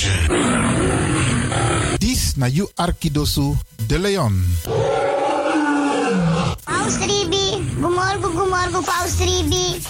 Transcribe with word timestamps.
Ignition. 0.00 1.98
This 2.00 2.36
na 2.36 2.46
you 2.46 2.68
Arkidosu 2.76 3.56
De 3.86 3.98
Leon. 3.98 4.32
Paus 6.64 6.96
Ribi, 7.00 7.60
gumorgo 7.76 8.28
gumorgo 8.32 8.82
Paus 8.82 9.18
Ribi. 9.20 9.80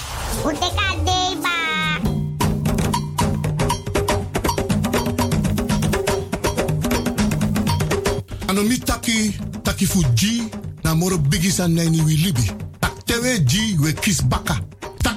Ute 0.45 0.69
kadeba. 0.75 1.57
Ano 8.49 8.63
mi 8.63 8.79
taki, 8.79 9.37
taki 9.63 9.87
fuji, 9.87 10.51
na 10.85 10.95
moro 10.95 11.19
bigi 11.19 11.51
san 11.51 11.75
nani 11.75 12.01
wi 12.03 12.17
libi. 12.17 12.51
Tak 12.81 13.05
tewe 13.07 13.39
ji 13.45 13.77
we 13.79 13.93
kis 13.93 14.23
baka. 14.23 14.59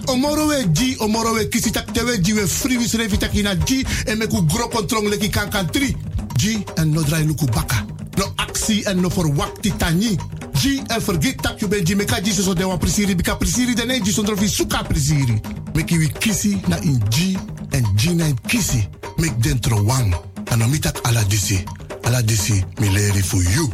Tak 0.04 0.16
omoro 0.16 0.48
we 0.48 0.66
ji, 0.72 0.96
omoro 1.00 1.34
we 1.34 1.48
kisi 1.48 1.72
tak 1.72 1.94
tewe 1.94 2.20
ji 2.20 2.34
we 2.34 2.48
free 2.48 2.78
wis 2.78 2.94
revi 2.94 3.18
taki 3.18 3.42
na 3.42 3.56
ji 3.56 3.86
en 4.06 4.18
me 4.18 4.28
ku 4.28 4.42
gro 4.46 4.68
kontrong 4.68 5.08
leki 5.08 5.30
kan 5.30 5.50
kan 5.50 5.66
tri. 5.72 5.96
Ji 6.36 6.64
en 6.76 6.92
no 6.92 7.02
drai 7.04 7.24
luku 7.24 7.46
baka. 7.46 7.86
No 8.18 8.26
aksi 8.36 8.84
en 8.86 9.00
no 9.00 9.10
forwakti 9.10 9.72
tani. 9.78 10.18
Ji 10.60 10.82
en 10.90 11.02
forget 11.02 11.42
tak 11.42 11.62
you 11.62 11.70
ben 11.70 11.86
ji 11.86 11.96
meka 11.96 12.20
ji 12.22 12.34
so 12.34 12.54
de 12.54 12.66
wan 12.66 12.80
prisiri 12.80 13.16
bika 13.16 13.36
prisiri 13.36 13.76
de 13.76 13.86
ne 13.86 14.02
ji 14.02 14.12
sondro 14.12 14.36
fi 14.36 14.48
suka 14.48 14.84
prisiri. 14.84 15.40
Meki 15.74 15.98
wi 15.98 16.12
kisi 16.20 16.60
na 16.68 16.76
in 16.84 17.00
ji 17.10 17.38
en 17.72 17.86
ji 17.96 18.14
na 18.14 18.26
in 18.26 18.38
kisi. 18.48 18.84
Mek 19.18 19.40
dentro 19.40 19.84
wang. 19.84 20.14
Ano 20.52 20.68
mi 20.68 20.80
tak 20.80 21.00
ala 21.08 21.24
disi. 21.24 21.64
Ala 22.04 22.22
disi 22.22 22.62
mi 22.80 23.22
for 23.22 23.42
you. 23.42 23.72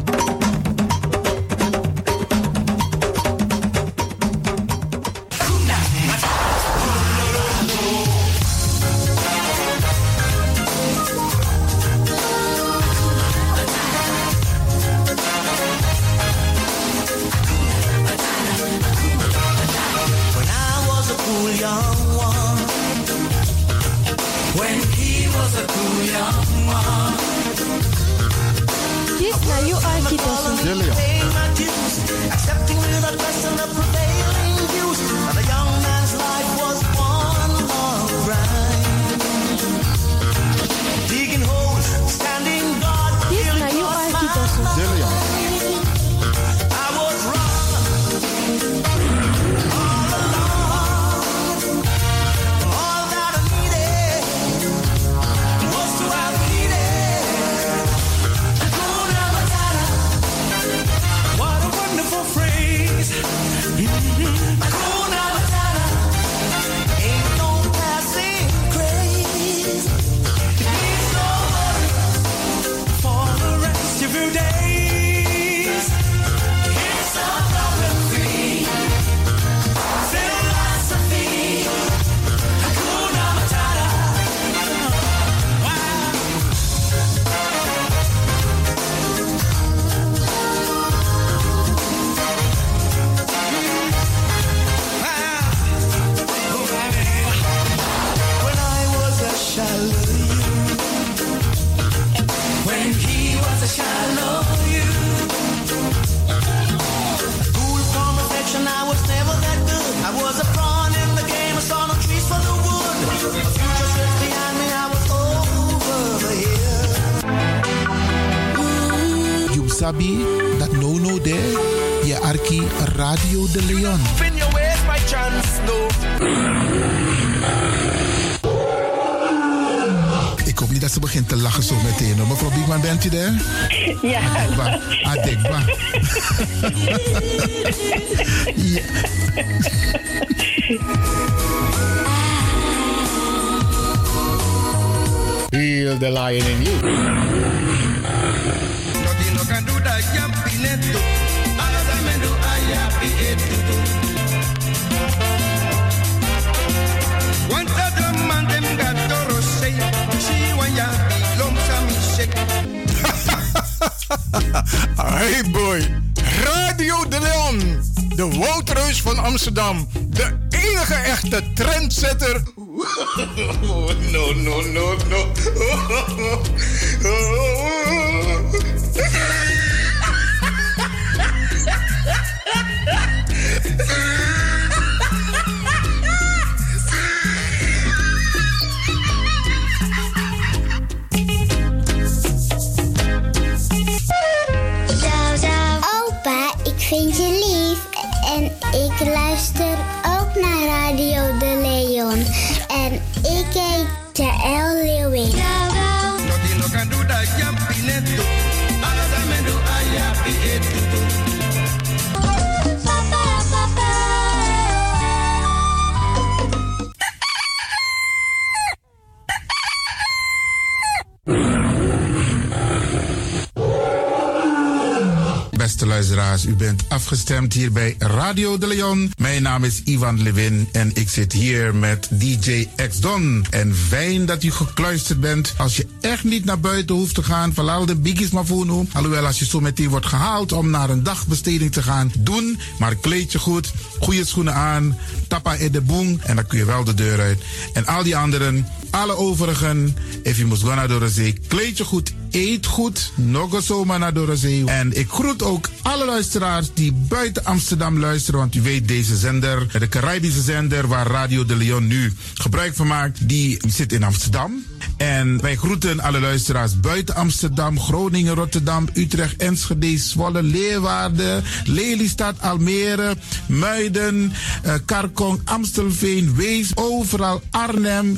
De 228.59 228.67
Leon. 228.67 229.11
Mijn 229.17 229.41
naam 229.41 229.63
is 229.63 229.81
Ivan 229.83 230.21
Levin 230.21 230.69
en 230.71 230.91
ik 230.93 231.09
zit 231.09 231.33
hier 231.33 231.75
met 231.75 232.07
DJ 232.11 232.67
X 232.89 232.99
Don. 232.99 233.45
En 233.49 233.75
fijn 233.75 234.25
dat 234.25 234.43
u 234.43 234.51
gekluisterd 234.51 235.19
bent. 235.19 235.53
Als 235.57 235.75
je 235.75 235.87
echt 236.09 236.23
niet 236.23 236.45
naar 236.45 236.59
buiten 236.59 236.95
hoeft 236.95 237.15
te 237.15 237.23
gaan, 237.23 237.53
verlaal 237.53 237.85
de 237.85 237.95
biggies 237.95 238.29
maar 238.29 238.45
voor 238.45 238.65
Alhoewel, 238.93 239.25
als 239.25 239.39
je 239.39 239.45
zo 239.45 239.59
meteen 239.59 239.89
wordt 239.89 240.05
gehaald 240.05 240.51
om 240.51 240.69
naar 240.69 240.89
een 240.89 241.03
dagbesteding 241.03 241.71
te 241.71 241.83
gaan, 241.83 242.11
doen. 242.19 242.59
Maar 242.79 242.95
kleed 242.95 243.31
je 243.31 243.39
goed, 243.39 243.71
goede 243.99 244.25
schoenen 244.25 244.53
aan, 244.53 244.97
tappa 245.27 245.53
in 245.53 245.71
de 245.71 245.81
boom 245.81 246.19
en 246.23 246.35
dan 246.35 246.47
kun 246.47 246.57
je 246.57 246.65
wel 246.65 246.83
de 246.83 246.93
deur 246.93 247.19
uit. 247.19 247.41
En 247.73 247.85
al 247.85 248.03
die 248.03 248.17
anderen, 248.17 248.67
alle 248.89 249.17
overigen, 249.17 249.97
if 250.23 250.37
je 250.37 250.45
moet 250.45 250.61
gaan 250.61 250.75
naar 250.75 250.87
de 250.87 251.09
zee, 251.09 251.39
kleed 251.47 251.77
je 251.77 251.83
goed 251.83 252.13
eet 252.31 252.65
goed. 252.65 253.11
Nog 253.15 253.63
zomaar 253.63 253.99
naar 253.99 254.13
Dorozee. 254.13 254.65
En 254.65 254.97
ik 254.97 255.09
groet 255.09 255.43
ook 255.43 255.69
alle 255.81 256.05
luisteraars 256.05 256.69
die 256.73 256.93
buiten 256.93 257.45
Amsterdam 257.45 257.99
luisteren. 257.99 258.39
Want 258.39 258.55
u 258.55 258.61
weet, 258.61 258.87
deze 258.87 259.17
zender, 259.17 259.79
de 259.79 259.89
Caribische 259.89 260.41
zender 260.41 260.87
waar 260.87 261.07
Radio 261.07 261.45
de 261.45 261.55
Leon 261.55 261.87
nu 261.87 262.13
gebruik 262.33 262.75
van 262.75 262.87
maakt, 262.87 263.27
die 263.27 263.61
zit 263.67 263.93
in 263.93 264.03
Amsterdam. 264.03 264.63
En 264.97 265.41
wij 265.41 265.55
groeten 265.55 265.98
alle 266.01 266.19
luisteraars 266.19 266.79
buiten 266.79 267.15
Amsterdam, 267.15 267.79
Groningen, 267.79 268.35
Rotterdam, 268.35 268.87
Utrecht, 268.93 269.41
Enschede, 269.41 269.97
Zwolle, 269.97 270.43
Leeuwarden, 270.43 271.43
Lelystad, 271.65 272.35
Almere, 272.39 273.15
Muiden, 273.47 274.33
uh, 274.65 274.73
Karkong, 274.85 275.41
Amstelveen, 275.43 276.35
Wees, 276.35 276.71
overal 276.75 277.41
Arnhem, 277.51 278.17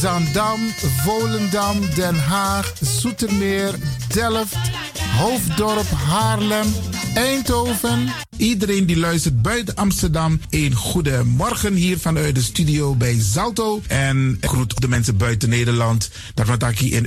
Zandam, 0.00 0.60
Volendam, 1.04 1.80
Den 1.94 2.16
Haag, 2.28 2.72
Zoetermeer, 2.80 3.74
Delft, 4.08 4.56
Hoofddorp, 5.18 5.90
Haarlem, 5.90 6.66
Eindhoven. 7.14 8.12
Iedereen 8.36 8.86
die 8.86 8.96
luistert 8.96 9.42
buiten 9.42 9.74
Amsterdam, 9.74 10.40
een 10.50 10.74
goede 10.74 11.24
morgen 11.24 11.74
hier 11.74 11.98
vanuit 11.98 12.34
de 12.34 12.42
studio 12.42 12.94
bij 12.94 13.16
Zalto. 13.20 13.82
En 13.86 14.36
ik 14.40 14.48
groet 14.48 14.80
de 14.80 14.88
mensen 14.88 15.16
buiten 15.16 15.48
Nederland, 15.48 16.10
daarvan 16.34 16.72
hier 16.74 16.92
in 16.92 17.06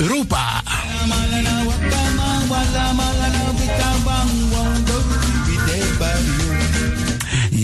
Europa. 0.00 0.62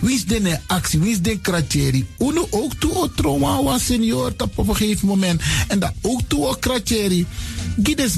Wie 0.00 0.14
is 0.14 0.24
de 0.24 0.58
actie? 0.66 1.00
Wie 1.00 1.10
is 1.10 1.20
de 1.20 1.40
kratjeri? 1.40 2.06
Uno 2.18 2.46
ook 2.50 2.74
toe 2.74 2.94
o 2.94 3.08
trauma 3.14 3.62
was 3.62 3.84
senior 3.84 4.32
op 4.38 4.58
een 4.58 4.76
gegeven 4.76 5.08
moment. 5.08 5.42
En 5.68 5.78
dat 5.78 5.92
ook 6.00 6.20
toe 6.26 6.46
o 6.46 6.54
kratjeri. 6.54 7.26
Gides 7.82 8.16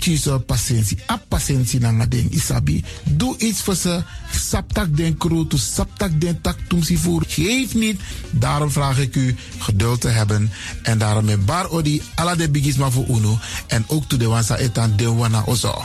kies 0.00 0.24
patiëntie. 0.46 0.98
A 1.12 1.20
patiëntie 1.28 1.80
na 1.80 2.06
ding 2.08 2.30
isabi. 2.32 2.80
Doe 3.04 3.36
iets 3.38 3.60
voor 3.60 3.76
ze. 3.76 4.02
Saptak 4.32 4.96
den 4.96 5.16
kroto, 5.16 5.56
saptak 5.56 6.20
den 6.20 6.40
tak 6.40 6.56
tumsi 6.68 6.96
voer. 6.96 7.24
Geef 7.28 7.74
niet. 7.74 8.00
Daarom 8.30 8.70
vraag 8.70 8.98
ik 8.98 9.16
u 9.16 9.36
geduld 9.58 10.00
te 10.00 10.08
hebben. 10.08 10.50
En 10.82 10.98
daarom 10.98 11.24
met 11.24 11.46
bar 11.46 11.68
odi 11.70 12.02
ala 12.14 12.34
de 12.34 12.50
bigisma 12.50 12.90
voor 12.90 13.06
uno. 13.08 13.38
En 13.66 13.84
ook 13.86 14.08
toe 14.08 14.18
de 14.18 14.26
wansa 14.26 14.56
etan 14.56 14.96
de 14.96 15.12
wana 15.12 15.42
ozo. 15.46 15.84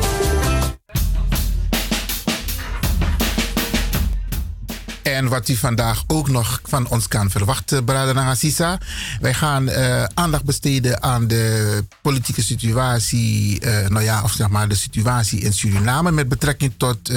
En 5.21 5.27
wat 5.27 5.47
u 5.47 5.55
vandaag 5.55 6.03
ook 6.07 6.29
nog 6.29 6.61
van 6.63 6.87
ons 6.87 7.07
kan 7.07 7.29
verwachten, 7.29 7.83
Brother 7.83 8.13
Nagasisa. 8.13 8.77
Wij 9.19 9.33
gaan 9.33 9.69
eh, 9.69 10.03
aandacht 10.03 10.43
besteden 10.43 11.03
aan 11.03 11.27
de 11.27 11.85
politieke 12.01 12.43
situatie, 12.43 13.59
eh, 13.59 13.89
nou 13.89 14.03
ja, 14.03 14.23
of 14.23 14.31
zeg 14.31 14.49
maar 14.49 14.67
de 14.67 14.75
situatie 14.75 15.39
in 15.39 15.53
Suriname 15.53 16.11
met 16.11 16.29
betrekking 16.29 16.73
tot 16.77 17.09
eh, 17.09 17.15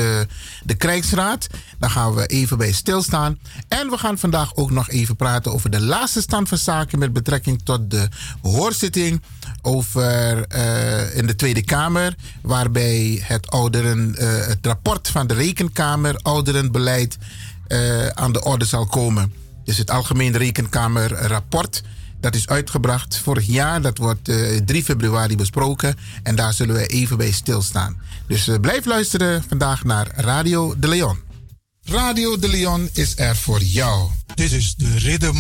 de 0.65 0.75
krijgsraad. 0.75 1.47
Daar 1.79 1.91
gaan 1.91 2.15
we 2.15 2.27
even 2.27 2.59
bij 2.59 2.73
stilstaan. 2.73 3.39
En 3.69 3.91
we 3.91 3.99
gaan 3.99 4.19
vandaag 4.19 4.57
ook 4.57 4.71
nog 4.71 4.91
even 4.91 5.17
praten 5.17 5.53
over 5.53 5.71
de 5.71 5.81
laatste 5.81 6.21
stand 6.21 6.49
van 6.49 6.59
zaken 6.59 6.99
met 6.99 7.13
betrekking 7.13 7.61
tot 7.63 7.91
de 7.91 8.09
hoorzitting 8.43 9.23
over 9.63 10.37
in 11.17 11.27
de 11.27 11.35
Tweede 11.37 11.65
Kamer, 11.65 12.15
waarbij 12.43 13.23
het 13.23 13.51
ouderen, 13.51 14.15
het 14.49 14.67
rapport 14.67 15.09
van 15.09 15.27
de 15.27 15.35
Rekenkamer 15.35 16.17
ouderenbeleid 16.23 17.19
eh, 17.67 18.07
aan 18.07 18.33
de 18.33 18.45
orde 18.45 18.65
zal 18.65 18.87
komen. 18.87 19.33
Dus 19.65 19.79
het 19.79 19.91
Algemeen 19.91 20.37
Rekenkamerrapport. 20.37 21.83
Dat 22.21 22.35
is 22.35 22.49
uitgebracht 22.49 23.19
vorig 23.19 23.47
jaar. 23.47 23.83
Dat 23.83 23.99
wordt 23.99 24.29
eh 24.29 24.61
3 24.65 24.85
februari 24.85 25.37
besproken. 25.37 25.97
En 26.23 26.37
daar 26.37 26.53
zullen 26.53 26.75
we 26.75 26.87
even 26.87 27.17
bij 27.17 27.31
stilstaan. 27.31 28.01
Dus 28.27 28.49
eh, 28.49 28.61
blijf 28.61 28.85
luisteren 28.85 29.45
vandaag 29.49 29.85
naar 29.85 30.11
Radio 30.15 30.75
de 30.79 30.89
Leon. 30.89 31.19
Radio 31.83 32.39
de 32.39 32.49
Leon 32.49 32.89
is 32.93 33.19
er 33.19 33.37
voor 33.37 33.63
jou. 33.63 34.11
This 34.35 34.53
is 34.53 34.75
the 34.75 34.99
rhythm 34.99 35.37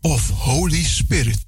of 0.00 0.28
Holy 0.28 0.84
Spirit. 0.84 1.47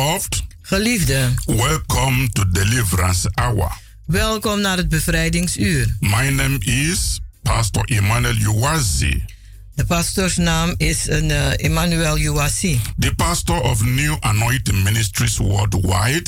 Beloved, 0.00 0.42
Geliefde, 0.62 1.28
welcome 1.46 2.28
to 2.32 2.44
Deliverance 2.50 3.30
Hour. 3.34 3.70
welkom 4.06 4.60
naar 4.60 4.76
het 4.76 4.88
bevrijdingsuur. 4.88 5.96
My 6.00 6.28
name 6.28 6.58
is 6.58 7.20
Pastor 7.42 7.84
Emmanuel 7.84 8.34
Uwazi, 8.34 9.24
De 9.74 9.84
pastoorsnaam 9.84 10.74
is 10.76 11.08
een, 11.08 11.30
eh, 11.30 11.64
Emmanuel 11.64 12.18
Uwasi. 12.18 12.80
the 12.98 13.14
pastor 13.14 13.60
of 13.60 13.84
New 13.84 14.16
Anointing 14.20 14.82
Ministries 14.82 15.36
Worldwide. 15.36 16.24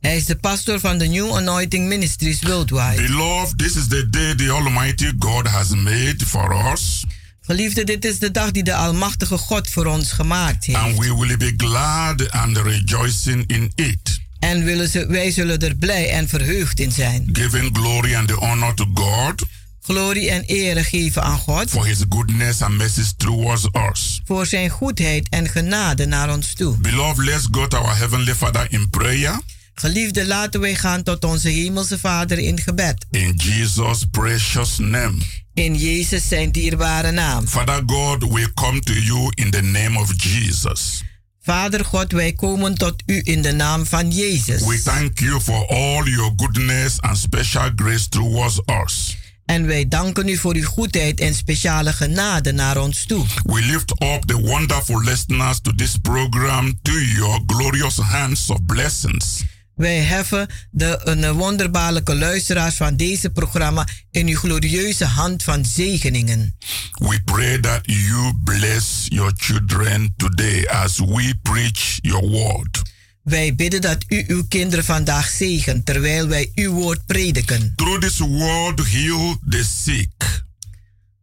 Hij 0.00 0.16
is 0.16 0.24
de 0.24 0.36
pastor 0.36 0.80
van 0.80 0.98
de 0.98 1.06
New 1.06 1.36
Anointing 1.36 1.88
Ministries 1.88 2.38
Worldwide. 2.42 3.02
Beloved, 3.02 3.58
this 3.58 3.76
is 3.76 3.86
the 3.88 4.08
day 4.10 4.34
the 4.34 4.50
Almighty 4.50 5.12
God 5.18 5.46
has 5.48 5.68
made 5.68 6.16
for 6.26 6.72
us, 6.72 7.04
Geliefde, 7.52 7.84
dit 7.84 8.04
is 8.04 8.18
de 8.18 8.30
dag 8.30 8.50
die 8.50 8.62
de 8.62 8.74
Almachtige 8.74 9.38
God 9.38 9.68
voor 9.70 9.86
ons 9.86 10.12
gemaakt 10.12 10.64
heeft. 10.64 10.78
and 10.78 10.98
we 10.98 11.16
will 11.16 11.36
be 11.36 11.52
glad 11.56 12.30
and 12.30 12.56
rejoicing 12.56 13.44
in 13.46 13.72
it, 13.74 14.20
En 14.38 14.64
willen 14.64 14.88
ze, 14.88 15.06
wij 15.06 15.30
zullen 15.30 15.58
er 15.58 15.74
blij 15.76 16.10
en 16.10 16.28
verheugd 16.28 16.80
in 16.80 16.92
zijn. 16.92 17.28
giving 17.32 17.76
glory 17.76 18.14
and 18.14 18.30
honor 18.30 18.74
to 18.74 18.86
God 18.94 19.42
Glorie 19.82 20.30
en 20.30 20.42
ere 20.42 20.84
geven 20.84 21.22
aan 21.22 21.38
God 21.38 21.70
for 21.70 21.86
His 21.86 21.98
goodness 22.08 22.62
and 22.62 22.76
mercies 22.76 23.12
towards 23.16 23.68
us. 23.90 24.20
voor 24.24 24.46
zijn 24.46 24.70
goedheid 24.70 25.28
en 25.28 25.48
genade 25.48 26.06
naar 26.06 26.32
ons 26.34 26.54
toe. 26.54 26.76
Beloved, 26.78 27.24
let's 27.24 27.46
go 27.50 27.66
to 27.68 27.76
our 27.78 27.96
Heavenly 27.96 28.34
Father 28.34 28.66
in 28.70 28.90
prayer. 28.90 29.40
Geliefde, 29.74 30.26
laten 30.26 30.60
wij 30.60 30.74
gaan 30.74 31.02
tot 31.02 31.24
onze 31.24 31.48
Hemelse 31.48 31.98
Vader 31.98 32.38
in 32.38 32.60
gebed. 32.60 33.06
In 33.10 33.34
Jesus' 33.36 34.04
precious 34.10 34.78
name. 34.78 35.16
In 35.54 35.76
Jezus 35.76 36.28
zijn 36.28 36.52
dierbare 36.52 37.10
naam. 37.10 37.46
Father 37.46 37.82
God, 37.86 38.32
we 38.32 38.52
come 38.54 38.80
to 38.80 38.92
you 38.92 39.32
in 39.34 39.50
the 39.50 39.62
name 39.62 39.98
of 39.98 40.12
Jesus. 40.16 41.02
Vader 41.42 41.84
God, 41.84 42.12
wij 42.12 42.32
komen 42.32 42.74
tot 42.74 43.02
u 43.06 43.20
in 43.24 43.42
de 43.42 43.52
naam 43.52 43.86
van 43.86 44.10
Jezus. 44.10 44.66
We 44.66 44.82
thank 44.82 45.18
you 45.18 45.40
for 45.40 45.66
all 45.68 46.04
your 46.04 46.32
goodness 46.36 47.00
and 47.00 47.18
special 47.18 47.70
grace 47.76 48.08
towards 48.08 48.60
us. 48.84 49.16
En 49.44 49.66
wij 49.66 49.88
danken 49.88 50.28
u 50.28 50.36
voor 50.36 50.54
uw 50.54 50.66
goedheid 50.66 51.20
en 51.20 51.34
speciale 51.34 51.92
genade 51.92 52.52
naar 52.52 52.76
ons 52.76 53.04
toe. 53.04 53.24
We 53.42 53.60
lift 53.60 53.90
up 53.90 54.22
the 54.26 54.40
wonderful 54.40 55.02
listeners 55.02 55.60
to 55.60 55.74
this 55.74 55.96
program 56.02 56.78
to 56.82 56.92
your 56.92 57.40
glorious 57.46 57.96
hands 57.96 58.50
of 58.50 58.58
blessings. 58.66 59.44
Wij 59.74 59.98
heffen 59.98 60.48
de 60.70 61.00
een 61.04 61.32
wonderbaarlijke 61.32 62.14
luisteraars 62.14 62.74
van 62.74 62.96
deze 62.96 63.30
programma 63.30 63.86
in 64.10 64.26
uw 64.26 64.36
glorieuze 64.36 65.04
hand 65.04 65.42
van 65.42 65.64
zegeningen. 65.64 66.56
We 66.92 67.20
pray 67.24 67.58
that 67.58 67.80
you 67.82 68.32
bless 68.44 69.06
your 69.08 69.32
children 69.36 70.14
today 70.16 70.66
as 70.66 70.98
we 70.98 71.34
preach 71.42 71.98
your 72.00 72.28
word. 72.28 72.82
Wij 73.22 73.54
bidden 73.54 73.80
dat 73.80 74.04
u 74.08 74.24
uw 74.26 74.44
kinderen 74.48 74.84
vandaag 74.84 75.28
zegent 75.28 75.86
terwijl 75.86 76.26
wij 76.26 76.50
uw 76.54 76.72
woord 76.72 77.06
prediken. 77.06 77.72
Through 77.76 78.00
this 78.00 78.18
word, 78.18 78.86
heal 78.86 79.36
the 79.48 79.64
sick, 79.84 80.44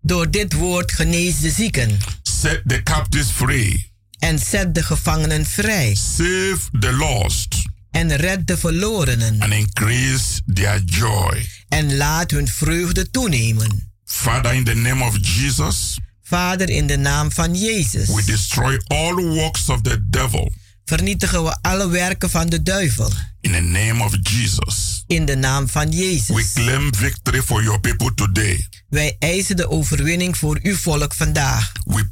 Door 0.01 0.31
dit 0.31 0.53
woord 0.53 0.91
genees 0.91 1.39
de 1.39 1.49
zieken 1.49 1.97
set 2.39 2.61
the 2.67 2.83
captives 2.83 3.29
free, 3.31 3.91
en 4.19 4.39
zet 4.39 4.75
de 4.75 4.83
gevangenen 4.83 5.45
vrij 5.45 5.95
save 5.95 6.59
the 6.79 6.91
lost, 6.91 7.55
en 7.91 8.15
red 8.15 8.47
de 8.47 8.57
verlorenen 8.57 9.41
and 9.41 9.53
increase 9.53 10.41
their 10.53 10.81
joy. 10.85 11.45
en 11.69 11.95
laat 11.97 12.31
hun 12.31 12.47
vreugde 12.47 13.09
toenemen. 13.11 13.91
Father, 14.05 14.53
in 14.53 14.63
the 14.63 14.75
name 14.75 15.03
of 15.05 15.17
Jesus, 15.21 15.97
Vader, 16.23 16.69
in 16.69 16.87
de 16.87 16.97
naam 16.97 17.31
van 17.31 17.55
Jezus 17.55 18.07
we 18.09 18.23
destroy 18.25 18.77
all 18.87 19.15
works 19.15 19.69
of 19.69 19.81
the 19.81 20.05
devil. 20.09 20.51
vernietigen 20.85 21.43
we 21.43 21.57
alle 21.61 21.89
werken 21.89 22.29
van 22.29 22.49
de 22.49 22.63
duivel. 22.63 23.11
In 23.41 23.51
the 23.51 23.59
name 23.61 24.03
of 24.03 24.15
Jesus, 24.21 25.03
In 25.07 25.25
de 25.25 25.35
naam 25.35 25.67
van 25.69 25.89
we 25.89 25.95
Jezus. 25.95 26.53
claim 26.53 26.95
victory 26.95 27.41
for 27.41 27.63
your 27.63 27.79
people 27.79 28.13
today. 28.13 28.67
Wij 28.89 29.15
eisen 29.19 29.55
de 29.55 29.69
overwinning 29.69 30.37
voor 30.37 30.59
uw 30.63 30.75
volk 30.75 31.13
vandaag. 31.13 31.71
We 31.85 32.09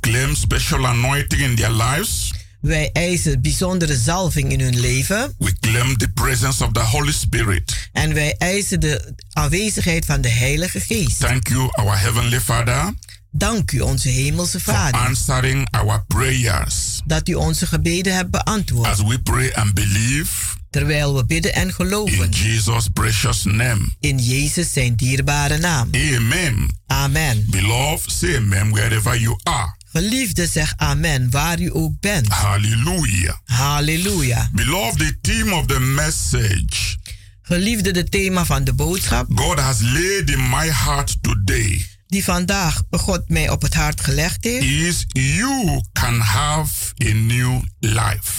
claim 0.00 0.34
special 0.34 0.86
anointing 0.86 1.42
in 1.42 1.54
their 1.56 1.72
lives. 1.72 2.32
Wij 2.60 2.90
eisen 2.92 3.42
bijzondere 3.42 3.96
zalving 3.96 4.52
in 4.52 4.60
hun 4.60 4.80
leven. 4.80 5.34
We 5.38 5.52
claim 5.60 5.96
the 5.96 6.08
presence 6.08 6.64
of 6.64 6.72
the 6.72 6.80
Holy 6.80 7.12
Spirit. 7.12 7.88
En 7.92 8.14
wij 8.14 8.34
eisen 8.38 8.80
de 8.80 9.14
aanwezigheid 9.32 10.04
van 10.04 10.20
de 10.20 10.28
Heilige 10.28 10.80
Geest. 10.80 11.20
Thank 11.20 11.48
you, 11.48 11.68
our 11.72 11.98
Heavenly 11.98 12.40
Father, 12.40 12.94
Dank 13.30 13.72
u, 13.72 13.80
onze 13.80 14.08
Hemelse 14.08 14.60
for 14.60 14.74
Vader, 14.74 15.00
answering 15.00 15.68
our 15.70 16.04
prayers. 16.06 17.00
dat 17.04 17.28
u 17.28 17.34
onze 17.34 17.66
gebeden 17.66 18.14
hebt 18.14 18.30
beantwoord. 18.30 18.88
As 18.88 19.02
we 19.02 19.18
pray 19.22 19.52
and 19.54 19.74
believe 19.74 20.56
Terwijl 20.70 21.14
we 21.14 21.24
bidden 21.24 21.54
en 21.54 21.66
in 21.66 21.72
geloven. 21.72 22.30
Jesus' 22.30 22.88
precious 22.92 23.44
name. 23.44 23.88
In 24.00 24.18
Jezus 24.18 24.72
zijn 24.72 24.94
dierbare 24.96 25.58
naam. 25.58 25.88
Amen. 25.92 26.76
Amen. 26.86 27.46
Beloved, 27.50 28.12
say 28.12 28.36
amen 28.36 28.70
wherever 28.70 29.20
you 29.20 29.36
are. 29.42 29.76
Geliefde, 29.98 30.46
zeg 30.46 30.72
amen, 30.76 31.30
waar 31.30 31.60
u 31.60 31.70
ook 31.72 32.00
bent. 32.00 32.28
Hallelujah. 32.28 33.36
Halleluja. 33.44 34.48
Beloved, 34.52 34.98
the 34.98 35.18
theme 35.20 35.54
of 35.54 35.66
the 35.66 35.80
message 35.80 36.96
Geliefde, 37.42 37.90
de 37.90 38.04
thema 38.04 38.44
van 38.44 38.64
de 38.64 38.72
boodschap 38.72 39.26
God 39.34 39.58
has 39.58 39.80
laid 39.80 40.30
in 40.30 40.48
my 40.48 40.70
heart 40.70 41.18
today 41.20 41.86
die 42.06 42.24
vandaag 42.24 42.82
God 42.90 43.28
mij 43.28 43.50
op 43.50 43.62
het 43.62 43.74
hart 43.74 44.00
gelegd 44.00 44.44
heeft, 44.44 44.64
is 44.64 45.04
you 45.08 45.82
can 45.92 46.20
have 46.20 46.92
a 47.04 47.12
new 47.12 47.62
life. 47.78 48.32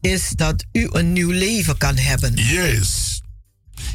is 0.00 0.30
dat 0.30 0.64
u 0.72 0.88
een 0.90 1.12
nieuw 1.12 1.30
leven 1.30 1.76
kan 1.76 1.96
hebben. 1.96 2.34
Yes, 2.34 3.20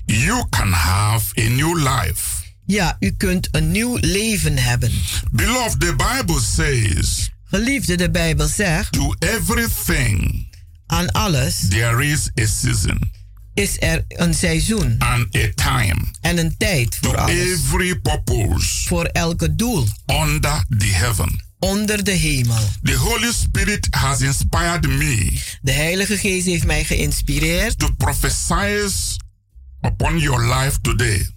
you 0.05 0.45
can 0.49 0.71
have 0.71 1.41
a 1.41 1.49
new 1.49 1.77
life. 1.77 2.32
Ja, 2.65 2.97
u 2.99 3.11
kunt 3.11 3.47
een 3.51 3.71
nieuw 3.71 3.97
leven 4.01 4.57
hebben. 4.57 4.91
Beloved, 5.31 5.79
the 5.79 5.95
Bible 5.95 6.39
says 6.41 7.31
Geliefde, 7.43 7.95
de 7.95 8.09
Bijbel 8.09 8.47
zegt, 8.47 8.91
to 8.91 9.13
everything 9.19 10.47
aan 10.87 11.11
alles 11.11 11.67
there 11.69 12.05
is 12.05 12.29
a 12.41 12.45
season. 12.45 13.11
is 13.53 13.75
er 13.79 14.03
een 14.07 14.33
seizoen 14.33 14.95
and 14.99 15.35
a 15.35 15.49
time 15.55 15.95
en 16.21 16.37
een 16.37 16.57
tijd 16.57 16.97
voor 17.01 17.13
to 17.15 17.19
alles. 17.21 17.35
every 17.35 17.95
purpose 17.99 18.87
Voor 18.87 19.05
elke 19.05 19.55
doel 19.55 19.87
under 20.07 20.63
the 20.77 20.85
heaven. 20.85 21.43
onder 21.59 22.03
de 22.03 22.11
hemel. 22.11 22.69
The 22.83 22.95
Holy 22.95 23.31
Spirit 23.33 23.87
has 23.91 24.21
inspired 24.21 24.87
me 24.87 25.41
De 25.61 25.71
Heilige 25.71 26.17
Geest 26.17 26.45
heeft 26.45 26.65
mij 26.65 26.83
geïnspireerd 26.83 27.79
to 27.79 27.89
prophesy 27.97 28.89
upon 29.81 30.17
your 30.19 30.55
life 30.55 30.77
today, 30.81 31.29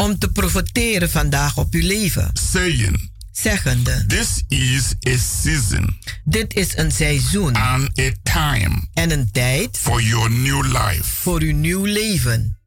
om 0.00 0.18
te 0.18 0.28
profiteren 0.28 1.10
vandaag 1.10 1.56
op 1.56 1.72
uw 1.74 1.86
leven. 1.86 2.30
saying, 2.32 3.10
Zeggende, 3.32 4.04
This 4.06 4.42
is 4.48 4.94
a 5.08 5.16
season 5.42 5.98
dit 6.24 6.54
is 6.54 6.76
een 6.76 6.92
seizoen 6.92 7.54
and 7.54 7.98
a 7.98 8.10
time 8.22 8.88
en 8.94 9.10
een 9.10 9.30
tijd 9.32 9.78
for 9.78 10.02
your 10.02 10.30
new 10.30 10.64
life. 10.64 11.04
voor 11.04 11.40
uw 11.40 11.54
nieuw 11.54 11.84
leven. 11.84 12.58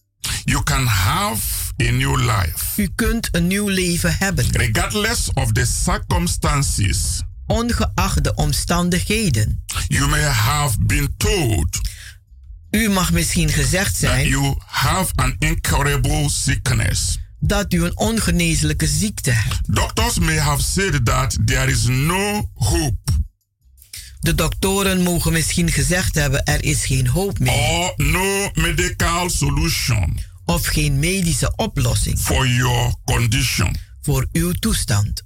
You 0.43 0.63
can 0.63 0.85
have 0.85 1.41
a 1.87 1.91
new 1.91 2.17
life 2.19 2.81
U 2.81 2.89
kunt 2.95 3.27
een 3.31 3.47
nieuw 3.47 3.67
leven 3.67 4.15
hebben, 4.19 4.45
regardless 4.51 5.29
of 5.33 5.51
the 5.51 5.65
circumstances. 5.83 7.21
ongeacht 7.47 8.23
de 8.23 8.33
omstandigheden. 8.35 9.63
You 9.87 10.09
may 10.09 10.21
have 10.21 10.77
been 10.79 11.13
told 11.17 11.79
U 12.71 12.89
mag 12.89 13.11
misschien 13.11 13.49
gezegd 13.49 13.99
that 13.99 14.09
zijn 14.09 14.27
you 14.27 14.55
have 14.65 15.11
an 15.15 15.35
incurable 15.39 16.29
sickness. 16.29 17.17
Dat 17.45 17.73
u 17.73 17.83
een 17.83 17.97
ongeneeslijke 17.97 18.87
ziekte 18.87 19.31
hebt. 19.31 19.75
Doctors 19.75 20.19
may 20.19 20.37
have 20.37 20.61
said 20.61 21.05
that 21.05 21.37
there 21.45 21.71
is 21.71 21.85
no 21.87 22.49
hope 22.53 23.01
De 24.23 24.35
doktoren 24.35 25.01
mogen 25.01 25.31
misschien 25.31 25.71
gezegd 25.71 26.15
hebben 26.15 26.43
er 26.43 26.63
is 26.63 26.85
geen 26.85 27.07
hoop 27.07 27.39
meer 27.39 27.53
or 27.53 27.93
no 27.97 28.49
medical 28.53 29.29
solution 29.29 30.19
of 30.45 30.65
geen 30.65 30.99
medische 30.99 31.53
oplossing 31.55 32.19
for 32.19 32.47
your 32.47 32.95
condition. 33.05 33.75
voor 34.01 34.27
uw 34.31 34.51
toestand. 34.51 35.23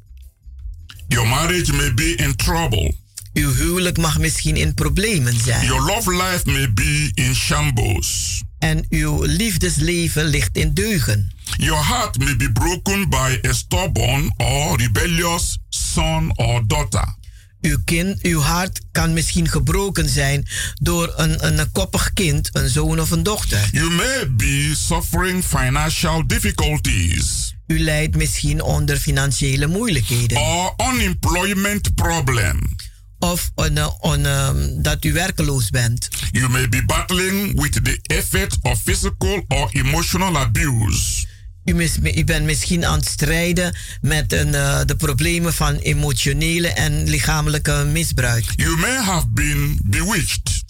Your 1.07 1.27
marriage 1.27 1.74
may 1.74 1.93
be 1.93 2.15
in 2.15 2.36
trouble. 2.36 2.93
Uw 3.33 3.53
huwelijk 3.53 3.97
mag 3.97 4.19
misschien 4.19 4.55
in 4.55 4.74
problemen 4.74 5.39
zijn 5.39 5.65
Your 5.65 5.81
love 5.81 6.12
life 6.12 6.41
may 6.45 6.74
be 6.74 7.12
in 7.13 7.36
shambles. 7.36 8.41
En 8.59 8.85
uw 8.89 9.23
liefdesleven 9.23 10.25
ligt 10.25 10.57
in 10.57 10.73
deugen. 10.73 11.31
Your 11.57 11.85
heart 11.85 12.17
may 12.17 12.35
be 12.35 12.51
broken 12.51 13.09
by 13.09 13.39
a 13.47 13.53
stubborn 13.53 14.33
or 14.37 14.77
rebellious 14.77 15.57
son 15.69 16.31
or 16.37 16.67
daughter. 16.67 17.15
Uw, 17.61 17.77
kind, 17.85 18.21
uw 18.23 18.39
hart 18.41 18.81
kan 18.91 19.13
misschien 19.13 19.47
gebroken 19.49 20.09
zijn 20.09 20.47
door 20.73 21.13
een, 21.15 21.45
een 21.47 21.71
koppig 21.71 22.13
kind, 22.13 22.49
een 22.51 22.69
zoon 22.69 22.99
of 22.99 23.11
een 23.11 23.23
dochter. 23.23 23.69
You 23.71 23.89
may 23.91 24.31
be 24.35 24.73
suffering 24.75 25.43
financial 25.43 26.27
difficulties 26.27 27.55
U 27.67 27.79
lijdt 27.79 28.15
misschien 28.15 28.61
onder 28.61 28.97
financiële 28.97 29.67
moeilijkheden. 29.67 30.37
or 30.37 30.73
unemployment 30.93 31.95
problem. 31.95 32.75
Of 33.19 33.51
eh, 33.55 33.65
een, 34.01 34.25
ehm, 34.25 34.81
dat 34.81 35.05
u 35.05 35.13
werkeloos 35.13 35.69
bent. 35.69 36.07
You 36.31 36.50
may 36.50 36.69
be 36.69 36.86
battling 36.86 37.62
with 37.62 37.83
the 37.83 38.00
effect 38.15 38.57
of 38.62 38.81
physical 38.81 39.43
or 39.47 39.69
emotional 39.71 40.38
abuse. 40.38 41.25
U, 41.65 41.74
mis, 41.74 41.97
u 42.15 42.24
bent 42.24 42.45
misschien 42.45 42.86
aan 42.86 42.97
het 42.97 43.07
strijden 43.07 43.75
met 44.01 44.33
een, 44.33 44.55
eh, 44.55 44.79
de 44.86 44.95
problemen 44.95 45.53
van 45.53 45.75
emotionele 45.75 46.67
en 46.67 47.09
lichamelijke 47.09 47.88
misbruik. 47.91 48.45
You 48.55 48.77
may 48.77 48.95
have 48.95 49.27
been 49.27 49.79
bewitched, 49.83 50.63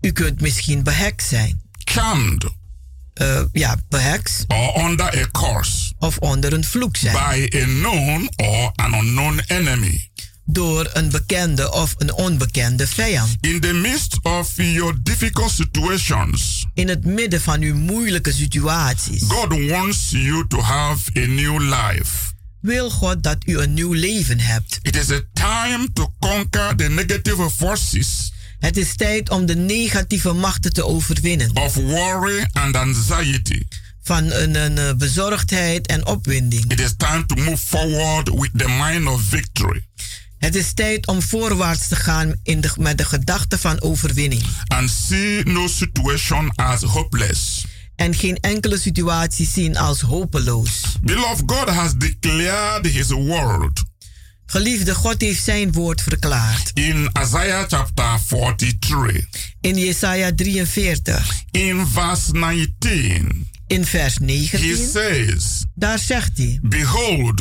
U 0.00 0.12
kunt 0.12 0.40
misschien 0.40 0.82
beheks 0.82 1.28
zijn. 1.28 1.60
charmed, 1.84 2.44
Eh, 3.14 3.42
ja, 3.52 3.76
beheks 3.88 4.44
or 4.48 4.84
under 4.90 5.06
a 5.06 5.28
curse 5.32 5.92
of 5.98 6.18
onder 6.18 6.52
een 6.52 6.64
vloek 6.64 6.96
zijn. 6.96 7.12
by 7.12 7.56
a 7.56 7.64
known 7.64 8.30
or 8.36 8.72
an 8.74 8.94
unknown 8.94 9.40
enemy. 9.46 10.09
Door 10.52 10.90
een 10.92 11.10
bekende 11.10 11.72
of 11.72 11.94
een 11.98 12.12
onbekende 12.12 12.86
vijand. 12.86 13.36
In 13.40 13.60
the 13.60 13.72
midst 13.72 14.18
of 14.22 14.52
your 14.56 14.94
difficult 15.02 15.50
situations, 15.50 16.66
In 16.74 16.88
het 16.88 17.04
midden 17.04 17.40
van 17.40 17.60
uw 17.60 17.76
moeilijke 17.76 18.32
situaties 18.32 19.22
God 19.28 19.68
wants 19.70 20.10
you 20.10 20.46
to 20.48 20.60
have 20.60 21.10
a 21.18 21.26
new 21.26 21.60
life. 21.60 22.28
wil 22.60 22.90
God 22.90 23.22
dat 23.22 23.36
u 23.46 23.58
een 23.58 23.74
nieuw 23.74 23.92
leven 23.92 24.40
hebt. 24.40 24.78
It 24.82 24.96
is 24.96 25.10
a 25.10 25.20
time 25.32 25.92
to 25.92 26.12
conquer 26.18 26.76
the 26.76 26.88
negative 26.88 27.50
forces 27.56 28.32
Het 28.58 28.76
is 28.76 28.96
tijd 28.96 29.30
om 29.30 29.46
de 29.46 29.56
negatieve 29.56 30.32
machten 30.32 30.72
te 30.72 30.84
overwinnen. 30.86 31.50
of 31.56 31.74
worry 31.74 32.46
and 32.52 32.76
anxiety. 32.76 33.62
Van 34.02 34.30
een, 34.32 34.54
een 34.54 34.78
eh, 34.78 34.94
bezorgdheid 34.94 35.86
en 35.86 36.06
opwinding. 36.06 36.72
It 36.72 36.80
is 36.80 36.94
time 36.96 37.26
to 37.26 37.34
move 37.34 37.56
forward 37.56 38.28
with 38.28 38.50
the 38.56 38.68
mind 38.68 39.06
of 39.08 39.20
victory 39.22 39.84
Het 40.40 40.54
is 40.54 40.72
tijd 40.72 41.06
om 41.06 41.22
voorwaarts 41.22 41.88
te 41.88 41.96
gaan 41.96 42.34
in 42.42 42.60
de, 42.60 42.70
met 42.78 42.98
de 42.98 43.04
gedachte 43.04 43.58
van 43.58 43.80
overwinning. 43.82 44.42
and 44.66 44.90
see 44.90 45.42
no 45.44 45.66
situation 45.68 46.52
as 46.54 46.82
hopeless. 46.82 47.64
En 47.96 48.14
geen 48.14 48.36
enkele 48.36 48.78
situatie 48.78 49.46
zien 49.46 49.76
als 49.76 50.00
hopeloos. 50.00 50.80
Beloved, 51.02 51.42
God 51.46 51.68
has 51.68 51.94
declared 51.96 52.86
His 52.86 53.08
word 53.10 53.82
Geliefde, 54.46 54.94
God 54.94 55.20
heeft 55.20 55.44
zijn 55.44 55.72
woord 55.72 56.02
verklaard. 56.02 56.70
in 56.74 57.10
Isaiah 57.22 57.64
chapter 57.68 58.18
43, 58.26 59.26
In 59.60 59.76
Jesaja 59.78 60.32
43, 60.34 61.42
in 61.50 61.86
verse 61.86 62.32
19. 62.32 63.48
In 63.70 63.84
vers 63.84 64.14
He 64.14 64.24
19, 64.24 64.76
says, 64.76 65.64
daar 65.74 65.98
zegt 65.98 66.38
hij: 66.38 66.58
Behold, 66.62 67.40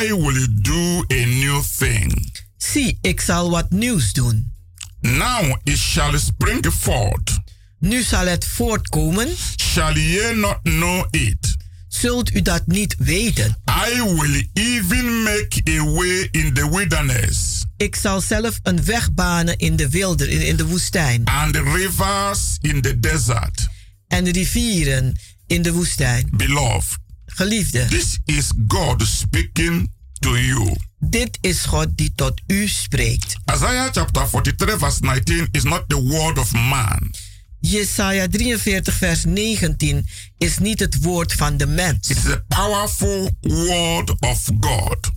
I 0.00 0.14
will 0.14 0.46
do 0.52 1.04
a 1.12 1.24
new 1.26 1.62
thing. 1.78 2.32
Zie, 2.56 2.98
ik 3.00 3.20
zal 3.20 3.50
wat 3.50 3.70
nieuws 3.70 4.12
doen. 4.12 4.52
Now 5.00 5.56
it 5.62 5.78
shall 5.78 6.18
spring 6.18 6.66
forth. 6.80 7.38
Nu 7.78 8.02
zal 8.02 8.26
het 8.26 8.46
voortkomen. 8.46 9.28
Shall 9.56 9.94
ye 9.94 10.32
not 10.34 10.58
know 10.62 11.06
it? 11.10 11.56
Zult 11.88 12.34
u 12.34 12.42
dat 12.42 12.66
niet 12.66 12.94
weten? 12.98 13.56
I 13.88 14.02
will 14.02 14.48
even 14.52 15.22
make 15.22 15.60
a 15.68 15.84
way 15.84 16.28
in 16.30 16.54
the 16.54 16.70
wilderness 16.70 17.64
Ik 17.76 17.96
zal 17.96 18.20
zelf 18.20 18.58
een 18.62 18.84
weg 18.84 19.12
banen 19.12 19.56
in 19.58 19.76
de 19.76 19.88
wilder, 19.88 20.28
in, 20.28 20.46
in 20.46 20.56
de 20.56 20.66
woestijn. 20.66 21.22
and 21.24 21.56
rivers 21.56 22.56
in 22.60 22.80
the 22.80 23.00
desert. 23.00 23.68
En 24.08 24.24
de 24.24 24.32
rivieren 24.32 25.16
in 25.46 25.62
de 25.62 25.72
woestijn. 25.72 26.28
Beloved, 26.36 26.98
Geliefde, 27.26 27.84
this 27.84 28.18
is 28.24 28.52
God 28.68 29.02
speaking 29.06 29.90
to 30.18 30.36
you. 30.38 30.76
dit 30.98 31.38
is 31.40 31.64
God 31.64 31.88
die 31.96 32.12
tot 32.14 32.40
u 32.46 32.68
spreekt. 32.68 33.36
Isaiah 33.54 33.88
chapter 33.92 34.26
43, 34.28 34.78
verse 34.78 35.00
19 35.00 35.48
is 35.50 35.62
not 35.62 35.84
the 35.88 36.02
word 36.02 36.38
of 36.38 36.52
man, 36.52 37.10
Jesaja 37.60 38.26
43, 38.28 38.94
vers 38.94 39.24
19 39.24 40.06
is 40.38 40.58
niet 40.58 40.80
het 40.80 41.00
woord 41.02 41.32
van 41.32 41.56
de 41.56 41.66
mens, 41.66 42.08
it 42.08 42.16
is 42.16 42.26
a 42.26 42.44
powerful 42.48 43.30
word 43.40 44.20
of 44.20 44.48
God. 44.60 45.10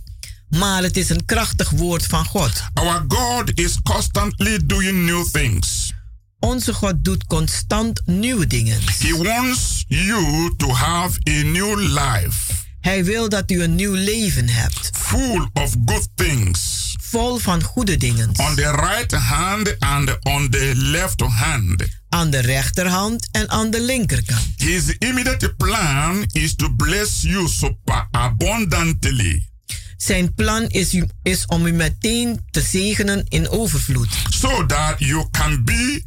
maar 0.48 0.82
het 0.82 0.96
is 0.96 1.08
een 1.08 1.24
krachtig 1.24 1.70
woord 1.70 2.06
van 2.06 2.24
God. 2.24 2.62
Our 2.74 3.04
God 3.08 3.58
is 3.58 3.78
constantly 3.82 4.58
doing 4.66 5.04
new 5.04 5.24
things. 5.24 5.92
Onze 6.40 6.72
God 6.74 7.04
doet 7.04 7.24
constant 7.26 8.02
nieuwe 8.06 8.46
dingen. 8.46 8.80
He 8.98 9.16
wants 9.16 9.84
you 9.88 10.54
to 10.56 10.68
have 10.74 11.18
a 11.28 11.42
new 11.42 11.78
life, 11.78 12.52
Hij 12.80 13.04
wil 13.04 13.28
dat 13.28 13.50
u 13.50 13.62
een 13.62 13.74
nieuw 13.74 13.94
leven 13.94 14.48
hebt, 14.48 14.90
full 14.92 15.48
of 15.52 15.74
good 15.84 16.08
things. 16.14 16.94
vol 17.02 17.38
van 17.38 17.62
goede 17.62 17.96
dingen. 17.96 18.28
On 18.36 18.54
the 18.54 18.70
right 18.70 19.12
hand 19.12 19.76
and 19.78 20.16
on 20.22 20.50
the 20.50 20.72
left 20.76 21.20
hand. 21.20 21.84
Aan 22.08 22.30
de 22.30 22.38
rechterhand 22.38 23.28
en 23.30 23.50
aan 23.50 23.70
de 23.70 23.80
linkerkant. 23.82 24.40
His 24.56 24.82
immediate 24.98 25.54
plan 25.56 26.24
is 26.32 26.54
to 26.54 26.74
bless 26.76 27.22
you 27.22 27.48
super 27.48 28.08
abundantly 28.10 29.48
Zijn 29.96 30.34
plan 30.34 30.66
is, 30.68 30.94
u, 30.94 31.08
is 31.22 31.46
om 31.46 31.66
u 31.66 31.72
meteen 31.72 32.40
te 32.50 32.60
zegenen 32.60 33.24
in 33.28 33.48
overvloed, 33.48 34.08
so 34.28 34.66
that 34.66 34.94
you 34.98 35.26
can 35.30 35.64
be 35.64 36.02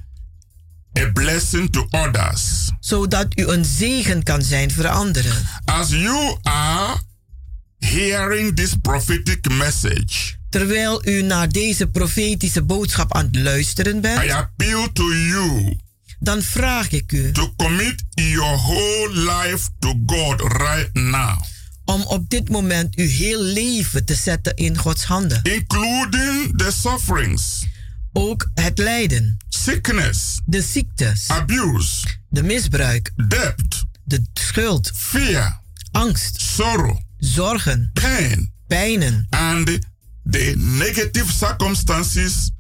a 1.00 1.12
blessing 1.14 1.70
to 1.72 1.88
others. 1.90 2.70
zodat 2.80 3.28
u 3.36 3.48
een 3.48 3.66
zegen 3.66 4.24
kan 4.24 4.42
zijn 4.42 4.72
voor 4.72 4.88
anderen. 4.88 5.34
As 5.66 5.90
you 5.90 6.38
are 6.42 6.98
hearing 7.80 8.56
this 8.56 8.74
prophetic 8.82 9.50
message, 9.50 10.40
Terwijl 10.50 11.08
u 11.08 11.22
naar 11.22 11.50
deze 11.50 11.88
profetische 11.88 12.62
boodschap 12.64 13.14
aan 13.14 13.26
het 13.26 13.36
luisteren 13.36 13.98
I 13.98 14.00
bent, 14.00 14.30
appeal 14.32 14.92
to 14.92 15.14
you 15.14 15.78
dan 16.20 16.42
vraag 16.42 16.92
ik 16.92 17.12
u 17.12 17.32
to 17.32 17.54
commit 17.58 18.04
your 18.14 18.58
whole 18.58 19.10
life 19.14 19.70
to 19.80 19.94
God 20.06 20.42
right 20.42 20.94
now, 20.94 21.42
om 21.86 22.02
op 22.02 22.30
dit 22.30 22.50
moment 22.50 22.96
uw 22.96 23.08
heel 23.08 23.42
leven 23.42 24.06
te 24.06 24.16
zetten 24.16 24.56
in 24.56 24.78
Gods 24.78 25.04
handen. 25.04 25.40
including 25.44 26.58
the 26.58 26.72
sufferings, 26.82 27.66
Ook 28.14 28.50
het 28.54 28.78
lijden, 28.78 29.38
sickness, 29.50 30.42
de 30.46 30.62
ziektes. 30.62 31.28
Abuse, 31.28 32.08
de 32.30 32.44
misbruik, 32.44 33.12
debt, 33.28 33.84
de 34.04 34.26
schuld, 34.34 34.92
fear, 34.96 35.62
angst, 35.92 36.42
sorrow, 36.42 36.98
zorgen, 37.18 37.90
pain, 37.94 38.54
pijnen. 38.68 39.28
And 39.30 39.80
the 40.30 40.54
negative 40.58 41.32
circumstances 41.32 42.52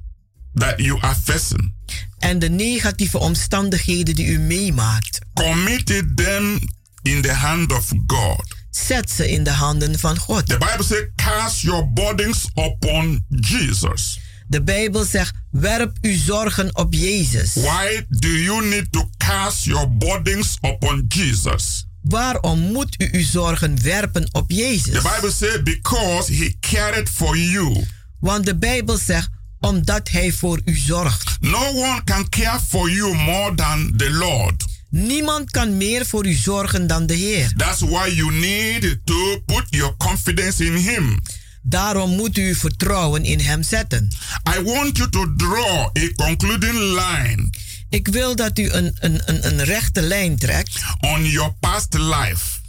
that 0.53 0.79
you 0.79 1.01
are 1.01 1.15
facing. 1.23 1.73
en 2.17 2.39
de 2.39 2.49
negatieve 2.49 3.17
omstandigheden 3.17 4.15
die 4.15 4.27
u 4.27 4.39
meemaakt. 4.39 5.19
Committed 5.33 6.17
them 6.17 6.59
in 7.01 7.21
the 7.21 7.31
hand 7.31 7.71
of 7.71 7.91
God. 8.07 8.55
Zet 8.69 9.09
ze 9.09 9.29
in 9.31 9.43
de 9.43 9.49
handen 9.49 9.99
van 9.99 10.17
God. 10.17 10.47
The 10.47 10.57
Bible 10.57 10.83
says, 10.83 11.05
cast 11.15 11.59
your 11.59 11.93
burdens 11.93 12.49
upon 12.55 13.25
Jesus. 13.29 14.19
De 14.51 14.63
Bijbel 14.63 15.03
zegt: 15.03 15.33
werp 15.51 15.97
uw 16.01 16.17
zorgen 16.17 16.75
op 16.75 16.93
Jezus. 16.93 17.53
Why 17.53 18.05
do 18.09 18.27
you 18.27 18.67
need 18.67 18.91
to 18.91 19.09
cast 19.17 19.63
your 19.63 19.97
burdens 19.97 20.57
upon 20.61 21.05
Jesus? 21.07 21.87
Waarom 22.01 22.59
moet 22.59 22.95
u 22.97 23.09
uw 23.11 23.23
zorgen 23.23 23.83
werpen 23.83 24.29
op 24.31 24.51
Jezus? 24.51 25.03
The 25.03 25.11
Bible 25.15 25.31
says, 25.31 25.63
because 25.63 26.33
he 26.33 26.55
cared 26.59 27.09
for 27.09 27.37
you. 27.37 27.85
Want 28.19 28.45
de 28.45 28.57
Bijbel 28.57 28.97
zegt: 28.97 29.29
omdat 29.59 30.09
hij 30.09 30.31
voor 30.31 30.61
u 30.65 30.75
zorgt. 30.75 31.37
No 31.39 31.67
one 31.67 32.01
can 32.03 32.29
care 32.29 32.59
for 32.67 32.89
you 32.89 33.15
more 33.15 33.55
than 33.55 33.93
the 33.97 34.11
Lord. 34.11 34.65
Niemand 34.89 35.51
kan 35.51 35.77
meer 35.77 36.05
voor 36.05 36.25
u 36.25 36.33
zorgen 36.33 36.87
dan 36.87 37.05
de 37.05 37.13
Heer. 37.13 37.53
That's 37.55 37.79
why 37.79 38.11
you 38.13 38.31
need 38.31 38.99
to 39.03 39.41
put 39.45 39.65
your 39.69 39.97
confidence 39.97 40.65
in 40.65 40.75
him. 40.75 41.21
Daarom 41.61 42.15
moet 42.15 42.37
u 42.37 42.47
uw 42.47 42.55
vertrouwen 42.55 43.23
in 43.23 43.39
hem 43.39 43.63
zetten. 43.63 44.09
I 44.57 44.61
want 44.63 44.97
you 44.97 45.09
to 45.09 45.35
draw 45.35 45.89
a 45.97 46.11
concluding 46.15 46.73
line 46.77 47.49
Ik 47.89 48.07
wil 48.07 48.35
dat 48.35 48.59
u 48.59 48.69
een, 48.71 48.95
een, 48.99 49.21
een, 49.25 49.45
een 49.47 49.63
rechte 49.63 50.01
lijn 50.01 50.37
trekt 50.37 50.81
on 50.99 51.25
your 51.25 51.53
past 51.59 51.93
life 51.93 52.59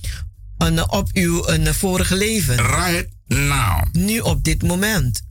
op 0.88 1.08
uw 1.12 1.48
een 1.48 1.74
vorige 1.74 2.16
leven. 2.16 2.56
right 2.56 3.08
now 3.26 3.84
Nu 3.92 4.18
op 4.20 4.44
dit 4.44 4.62
moment. 4.62 5.22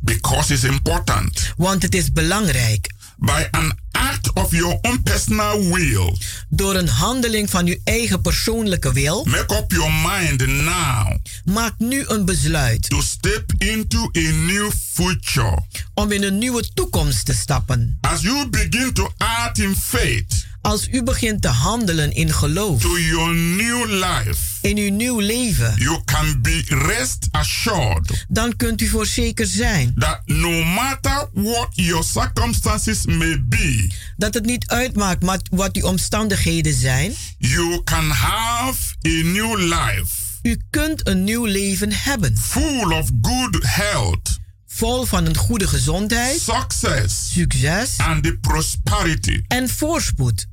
because 0.00 0.52
it's 0.52 0.62
important. 0.64 1.52
Want 1.56 1.82
het 1.82 1.94
is 1.94 2.12
belangrijk. 2.12 2.90
By 3.20 3.48
an 3.50 3.72
act 3.92 4.32
of 4.34 4.52
your 4.52 4.78
own 4.82 5.02
personal 5.02 5.68
will, 5.70 6.18
Door 6.48 6.74
een 6.74 6.88
handeling 6.88 7.50
van 7.50 7.66
uw 7.66 7.76
eigen 7.84 8.20
persoonlijke 8.20 8.92
wil. 8.92 9.24
make 9.24 9.54
up 9.56 9.72
your 9.72 9.92
mind 9.92 10.46
now 10.46 11.16
Maak 11.44 11.74
nu 11.78 12.04
een 12.06 12.24
besluit 12.24 12.88
to 12.88 13.00
step 13.00 13.52
into 13.58 13.98
a 14.16 14.30
new 14.46 14.70
future. 14.92 15.62
om 15.94 16.12
in 16.12 16.22
een 16.22 16.38
nieuwe 16.38 16.64
toekomst 16.74 17.24
te 17.24 17.34
stappen. 17.34 17.98
As 18.00 18.20
you 18.20 18.48
begin 18.48 18.92
to 18.92 19.08
act 19.16 19.58
in 19.58 19.74
faith 19.76 20.46
Als 20.68 20.88
u 20.90 21.02
begint 21.02 21.42
te 21.42 21.48
handelen 21.48 22.12
in 22.12 22.32
geloof. 22.32 22.80
To 22.80 22.98
your 22.98 23.34
new 23.34 23.86
life, 23.90 24.38
in 24.60 24.76
uw 24.76 24.90
nieuw 24.90 25.18
leven, 25.20 25.74
you 25.76 26.00
can 26.04 26.38
be 26.42 26.62
rest 26.68 27.28
assured. 27.30 28.26
Dan 28.28 28.56
kunt 28.56 28.80
u 28.80 28.86
voorzeker 28.88 29.46
zijn. 29.46 29.94
That 29.98 30.20
no 30.24 30.64
matter 30.64 31.28
what 31.32 31.68
your 31.72 32.04
circumstances 32.04 33.06
may 33.06 33.44
be, 33.48 33.90
dat 34.16 34.34
het 34.34 34.44
niet 34.44 34.66
uitmaakt 34.66 35.48
wat- 35.50 35.76
uw 35.76 35.84
omstandigheden 35.84 36.74
zijn. 36.74 37.14
you 37.38 37.82
can 37.84 38.10
have 38.10 38.94
a 39.06 39.22
new 39.24 39.58
life. 39.58 40.06
U 40.42 40.62
kunt 40.70 41.08
een 41.08 41.24
nieuw 41.24 41.44
leven 41.44 41.92
hebben, 41.92 42.38
full 42.38 42.92
of 42.92 43.10
good 43.22 43.58
health, 43.60 44.38
vol 44.66 45.04
van 45.04 45.26
een 45.26 45.36
goede 45.36 45.66
gezondheid, 45.68 46.40
success, 46.40 47.32
succes. 47.32 47.94
And 47.96 48.22
the 48.22 48.38
prosperity. 48.40 49.40
en 49.46 49.68
voorspoed. 49.68 50.46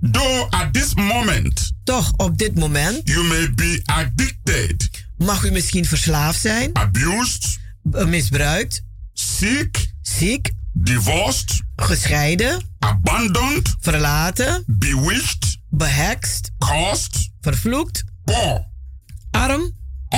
Though 0.00 0.46
at 0.50 0.72
this 0.72 0.94
moment 0.94 1.72
Toch 1.84 2.12
op 2.16 2.38
dit 2.38 2.58
moment 2.58 3.00
you 3.08 3.24
may 3.24 3.54
be 3.54 3.80
addicted, 3.84 4.90
mag 5.18 5.44
u 5.44 5.50
misschien 5.50 5.84
verslaafd 5.84 6.40
zijn, 6.40 6.70
abused, 6.72 7.58
eh, 7.92 8.04
misbruikt, 8.04 8.82
sick, 9.12 9.86
ziek, 10.02 10.50
divorced, 10.72 11.62
gescheiden, 11.76 12.62
abandoned, 12.78 13.74
verlaten, 13.80 14.64
bewitched, 14.66 15.58
behekst, 15.70 16.50
cursed, 16.58 17.30
vervloekt, 17.40 18.04
poor, 18.24 18.66
arm 19.30 19.72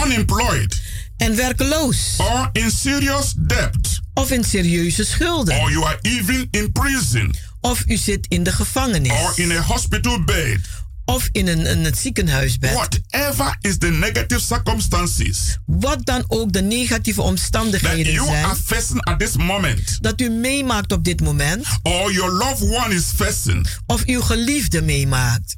unemployed, 0.04 0.80
en 1.16 1.36
werkeloos. 1.36 2.14
or 2.18 2.48
in 2.52 2.70
serious 2.70 3.32
debt, 3.36 4.00
Of 4.14 4.30
in 4.30 4.44
serieuze 4.44 5.04
schulden. 5.04 5.60
or 5.60 5.70
you 5.70 5.84
are 5.84 5.98
even 6.02 6.48
in 6.50 6.72
prison 6.72 7.34
Of 7.60 7.84
u 7.86 7.96
zit 7.96 8.26
in 8.28 8.42
de 8.42 8.52
gevangenis. 8.52 9.12
or 9.12 9.32
in 9.36 9.50
a 9.52 9.60
hospital 9.60 10.24
bed. 10.24 10.58
Of 11.04 11.28
in 11.32 11.48
een, 11.48 11.70
een 11.70 11.84
het 11.84 11.98
ziekenhuisbed. 11.98 12.72
Whatever 12.72 13.56
is 13.60 13.78
the 13.78 13.86
negative 13.90 14.40
circumstances 14.40 15.58
Wat 15.66 16.04
dan 16.06 16.24
ook 16.26 16.52
de 16.52 16.62
negatieve 16.62 17.20
that 17.20 17.28
omstandigheden 17.30 18.12
you 18.12 18.26
zijn. 18.26 18.44
are 18.44 18.56
facing 18.64 19.04
at 19.04 19.18
this 19.18 19.36
moment, 19.36 19.98
Dat 20.00 20.20
u 20.20 20.28
meemaakt 20.28 20.92
op 20.92 21.04
dit 21.04 21.20
moment. 21.20 21.66
or 21.82 22.12
your 22.12 22.32
loved 22.32 22.62
one 22.84 22.94
is 22.94 23.04
facing, 23.16 23.66
Of 23.86 24.02
uw 24.06 24.20
geliefde 24.20 24.82
meemaakt. 24.82 25.56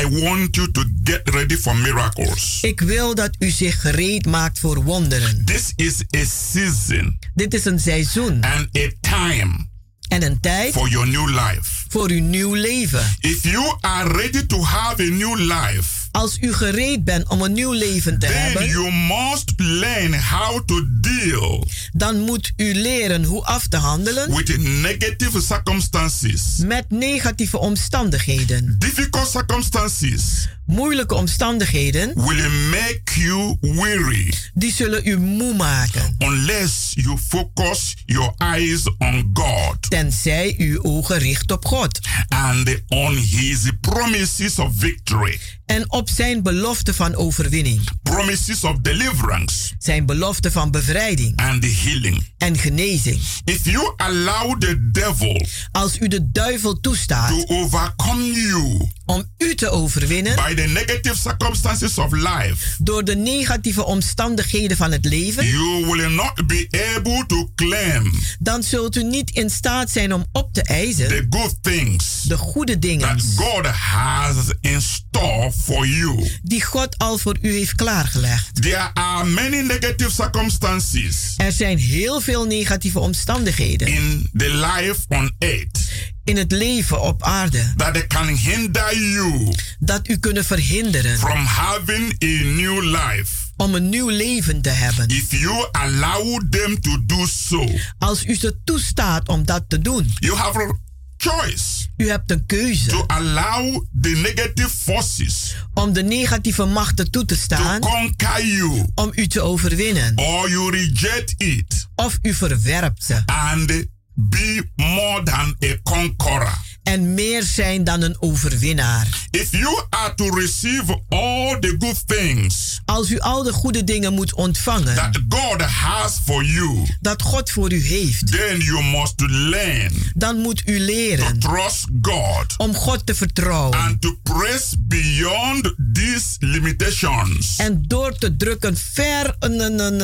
I 0.00 0.08
want 0.08 0.54
you 0.56 0.70
to 0.70 0.84
get 1.04 1.20
ready 1.24 1.56
for 1.56 1.76
miracles. 1.76 2.58
Ik 2.62 2.80
wil 2.80 3.14
dat 3.14 3.30
u 3.38 3.50
zich 3.50 3.80
gereed 3.80 4.26
maakt 4.26 4.58
voor 4.58 4.82
wonderen. 4.84 5.44
This 5.44 5.72
is 5.76 5.94
a 6.16 6.24
season 6.52 7.18
Dit 7.34 7.54
is 7.54 7.64
een 7.64 7.80
seizoen 7.80 8.40
and 8.42 8.68
a 8.76 8.88
time 9.00 9.66
en 10.08 10.22
een 10.22 10.40
tijd 10.40 10.72
for 10.72 10.88
your 10.88 11.08
new 11.08 11.28
life. 11.28 11.62
voor 11.88 12.10
uw 12.10 12.20
nieuw 12.22 12.54
leven. 12.54 13.16
If 13.20 13.42
you 13.42 13.76
are 13.80 14.12
ready 14.12 14.46
to 14.46 14.62
have 14.62 15.02
a 15.02 15.06
new 15.10 15.38
life, 15.38 16.02
Als 16.10 16.38
u 16.40 16.52
gereed 16.52 17.04
bent 17.04 17.28
om 17.28 17.42
een 17.42 17.52
nieuw 17.52 17.72
leven 17.72 18.18
te 18.18 18.26
then 18.26 18.42
hebben, 18.42 18.68
you 18.68 18.92
must 18.92 19.52
learn 19.56 20.22
how 20.22 20.66
to 20.66 20.80
deal 21.00 21.66
dan 21.92 22.18
moet 22.20 22.52
u 22.56 22.74
leren 22.74 23.24
hoe 23.24 23.44
af 23.44 23.66
te 23.66 23.76
handelen 23.76 24.34
with 24.34 24.58
negative 24.58 25.40
circumstances. 25.40 26.40
met 26.56 26.90
negatieve 26.90 27.58
omstandigheden. 27.58 28.76
Difficult 28.78 29.28
circumstances 29.30 30.48
Moeilijke 30.66 31.14
omstandigheden, 31.14 32.12
will 32.14 32.50
make 32.70 33.02
you 33.20 33.56
weary. 33.60 34.34
Die 34.54 34.72
zullen 34.72 35.08
u 35.08 35.18
moe 35.18 35.54
maken. 35.54 36.14
unless 36.18 36.92
you 36.94 37.18
focus 37.28 37.94
your 38.06 38.32
eyes 38.36 38.82
on 38.98 39.30
God. 39.32 39.76
Tenzij 39.90 40.54
u 40.58 40.78
ogen 40.82 41.18
richt 41.18 41.50
op 41.52 41.64
God. 41.64 41.98
And 42.28 42.82
on 42.88 43.16
His 43.16 43.58
promises 43.80 44.58
of 44.58 44.72
victory, 44.76 45.38
en 45.66 45.92
op 45.92 46.08
zijn 46.08 46.42
belofte 46.42 46.94
van 46.94 47.14
overwinning, 47.14 47.80
promises 48.02 48.64
of 48.64 48.76
deliverance, 48.82 49.74
zijn 49.78 50.06
belofte 50.06 50.50
van 50.50 50.70
bevrijding. 50.70 51.36
And 51.36 51.64
healing. 51.64 52.32
en 52.38 52.58
genezing. 52.58 53.20
If 53.44 53.64
you 53.64 53.92
allow 53.96 54.58
the 54.60 54.90
devil 54.90 55.46
Als 55.72 55.98
u 55.98 56.08
de 56.08 56.30
duivel 56.30 56.80
toestaat. 56.80 57.28
to 57.28 57.44
overcome 57.46 58.22
you 58.32 58.88
om 59.06 59.30
u 59.38 59.54
te 59.54 59.68
overwinnen 59.70 60.34
by 60.34 60.54
the 60.54 60.66
negative 60.66 61.16
circumstances 61.16 61.98
of 61.98 62.12
life, 62.12 62.56
door 62.78 63.04
de 63.04 63.16
negatieve 63.16 63.84
omstandigheden 63.84 64.76
van 64.76 64.92
het 64.92 65.04
leven, 65.04 65.46
you 65.46 65.86
will 65.86 66.10
not 66.10 66.46
be 66.46 66.92
able 66.96 67.24
to 67.26 67.50
claim 67.54 68.12
dan 68.38 68.62
zult 68.62 68.96
u 68.96 69.02
niet 69.02 69.30
in 69.30 69.50
staat 69.50 69.90
zijn 69.90 70.14
om 70.14 70.24
op 70.32 70.52
te 70.52 70.62
eisen 70.62 71.08
the 71.08 71.26
good 71.30 71.56
things 71.60 72.22
de 72.22 72.36
goede 72.36 72.78
dingen 72.78 73.08
that 73.08 73.22
God 73.36 73.66
has 73.66 74.36
in 74.60 74.82
store 74.82 75.52
for 75.52 75.86
you. 75.86 76.30
die 76.42 76.62
God 76.62 76.98
al 76.98 77.18
voor 77.18 77.36
u 77.40 77.52
heeft 77.52 77.74
klaargelegd. 77.74 78.62
There 78.62 78.90
are 78.94 79.24
many 79.24 79.60
negative 79.60 80.10
circumstances 80.10 81.34
Er 81.36 81.52
zijn 81.52 81.78
heel 81.78 82.20
veel 82.20 82.44
negatieve 82.44 82.98
omstandigheden 82.98 83.88
in 83.88 84.30
the 84.36 84.54
life 84.54 85.00
on 85.08 85.34
earth 85.38 85.78
in 86.24 86.36
het 86.36 86.52
leven 86.52 87.02
op 87.02 87.22
aarde. 87.22 87.72
That 87.76 88.06
can 88.06 88.26
hinder 88.28 88.98
you 88.98 89.54
dat 89.78 90.08
u 90.08 90.16
kunnen 90.16 90.44
verhinderen. 90.44 91.18
from 91.18 91.44
having 91.44 92.12
a 92.22 92.44
new 92.44 92.82
life. 92.82 93.32
om 93.56 93.74
een 93.74 93.88
nieuw 93.88 94.08
leven 94.08 94.60
te 94.62 94.68
hebben. 94.70 95.08
If 95.08 95.30
you 95.30 95.68
allow 95.72 96.40
them 96.50 96.80
to 96.80 96.98
do 97.06 97.26
so, 97.26 97.68
Als 97.98 98.24
u 98.26 98.34
ze 98.34 98.56
toestaat 98.64 99.28
om 99.28 99.44
dat 99.44 99.64
te 99.68 99.78
doen, 99.80 100.12
you 100.18 100.36
have 100.36 100.58
a 100.58 100.72
choice 101.16 101.62
u 101.96 102.08
hebt 102.08 102.30
een 102.30 102.46
keuze. 102.46 102.88
to 102.88 103.04
allow 103.06 103.84
the 104.00 104.08
negative 104.08 104.68
forces 104.68 105.54
om 105.74 105.92
de 105.92 106.02
negatieve 106.02 106.64
machten 106.64 107.10
toe 107.10 107.24
te 107.24 107.34
to 107.34 107.40
staan. 107.40 107.80
conquer 107.80 108.46
you. 108.46 108.84
Om 108.94 109.12
u 109.14 109.26
te 109.26 109.40
overwinnen. 109.40 110.12
or 110.16 110.50
you 110.50 110.70
reject 110.70 111.34
it. 111.36 111.86
Of 111.94 112.18
u 112.22 112.34
verwerpt 112.34 113.04
ze. 113.04 113.22
And 113.26 113.72
be 114.16 114.60
more 114.78 115.22
than 115.22 115.54
a 115.62 115.78
conqueror. 115.86 116.73
En 116.84 117.14
meer 117.14 117.42
zijn 117.42 117.84
dan 117.84 118.02
een 118.02 118.16
overwinnaar. 118.20 119.26
If 119.30 119.50
you 119.50 119.82
are 119.90 120.14
to 120.14 120.28
receive 120.38 121.00
all 121.08 121.58
the 121.60 121.76
good 121.78 122.06
things 122.06 122.80
Als 122.84 123.10
u 123.10 123.18
al 123.18 123.42
de 123.42 123.52
goede 123.52 123.84
dingen 123.84 124.12
moet 124.14 124.34
ontvangen 124.34 124.94
that 124.94 125.18
God 125.28 125.60
has 125.62 126.18
for 126.24 126.44
you, 126.44 126.86
dat 127.00 127.22
God 127.22 127.50
voor 127.50 127.72
u 127.72 127.86
heeft, 127.86 128.26
then 128.32 128.58
you 128.60 128.84
must 128.84 129.20
learn 129.26 129.92
dan 130.14 130.36
moet 130.36 130.62
u 130.66 130.78
to 130.78 130.84
leren 130.84 131.38
trust 131.38 131.84
God 132.02 132.54
om 132.56 132.74
God 132.74 133.06
te 133.06 133.14
vertrouwen. 133.14 133.78
and 133.78 134.00
to 134.00 134.18
press 134.22 134.74
beyond 134.78 135.74
these 135.92 136.24
limitations 136.38 137.56
En 137.56 137.82
door 137.86 138.16
te 138.18 138.36
drukken 138.36 138.76
ver 138.76 139.36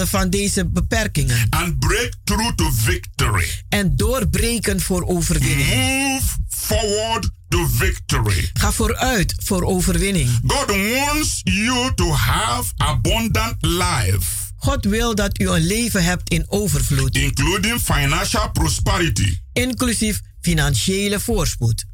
van 0.09 0.31
deze 0.31 0.67
beperkingen. 0.67 1.47
and 1.51 1.79
break 1.79 2.13
through 2.25 2.55
to 2.55 2.71
victory. 2.75 3.49
En 3.69 3.97
doorbreken 3.97 4.81
voor 4.81 5.07
overwinning. 5.07 5.69
Move 5.69 6.23
forward 6.61 7.31
to 7.49 7.67
victory. 7.69 8.51
Ga 8.53 8.73
vooruit 8.73 9.35
voor 9.37 9.63
overwinning. 9.63 10.41
God 10.47 10.67
wants 10.67 11.41
you 11.45 11.95
to 11.95 12.13
have 12.13 12.73
abundant 12.77 13.55
life, 13.61 14.27
God 14.57 14.85
wil 14.85 15.15
dat 15.15 15.41
u 15.41 15.49
een 15.49 15.67
leven 15.67 16.05
hebt 16.05 16.31
in 16.31 16.45
overvloed, 16.49 17.17
including 17.17 17.81
financial 17.81 18.51
prosperity, 18.51 19.39
inclusief 19.53 20.21
financiële 20.41 21.21
voorspoed. 21.21 21.85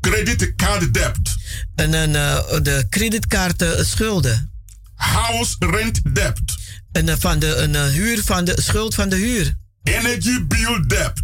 credit 0.00 0.52
card 0.56 0.94
debt, 0.94 1.36
En, 1.74 1.92
een, 1.92 2.14
eh, 2.16 2.60
de 2.62 2.86
creditkaarten 2.90 3.86
schulden. 3.86 4.52
house 4.94 5.56
rent 5.58 6.14
debt, 6.14 6.40
En, 6.92 7.08
eh, 7.08 7.14
van 7.18 7.38
de 7.38 7.56
een, 7.56 7.74
eh, 7.74 7.86
huur 7.86 8.22
van 8.24 8.44
de 8.44 8.60
schuld 8.60 8.94
van 8.94 9.08
de 9.08 9.16
huur. 9.16 9.60
Energy 9.82 10.46
bill 10.46 10.84
debt, 10.86 11.20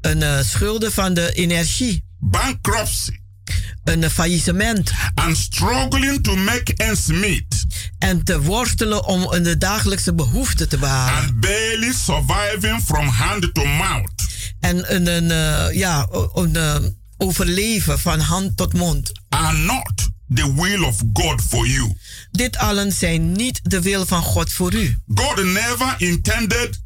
Een 0.00 0.22
eh, 0.22 0.42
schulden 0.42 0.92
van 0.92 1.14
de 1.14 1.32
energie. 1.32 2.04
bankruptcy, 2.18 3.10
Een 3.84 4.02
eh, 4.04 4.10
faillissement. 4.10 4.92
and 5.14 5.36
struggling 5.36 6.22
to 6.22 6.36
make 6.36 6.74
ends 6.76 7.06
meet, 7.06 7.64
En 7.98 8.24
te 8.24 8.40
worstelen 8.42 9.04
om 9.06 9.26
een 9.30 9.42
de 9.42 9.58
dagelijkse 9.58 10.14
behoeften 10.14 10.68
te 10.68 10.78
behalen. 10.78 11.18
and 11.28 11.40
barely 11.40 11.92
surviving 11.92 12.82
from 12.84 13.06
hand 13.08 13.54
to 13.54 13.64
mouth. 13.64 14.10
En 14.60 14.94
een, 14.94 15.06
een, 15.06 15.30
eh, 15.30 15.76
ja, 15.76 16.08
een, 16.34 16.56
eh, 16.56 16.76
overleven 17.16 17.98
van 17.98 18.20
hand 18.20 18.56
tot 18.56 18.72
mond. 18.72 19.12
are 19.28 19.56
not 19.58 19.92
the 20.34 20.54
will 20.54 20.82
of 20.82 21.02
God 21.12 21.42
for 21.48 21.66
you. 21.66 21.96
Dit 22.30 22.56
allen 22.56 22.92
zijn 22.92 23.32
niet 23.32 23.60
de 23.62 23.80
wil 23.82 24.06
van 24.06 24.22
God 24.22 24.52
voor 24.52 24.74
u. 24.74 24.98
God 25.14 25.44
never 25.44 25.94
intended 25.98 26.80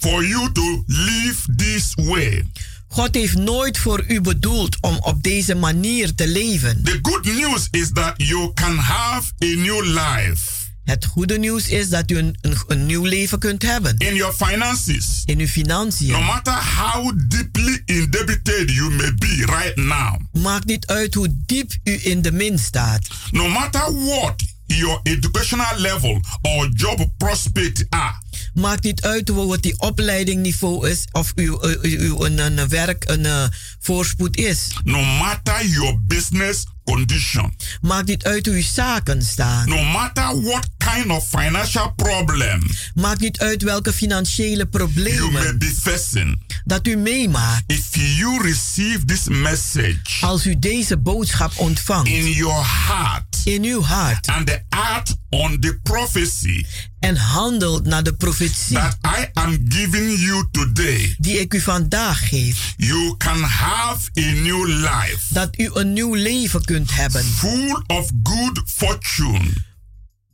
for 0.00 0.24
you 0.24 0.52
to 0.52 0.82
live 0.86 1.36
this 1.56 1.92
way. 1.94 2.44
God 2.88 3.14
heeft 3.14 3.34
nooit 3.36 3.78
voor 3.78 4.04
u 4.08 4.20
bedoeld 4.20 4.76
om 4.80 4.96
op 5.00 5.22
deze 5.22 5.54
manier 5.54 6.14
te 6.14 6.28
leven. 6.28 6.82
The 6.84 6.98
good 7.02 7.24
news 7.24 7.68
is 7.70 7.90
that 7.92 8.14
you 8.16 8.52
can 8.54 8.76
have 8.76 9.32
a 9.42 9.46
new 9.46 9.84
life 9.84 10.58
Het 10.84 11.04
goede 11.04 11.38
nieuws 11.38 11.68
is 11.68 11.88
dat 11.88 12.10
u 12.10 12.18
een, 12.18 12.36
een, 12.40 12.56
een 12.66 12.86
nieuw 12.86 13.04
leven 13.04 13.38
kunt 13.38 13.62
hebben. 13.62 13.94
in 13.98 14.14
your 14.14 14.34
finances. 14.34 15.22
In 15.24 15.38
uw 15.40 15.46
financiën. 15.46 16.10
No 16.10 16.22
matter 16.22 16.52
how 16.76 17.12
deeply 17.28 17.82
indebted 17.84 18.70
you 18.70 18.90
may 18.90 19.14
be 19.14 19.44
right 19.46 19.76
now, 19.76 20.16
Maakt 20.32 20.64
niet 20.66 20.86
uit 20.86 21.14
hoe 21.14 21.28
diep 21.46 21.72
u 21.84 21.98
in 22.02 22.22
de 22.22 22.32
min 22.32 22.58
staat. 22.58 23.06
no 23.30 23.48
matter 23.48 24.04
what 24.04 24.42
your 24.66 25.00
educational 25.02 25.78
level 25.78 26.20
or 26.42 26.68
job 26.74 27.08
prospect 27.16 27.84
are, 27.88 28.14
Maakt 28.60 28.82
niet 28.82 29.02
uit 29.02 29.28
hoe 29.28 29.46
wat 29.46 29.62
die 29.62 29.78
opleidingniveau 29.78 30.88
is 30.88 31.04
of 31.12 31.32
uw, 31.34 31.62
uw, 31.62 31.78
uw 31.82 32.24
een, 32.24 32.38
een 32.38 32.68
werk 32.68 33.08
een 33.08 33.26
eh, 33.26 33.44
voorspoed 33.80 34.36
is. 34.36 34.66
no 34.84 35.02
matter 35.02 35.66
your 35.66 35.98
business 36.06 36.64
condition, 36.84 37.54
Maakt 37.80 38.06
niet 38.06 38.24
uit 38.24 38.46
hoe 38.46 38.54
uw 38.54 38.62
zaken 38.62 39.22
staan. 39.22 39.68
no 39.68 39.82
matter 39.82 40.42
what 40.42 40.68
kind 40.78 41.06
of 41.10 41.28
financial 41.28 41.92
problem 41.96 42.62
Maakt 42.94 43.20
niet 43.20 43.38
uit 43.38 43.62
welke 43.62 43.92
financiële 43.92 44.48
you 44.56 44.68
may 44.70 44.70
problemen 44.70 45.58
be 45.58 45.72
facing, 45.80 46.42
dat 46.64 46.86
u 46.86 46.96
meemaakt. 46.96 47.62
if 47.66 47.86
you 47.94 48.42
receive 48.42 49.04
this 49.04 49.28
message 49.28 49.98
Als 50.20 50.46
u 50.46 50.58
deze 50.58 50.96
boodschap 50.96 51.52
ontvangt 51.56 52.08
in 52.08 52.30
your 52.30 52.64
heart 52.86 53.29
in 53.44 53.64
uw 53.64 53.82
hart. 53.82 54.26
And 54.26 54.60
act 54.68 55.16
on 55.30 55.60
the 55.60 55.78
prophecy 55.82 56.66
en 57.00 57.16
handelt 57.16 57.86
naar 57.86 58.02
de 58.02 58.14
profetie. 58.14 58.76
that 58.76 58.96
I 59.02 59.30
am 59.32 59.58
giving 59.68 60.18
you 60.18 60.48
today, 60.50 61.14
die 61.18 61.40
ik 61.40 61.54
u 61.54 61.60
vandaag 61.60 62.28
geef, 62.28 62.74
you 62.76 63.16
can 63.16 63.42
have 63.42 64.10
a 64.18 64.32
new 64.32 64.66
life. 64.66 65.18
Dat 65.28 65.58
u 65.58 65.70
een 65.72 65.92
nieuw 65.92 66.14
leven 66.14 66.64
kunt 66.64 66.94
hebben, 66.94 67.24
full 67.24 67.82
of 67.86 68.10
good 68.22 68.62
fortune, 68.66 69.52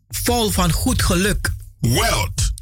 vol 0.08 0.50
van 0.50 0.72
goed 0.72 1.02
geluk, 1.02 1.52
wealth, 1.80 2.52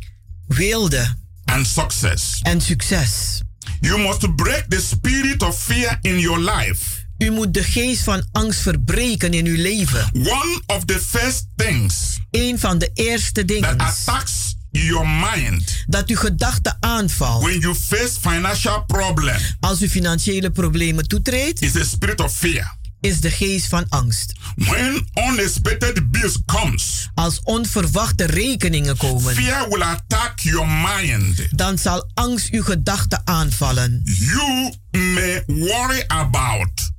weelde. 0.47 1.15
And 1.45 1.67
success. 1.67 2.41
en 2.43 2.61
succes. 2.61 3.41
You 3.81 3.99
must 3.99 4.37
break 4.37 4.65
the 4.69 4.81
spirit 4.81 5.43
of 5.43 5.59
fear 5.59 5.99
in 6.01 6.19
your 6.19 6.39
life. 6.39 6.94
U 7.25 7.31
moet 7.31 7.55
de 7.55 7.63
geest 7.63 8.03
van 8.03 8.25
angst 8.33 8.61
verbreken 8.61 9.33
in 9.35 9.47
uw 9.47 9.57
leven. 9.57 10.09
One 10.13 10.61
of 10.67 10.85
the 10.85 11.01
first 11.09 11.47
things 11.57 12.19
Een 12.31 12.59
van 12.59 12.79
de 12.79 12.91
eerste 12.95 13.45
dingen 13.45 13.79
that 13.79 13.89
attacks 14.09 14.55
your 14.71 15.09
mind 15.09 15.85
dat 15.87 16.09
uw 16.09 16.17
gedachten 16.17 16.77
aanvalt 16.81 17.43
when 17.43 17.59
you 17.59 17.75
face 17.75 18.13
financial 18.21 18.85
problem 18.85 19.37
als 19.61 19.83
u 19.83 19.89
financiële 19.89 20.51
problemen 20.51 21.09
toetreedt, 21.09 21.63
is 21.63 21.77
a 21.77 21.85
spirit 21.85 22.21
of 22.21 22.37
fear. 22.37 22.77
is 23.01 23.21
de 23.21 23.31
geest 23.31 23.67
van 23.67 23.87
angst. 23.89 24.33
When 24.57 25.09
unexpected 25.15 26.11
bills 26.11 26.39
comes, 26.47 27.09
Als 27.15 27.41
onverwachte 27.43 28.25
rekeningen 28.27 28.97
komen, 28.97 29.35
fear 29.35 29.69
will 29.69 29.83
attack 29.83 30.39
your 30.41 30.69
mind. 30.69 31.47
dan 31.51 31.79
zal 31.79 32.11
angst 32.15 32.51
uw 32.51 32.63
gedachten 32.63 33.21
aanvallen. 33.25 34.01
You 34.05 34.73
may 34.91 35.43
worry 35.47 36.05
about 36.07 36.93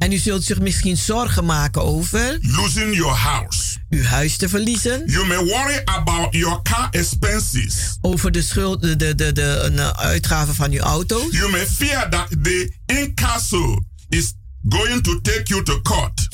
En 0.00 0.12
u 0.12 0.16
zult 0.18 0.44
zich 0.44 0.60
misschien 0.60 0.96
zorgen 0.96 1.44
maken 1.44 1.82
over 1.82 2.38
losing 2.42 2.96
your 2.96 3.16
house. 3.16 3.76
uw 3.90 4.02
huis 4.02 4.36
te 4.36 4.48
verliezen, 4.48 5.02
You 5.06 5.26
may 5.26 5.36
worry 5.44 5.80
about 5.84 6.32
your 6.34 6.62
car 6.62 6.88
expenses. 6.90 7.98
over 8.00 8.32
de 8.32 8.42
schuld, 8.42 8.82
de, 8.82 8.96
de, 8.96 9.14
de, 9.14 9.32
de 9.32 9.96
uitgaven 9.96 10.54
van 10.54 10.70
uw 10.72 10.80
auto. 10.80 11.26
You 11.30 11.50
may 11.50 11.66
fear 11.66 12.10
that 12.10 12.26
the 12.42 12.72
incasso 12.86 13.84
is 14.08 14.32
going 14.68 15.02
to 15.02 15.20
take 15.20 15.42
you 15.44 15.62
to 15.64 15.80
court 15.82 16.28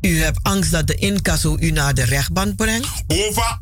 U 0.00 0.18
hebt 0.22 0.38
angst 0.42 0.70
dat 0.70 0.86
de 0.86 0.94
incasso 0.94 1.56
u 1.60 1.70
naar 1.70 1.94
de 1.94 2.04
rechtbank 2.04 2.56
brengt 2.56 2.88
over 3.06 3.58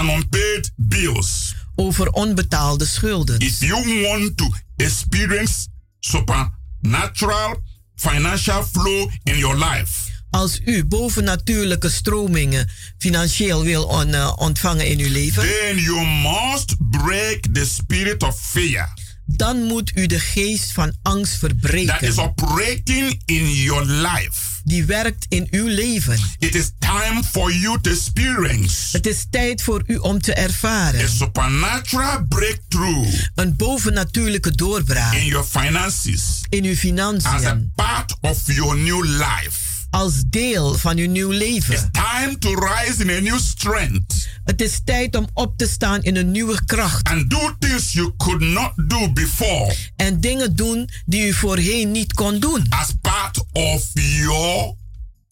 unpaid 0.00 0.72
bills. 0.76 1.54
over 1.74 2.08
onbetaalde 2.08 2.86
schulden. 2.86 3.38
If 3.38 3.60
you 3.60 4.02
want 4.02 4.36
to 4.36 4.50
experience 4.76 5.66
supernatural 6.00 7.62
financial 8.00 8.64
flow 8.72 9.10
in 9.24 9.38
your 9.38 9.56
life, 9.56 10.08
Als 10.30 10.60
u 10.64 10.84
bovennatuurlijke 10.84 11.90
stromingen 11.90 12.68
financieel 12.98 13.62
wil 13.64 13.84
on- 13.84 14.14
eh, 14.14 14.32
ontvangen 14.36 14.86
in 14.86 14.98
uw 14.98 15.10
leven, 15.12 15.42
then 15.42 15.78
you 15.78 16.06
must 16.06 16.74
break 16.90 17.40
the 17.52 17.64
spirit 17.66 18.22
of 18.22 18.40
fear 18.40 18.88
dan 19.26 19.62
moet 19.62 19.92
u 19.94 20.06
de 20.06 20.20
geest 20.20 20.72
van 20.72 20.92
angst 21.02 21.40
that 21.40 21.50
is 21.50 21.60
verbreken. 21.60 22.18
operating 22.18 23.22
in 23.24 23.52
your 23.52 23.84
life. 23.84 24.49
Die 24.64 24.84
werkt 24.84 25.26
in 25.28 25.46
uw 25.50 25.66
leven. 25.66 26.18
It 26.38 26.54
is 26.54 26.70
time 26.78 27.22
for 27.24 27.52
you 27.52 27.80
to 27.80 27.90
experience 27.90 28.96
Het 28.96 29.06
is 29.06 29.26
tijd 29.30 29.62
voor 29.62 29.82
u 29.86 29.96
om 29.96 30.20
te 30.20 30.32
a 30.32 30.42
ervaren 30.42 31.08
supernatural 31.08 32.24
breakthrough 32.28 33.14
een 33.34 33.56
bovennatuurlijke 33.56 34.54
doorbraak 34.54 35.14
in 35.14 35.26
your 35.26 35.46
finances 35.46 36.40
in 36.48 36.64
uw 36.64 36.74
as 36.74 36.78
a 36.78 36.78
financiën 36.78 37.72
part 37.74 38.16
of 38.20 38.42
your 38.46 38.76
new 38.76 39.04
life. 39.04 39.69
Als 39.90 40.22
deel 40.26 40.74
van 40.74 40.96
uw 40.96 41.10
nieuw 41.10 41.30
leven. 41.30 41.90
Time 41.92 42.38
to 42.38 42.54
rise 42.54 43.02
in 43.04 43.10
a 43.10 43.20
new 43.20 43.38
strength 43.38 44.28
Het 44.44 44.60
is 44.60 44.80
tijd 44.84 45.16
om 45.16 45.28
op 45.34 45.56
te 45.56 45.66
staan 45.66 46.02
in 46.02 46.16
een 46.16 46.30
nieuwe 46.30 46.64
kracht 46.64 47.08
and 47.08 47.30
do 47.30 47.54
things 47.58 47.92
you 47.92 48.12
could 48.16 48.40
not 48.40 48.72
do 48.76 49.12
before 49.12 49.74
en 49.96 50.20
dingen 50.20 50.56
doen 50.56 50.88
die 51.06 51.26
u 51.26 51.32
voorheen 51.32 51.90
niet 51.90 52.12
kon 52.12 52.38
doen. 52.38 52.66
as 52.68 52.88
part 53.00 53.44
of 53.52 53.90
your 53.94 54.74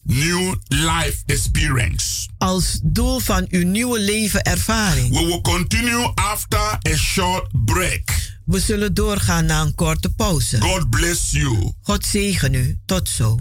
new 0.03 0.55
life 0.67 1.23
experience. 1.25 2.27
Als 2.37 2.79
doel 2.83 3.19
van 3.19 3.45
uw 3.49 3.65
nieuwe 3.67 3.99
leven 3.99 4.41
ervaring. 4.41 5.09
We 5.09 5.25
will 5.25 5.41
continue 5.41 6.11
after 6.15 6.59
a 6.89 6.95
short 6.95 7.65
break. 7.65 8.37
We 8.45 8.59
zullen 8.59 8.93
doorgaan 8.93 9.45
na 9.45 9.61
een 9.61 9.75
korte 9.75 10.09
pauze. 10.09 10.61
God 10.61 10.89
bless 10.89 11.31
you. 11.31 11.71
God 11.81 12.05
zegen 12.05 12.53
u. 12.53 12.79
Tot 12.85 13.09
zo. 13.09 13.39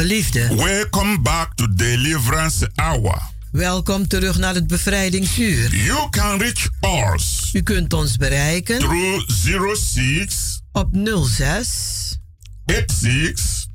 Geliefde. 0.00 0.54
Welcome 0.54 1.20
back 1.20 1.54
to 1.54 1.74
Deliverance 1.74 2.70
Hour. 2.74 3.20
Welkom 3.52 4.08
terug 4.08 4.38
naar 4.38 4.54
het 4.54 4.66
bevrijdingsuur. 4.66 5.74
You 5.74 6.08
can 6.10 6.38
reach 6.38 6.68
us. 7.14 7.50
U 7.52 7.62
kunt 7.62 7.92
ons 7.92 8.16
bereiken. 8.16 8.78
Through 8.78 9.30
06 9.76 10.60
op 10.72 10.88
06 10.92 12.18
86 12.66 13.66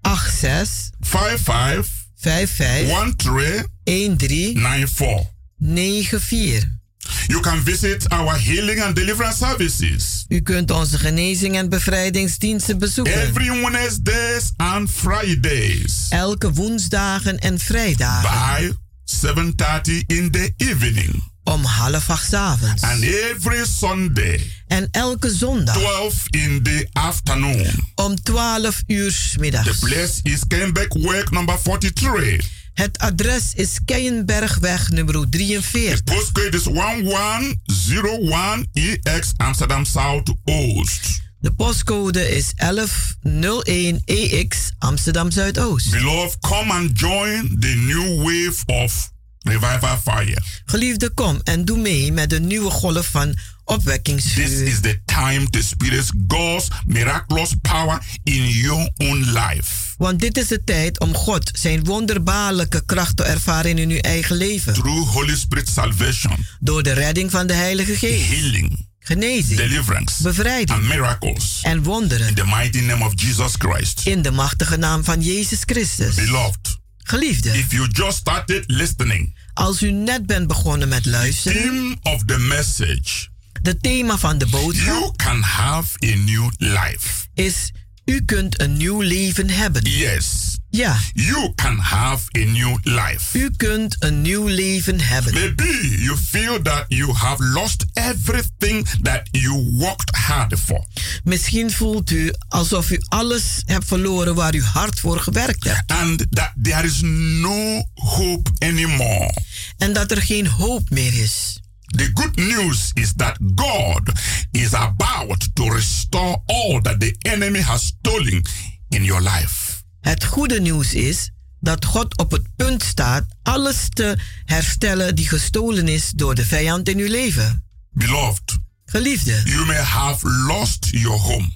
86 0.00 0.90
55 1.00 2.06
55 2.16 3.66
13 3.84 4.16
13 4.16 4.56
94. 4.56 5.30
94. 5.58 6.81
You 7.26 7.40
can 7.40 7.64
visit 7.64 8.08
our 8.08 8.38
healing 8.38 8.82
and 8.82 8.96
deliverance 8.96 9.36
services. 9.36 10.24
U 10.28 10.40
kunt 10.40 10.70
onze 10.70 10.98
genezing 10.98 11.56
en 11.56 11.68
bevrijdingsdiensten 11.68 12.78
bezoeken. 12.78 13.20
Every 13.20 13.60
Wednesdays 13.60 14.52
and 14.56 14.90
Fridays. 14.90 16.06
Elke 16.08 16.52
woensdagen 16.52 17.38
en 17.38 17.58
vrijdagen. 17.58 18.30
By 18.58 18.72
7:30 19.04 20.04
in 20.06 20.30
the 20.30 20.52
evening. 20.56 21.30
Om 21.44 21.64
half 21.64 22.10
acht 22.10 22.34
avonds. 22.34 22.82
And 22.82 23.02
every 23.02 23.66
Sunday. 23.78 24.52
En 24.66 24.88
elke 24.90 25.34
zondag. 25.34 25.76
12 25.76 26.14
in 26.30 26.62
the 26.62 26.88
afternoon. 26.92 27.66
Om 27.94 28.22
12 28.22 28.82
uur 28.86 29.34
middags. 29.38 29.78
The 29.78 29.86
place 29.86 30.20
is 30.22 30.40
Kenbeck 30.48 30.92
Work 30.92 31.30
number 31.30 31.58
43. 31.62 32.61
Het 32.74 32.98
adres 32.98 33.54
is 33.54 33.78
Keienbergweg 33.84 34.90
nummer 34.90 35.28
43. 35.28 36.02
The 36.02 36.14
postcode 36.14 36.56
is 36.56 36.68
1101EX 36.68 39.32
Amsterdam 39.36 39.84
South 39.84 40.34
Oost. 40.44 41.20
De 41.38 41.52
postcode 41.52 42.36
is 42.36 42.52
1101EX 42.56 44.56
Amsterdam 44.78 45.30
Zuidoost. 45.30 45.90
Beloved, 45.90 46.36
come 46.40 46.72
and 46.72 46.98
join 46.98 47.56
the 47.58 47.74
new 47.86 48.22
wave 48.22 48.62
of 48.66 49.10
revival 49.38 49.96
fire. 50.04 50.42
Geliefde, 50.64 51.10
kom 51.10 51.40
en 51.44 51.64
doe 51.64 51.78
mee 51.78 52.12
met 52.12 52.30
de 52.30 52.40
nieuwe 52.40 52.70
golf 52.70 53.06
van 53.06 53.34
opwekkingsvuur. 53.64 54.44
This 54.44 54.60
is 54.60 54.80
the 54.80 55.00
time 55.04 55.50
to 55.50 55.58
experience 55.58 56.12
God's 56.26 56.68
miraculous 56.86 57.54
power 57.62 58.02
in 58.22 58.48
your 58.48 58.90
own 58.96 59.18
life. 59.18 59.94
Want 59.96 60.20
dit 60.20 60.38
is 60.38 60.48
de 60.48 60.64
tijd 60.64 61.00
om 61.00 61.14
God 61.14 61.50
zijn 61.52 61.84
wonderbaarlijke 61.84 62.84
kracht 62.84 63.16
te 63.16 63.22
ervaren 63.22 63.78
in 63.78 63.90
uw 63.90 63.98
eigen 63.98 64.36
leven. 64.36 64.72
Through 64.72 65.08
Holy 65.10 65.36
Spirit 65.36 65.68
salvation. 65.68 66.46
Door 66.60 66.82
de 66.82 66.92
redding 66.92 67.30
van 67.30 67.46
de 67.46 67.54
Heilige 67.54 67.96
Geest. 67.96 68.28
Healing. 68.28 68.90
Genezing. 68.98 69.56
Deliverance. 69.56 70.22
Bevrijding. 70.22 70.78
And 70.78 70.88
miracles. 70.88 71.58
En 71.62 71.82
wonderen. 71.82 72.28
In 72.28 72.34
the 72.34 72.46
mighty 72.46 72.80
name 72.80 73.04
of 73.04 73.12
Jesus 73.14 73.52
Christ. 73.58 74.00
In 74.06 74.22
de 74.22 74.30
machtige 74.30 74.76
naam 74.76 75.04
van 75.04 75.20
Jezus 75.20 75.60
Christus. 75.60 76.14
Beloved. 76.14 76.80
Geliefde. 76.96 77.50
If 77.50 77.72
you 77.72 77.88
just 77.90 78.16
started 78.16 78.64
listening. 78.66 79.38
Als 79.54 79.82
u 79.82 79.90
net 79.90 80.26
bent 80.26 80.46
begonnen 80.46 80.88
met 80.88 81.06
luisteren. 81.06 81.62
Theme 81.62 81.96
of 82.02 82.24
the 82.24 82.38
message. 82.38 83.30
De 83.62 83.76
thema 83.76 84.18
van 84.18 84.38
de 84.38 84.46
boodschap. 84.46 84.94
You 84.94 85.12
can 85.16 85.42
have 85.42 85.96
a 86.04 86.14
new 86.16 86.50
life. 86.58 87.26
Is 87.34 87.72
u 88.04 88.22
kunt 88.24 88.60
een 88.60 88.76
nieuw 88.76 89.00
leven 89.00 89.50
hebben. 89.50 89.82
Yes. 89.82 90.58
Ja. 90.70 90.96
You 91.12 91.52
can 91.54 91.78
have 91.78 92.24
a 92.38 92.44
new 92.44 92.78
life. 92.82 93.38
U 93.38 93.50
kunt 93.56 93.96
een 93.98 94.22
nieuw 94.22 94.46
leven 94.46 95.00
hebben. 95.00 95.32
Maybe 95.32 95.88
you 95.98 96.16
feel 96.16 96.62
that 96.62 96.84
you 96.88 97.12
have 97.12 97.44
lost 97.44 97.84
everything 97.92 98.86
that 99.02 99.28
you 99.30 99.76
worked 99.78 100.16
hard 100.16 100.58
for. 100.64 100.86
Misschien 101.24 101.70
voelt 101.70 102.10
u 102.10 102.32
alsof 102.48 102.90
u 102.90 103.00
alles 103.08 103.62
hebt 103.64 103.86
verloren 103.86 104.34
waar 104.34 104.54
u 104.54 104.62
hard 104.62 105.00
voor 105.00 105.20
gewerkt 105.20 105.64
hebt. 105.64 105.90
And 105.90 106.26
that 106.30 106.52
there 106.62 106.86
is 106.86 107.00
no 107.40 107.82
hope 107.94 108.50
anymore. 108.58 109.34
En 109.78 109.92
dat 109.92 110.10
er 110.10 110.22
geen 110.22 110.46
hoop 110.46 110.90
meer 110.90 111.22
is. 111.22 111.61
The 111.92 112.10
good 112.12 112.36
news 112.36 112.90
is 112.94 113.12
that 113.16 113.36
God 113.54 114.12
is 114.50 114.74
about 114.74 115.54
to 115.54 115.70
restore 115.70 116.42
all 116.46 116.80
that 116.80 117.00
the 117.00 117.14
enemy 117.18 117.60
has 117.60 117.82
stolen 117.82 118.42
in 118.88 119.04
your 119.04 119.22
life. 119.22 119.82
Het 120.00 120.24
goede 120.24 120.60
nieuws 120.60 120.94
is 120.94 121.30
dat 121.60 121.84
God 121.84 122.18
op 122.18 122.30
het 122.30 122.46
punt 122.56 122.82
staat 122.82 123.24
alles 123.42 123.88
te 123.88 124.18
herstellen 124.44 125.14
die 125.14 125.28
gestolen 125.28 125.88
is 125.88 126.10
door 126.10 126.34
de 126.34 126.44
vijand 126.44 126.88
in 126.88 126.98
uw 126.98 127.08
leven. 127.08 127.64
Beloved, 127.90 128.60
Geliefde, 128.92 129.40
you 129.44 129.66
may 129.66 129.82
have 129.82 130.28
lost 130.28 130.88
your 130.90 131.18
home, 131.18 131.48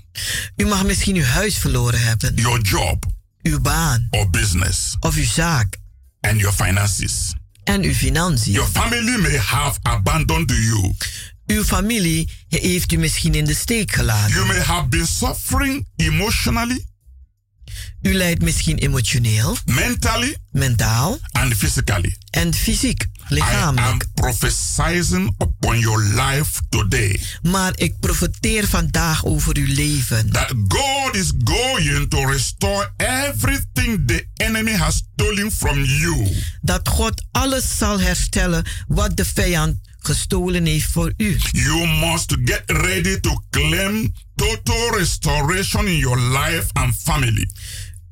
u 0.57 0.66
mag 0.66 0.85
misschien 0.85 1.16
uw 1.16 1.25
huis 1.25 1.59
verloren 1.59 2.01
hebben, 2.01 2.35
your 2.35 2.61
job, 2.61 3.05
uw 3.42 3.61
baan 3.61 4.07
or 4.11 4.31
business, 4.31 4.96
of 5.01 5.16
uw 5.16 5.25
zaak 5.25 5.77
and 6.20 6.40
your 6.40 6.55
finances. 6.55 7.35
En 7.66 7.83
uw 7.83 7.92
financiën. 7.94 8.52
Your 8.52 8.68
family 8.68 9.20
may 9.20 9.37
have 9.37 9.79
abandoned 9.83 10.50
you. 10.50 10.94
Uw 11.46 11.64
familie 11.64 12.29
heeft 12.48 12.92
u 12.92 12.96
misschien 12.98 13.35
in 13.35 13.44
de 13.44 13.55
steek 13.55 13.92
gelaten. 13.92 14.35
You 14.35 14.46
may 14.46 14.61
have 14.61 14.88
been 14.88 15.07
suffering 15.07 15.87
emotionally, 15.96 16.85
U 18.02 18.14
lijdt 18.14 18.42
misschien 18.42 18.76
emotioneel, 18.79 19.57
mentally, 19.64 20.37
mentaal 20.50 21.18
and 21.33 21.55
physically. 21.57 22.16
en 22.31 22.55
fysiek, 22.55 23.07
I 23.31 23.35
lichamelijk. 23.35 24.03
am 24.03 24.11
prophesying 24.15 25.35
upon 25.39 25.79
your 25.79 26.03
life 26.05 26.61
today 26.69 27.21
Maar 27.43 27.73
ik 27.77 28.01
profeteer 28.01 28.69
vandaag 28.69 29.25
over 29.25 29.57
uw 29.57 29.75
leven. 29.75 30.31
that 30.33 30.53
God 30.69 31.15
is 31.15 31.33
going 31.45 32.09
to 32.11 32.25
restore 32.25 32.93
everything 32.97 34.07
the 34.07 34.27
enemy 34.35 34.73
has 34.73 35.03
stolen 35.12 35.53
from 35.53 35.85
you. 35.85 36.27
Dat 36.61 36.89
God 36.89 37.25
alles 37.33 37.79
zal 37.79 38.01
herstellen 38.01 38.65
wat 38.87 39.17
de 39.17 39.25
vijand 39.25 39.77
gestolen 39.99 40.67
heeft 40.67 40.91
voor 40.93 41.12
u. 41.17 41.37
You 41.51 41.87
must 41.89 42.37
get 42.45 42.62
ready 42.67 43.21
to 43.21 43.43
claim 43.51 44.12
total 44.35 44.97
restoration 44.99 45.87
in 45.87 45.97
your 45.99 46.21
life 46.39 46.67
and 46.73 46.95
family. 47.03 47.51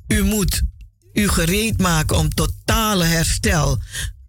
U 0.07 0.23
moet 0.23 0.61
u 1.13 1.27
gereed 1.29 1.77
maken 1.81 2.17
om 2.17 2.29
totale 2.33 3.03
herstel 3.03 3.81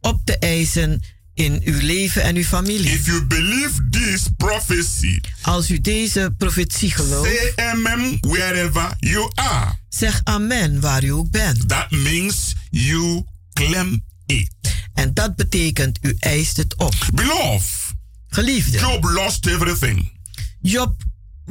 op 0.06 0.20
te 0.24 0.38
eisen 0.38 1.02
in 1.34 1.60
uw 1.64 1.80
leven 1.80 2.22
en 2.22 2.36
uw 2.36 2.42
familie. 2.44 2.90
If 2.92 3.06
you 3.06 3.24
believe 3.24 3.88
this 3.90 4.22
prophecy, 4.36 5.20
Als 5.42 5.70
u 5.70 5.80
deze 5.80 6.34
profetie 6.38 6.90
gelooft, 6.90 7.30
say 7.30 7.66
amen 7.66 8.18
wherever 8.20 8.94
you 8.98 9.30
are. 9.34 9.78
zeg 9.88 10.20
amen 10.24 10.80
waar 10.80 11.04
u 11.04 11.08
ook 11.08 11.30
bent. 11.30 11.68
That 11.68 11.90
means 11.90 12.54
you 12.70 13.24
claim 13.52 14.04
it. 14.26 14.50
En 14.94 15.14
dat 15.14 15.36
betekent 15.36 15.98
u 16.02 16.14
eist 16.18 16.56
het 16.56 16.76
op. 16.76 16.94
Beloved, 17.14 17.94
Geliefde, 18.28 18.78
Job 18.78 19.04
lost 19.04 19.46
everything. 19.46 20.12
Job 20.60 21.02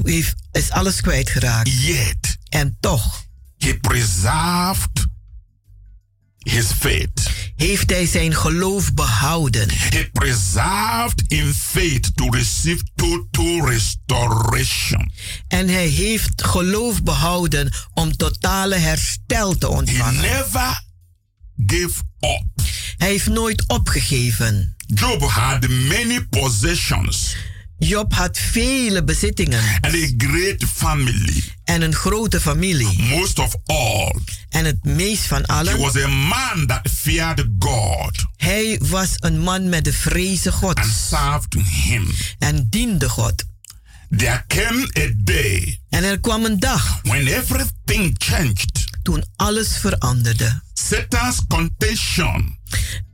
heeft, 0.03 0.35
is 0.51 0.71
alles 0.71 1.01
kwijtgeraakt. 1.01 1.69
Yet, 1.83 2.37
En 2.49 2.77
toch 2.79 3.23
he 3.57 3.79
preserved 3.79 5.05
his 6.37 6.65
faith. 6.65 7.29
Heeft 7.55 7.89
hij 7.89 8.05
zijn 8.05 8.35
geloof 8.35 8.93
behouden. 8.93 9.69
He 9.69 10.09
preserved 10.11 11.23
in 11.27 11.53
faith 11.53 12.11
to 12.15 12.29
receive 12.29 12.83
total 12.95 13.69
restoration. 13.69 15.11
En 15.47 15.67
hij 15.67 15.87
heeft 15.87 16.43
geloof 16.43 17.03
behouden 17.03 17.73
om 17.93 18.17
totale 18.17 18.75
herstel 18.75 19.57
te 19.57 19.65
He 19.67 19.71
ontvangen. 19.71 20.21
never 20.21 20.83
gave 21.65 22.01
up. 22.19 22.63
Hij 22.97 23.07
heeft 23.09 23.27
nooit 23.27 23.63
opgegeven. 23.67 24.75
Job 24.87 25.21
had 25.21 25.67
many 25.67 26.27
possessions 26.29 27.35
Job 27.77 28.13
had 28.13 28.37
vele 28.37 29.03
bezittingen 29.03 29.59
and 29.81 29.93
a 29.93 30.07
great 30.17 30.65
family. 30.73 31.43
en 31.63 31.81
een 31.81 31.93
grote 31.93 32.41
familie. 32.41 33.01
Most 33.03 33.39
of 33.39 33.55
all, 33.65 34.15
En 34.49 34.65
het 34.65 34.83
meest 34.83 35.25
van 35.25 35.41
he 35.41 35.47
allen, 35.47 35.77
was 35.77 35.95
a 35.97 36.07
man 36.07 36.65
that 36.65 36.89
feared 36.97 37.45
God 37.59 38.23
hij 38.37 38.79
was 38.83 39.09
een 39.15 39.39
man 39.39 39.69
met 39.69 39.83
de 39.83 39.93
vreze 39.93 40.51
and 40.51 40.57
Gods 40.59 41.07
served 41.07 41.55
him. 41.83 42.07
en 42.39 42.67
diende 42.69 43.09
God. 43.09 43.43
There 44.17 44.43
came 44.47 44.87
a 44.99 45.11
day 45.23 45.79
En 45.89 46.03
er 46.03 46.19
kwam 46.19 46.45
een 46.45 46.59
dag 46.59 46.99
when 47.03 47.27
everything 47.27 48.15
changed. 48.17 48.83
toen 49.03 49.25
alles 49.35 49.77
veranderde. 49.77 50.61
Satan's 50.73 51.37
contention 51.47 52.57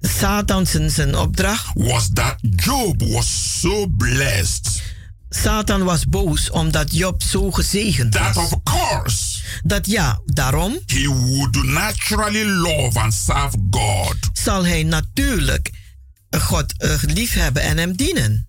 Satan 0.01 0.65
zijn- 0.67 0.89
zijn 0.91 1.15
opdracht. 1.17 1.71
was 1.73 2.09
that 2.13 2.35
Job 2.55 3.01
was 3.03 3.59
so 3.59 3.87
blessed 3.97 4.81
Satan 5.29 5.83
was 5.83 6.05
boos 6.05 6.49
omdat 6.49 6.93
Job 6.95 7.21
zo 7.23 7.51
gezegend 7.51 8.11
that, 8.11 8.35
was. 8.35 8.51
of 8.51 8.63
course, 8.63 9.39
Dat 9.63 9.85
ja, 9.85 10.19
daarom 10.25 10.79
he 10.85 11.07
would 11.07 11.63
naturally 11.63 12.45
love 12.45 12.99
and 12.99 13.13
serve 13.13 13.57
God. 13.69 14.15
zal 14.33 14.65
hij 14.65 14.83
natuurlijk 14.83 15.71
God 16.39 16.73
eh, 16.77 17.01
liefhebben 17.03 17.61
en 17.63 17.77
hem 17.77 17.95
dienen. 17.95 18.45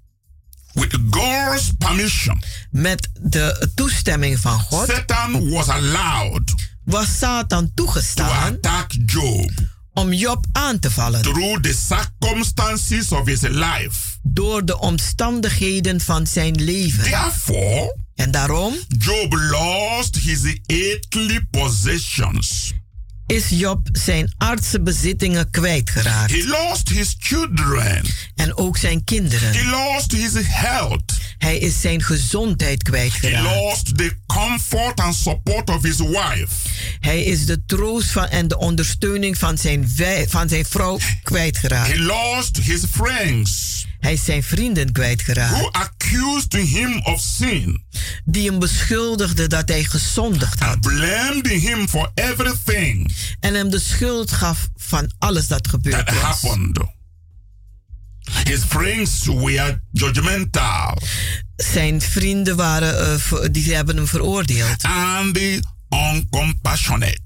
With 0.72 0.98
God's 1.10 1.70
permission, 1.78 2.42
Met 2.70 3.08
de 3.20 3.70
toestemming 3.74 4.38
van 4.38 4.58
God 4.60 4.88
Satan 4.88 5.50
was 5.50 5.68
allowed 5.68 6.54
was 6.84 7.18
Satan 7.18 7.70
toegestaan 7.74 8.52
attack 8.54 8.92
Job 9.06 9.50
om 9.94 10.12
Job 10.12 10.46
aan 10.52 10.78
te 10.78 10.90
vallen 10.90 11.22
through 11.22 11.60
the 11.60 11.74
circumstances 11.88 13.12
of 13.12 13.26
his 13.26 13.40
life. 13.40 13.90
door 14.22 14.64
de 14.64 14.78
omstandigheden 14.78 16.00
van 16.00 16.26
zijn 16.26 16.64
leven. 16.64 17.02
Therefore, 17.04 17.96
En 18.14 18.30
daarom 18.30 18.74
Job 18.98 19.32
lost 19.32 20.16
his 20.16 20.56
earthly 20.66 21.46
possessions. 21.50 22.72
is 23.26 23.48
Job 23.48 23.88
zijn 23.92 24.32
aardse 24.38 24.80
bezittingen 24.80 25.50
kwijtgeraakt. 25.50 26.30
He 26.32 26.44
lost 26.46 26.88
his 26.88 27.16
children. 27.18 28.02
En 28.34 28.56
ook 28.56 28.76
zijn 28.76 28.96
He 28.98 29.02
kinderen. 29.04 29.68
lost 29.68 30.12
his 30.12 30.32
health. 30.46 31.12
Hij 31.42 31.58
is 31.58 31.80
zijn 31.80 32.02
gezondheid 32.02 32.82
He 32.82 32.90
kwijtgeraakt. 32.90 33.54
lost 33.54 33.96
the 33.98 34.16
comfort 34.26 35.00
and 35.00 35.14
support 35.14 35.70
of 35.70 35.82
his 35.82 35.96
wife. 35.96 36.48
Hij 37.00 37.22
is 37.22 37.46
de 37.46 37.64
troost 37.66 38.10
van 38.10 38.26
en 38.28 38.48
de 38.48 38.58
ondersteuning 38.58 39.38
van 39.38 39.58
zijn, 39.58 39.92
van 40.28 40.48
zijn 40.48 40.64
vrouw 40.64 40.98
kwijtgeraakt. 41.22 41.92
He 41.92 41.98
lost 41.98 42.56
his 42.56 42.80
friends 42.92 43.86
Hij 44.00 44.12
is 44.12 44.24
zijn 44.24 44.42
vrienden 44.42 44.92
kwijtgeraakt. 44.92 45.52
who 45.58 45.70
accused 45.70 46.52
him 46.52 47.00
of 47.04 47.20
sin 47.20 47.84
Die 48.24 48.50
hem 48.50 48.58
beschuldigden 48.58 49.48
dat 49.48 49.68
hij 49.68 49.84
gezondigd 49.84 50.58
had. 50.60 50.70
and 50.72 50.80
blamed 50.80 51.46
him 51.46 51.88
for 51.88 52.10
everything 52.14 53.12
En 53.40 53.54
hem 53.54 53.70
de 53.70 53.80
schuld 53.80 54.32
gaf 54.32 54.68
van 54.76 55.12
alles 55.18 55.46
dat 55.48 55.68
gebeurd 55.68 56.10
was. 56.14 56.22
happened. 56.22 56.78
His 58.44 58.60
friends 58.68 59.24
were 59.24 59.80
judgmental 59.92 60.98
Zijn 61.56 62.00
vrienden 62.00 62.56
waren, 62.56 63.20
ver- 63.20 63.52
die 63.52 63.74
hebben 63.74 63.96
hem 63.96 64.06
veroordeeld. 64.06 64.82
and 64.82 65.38
uncompassionate. 65.90 67.18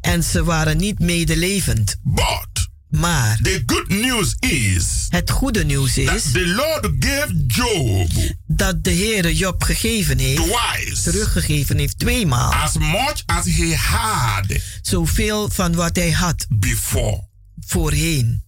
En 0.00 0.24
ze 0.24 0.44
waren 0.44 0.76
niet 0.76 0.98
medelevend. 0.98 1.96
But 2.02 2.68
Maar 2.88 3.38
the 3.42 3.62
good 3.66 3.88
news 3.88 4.34
is 4.38 4.84
het 5.08 5.30
goede 5.30 5.64
nieuws 5.64 5.94
that 5.94 6.14
is 6.14 6.22
the 6.32 6.46
Lord 6.46 6.88
gave 6.98 7.44
Job 7.46 8.10
dat 8.46 8.84
de 8.84 8.90
Heere 8.94 9.36
Job 9.36 9.62
gegeven 9.62 10.18
heeft, 10.18 10.36
twice 10.42 11.02
teruggegeven 11.02 11.78
heeft 11.78 11.98
tweemaal, 11.98 12.52
as 12.52 12.78
much 12.78 13.22
as 13.26 13.44
he 13.44 13.74
had 13.76 14.44
zoveel 14.82 15.50
van 15.52 15.74
wat 15.74 15.96
hij 15.96 16.10
had 16.10 16.46
before. 16.48 17.28
voorheen. 17.66 18.44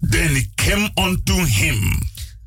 Then 0.00 0.36
it 0.36 0.46
came 0.56 0.88
unto 0.96 1.34
him 1.44 1.98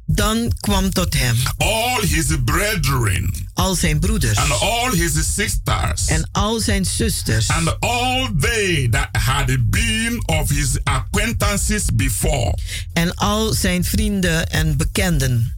Dan 0.06 0.52
kwam 0.60 0.90
tot 0.92 1.14
hem 1.14 1.36
all 1.58 2.02
his 2.02 2.36
brethren 2.46 3.48
al 3.54 3.76
zijn 3.76 4.00
broeders 4.00 4.38
and 4.38 4.52
all 4.52 4.92
his 4.92 5.34
sisters 5.36 6.06
en 6.08 6.30
al 6.32 6.60
zijn 6.60 6.86
zusters 6.86 7.50
and 7.50 7.80
all 7.80 8.30
they 8.40 8.88
that 8.92 9.10
had 9.12 9.70
been 9.70 10.24
of 10.26 10.50
his 10.50 10.78
acquaintances 10.84 11.84
before 11.94 12.58
en 12.94 13.16
al 13.16 13.54
zijn 13.54 13.84
vrienden 13.84 14.50
en 14.50 14.78
bekenden. 14.78 15.54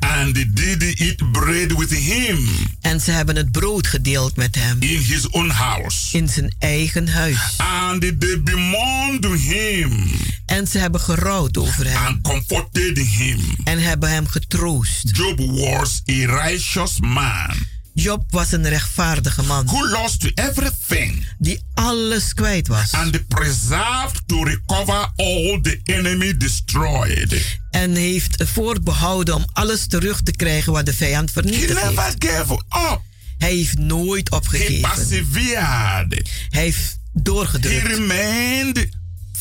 and 0.00 0.34
did 0.34 0.82
eat 1.00 1.32
bread 1.32 1.72
with 1.78 1.90
him 1.90 2.48
En 2.80 3.00
ze 3.00 3.10
hebben 3.10 3.36
het 3.36 3.52
brood 3.52 3.86
gedeeld 3.86 4.36
met 4.36 4.54
hem 4.54 4.76
in 4.82 4.98
his 4.98 5.28
own 5.30 5.48
house. 5.50 6.16
in 6.16 6.28
zijn 6.28 6.54
eigen 6.58 7.08
huis. 7.08 7.54
And 7.56 8.00
they 8.00 8.40
bemoaned 8.42 9.24
him 9.24 10.06
En 10.54 10.66
ze 10.66 10.78
hebben 10.78 11.00
gerouwd 11.00 11.56
over 11.56 11.86
hem 11.90 11.96
and 12.06 12.20
comforted 12.22 12.98
him. 12.98 13.40
en 13.64 13.78
hebben 13.82 14.10
hem 14.10 14.26
getroost. 14.26 15.10
Job 15.16 15.38
was 15.38 16.02
a 16.10 16.12
righteous 16.42 17.00
man 17.00 17.54
Job 17.94 18.24
was 18.30 18.52
een 18.52 18.68
rechtvaardige 18.68 19.42
man 19.42 19.66
who 19.66 19.88
lost 19.88 20.30
everything 20.34 21.26
die 21.38 21.60
alles 21.74 22.34
kwijt 22.34 22.68
was. 22.68 22.92
and 22.92 23.28
preserved 23.28 24.22
to 24.26 24.42
recover 24.44 25.08
all 25.16 25.60
the 25.62 25.80
enemy 25.84 26.36
destroyed. 26.36 27.58
En 27.70 27.94
heeft 27.94 28.42
voorbehouden 28.46 29.34
om 29.34 29.44
alles 29.52 29.86
terug 29.86 30.20
te 30.22 30.32
krijgen 30.32 30.72
wat 30.72 30.86
de 30.86 30.94
vijand 30.94 31.34
He 31.34 31.42
vernietigd 31.42 31.82
never 31.84 32.02
heeft. 32.04 32.24
gave 32.24 32.52
up. 32.92 33.00
Hij 33.38 33.52
heeft 33.52 33.78
nooit 33.78 34.28
He 34.30 34.36
opgegeven. 34.36 34.80
persevered. 34.94 36.30
Hij 36.48 36.62
heeft 36.62 36.98
He 37.12 37.20
doorgedrukt. 37.22 37.86
remained 37.86 38.88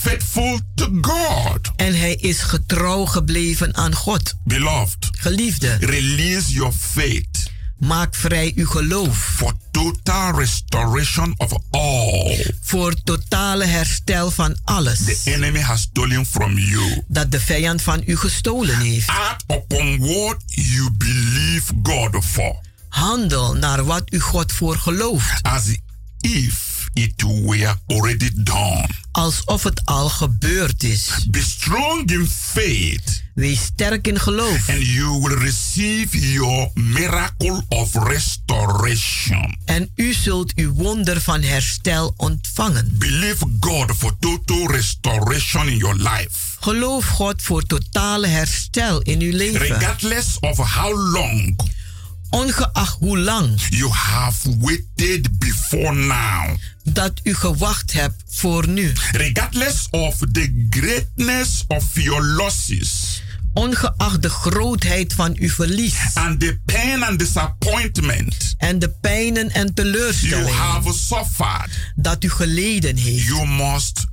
faithful 0.04 0.60
to 0.76 0.98
God. 1.02 1.72
En 1.76 1.96
hij 2.00 2.16
is 2.16 2.40
getrouw 2.40 3.06
gebleven 3.06 3.76
aan 3.76 3.96
God. 3.96 4.34
Beloved, 4.44 5.10
Geliefde, 5.12 5.78
release 5.80 6.54
your 6.54 6.74
faith 6.80 7.52
maak 7.84 8.16
vrij 8.16 8.52
uw 8.56 8.66
geloof 8.66 9.18
for 9.18 9.54
total 9.72 10.40
restoration 10.40 11.34
of 11.38 11.52
all 11.70 12.54
voor 12.62 12.94
totale 13.04 13.66
herstel 13.66 14.32
van 14.32 14.58
alles 14.64 15.04
the 15.04 15.22
enemy 15.24 15.60
has 15.60 15.82
stolen 15.82 16.26
from 16.26 16.58
you. 16.58 17.04
dat 17.08 17.32
de 17.32 17.40
vijand 17.40 17.82
van 17.82 18.04
u 18.06 18.18
gestolen 18.18 18.78
heeft. 18.78 19.10
Act 19.10 19.44
upon 19.48 20.00
what 20.00 20.38
you 20.46 20.92
believe 20.92 21.74
God 21.84 22.26
for, 22.26 22.56
Handel 22.90 23.54
naar 23.54 23.84
wat 23.84 24.04
u 24.14 24.20
God 24.20 24.52
voor 24.52 24.78
gelooft, 24.78 25.42
as 25.42 25.64
if 26.20 26.73
it 26.94 27.24
were 27.24 27.76
already 27.88 28.30
done. 28.34 28.88
alsof 29.12 29.64
het 29.64 29.82
al 29.86 30.10
gebeurd 30.10 30.84
is. 30.84 31.28
Be 31.30 31.42
strong 31.42 32.10
in 32.12 32.28
faith, 32.30 33.22
Wees 33.34 33.62
sterk 33.62 34.08
in 34.08 34.20
geloof 34.20 34.70
and 34.70 34.82
you 34.82 35.20
will 35.22 35.38
receive 35.38 36.18
your 36.18 36.70
miracle 36.74 37.62
of 37.70 37.94
restoration. 37.94 39.58
en 39.66 39.90
u 39.96 40.14
zult 40.14 40.54
uw 40.56 40.74
wonder 40.74 41.22
van 41.22 41.42
herstel 41.42 42.14
ontvangen. 42.18 42.96
Believe 42.98 43.46
God 43.60 43.92
for 43.96 44.16
total 44.20 44.68
restoration 44.68 45.68
in 45.68 45.78
your 45.78 45.96
life. 45.96 46.58
Geloof 46.60 47.06
God 47.06 47.42
voor 47.42 47.64
totale 47.64 48.28
herstel 48.28 49.00
in 49.02 49.22
uw 49.22 49.36
leven. 49.36 49.60
Regardless 49.60 50.38
of 50.40 50.58
how 50.58 51.12
long 51.14 51.60
Ongeacht 52.34 52.98
hoe 53.00 53.18
lang 53.18 53.60
you 53.70 53.92
have 53.92 54.58
waited 54.60 55.40
before 55.40 55.96
now. 55.96 56.56
dat 56.84 57.20
u 57.24 57.34
gewacht 57.34 57.94
hebt 57.94 58.24
voor 58.28 58.68
nu. 58.68 58.94
Regardless 59.12 59.88
of 59.92 60.16
the 60.32 60.66
greatness 60.70 61.64
of 61.68 61.86
your 61.94 62.24
losses 62.24 63.22
Ongeacht 63.54 64.22
de 64.22 64.30
grootheid 64.30 65.14
van 65.14 65.36
uw 65.40 65.50
verlies 65.50 65.96
and 66.14 66.40
the 66.40 66.60
pain 66.66 67.04
and 67.04 67.20
disappointment 67.20 68.56
en 68.58 68.80
de 68.80 68.90
pijnen 68.90 69.50
en 69.52 69.62
you 69.62 69.74
teleurstellingen 69.74 70.54
have 70.54 70.94
suffered, 70.94 71.70
dat 71.96 72.24
u 72.24 72.30
geleden 72.30 72.96
heeft. 72.96 73.26
you 73.26 73.48
must 73.48 74.06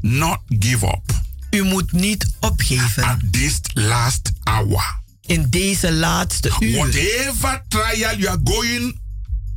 not 0.00 0.40
give 0.48 0.86
up 0.86 1.20
U 1.52 1.62
moet 1.64 1.92
niet 1.92 2.26
opgeven 2.40 3.02
at 3.04 3.18
this 3.30 3.60
last 3.74 4.32
hour. 4.44 5.01
In 5.32 5.46
deze 5.50 5.92
laatste 5.92 6.50
uur. 6.60 6.76
Whatever 6.76 7.62
trial 7.68 8.16
you 8.18 8.26
are 8.28 8.40
going 8.44 9.00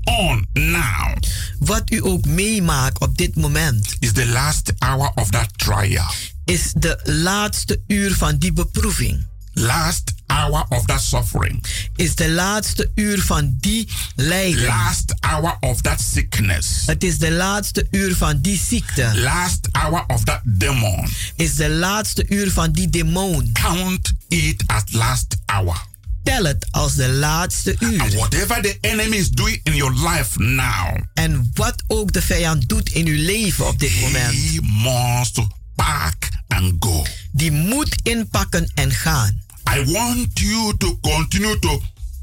on 0.04 0.48
now 0.54 1.16
Wat 1.60 1.92
u 1.92 2.06
ook 2.06 2.26
meemaakt 2.26 3.00
op 3.00 3.18
dit 3.18 3.36
moment, 3.36 3.96
is 4.00 4.12
the 4.12 4.26
last 4.26 4.74
hour 4.78 5.12
of 5.16 5.30
that 5.30 5.50
trial. 5.56 6.06
is 6.46 6.74
de 6.74 7.00
laatste 7.04 7.82
uur 7.88 8.16
van 8.16 8.38
die 8.38 8.54
beproeving. 8.54 9.26
Last 9.58 10.14
hour 10.28 10.66
of 10.70 10.86
that 10.86 11.02
suffering. 11.02 11.64
Is 11.96 12.16
de 12.16 12.30
laatste 12.30 12.92
uur 12.96 13.22
van 13.22 13.56
die 13.60 13.88
lijden. 14.16 14.66
Last 14.66 15.14
hour 15.20 15.58
of 15.60 15.82
that 15.82 16.02
sickness. 16.14 16.68
Het 16.86 17.04
is 17.04 17.18
de 17.18 17.32
laatste 17.32 17.88
uur 17.92 18.16
van 18.16 18.42
die 18.42 18.60
ziekte. 18.68 19.12
Last 19.16 19.68
hour 19.72 20.04
of 20.08 20.24
that 20.24 20.42
demon. 20.44 21.08
Is 21.36 21.56
de 21.56 21.70
laatste 21.70 22.26
uur 22.30 22.52
van 22.52 22.72
die 22.72 22.90
demon. 22.90 23.50
Count 23.54 24.14
it 24.28 24.64
as 24.68 24.84
last 24.92 25.36
hour. 25.46 25.76
Tel 26.24 26.44
het 26.44 26.68
als 26.72 26.96
de 26.96 27.10
laatste 27.10 27.76
And 27.80 27.82
uur. 27.92 28.16
whatever 28.16 28.62
the 28.62 28.78
enemy 28.82 29.16
is 29.16 29.30
doing 29.30 29.60
in 29.64 29.76
your 29.76 30.10
life 30.10 30.40
now, 30.40 30.98
En 31.14 31.52
wat 31.54 31.84
ook 31.88 32.12
de 32.14 32.22
vijand 32.22 32.70
doet 32.70 32.90
in 32.90 33.08
uw 33.08 33.26
leven 33.26 33.68
op 33.68 33.80
dit 33.80 34.02
moment, 34.02 34.34
he 34.34 34.60
must 34.62 35.40
pack 35.76 36.30
and 36.48 36.74
go. 36.80 37.06
die 37.32 37.52
moet 37.52 37.96
inpakken 38.04 38.72
en 38.74 38.92
gaan. 38.92 39.44
I 39.70 39.84
want 39.92 40.40
you 40.40 40.78
to 40.78 40.98
continue 41.02 41.60
to 41.60 41.82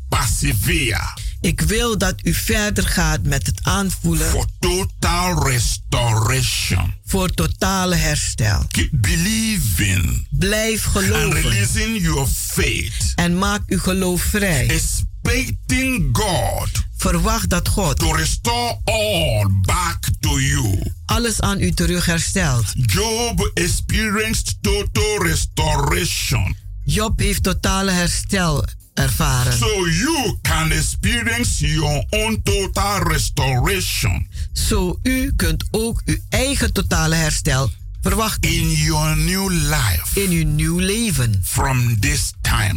persevere 0.09 1.20
Ik 1.40 1.61
wil 1.61 1.99
dat 1.99 2.14
u 2.22 2.34
verder 2.34 2.86
gaat 2.86 3.22
met 3.22 3.47
het 3.47 3.59
aanvoelen 3.62 4.26
for 4.30 4.47
total 4.59 5.49
restoration. 5.49 6.95
voor 7.05 7.28
totale 7.30 7.95
herstel. 7.95 8.64
Keep 8.70 8.88
believing 8.93 10.26
Blijf 10.30 10.86
and 10.86 10.95
geloven 10.97 11.43
releasing 11.43 12.01
your 12.03 12.26
faith, 12.26 13.12
en 13.14 13.38
maak 13.38 13.62
uw 13.66 13.78
geloof 13.78 14.22
vrij. 14.22 14.68
expecting 14.70 16.09
God 16.16 16.70
Verwacht 16.97 17.49
dat 17.51 17.68
God 17.68 17.99
to 17.99 18.12
restore 18.12 18.78
all 18.84 19.47
back 19.61 19.99
to 20.20 20.40
you. 20.40 20.93
alles 21.07 21.40
aan 21.40 21.61
u 21.61 21.72
terug 21.72 22.07
herstelt. 22.07 22.64
Job 22.74 23.51
experienced 23.55 24.55
total 24.61 25.22
restoration. 25.22 26.57
Job 26.85 27.18
heeft 27.18 27.43
totale 27.43 27.91
herstel 27.91 28.64
ervaren. 28.95 29.53
So 29.53 29.87
you 29.87 30.39
can 30.43 30.72
experience 30.72 31.66
your 31.66 32.05
own 32.11 32.41
total 32.43 33.03
restoration. 33.03 34.28
Zo 34.53 34.99
u 35.03 35.33
kunt 35.37 35.64
ook 35.70 36.03
uw 36.05 36.16
eigen 36.28 36.72
totale 36.72 37.14
herstel 37.14 37.70
verwachten. 38.01 38.51
In 38.51 38.70
your 38.70 39.16
new 39.16 39.51
life. 39.51 40.20
In 40.20 40.30
uw 40.30 40.45
nieuw 40.45 40.78
leven. 40.78 41.41
From 41.45 42.01
this 42.01 42.33
time. 42.41 42.76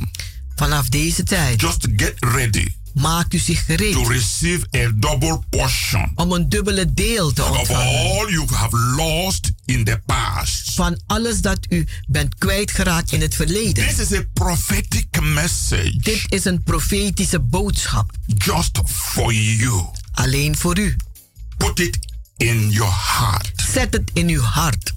Vanaf 0.56 0.90
deze 0.90 1.24
tijd. 1.24 1.62
Just 1.62 1.88
get 1.96 2.14
ready. 2.20 2.68
Maak 2.96 3.34
u 3.34 3.38
zich 3.38 3.66
gereed. 3.66 3.94
To 3.94 4.04
receive 4.08 4.66
a 4.76 4.92
double 4.96 5.40
portion. 5.50 6.12
Om 6.16 6.32
een 6.32 6.50
dubbele 6.50 6.94
deel 6.94 7.34
te 7.34 7.44
Of 7.44 7.58
ontvangen. 7.60 7.86
all 7.88 8.30
you 8.32 8.46
have 8.54 8.78
lost 8.78 9.52
in 9.66 9.84
the 9.84 10.02
past. 10.06 10.72
Van 10.74 11.00
alles 11.08 11.42
dat 11.42 11.60
u 11.70 11.88
bent 12.08 12.36
kwijtgeraakt 12.38 13.12
in 13.12 13.22
het 13.22 13.36
verleden. 13.36 13.88
This 13.88 14.00
is 14.12 14.18
a 14.18 14.24
prophetic 14.34 15.22
message. 15.22 15.98
Dit 15.98 16.24
is 16.30 16.46
een 16.46 16.64
profetische 16.64 17.40
boodschap. 17.40 18.12
Just 18.26 18.80
for 18.86 19.34
you. 19.34 19.86
Alleen 20.12 20.58
voor 20.58 20.78
u. 20.80 20.96
Put 21.58 21.80
it 21.80 21.98
in 22.38 22.70
your 22.70 22.94
heart. 23.18 23.52
Zet 23.72 23.94
het 23.94 24.12
in 24.14 24.30
uw 24.30 24.42
hart. 24.42 24.94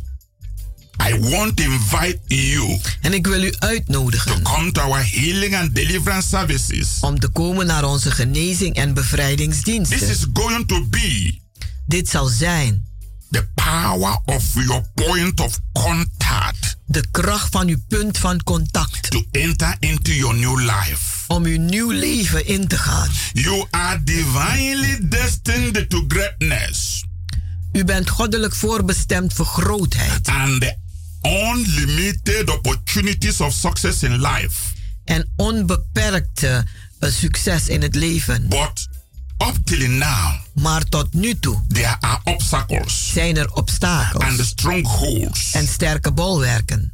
I 1.01 1.21
want 1.21 1.57
to 1.57 1.63
invite 1.63 2.19
you 2.27 2.79
En 3.01 3.13
ik 3.13 3.27
wil 3.27 3.43
u 3.43 3.55
uitnodigen 3.59 4.43
to 4.43 4.53
come 4.53 4.73
to 4.73 4.81
our 4.81 5.11
healing 5.11 5.57
and 5.57 5.75
deliverance 5.75 6.29
services. 6.29 6.89
om 7.01 7.21
te 7.21 7.29
komen 7.29 7.67
naar 7.67 7.85
onze 7.85 8.11
genezing 8.11 8.75
en 8.75 8.95
bevrijdingsdiensten. 8.95 9.99
This 9.99 10.09
is 10.09 10.27
going 10.33 10.69
to 10.69 10.87
be 10.87 11.39
Dit 11.87 12.09
zal 12.09 12.27
zijn 12.27 12.87
the 13.31 13.47
power 13.55 14.19
of 14.25 14.55
your 14.55 14.83
point 14.95 15.41
of 15.41 15.59
contact 15.73 16.77
de 16.87 17.05
kracht 17.11 17.49
van 17.51 17.69
uw 17.69 17.79
punt 17.89 18.19
van 18.19 18.43
contact 18.43 19.11
to 19.11 19.25
enter 19.31 19.77
into 19.81 20.13
your 20.13 20.37
new 20.37 20.59
life. 20.59 21.25
om 21.27 21.45
uw 21.45 21.59
nieuw 21.61 21.91
leven 21.91 22.47
in 22.47 22.69
te 22.69 22.79
gaan. 22.79 23.09
You 23.33 23.67
are 23.71 24.03
divinely 24.03 24.99
destined 25.09 25.91
to 25.91 26.05
greatness 26.09 27.07
U 27.73 27.85
bent 27.85 28.11
goddelijk 28.11 28.55
voorbestemd 28.55 29.33
voor 29.33 29.47
grootheid 29.47 30.29
and 30.29 30.61
the 30.61 30.77
unlimited 31.23 32.51
opportunities 32.51 33.41
of 33.41 33.53
success 33.53 34.03
in 34.03 34.21
life. 34.21 34.77
en 35.05 35.29
onbeperkte 35.37 36.65
eh, 36.99 37.11
succes 37.11 37.69
in 37.69 37.83
het 37.83 37.95
leven. 37.95 38.49
But 38.49 38.89
up 39.49 39.57
till 39.65 39.89
now, 39.89 40.35
Maar 40.55 40.85
tot 40.85 41.15
nu 41.15 41.39
toe 41.39 41.65
there 41.69 41.97
are 42.01 42.21
obstacles 42.25 43.11
zijn 43.13 43.37
er 43.37 43.47
and 43.47 43.57
obstakels 43.57 44.47
strongholds 44.47 45.53
en 45.53 45.67
sterke 45.69 46.13
bolwerken 46.13 46.93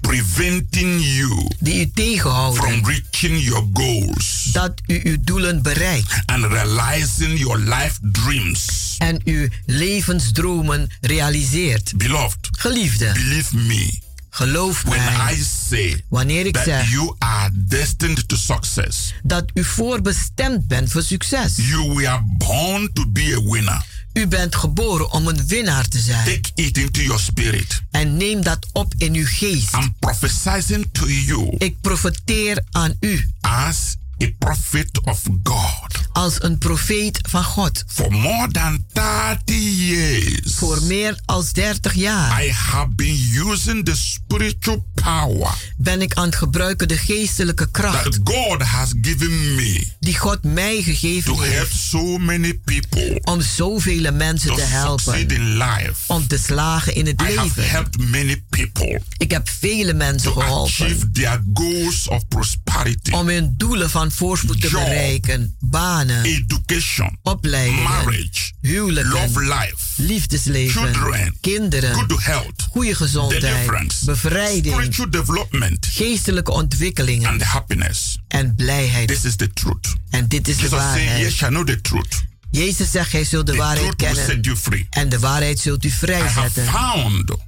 preventing 0.00 1.00
you 1.00 1.48
die 1.58 1.80
u 1.80 1.90
tegenhouden 1.94 2.62
from 2.62 2.84
reaching 2.84 3.38
your 3.38 3.66
goals 3.72 4.48
dat 4.52 4.72
u 4.86 5.00
uw 5.04 5.16
doelen 5.24 5.62
bereikt 5.62 6.22
and 6.26 6.44
realizing 6.44 7.38
your 7.38 7.58
life 7.58 7.98
dreams. 8.02 8.94
en 8.98 9.20
uw 9.24 9.48
levensdromen 9.66 10.90
realiseert. 11.00 11.92
Beloved, 11.96 12.48
Geliefde, 12.58 13.12
believe 13.12 13.56
me 13.56 13.98
geloof 14.30 14.82
when 14.82 15.04
mij 15.04 15.32
I 15.34 15.42
say 15.68 16.04
wanneer 16.08 16.46
ik 16.46 16.54
that 16.54 16.64
zeg 16.64 16.90
you 16.90 17.14
are 17.18 17.50
destined 17.54 18.28
to 18.28 18.36
success. 18.36 19.12
dat 19.22 19.44
u 19.54 19.64
voorbestemd 19.64 20.66
bent 20.68 20.90
voor 20.90 21.02
succes. 21.02 21.56
You 21.56 21.94
were 21.94 22.20
born 22.38 22.90
to 22.92 23.04
be 23.10 23.34
a 23.46 23.50
winner. 23.50 23.84
U 24.12 24.26
bent 24.26 24.56
geboren 24.56 25.12
om 25.12 25.26
een 25.28 25.46
winnaar 25.46 25.88
te 25.88 25.98
zijn. 25.98 26.24
Take 26.24 26.50
it 26.54 26.78
into 26.78 27.00
your 27.02 27.20
spirit. 27.20 27.82
En 27.90 28.16
neem 28.16 28.42
dat 28.42 28.66
op 28.72 28.94
in 28.96 29.14
uw 29.14 29.26
geest. 29.26 29.74
I'm 29.74 29.94
prophesying 29.98 30.88
to 30.92 31.06
you 31.06 31.54
Ik 31.58 31.80
profeteer 31.80 32.62
aan 32.70 32.96
u 33.00 33.30
as 33.40 33.96
a 34.22 34.26
prophet 34.38 35.00
of 35.04 35.22
God. 35.42 35.96
als 36.12 36.42
een 36.42 36.58
profeet 36.58 37.18
van 37.28 37.44
God. 37.44 37.84
For 37.86 38.12
more 38.12 38.48
than 38.50 38.84
30 38.92 39.42
years, 39.88 40.54
Voor 40.54 40.82
meer 40.82 41.20
dan 41.24 41.44
30 41.52 41.94
jaar 41.94 42.42
I 42.44 42.50
have 42.52 42.88
been 42.88 43.30
using 43.34 43.84
the 43.84 43.96
spiritual 43.96 44.86
power 44.94 45.54
ben 45.76 46.02
ik 46.02 46.14
aan 46.14 46.24
het 46.24 46.36
gebruiken 46.36 46.88
de 46.88 46.96
geestelijke 46.96 47.70
kracht 47.70 48.02
that 48.04 48.18
God 48.24 48.62
has 48.62 48.92
given 49.02 49.54
me 49.54 49.86
die 50.08 50.16
God 50.18 50.42
mij 50.42 50.82
gegeven 50.82 51.42
heeft 51.42 51.74
so 51.80 52.18
many 52.18 52.60
people 52.64 53.18
om 53.22 53.40
zoveel 53.40 54.12
mensen 54.12 54.54
te 54.54 54.60
helpen. 54.60 55.28
in 55.28 55.56
life. 55.56 55.92
Om 56.06 56.26
te 56.26 56.38
slagen 56.38 56.94
in 56.94 57.06
het 57.06 57.20
I 57.20 57.24
have 57.24 57.42
leven. 57.42 57.68
helped 57.70 57.98
many 58.10 58.44
people 58.48 59.00
Ik 59.16 59.30
heb 59.30 59.48
vele 59.48 59.92
mensen 59.92 60.32
to 60.32 60.40
geholpen 60.40 61.12
their 61.12 61.42
goals 61.54 62.08
of 62.08 62.28
prosperity, 62.28 63.10
om 63.10 63.28
hun 63.28 63.54
doelen 63.56 63.90
van 63.90 64.12
voorspoed 64.12 64.60
te 64.60 64.68
Job. 64.68 64.84
bereiken. 64.84 65.56
Banen, 65.60 66.24
education, 66.24 67.18
opleidingen, 67.22 67.82
marriage, 67.82 68.52
huwelijken, 68.68 69.12
love 69.12 69.40
life, 69.40 69.76
liefdesleven, 69.96 70.82
children, 70.82 71.36
kinderen, 71.40 71.94
good 71.94 72.24
health, 72.24 72.66
goede 72.70 72.94
gezondheid, 72.94 74.00
bevrijding, 74.04 74.94
development, 75.10 75.86
geestelijke 75.86 76.50
ontwikkelingen 76.52 77.28
and 77.28 77.42
happiness. 77.42 78.18
en 78.28 78.54
blijheid. 78.54 79.08
This 79.08 79.24
is 79.24 79.36
the 79.36 79.52
truth. 79.52 79.94
En 80.10 80.28
dit 80.28 80.48
is 80.48 80.56
de 80.56 80.62
Jesus 80.62 80.78
waarheid. 80.78 81.32
shall 81.32 81.48
know 81.48 81.66
the 81.66 81.80
truth. 81.80 82.22
Jezus 82.50 82.90
zegt, 82.90 83.10
gij 83.10 83.24
zult 83.24 83.46
de 83.46 83.52
The 83.52 83.58
waarheid 83.58 83.86
set 83.86 83.96
kennen 83.96 84.40
you 84.40 84.56
free. 84.56 84.86
en 84.90 85.08
de 85.08 85.18
waarheid 85.18 85.58
zult 85.58 85.84
u 85.84 85.88
I 85.88 85.92
vrijzetten. 85.92 86.64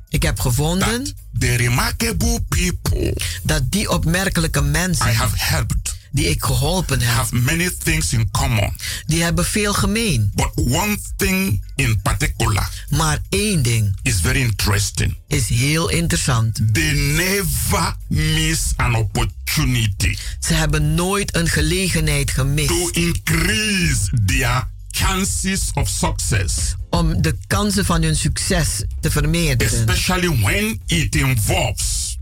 Ik 0.08 0.22
heb 0.22 0.40
gevonden 0.40 1.04
that 1.04 1.14
the 1.38 1.54
remarkable 1.56 2.40
people 2.48 3.16
dat 3.42 3.70
die 3.70 3.90
opmerkelijke 3.90 4.60
I 4.60 4.62
mensen 4.62 5.14
have 5.14 5.34
helped 5.36 5.98
die 6.12 6.28
ik 6.28 6.42
geholpen 6.44 7.00
heb, 7.00 7.08
have 7.16 7.34
many 7.34 7.70
things 7.84 8.12
in 8.12 8.30
common. 8.30 8.72
die 9.06 9.22
hebben 9.22 9.44
veel 9.44 9.72
gemeen. 9.72 10.30
But 10.34 10.50
one 10.54 10.98
thing 11.16 11.62
in 11.76 12.00
particular 12.02 12.70
Maar 12.88 13.18
één 13.28 13.62
ding 13.62 13.96
is 14.02 14.14
very 14.20 14.40
interesting. 14.40 15.16
is 15.28 15.48
heel 15.48 15.88
interessant. 15.88 16.61
They 16.72 16.92
never 16.92 17.96
miss 18.08 18.72
an 18.76 18.94
opportunity 18.94 20.16
Ze 20.40 20.54
hebben 20.54 20.94
nooit 20.94 21.34
een 21.36 21.48
gelegenheid 21.48 22.26
to 22.26 22.32
gemist 22.32 22.96
increase 22.96 24.11
their 24.26 24.68
chances 24.90 25.61
of 25.74 25.88
success, 25.88 26.74
om 26.90 27.22
de 27.22 27.38
kansen 27.46 27.84
van 27.84 28.02
hun 28.02 28.16
succes 28.16 28.84
te 29.00 29.11
vermeerderen. 29.11 29.88
especially 29.88 30.40
when 30.42 30.80
it 30.86 31.14
involves 31.16 32.18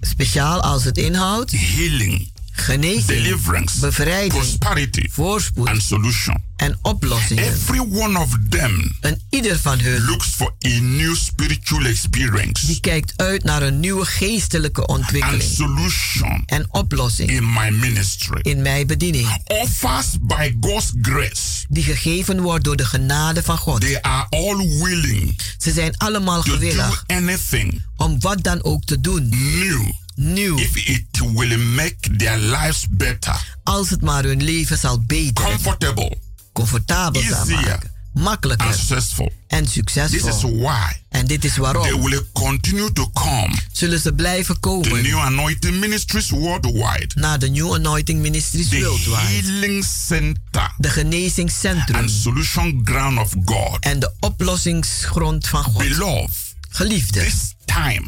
Speciaal 0.00 0.60
als 0.62 0.84
het 0.84 0.98
inhoudt 0.98 1.50
healing, 1.50 2.30
genezing, 2.56 3.06
deliverance, 3.06 3.80
bevrijding, 3.80 4.32
prosperity, 4.32 5.08
voorspoed 5.10 5.68
and 5.68 5.82
solution. 5.82 6.44
en 6.56 6.78
oplossingen. 6.82 7.44
Every 7.44 7.78
one 7.80 8.18
of 8.18 8.28
them 8.48 8.96
En 9.00 9.20
ieder 9.30 9.58
van 9.58 9.78
hun 9.78 10.04
looks 10.04 10.26
for 10.26 10.54
a 10.66 10.78
new 10.80 11.14
spiritual 11.16 11.84
experience 11.84 12.66
die 12.66 12.80
kijkt 12.80 13.12
uit 13.16 13.44
naar 13.44 13.62
een 13.62 13.80
nieuwe 13.80 14.04
geestelijke 14.04 14.80
and 14.86 14.98
ontwikkeling 14.98 15.42
solution 15.42 16.42
en 16.46 16.66
oplossing 16.70 17.30
in 17.30 17.52
my 17.52 17.68
ministry. 17.70 18.38
in 18.42 18.62
mijn 18.62 18.86
bediening, 18.86 19.42
Offers 19.44 20.06
by 20.20 20.54
God's 20.60 20.92
grace. 21.02 21.64
die 21.68 21.82
gegeven 21.84 22.40
wordt 22.40 22.64
door 22.64 22.76
de 22.76 22.84
genade 22.86 23.42
van 23.42 23.58
God. 23.58 23.80
They 23.80 24.02
are 24.02 24.26
all 24.30 24.56
willing 24.82 25.40
Ze 25.58 25.72
zijn 25.72 25.96
allemaal 25.96 26.42
to 26.42 26.50
do 26.50 26.56
gewillig 26.56 27.04
anything 27.06 27.82
om 27.96 28.20
wat 28.20 28.42
dan 28.42 28.64
ook 28.64 28.84
te 28.84 29.00
doen, 29.00 29.28
new 29.28 29.82
nieuw, 30.16 30.58
if 30.58 30.76
it 30.88 31.20
will 31.34 31.58
make 31.58 32.16
their 32.16 32.38
lives 32.38 32.86
better, 32.90 33.58
als 33.64 33.90
het 33.90 34.02
maar 34.02 34.24
hun 34.24 34.42
leven 34.42 34.78
zal 34.78 35.00
beteren, 35.00 35.50
comfortable, 35.50 36.16
comfortabel 36.52 37.22
zal 37.22 37.46
maken, 37.46 37.72
and 37.72 38.24
makkelijker 38.24 38.72
successful. 38.74 39.32
en 39.48 39.64
This 39.64 39.76
is 39.76 39.92
succesvol. 39.92 40.56
why 40.58 40.92
En 41.08 41.26
dit 41.26 41.44
is 41.44 41.52
they 41.52 41.62
waarom. 41.62 42.02
will 42.02 42.22
continue 42.32 42.92
to 42.92 43.10
come 43.12 43.54
Zullen 43.72 44.00
ze 44.00 44.12
blijven 44.12 44.60
komen. 44.60 45.02
new 45.02 45.18
anointing 45.18 45.78
ministries 45.80 46.30
worldwide, 46.30 47.08
naar 47.14 47.38
de 47.38 47.48
New 47.48 47.74
Anointing 47.74 48.20
Ministries 48.20 48.68
the 48.68 48.78
Worldwide, 48.78 49.16
healing 49.16 49.84
center. 50.06 50.74
De 50.78 50.88
genezingscentrum. 50.90 52.00
And 52.00 52.10
solution 52.10 52.80
ground 52.84 53.18
of 53.18 53.32
God. 53.44 53.76
en 53.80 53.98
de 54.00 54.12
oplossingsgrond 54.20 55.48
van 55.48 55.62
God. 55.64 55.78
Beloved, 55.88 56.30
Geliefde, 56.70 57.20
this 57.24 57.54
time, 57.64 58.06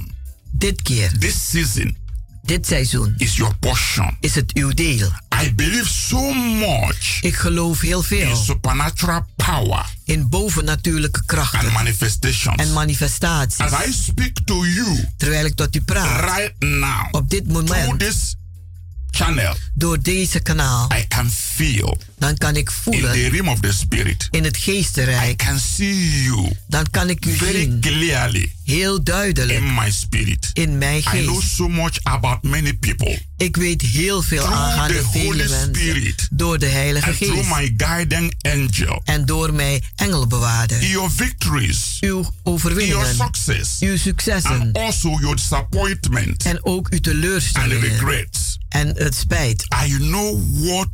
dit 0.50 0.82
keer, 0.82 1.18
this 1.18 1.50
season 1.50 1.96
dit 2.48 2.66
seizoen 2.66 3.14
is 3.16 3.36
your 3.36 3.56
portion. 3.58 4.16
is 4.20 4.34
het 4.34 4.52
uw 4.52 4.72
deel. 4.72 5.12
I 5.42 5.54
believe 5.54 5.88
so 5.88 6.32
much 6.34 7.18
Ik 7.20 7.34
geloof 7.34 7.80
heel 7.80 7.98
in 7.98 8.04
veel 8.04 8.36
supernatural 8.36 9.26
power 9.36 9.92
in 10.04 10.28
bovennatuurlijke 10.28 11.18
and 11.18 11.26
krachten 11.26 11.72
manifestations. 11.72 12.56
en 12.56 12.72
manifestaties. 12.72 13.58
As 13.58 13.86
I 13.86 13.92
speak 13.92 14.38
to 14.44 14.66
you 14.66 15.08
Terwijl 15.16 15.44
ik 15.44 15.54
tot 15.54 15.76
u 15.76 15.80
praat, 15.80 16.20
right 16.20 16.54
now, 16.58 17.08
op 17.10 17.30
dit 17.30 17.48
through 17.48 17.68
moment, 17.68 17.98
this 18.00 18.36
channel, 19.24 19.54
door 19.74 20.00
deze 20.02 20.40
kanaal, 20.40 20.88
I 20.98 21.06
can 21.08 21.30
feel 21.30 21.98
dan 22.18 22.36
kan 22.36 22.56
ik 22.56 22.68
in 22.68 22.74
voelen 22.82 23.12
the 23.12 23.28
realm 23.28 23.48
of 23.48 23.60
the 23.60 23.72
spirit. 23.72 24.28
in 24.30 24.44
het 24.44 24.56
I 24.56 24.60
geestenrijk. 24.60 25.36
can 25.38 25.58
see 25.58 26.22
you 26.22 26.52
Dan 26.68 26.90
kan 26.90 27.08
ik 27.10 27.26
u 27.26 27.36
very 27.36 27.52
zien, 27.60 27.80
clearly 27.80 28.52
heel 28.64 29.02
duidelijk, 29.02 29.58
in 29.58 29.74
my 29.74 29.90
spirit. 29.90 30.50
in 30.52 30.78
mijn 30.78 30.98
I 30.98 31.22
know 31.22 31.36
geest. 31.40 31.54
so 31.54 31.68
much 31.68 31.98
about 32.02 32.42
many 32.42 32.74
people 32.74 33.18
Ik 33.36 33.56
weet 33.56 33.82
heel 33.82 34.22
veel 34.22 34.42
Through 34.42 34.58
aangaande 34.60 35.02
vele 35.12 35.34
mensen 35.48 35.74
Spirit. 35.74 36.28
door 36.30 36.58
de 36.58 36.66
Heilige 36.66 37.06
and 37.08 37.16
through 37.16 37.36
Geest 37.36 37.54
my 37.56 37.74
guiding 37.76 38.34
angel. 38.42 39.02
en 39.04 39.26
door 39.26 39.54
mijn 39.54 39.82
engelbewaarder. 39.96 40.84
Your 40.84 41.10
victories, 41.10 41.96
Uw 42.00 42.08
your 42.08 42.26
overwinningen, 42.42 43.14
success, 43.14 43.80
uw 43.80 43.96
successen 43.96 44.60
and 44.60 44.76
also 44.78 45.08
your 45.20 45.36
disappointment 45.36 46.42
en 46.44 46.64
ook 46.64 46.86
uw 46.88 46.94
and 46.96 47.02
teleurstellingen 47.04 47.88
regrets. 47.88 48.47
En 48.68 48.88
het 48.96 49.14
spijt. 49.14 49.66
I 49.84 49.96
know 49.96 50.40
what 50.66 50.88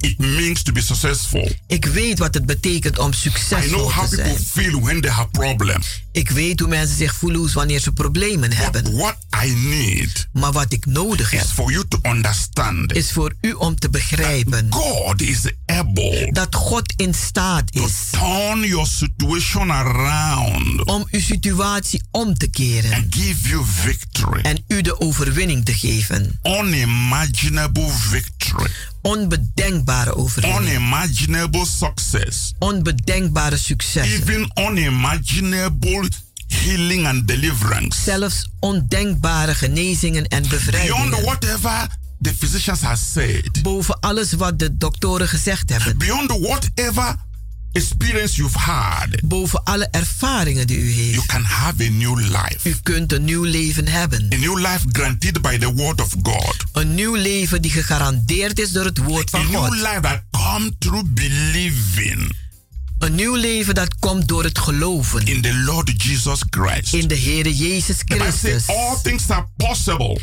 it 0.00 0.18
means 0.18 0.62
to 0.62 0.72
be 0.72 0.80
successful. 0.82 1.52
Ik 1.66 1.84
weet 1.84 2.18
wat 2.18 2.34
het 2.34 2.46
betekent 2.46 2.98
om 2.98 3.06
I 3.06 3.10
know 3.10 3.20
succesvol 3.20 3.92
how 3.92 4.08
te 4.08 4.16
people 4.16 4.32
zijn. 4.32 4.64
feel 4.64 4.80
when 4.80 5.00
they 5.00 5.10
have 5.10 5.28
problems. 5.30 6.02
Ik 6.12 6.30
weet 6.30 6.60
hoe 6.60 6.68
mensen 6.68 6.96
zich 6.96 7.14
voelen 7.14 7.52
wanneer 7.52 7.80
ze 7.80 7.92
problemen 7.92 8.48
But 8.48 8.58
hebben. 8.58 8.96
what 8.96 9.16
I 9.44 9.48
need 9.54 10.28
Maar 10.32 10.52
wat 10.52 10.72
ik 10.72 10.86
nodig 10.86 11.32
is 11.32 11.38
heb, 11.40 11.48
for 11.48 11.70
you 11.72 11.84
to 11.88 11.98
understand 12.02 12.92
is 12.94 13.12
voor 13.12 13.34
u 13.40 13.52
om 13.52 13.74
te 13.78 13.90
begrijpen 13.90 14.66
God 14.70 15.20
is 15.22 15.38
able 15.66 16.28
dat 16.32 16.54
God 16.54 16.92
in 16.96 17.14
staat 17.14 17.72
to 17.72 17.84
is 17.84 17.92
turn 18.10 18.60
your 18.66 18.86
situation 18.86 19.70
around 19.72 20.84
om 20.84 21.06
uw 21.10 21.20
situatie 21.20 22.02
om 22.10 22.34
te 22.38 22.48
keren 22.50 22.92
and 22.92 23.14
give 23.14 23.48
you 23.48 23.64
victory. 23.66 24.40
en 24.42 24.64
u 24.68 24.80
de 24.82 25.00
overwinning 25.00 25.64
te 25.64 25.74
geven. 25.74 26.38
Unimaginable 26.42 27.90
victory. 28.10 28.70
Onbedenkbare 29.08 30.14
overwinning, 30.16 30.60
Unimaginable 30.60 31.66
success. 31.66 32.52
onbedenkbare 32.58 33.56
successen, 33.56 34.20
Even 34.22 34.50
unimaginable 34.70 36.08
healing 36.46 37.06
and 37.06 37.28
deliverance. 37.28 38.02
zelfs 38.02 38.48
ondenkbare 38.60 39.54
genezingen 39.54 40.26
en 40.26 40.42
Beyond 40.42 40.48
bevrijdingen. 40.64 41.22
whatever 41.22 41.86
the 42.22 42.34
physicians 42.38 42.80
have 42.80 43.02
said. 43.12 43.62
Boven 43.62 44.00
alles 44.00 44.32
wat 44.32 44.58
de 44.58 44.76
doktoren 44.76 45.28
gezegd 45.28 45.70
hebben. 45.70 45.98
Beyond 45.98 46.30
whatever 46.40 47.16
experience 47.72 48.36
you've 48.36 48.58
had. 48.58 49.08
Boven 49.24 49.62
alle 49.64 49.88
ervaringen 49.90 50.66
die 50.66 50.78
u 50.78 50.90
You 50.92 51.10
heeft. 51.10 51.26
can 51.26 51.42
have 51.44 51.84
a 51.84 51.88
new 51.90 52.18
life. 52.18 52.58
U 52.68 52.76
kunt 52.82 53.12
een 53.12 53.24
nieuw 53.24 53.42
leven 53.44 53.88
hebben. 53.88 54.28
A 54.34 54.36
new 54.36 54.58
life 54.58 54.80
granted 54.92 55.42
by 55.42 55.58
the 55.58 55.74
word 55.74 56.00
of 56.00 56.08
God. 56.22 56.56
Een 56.72 56.94
nieuw 56.94 57.14
leven 57.14 57.62
die 57.62 57.70
gegarandeerd 57.70 58.58
is 58.58 58.70
door 58.72 58.84
het 58.84 58.98
woord 58.98 59.34
A 59.34 59.38
van 59.38 59.50
new 59.50 59.60
God. 59.64 59.74
life 59.74 60.00
that 60.00 60.22
comes 60.30 60.70
through 60.78 61.04
believing 61.14 62.32
Een 62.98 63.14
nieuw 63.14 63.34
leven 63.34 63.74
dat 63.74 63.94
komt 63.98 64.28
door 64.28 64.44
het 64.44 64.58
geloven 64.58 65.26
in 65.26 65.40
the 65.42 65.54
Lord 65.54 66.02
Jesus 66.02 66.40
Christ. 66.50 66.92
in 66.94 67.08
de 67.08 67.18
Heere 67.18 67.56
Jezus 67.56 67.96
Christus. 68.04 68.66
all 68.68 68.96
things 69.02 69.30
are 69.30 69.46
possible 69.56 70.20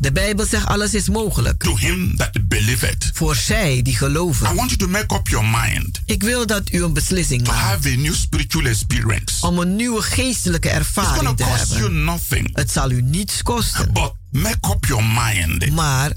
De 0.00 0.12
Bijbel 0.12 0.46
zegt 0.46 0.66
alles 0.66 0.94
is 0.94 1.08
mogelijk 1.08 1.62
to 1.62 1.76
him 1.76 2.16
that 2.16 2.48
believeth. 2.48 3.10
voor 3.14 3.36
zij 3.36 3.82
die 3.82 3.92
I 3.92 3.96
geloven. 3.96 4.54
want 4.54 4.70
you 4.70 4.76
to 4.76 4.88
make 4.88 5.14
up 5.14 5.28
your 5.28 5.46
mind 5.46 6.00
Ik 6.06 6.22
wil 6.22 6.46
dat 6.46 6.72
u 6.72 6.82
een 6.84 6.92
beslissing 6.92 7.44
to 7.44 7.52
maakt 7.52 7.62
have 7.64 7.88
a 7.88 7.94
new 7.96 8.14
spiritual 8.14 8.64
experience. 8.66 9.46
om 9.46 9.58
een 9.58 9.76
nieuwe 9.76 10.02
geestelijke 10.02 10.68
It's 10.68 10.76
ervaring 10.78 11.16
going 11.16 11.36
te 11.36 11.42
cost 11.44 11.68
you 11.68 11.80
hebben. 11.80 12.04
nothing. 12.04 12.50
Het 12.56 12.70
zal 12.70 12.90
u 12.90 13.02
niets 13.02 13.42
kosten, 13.42 13.92
But 13.92 14.12
make 14.30 14.70
up 14.74 14.84
your 14.86 15.04
mind. 15.04 15.70
maar 15.70 16.12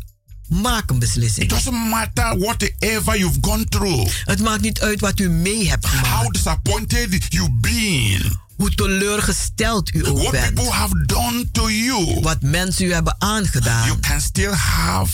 maak 0.47 0.89
een 0.89 0.93
It 0.95 0.99
beslissing. 0.99 1.49
doesn't 1.49 1.89
matter 1.89 2.38
whatever 2.39 3.17
you've 3.17 3.38
gone 3.41 3.65
through, 3.69 4.11
Het 4.23 4.39
maakt 4.41 4.61
niet 4.61 4.81
uit 4.81 4.99
wat 4.99 5.19
u 5.19 5.29
mee 5.29 5.69
hebt 5.69 5.86
how 5.86 5.95
gemaakt, 6.03 6.34
disappointed 6.34 7.25
you've 7.29 7.51
been, 7.61 8.38
hoe 8.64 8.76
teleurgesteld 8.76 9.93
u 9.93 10.07
ook 10.07 10.18
what 10.18 10.32
bent, 10.32 10.53
people 10.53 10.72
have 10.72 11.05
done 11.05 11.49
to 11.51 11.70
you. 11.70 12.20
wat 12.22 12.41
mensen 12.41 12.86
u 12.86 12.93
hebben 12.93 13.16
You 13.20 13.32
aangedaan. 13.34 13.99
can 13.99 14.22
still 14.22 14.51
have 14.53 15.14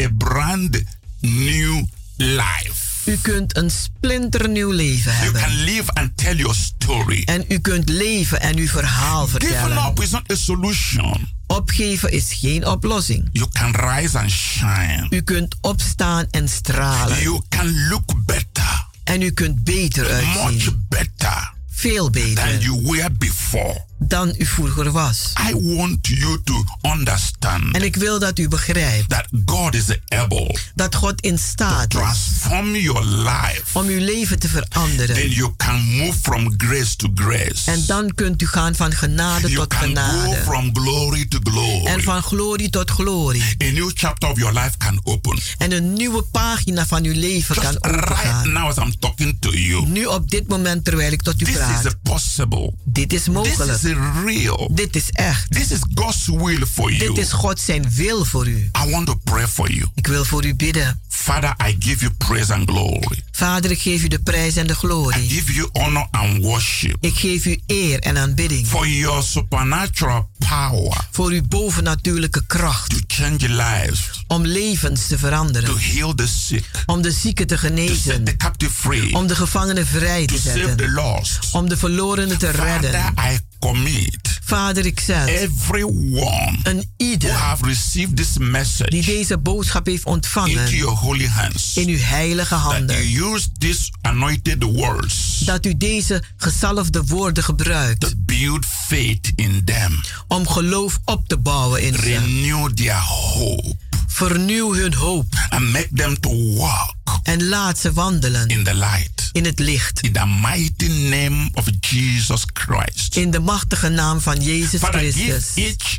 a 0.00 0.08
brand 0.18 0.82
new 1.20 1.84
life. 2.16 2.90
U 3.04 3.16
kunt 3.22 3.56
een 3.56 3.70
splinternieuw 3.70 4.70
leven 4.70 5.12
You 5.12 5.22
hebben. 5.24 5.42
can 5.42 5.54
live 5.64 5.92
and 5.92 6.16
tell 6.16 6.36
your 6.36 6.54
story. 6.54 7.22
En 7.24 7.44
u 7.48 7.58
kunt 7.58 7.88
leven 7.88 8.40
en 8.40 8.56
uw 8.56 8.66
verhaal 8.68 9.26
Giving 9.26 9.42
vertellen. 9.50 9.84
up 9.86 10.00
is 10.02 10.10
not 10.10 10.30
a 10.32 10.34
solution. 10.34 11.28
Opgeven 11.46 12.10
is 12.12 12.32
geen 12.32 12.66
oplossing. 12.66 13.28
You 13.32 13.48
can 13.52 13.74
rise 13.76 14.18
and 14.18 14.30
shine. 14.30 15.06
U 15.10 15.20
kunt 15.22 15.56
opstaan 15.60 16.26
en 16.30 16.48
stralen. 16.48 17.20
You 17.22 17.40
can 17.48 17.88
look 17.88 18.24
better, 18.26 18.86
En 19.04 19.22
u 19.22 19.30
kunt 19.30 19.64
beter 19.64 20.02
much 20.26 20.38
uitzien. 20.38 20.86
better 20.88 21.52
Veel 21.72 22.10
than 22.36 22.60
you 22.60 22.76
were 22.88 23.10
before. 23.10 23.91
Dan 24.08 24.34
u 24.38 24.44
vroeger 24.46 24.90
was. 24.90 25.32
I 25.50 25.52
want 25.76 26.06
you 26.06 26.40
to 26.44 26.64
understand 26.82 27.74
En 27.74 27.82
ik 27.82 27.96
wil 27.96 28.18
dat 28.18 28.38
u 28.38 28.48
begrijpt 28.48 29.08
that 29.08 29.26
God 29.44 29.74
is 29.74 29.84
able 30.08 30.56
dat 30.74 30.94
God 30.94 31.20
in 31.20 31.38
staat 31.38 31.90
to 31.90 31.98
is 31.98 32.04
transform 32.04 32.76
your 32.76 33.04
life. 33.04 33.62
om 33.78 33.86
uw 33.86 33.98
leven 34.04 34.38
te 34.38 34.48
veranderen. 34.48 35.14
Then 35.16 35.30
you 35.30 35.52
can 35.56 35.82
move 35.96 36.18
from 36.22 36.54
grace 36.56 36.96
to 36.96 37.08
grace. 37.14 37.70
En 37.70 37.82
dan 37.86 38.14
kunt 38.14 38.42
u 38.42 38.46
gaan 38.46 38.74
van 38.74 38.92
genade 38.92 39.40
You 39.50 39.54
tot 39.54 39.66
can 39.68 39.80
go 39.80 39.86
genade. 39.86 40.42
from 40.44 40.70
glory 40.76 41.26
to 41.28 41.38
glory. 41.42 41.84
En 41.86 42.02
van 42.02 42.22
glorie 42.22 42.70
tot 42.70 42.90
glorie. 42.90 43.42
A 43.64 43.70
new 43.70 43.90
chapter 43.94 44.30
of 44.30 44.38
your 44.38 44.54
life 44.54 44.76
can 44.78 45.00
open. 45.04 45.38
En 45.58 45.72
een 45.72 45.92
nieuwe 45.92 46.22
pagina 46.22 46.86
van 46.86 47.04
uw 47.04 47.12
leven 47.14 47.54
Just 47.54 47.78
kan 47.80 47.90
right 47.92 48.10
opengaan. 48.10 48.52
now 48.52 48.68
as 48.68 48.76
I'm 48.76 48.98
talking 48.98 49.36
to 49.40 49.50
you. 49.52 49.86
Nu 49.86 50.04
op 50.06 50.30
dit 50.30 50.48
moment 50.48 50.84
terwijl 50.84 51.12
ik 51.12 51.22
tot 51.22 51.40
u 51.40 51.44
This 51.44 51.54
is 51.54 51.60
praat. 51.60 51.86
a 51.86 51.90
possible. 52.02 52.74
Dit 52.84 53.12
is 53.12 53.22
This 53.22 53.34
mogelijk. 53.34 53.70
is 53.82 53.84
a 53.90 53.91
real. 54.24 54.70
Dit 54.72 54.96
is 54.96 55.10
echt. 55.10 55.50
This 55.50 55.70
is 55.70 55.78
God's 55.94 56.26
will 56.26 56.66
for 56.72 56.92
you. 56.92 57.08
Dit 57.14 57.24
is 57.24 57.32
God 57.32 57.60
zijn 57.60 57.90
wil 57.94 58.24
voor 58.24 58.46
u. 58.48 58.70
I 58.86 58.90
want 58.90 59.06
to 59.06 59.14
pray 59.24 59.46
for 59.48 59.70
you. 59.72 59.86
Ik 59.94 60.06
wil 60.06 60.24
voor 60.24 60.44
u 60.44 60.54
bidden. 60.54 61.00
Father, 61.08 61.54
I 61.68 61.76
give 61.78 61.98
you 62.00 62.10
praise 62.18 62.54
and 62.54 62.68
glory. 62.70 63.22
Vader, 63.32 63.70
ik 63.70 63.80
geef 63.80 64.02
u 64.02 64.08
de 64.08 64.18
prijs 64.18 64.56
en 64.56 64.66
de 64.66 64.72
I 64.72 64.76
glorie. 64.76 65.28
give 65.28 65.52
you 65.52 65.68
honor 65.72 66.06
and 66.10 66.42
worship 66.42 66.96
Ik 67.00 67.14
geef 67.14 67.44
u 67.44 67.60
eer 67.66 67.98
en 67.98 68.18
aanbidding. 68.18 68.66
for 68.66 68.88
your 68.88 69.22
supernatural 69.22 70.28
power 70.48 71.06
Voor 71.10 71.30
uw 71.30 71.42
bovennatuurlijke 71.48 72.42
kracht. 72.46 72.90
to 72.90 72.96
change 73.06 73.48
lives, 73.48 74.24
Om 74.28 74.46
levens 74.46 75.00
te 75.06 75.08
to 75.08 75.16
veranderen. 75.18 75.78
heal 75.78 76.14
the 76.14 76.26
sick, 76.26 76.64
Om 76.86 77.02
de 77.02 77.10
zieken 77.12 77.46
te 77.46 77.54
to 77.54 77.60
set 77.60 77.76
the 77.76 77.82
genezen. 77.82 78.36
captive 78.36 78.72
free, 78.72 79.14
Om 79.14 79.26
de 79.26 79.36
gevangenen 79.36 79.86
vrij 79.86 80.26
to 80.26 80.34
te 80.34 80.40
save 80.40 80.58
the 80.58 80.64
zetten. 80.66 80.92
lost. 80.92 81.38
Om 81.52 81.68
de 81.68 81.76
verlorenen 81.76 82.38
te 82.38 82.50
redden. 82.50 82.92
Father, 83.02 83.32
I 83.32 83.38
commit 83.66 84.40
Vader, 84.44 84.86
ik 84.86 85.00
zet 85.00 85.28
everyone 85.28 86.58
een 86.62 86.76
who 86.76 86.84
ieder 86.96 87.30
have 87.32 87.66
received 87.66 88.16
this 88.16 88.32
die 88.32 88.42
message 88.50 89.02
deze 89.04 89.38
boodschap 89.38 89.86
heeft 89.86 89.98
into 89.98 90.10
ontvangen 90.10 90.76
your 90.76 90.96
holy 90.96 91.26
hands. 91.26 91.76
in 91.76 91.88
uw 91.88 91.98
heilige 91.98 92.48
That 92.54 92.60
handen. 92.62 93.08
you 93.08 93.34
use 93.34 93.48
these 93.58 93.90
anointed 94.00 94.62
words 94.62 95.38
Dat 95.38 95.66
u 95.66 95.76
deze 95.76 96.22
gezalfde 96.36 97.02
woorden 97.06 97.44
gebruikt 97.44 98.00
to 98.00 98.08
build 98.16 98.66
faith 98.66 99.32
in 99.34 99.62
them, 99.64 100.00
om 100.28 100.48
geloof 100.48 100.98
op 101.04 101.28
te 101.28 101.36
bouwen 101.38 101.82
in 101.82 101.94
ze. 101.94 102.00
renew 102.00 102.70
their 102.72 103.00
hope, 103.00 103.74
Vernieuw 104.12 104.74
hun 104.74 104.94
hoop 104.94 105.34
and 105.48 105.72
make 105.72 105.88
them 105.94 106.20
to 106.20 106.54
walk 106.54 106.94
en 107.22 107.48
laat 107.48 107.78
ze 107.78 107.92
wandelen 107.92 108.48
in 108.48 108.64
the 108.64 108.74
light. 108.74 109.28
in 109.32 109.44
het 109.44 109.58
licht. 109.58 110.00
In 110.02 110.12
the 110.12 110.26
mighty 110.26 110.88
name 110.88 111.50
of 111.54 111.64
Jesus 111.80 112.42
Christ. 112.52 113.16
In 113.16 113.30
de 113.30 113.40
machtige 113.40 113.88
naam 113.88 114.20
van 114.20 114.40
Jezus 114.42 114.80
Father, 114.80 115.00
give 115.00 115.18
Christus. 115.30 115.64
each 115.64 115.98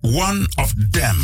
one 0.00 0.48
of 0.54 0.72
them 0.90 1.16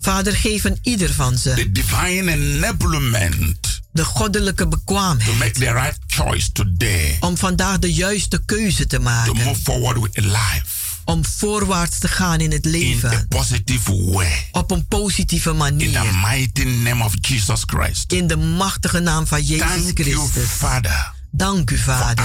Vader, 0.00 0.36
geef 0.36 0.64
een 0.64 0.78
ieder 0.82 1.12
van 1.14 1.38
ze 1.38 1.54
the 1.54 1.72
divine 1.72 2.32
enablement 2.32 3.80
de 3.92 4.04
goddelijke 4.04 4.62
to 4.62 4.68
bekwaamheid 4.68 5.38
make 5.38 5.52
the 5.52 5.72
right 5.72 5.98
choice 6.06 6.52
today, 6.52 7.16
om 7.20 7.36
vandaag 7.36 7.78
de 7.78 7.92
juiste 7.92 8.44
keuze 8.44 8.86
te 8.86 8.96
to 8.96 9.02
maken. 9.02 9.36
move 9.36 9.60
forward 9.62 9.98
with 10.00 10.16
life 10.24 10.79
Om 11.10 11.24
voorwaarts 11.24 11.98
te 11.98 12.08
gaan 12.08 12.40
in 12.40 12.52
het 12.52 12.64
in 12.64 12.70
leven 12.70 13.28
positive 13.28 14.10
way. 14.12 14.48
op 14.52 14.70
een 14.70 14.86
positieve 14.86 15.50
In 15.50 15.56
the 15.56 15.62
manier. 15.62 16.14
mighty 16.28 16.62
name 16.64 17.04
of 17.04 17.12
Jesus 17.20 17.62
Christ. 17.66 18.12
In 18.12 18.26
de 18.26 18.36
machtige 18.36 19.00
naam 19.00 19.26
van 19.26 19.42
Jezus 19.42 19.66
Thank 19.66 19.98
you, 19.98 20.10
Christus. 20.12 20.48
Father. 20.50 21.12
Dank 21.32 21.70
u, 21.70 21.76
Vader, 21.78 22.24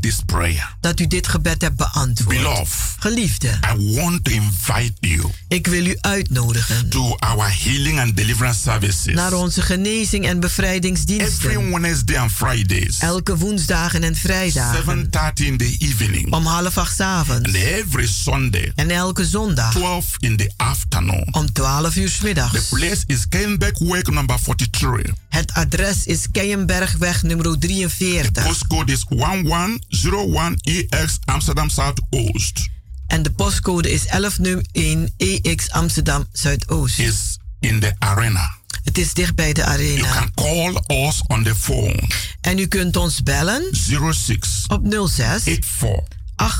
this 0.00 0.20
prayer. 0.26 0.76
dat 0.80 1.00
u 1.00 1.06
dit 1.06 1.28
gebed 1.28 1.62
hebt 1.62 1.76
beantwoord. 1.76 2.36
Beloved, 2.36 2.92
Geliefde, 2.98 3.48
I 3.48 3.94
want 4.00 4.24
to 4.24 4.30
invite 4.32 4.92
you 5.00 5.30
ik 5.48 5.66
wil 5.66 5.86
u 5.86 5.96
uitnodigen 6.00 6.88
to 6.90 7.16
our 7.18 7.54
healing 7.64 8.00
and 8.00 8.16
deliverance 8.16 8.60
services. 8.60 9.14
naar 9.14 9.32
onze 9.32 9.62
genezing 9.62 10.24
en 10.26 10.30
Every 10.36 10.40
bevrijdingsdiensten. 10.40 11.70
Wednesday 11.70 12.16
and 12.18 12.32
Fridays, 12.32 12.98
Elke 12.98 13.36
woensdagen 13.36 14.02
en 14.02 14.14
vrijdagen 14.16 15.08
7.30 15.10 15.44
in 15.46 15.56
the 15.56 15.76
evening, 15.78 16.32
om 16.32 16.46
half 16.46 16.78
acht 16.78 17.00
avonds. 17.00 17.46
and 17.46 17.54
every 17.56 18.06
Sunday, 18.06 18.72
En 18.74 18.90
elke 18.90 19.24
zondag 19.26 19.70
12 19.70 20.06
in 20.18 20.36
the 20.36 20.52
afternoon. 20.56 21.28
om 21.30 21.52
12 21.52 21.96
uur 21.96 22.08
's 22.08 22.18
The 22.18 22.24
middags. 22.24 22.68
place 22.68 23.02
is 23.06 23.28
Kenbeck 23.28 23.78
Way 23.78 24.02
number 24.10 24.38
43. 24.42 25.12
Het 25.28 25.52
adres 25.52 26.06
is 26.06 26.26
Keienbergweg 26.32 27.22
nummer 27.22 27.58
43. 27.58 28.43
Postcode 28.48 28.92
is 28.92 29.04
1101EX 29.08 31.18
Amsterdam 31.24 31.70
Zuidoost. 31.70 32.68
En 33.06 33.22
de 33.22 33.30
postcode 33.32 33.92
is 33.92 34.06
1101 34.06 35.12
EX 35.16 35.70
Amsterdam 35.70 36.26
Zuidoost. 36.32 36.98
Is 36.98 37.38
in 37.60 37.80
the 37.80 37.94
arena. 37.98 38.56
Het 38.84 38.98
is 38.98 39.14
dicht 39.14 39.34
bij 39.34 39.52
de 39.52 39.60
You 39.60 39.72
arena. 39.72 40.10
can 40.12 40.30
call 40.34 40.82
us 41.06 41.22
on 41.26 41.42
the 41.42 41.54
phone 41.54 42.02
En 42.40 42.58
u 42.58 42.66
kunt 42.66 42.96
ons 42.96 43.22
bellen 43.22 43.62
06 43.72 44.64
op 44.66 44.86
06 45.08 45.42
84 45.42 46.04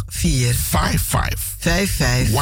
84 0.06 1.00
55 1.00 1.40
55 1.58 2.32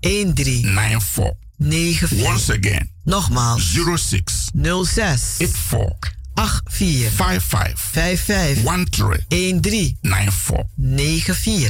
13 0.00 0.34
13 0.34 0.62
94. 0.74 1.32
94. 1.58 2.30
Once 2.32 2.52
again, 2.52 2.90
Nogmaals 3.04 3.72
06 3.96 4.50
06 4.84 5.34
84 5.38 6.14
84 6.38 7.10
55 7.10 7.78
55 7.78 8.64
13 9.30 9.60
13 9.62 9.96
94. 10.04 10.64
94. 10.76 11.68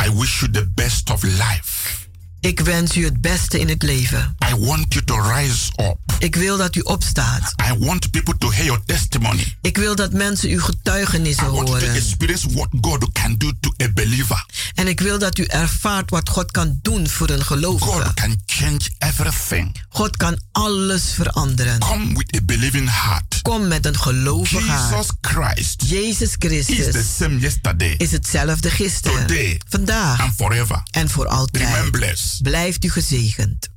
I 0.00 0.08
wish 0.18 0.42
you 0.42 0.48
the 0.48 0.66
best 0.74 1.10
of 1.10 1.22
life. 1.24 2.08
Ik 2.42 2.60
wens 2.60 2.96
u 2.96 3.04
het 3.04 3.20
beste 3.20 3.60
in 3.60 3.68
het 3.68 3.82
leven. 3.82 4.36
I 4.50 4.54
want 4.56 4.92
you 4.92 5.04
to 5.04 5.20
rise 5.20 5.72
up. 5.76 5.98
Ik 6.18 6.36
wil 6.36 6.56
dat 6.56 6.76
u 6.76 6.80
opstaat. 6.80 7.54
I 7.70 7.78
want 7.78 8.10
people 8.10 8.38
to 8.38 8.50
hear 8.50 8.64
your 8.64 8.82
testimony. 8.86 9.56
Ik 9.60 9.76
wil 9.76 9.94
dat 9.94 10.12
mensen 10.12 10.48
uw 10.48 10.60
getuigenissen 10.60 11.46
I 11.46 11.50
want 11.50 11.68
you 11.68 11.80
to 11.80 11.86
horen. 11.86 11.96
experience 12.02 12.48
what 12.52 12.68
God 12.80 13.12
can 13.12 13.34
do 13.38 13.50
to 13.60 13.74
a 13.82 13.88
believer. 13.92 14.46
En 14.74 14.88
ik 14.88 15.00
wil 15.00 15.18
dat 15.18 15.38
u 15.38 15.44
ervaart 15.44 16.10
wat 16.10 16.28
God 16.28 16.50
kan 16.50 16.78
doen 16.82 17.08
voor 17.08 17.30
een 17.30 17.44
gelovige. 17.44 17.90
God 17.90 18.14
can 18.14 18.42
change 18.46 18.80
everything. 18.98 19.76
God 19.88 20.16
kan 20.16 20.40
alles 20.52 21.02
veranderen. 21.14 21.78
Come 21.78 22.14
with 22.14 22.36
a 22.36 22.40
believing 22.44 22.90
heart. 23.02 23.42
Kom 23.42 23.68
met 23.68 23.86
een 23.86 23.98
gelovig 23.98 24.66
hart. 24.66 24.90
Jesus 24.90 25.10
Christ 25.20 25.82
Jezus 25.88 26.20
is 26.20 26.30
the 26.30 26.48
Christus 26.48 27.16
same 27.16 27.38
yesterday, 27.38 27.94
is 27.96 28.10
hetzelfde 28.10 28.70
gisteren, 28.70 29.26
today, 29.26 29.60
vandaag 29.68 30.20
and 30.20 30.34
forever. 30.34 30.82
en 30.90 31.10
voor 31.10 31.26
altijd. 31.26 31.90
Blessed. 31.90 32.31
Blijft 32.40 32.84
u 32.84 32.90
gezegend. 32.90 33.68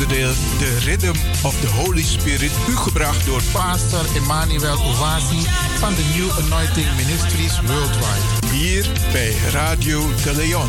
Onderdeel 0.00 0.32
The 0.58 0.78
Rhythm 0.84 1.16
of 1.42 1.60
the 1.60 1.66
Holy 1.66 2.02
Spirit, 2.02 2.50
u 2.68 2.76
gebracht 2.76 3.26
door 3.26 3.42
Pastor 3.52 4.06
Emmanuel 4.16 4.78
Owasi 4.78 5.46
van 5.78 5.94
de 5.94 6.04
New 6.16 6.30
Anointing 6.44 6.86
Ministries 6.96 7.60
Worldwide. 7.60 8.46
hier 8.52 8.86
bij 9.12 9.34
Radio 9.52 10.00
de 10.24 10.34
Leon. 10.34 10.68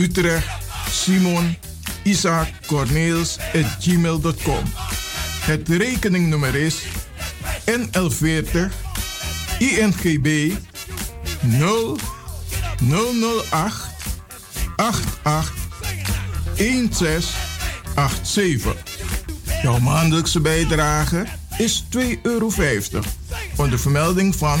Utrecht, 0.00 0.46
Simon, 0.90 1.56
Isaac, 2.02 2.48
Corneels 2.66 3.38
gmail.com. 3.80 4.64
Het 5.40 5.68
rekeningnummer 5.68 6.54
is 6.54 6.82
NL40 7.66 8.58
INGB 9.58 10.52
0 11.40 11.98
008 12.78 13.74
88 14.76 15.52
1687. 16.56 18.74
Jouw 19.62 19.78
maandelijkse 19.78 20.40
bijdrage 20.40 21.26
is 21.58 21.84
2,50 21.96 22.00
euro. 22.22 22.50
Onder 23.56 23.78
vermelding 23.78 24.36
van 24.36 24.60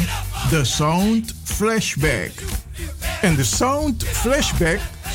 The 0.50 0.64
Sound 0.64 1.34
Flashback. 1.44 2.30
En 3.20 3.34
de 3.34 3.44
Sound 3.44 4.04
Flashback 4.04 4.80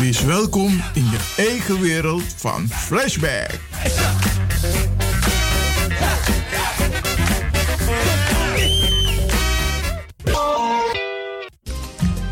Wees 0.00 0.22
welkom 0.22 0.82
in 0.94 1.04
je 1.04 1.34
eigen 1.36 1.80
wereld 1.80 2.22
van 2.36 2.68
Flashback. 2.68 3.50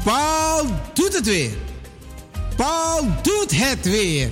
Paul 0.05 0.67
doet 0.95 1.15
het 1.15 1.27
weer. 1.27 1.51
Paul 2.57 3.07
doet 3.23 3.51
het 3.51 3.85
weer. 3.85 4.31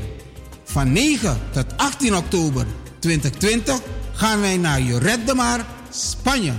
Van 0.65 0.93
9 0.93 1.41
tot 1.51 1.77
18 1.77 2.17
oktober 2.17 2.67
2020 2.99 3.81
gaan 4.13 4.41
wij 4.41 4.57
naar 4.57 4.81
Joret 4.81 5.27
de 5.27 5.35
Mar, 5.35 5.61
Spanje. 5.91 6.53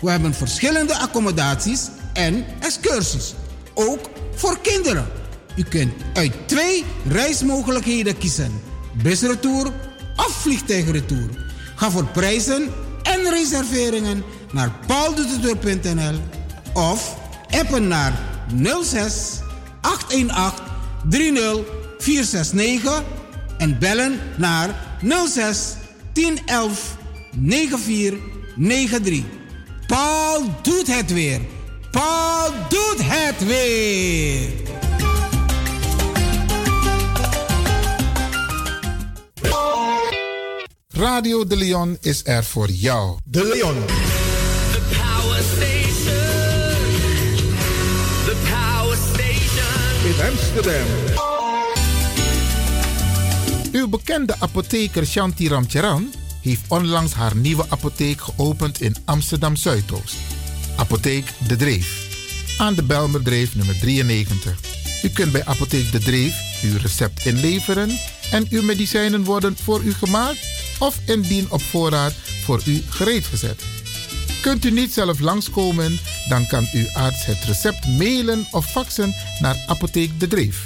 We 0.00 0.10
hebben 0.10 0.34
verschillende 0.34 0.98
accommodaties 0.98 1.88
en 2.12 2.44
excursies. 2.60 3.34
Ook 3.74 4.10
voor 4.34 4.58
kinderen. 4.60 5.22
U 5.56 5.62
kunt 5.62 5.92
uit 6.12 6.32
twee 6.46 6.84
reismogelijkheden 7.08 8.18
kiezen. 8.18 8.60
Busretour 9.02 9.72
of 10.16 10.32
vliegtuigretour. 10.40 11.28
Ga 11.74 11.90
voor 11.90 12.06
prijzen 12.06 12.68
en 13.02 13.30
reserveringen 13.30 14.24
naar 14.52 14.72
pauldoeteteur.nl 14.86 16.18
of 16.72 17.16
appen 17.50 17.88
naar 17.88 18.12
06 18.82 19.40
818 19.80 20.64
30 21.04 21.58
469 21.98 23.02
en 23.58 23.78
bellen 23.78 24.20
naar 24.36 24.98
06 25.26 25.74
1011 26.12 26.96
94 27.46 28.18
93. 28.56 29.22
Paul 29.86 30.42
doet 30.62 30.86
het 30.86 31.12
weer. 31.12 31.40
Paul 31.90 32.50
doet 32.68 32.98
het 32.98 33.46
weer. 33.46 34.73
Radio 40.96 41.46
De 41.46 41.56
Leon 41.56 41.96
is 42.00 42.20
er 42.24 42.44
voor 42.44 42.70
jou. 42.70 43.18
De 43.24 43.44
Leon. 43.44 43.74
The 44.72 44.80
Power 44.90 45.42
Station. 45.42 46.14
The 48.24 48.36
Power 48.50 48.96
Station. 49.12 50.04
In 50.04 50.30
Amsterdam. 50.30 50.86
Uw 53.72 53.88
bekende 53.88 54.34
apotheker 54.38 55.06
Shanti 55.06 55.48
Ramcharan 55.48 56.12
heeft 56.42 56.62
onlangs 56.68 57.12
haar 57.12 57.36
nieuwe 57.36 57.64
apotheek 57.68 58.20
geopend 58.20 58.80
in 58.80 58.96
Amsterdam 59.04 59.56
Zuidoost. 59.56 60.16
Apotheek 60.76 61.32
De 61.48 61.56
Dreef. 61.56 62.06
Aan 62.58 62.74
de 62.74 62.82
Belmerdreef 62.82 63.56
nummer 63.56 63.78
93. 63.78 64.58
U 65.02 65.08
kunt 65.08 65.32
bij 65.32 65.44
Apotheek 65.44 65.92
De 65.92 65.98
Dreef 65.98 66.34
uw 66.62 66.78
recept 66.82 67.26
inleveren 67.26 67.98
en 68.30 68.46
uw 68.50 68.62
medicijnen 68.62 69.24
worden 69.24 69.56
voor 69.56 69.82
u 69.82 69.92
gemaakt 69.92 70.53
of 70.78 70.98
indien 71.06 71.50
op 71.50 71.62
voorraad 71.62 72.14
voor 72.44 72.62
u 72.66 72.82
gereed 72.88 73.24
gezet. 73.24 73.62
Kunt 74.42 74.64
u 74.64 74.70
niet 74.70 74.92
zelf 74.92 75.20
langskomen, 75.20 75.98
dan 76.28 76.46
kan 76.46 76.68
uw 76.72 76.88
arts 76.92 77.24
het 77.24 77.44
recept 77.44 77.86
mailen 77.86 78.46
of 78.50 78.70
faxen 78.70 79.14
naar 79.40 79.56
Apotheek 79.66 80.20
De 80.20 80.28
Dreef. 80.28 80.62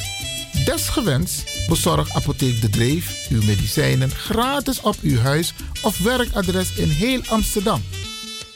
Desgewenst 0.65 1.45
bezorgt 1.69 2.15
Apotheek 2.15 2.61
De 2.61 2.71
Dreef 2.71 3.27
uw 3.29 3.43
medicijnen 3.43 4.11
gratis 4.11 4.81
op 4.81 4.97
uw 5.03 5.19
huis 5.19 5.53
of 5.83 5.99
werkadres 5.99 6.73
in 6.73 6.89
heel 6.89 7.21
Amsterdam. 7.27 7.83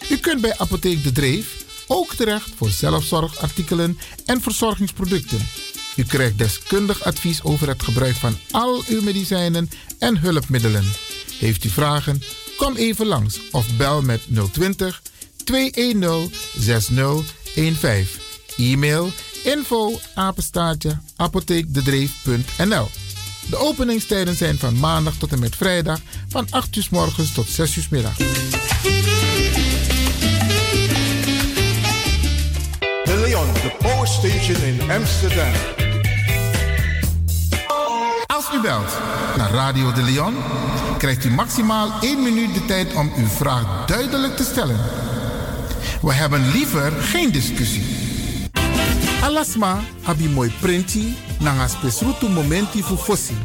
U 0.09 0.17
kunt 0.17 0.41
bij 0.41 0.59
Apotheek 0.59 1.03
De 1.03 1.13
Dreef 1.13 1.65
ook 1.87 2.15
terecht 2.15 2.51
voor 2.57 2.71
zelfzorgartikelen 2.71 3.99
en 4.25 4.41
verzorgingsproducten. 4.41 5.49
U 5.97 6.05
krijgt 6.05 6.39
deskundig 6.39 7.05
advies 7.05 7.43
over 7.43 7.69
het 7.69 7.83
gebruik 7.83 8.15
van 8.15 8.37
al 8.51 8.83
uw 8.89 9.03
medicijnen 9.03 9.71
en 9.99 10.19
hulpmiddelen. 10.19 11.12
Heeft 11.43 11.65
u 11.65 11.69
vragen? 11.69 12.23
Kom 12.57 12.77
even 12.77 13.07
langs 13.07 13.41
of 13.51 13.77
bel 13.77 14.03
met 14.03 14.21
020 14.53 15.03
210 15.45 16.33
6015. 16.59 18.21
E-mail 18.57 19.11
info 19.45 19.99
apenstaartje 20.15 20.99
apotheekdedreef.nl 21.17 22.89
De 23.51 23.57
openingstijden 23.57 24.37
zijn 24.37 24.59
van 24.59 24.79
maandag 24.79 25.15
tot 25.15 25.33
en 25.33 25.39
met 25.39 25.57
vrijdag 25.57 26.01
van 26.29 26.47
8 26.51 26.77
uur 26.77 26.83
s 26.83 26.89
morgens 26.89 27.33
tot 27.33 27.49
6 27.49 27.77
uur 27.77 27.83
s 27.83 27.89
middag. 27.89 28.17
De 33.05 33.21
Leon, 33.21 33.53
de 33.53 33.77
Power 33.79 34.07
Station 34.07 34.63
in 34.63 34.91
Amsterdam. 34.91 35.53
Als 38.43 38.55
u 38.55 38.61
belt 38.61 38.99
naar 39.37 39.51
Radio 39.51 39.93
de 39.93 40.03
Leon, 40.03 40.35
krijgt 40.99 41.25
u 41.25 41.31
maximaal 41.31 41.93
1 42.01 42.23
minuut 42.23 42.55
de 42.55 42.65
tijd 42.65 42.95
om 42.95 43.13
uw 43.17 43.27
vraag 43.27 43.87
duidelijk 43.87 44.37
te 44.37 44.45
stellen. 44.45 44.81
We 46.01 46.13
hebben 46.13 46.51
liever 46.51 46.93
geen 46.93 47.33
discussie. 47.33 47.85
Alasma 49.23 49.81
abi 50.05 50.29
mooi 50.29 50.53
printi 50.61 51.17
nanga 51.39 51.69
spesrutu 51.69 52.29
momenti 52.29 52.83
fu 52.83 52.97
fossi. 52.97 53.37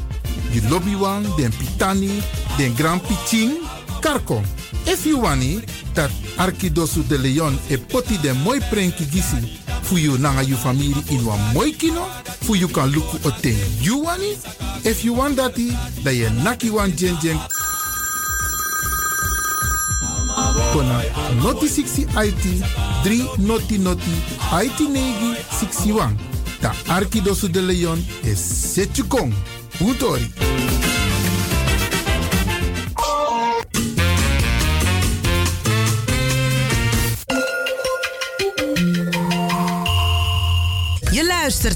Di 0.51 0.67
lobby 0.69 0.95
wan, 0.95 1.25
den 1.35 1.53
pitani, 1.57 2.21
den 2.57 2.75
grand 2.75 3.01
piching, 3.07 3.51
karko. 3.99 4.41
If 4.87 5.05
you 5.05 5.21
wani, 5.21 5.61
dat 5.93 6.11
Arkidosu 6.37 7.03
de 7.07 7.17
Leon 7.17 7.59
e 7.67 7.77
poti 7.77 8.17
den 8.21 8.37
mooi 8.43 8.59
prenki 8.69 9.05
gisi 9.05 9.59
fu 9.81 9.97
you 9.97 10.17
nanga 10.17 10.41
you 10.43 10.55
family 10.57 10.93
in 11.09 11.25
wan 11.25 11.39
mooi 11.53 11.71
kino, 11.71 12.05
fu 12.41 12.55
you 12.55 12.67
kan 12.67 12.89
luku 12.91 13.17
o 13.27 13.31
ten 13.41 13.55
you 13.81 14.03
wani. 14.03 14.37
If 14.83 15.03
you 15.03 15.13
want 15.13 15.35
dati, 15.35 15.71
da 16.03 16.11
ye 16.11 16.29
naki 16.43 16.69
wan 16.69 16.91
jen 16.95 17.17
jen 17.21 17.37
kona 20.71 21.03
noti 21.43 21.67
60 21.67 22.07
IT 22.15 22.45
3 23.03 23.37
noti 23.39 23.77
noti 23.77 24.11
IT 24.63 24.79
negi 24.79 25.35
61. 25.51 26.15
Da 26.61 26.71
Arkidosu 26.87 27.49
de 27.51 27.61
Leon 27.61 27.99
is 28.23 28.39
Setjukong. 28.39 29.33
Utori. 29.79 30.76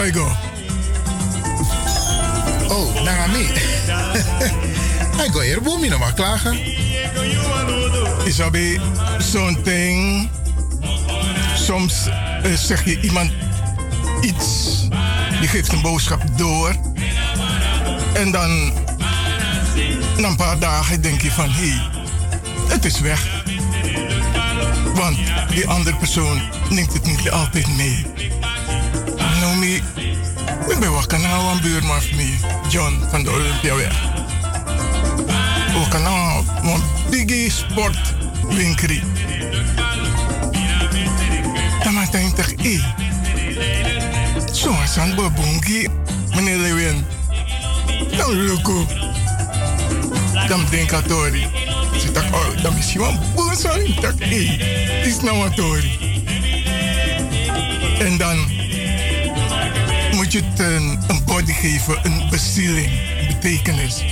Faigo. 0.00 0.28
Oh, 2.68 3.02
Nangami. 3.02 3.46
Hij 5.16 5.28
ga 5.28 5.40
hier 5.40 5.62
boom, 5.66 5.84
je 5.84 5.96
maar 5.98 6.12
klagen. 6.12 6.58
Isabi, 8.24 8.80
zo'n 9.18 9.58
ding. 9.62 10.28
Soms 11.54 12.06
eh, 12.42 12.52
zeg 12.52 12.84
je 12.84 13.00
iemand 13.00 13.32
iets, 14.20 14.78
die 15.40 15.48
geeft 15.48 15.72
een 15.72 15.82
boodschap 15.82 16.22
door. 16.36 16.74
En 18.12 18.30
dan, 18.30 18.72
na 20.16 20.28
een 20.28 20.36
paar 20.36 20.58
dagen 20.58 21.00
denk 21.00 21.20
je 21.20 21.30
van, 21.30 21.50
hé, 21.50 21.68
hey, 21.68 21.90
het 22.68 22.84
is 22.84 23.00
weg. 23.00 23.42
Want 24.94 25.16
die 25.50 25.68
andere 25.68 25.96
persoon 25.96 26.40
neemt 26.68 26.92
het 26.92 27.06
niet 27.06 27.30
altijd 27.30 27.76
mee. 27.76 28.06
Ik 30.68 30.78
ben 31.08 31.20
nou 31.20 31.54
een 31.54 31.60
buurman 31.60 32.02
van 32.02 32.16
mij, 32.16 32.38
John 32.68 33.04
van 33.10 33.22
de 33.22 33.30
Olympiaweg. 33.30 34.02
We 35.72 35.86
kan 35.88 36.02
nou 36.02 36.44
een 36.62 36.82
biggie 37.10 37.50
sport. 37.50 37.98
Dan 41.82 41.94
maakt 41.94 42.12
hij 42.12 42.32
toch, 42.36 42.52
hé, 42.56 42.80
zo 44.54 44.76
is 44.84 44.96
een 44.96 45.14
babongi, 45.14 45.88
meneer 46.34 46.56
Lewin. 46.56 47.04
Dan 48.16 48.30
lukken. 48.30 48.86
Dan 50.48 50.64
denk 50.70 50.90
ik 50.90 51.06
tori. 51.06 51.46
Oh, 52.32 52.62
dan 52.62 52.76
is 52.76 52.92
je 52.92 52.98
wel 52.98 53.14
boos 53.34 53.66
aan. 53.66 53.80
Is 55.04 55.20
nou 55.20 55.38
wat 55.38 55.56
tori. 55.56 55.98
En 57.98 58.16
dan 58.18 58.59
moet 60.32 60.42
je 60.42 60.48
het 60.48 60.72
een, 60.72 60.98
een 61.08 61.24
body 61.24 61.52
geven, 61.52 61.98
een 62.02 62.28
bezieling, 62.30 62.90
betekenis. 63.26 64.04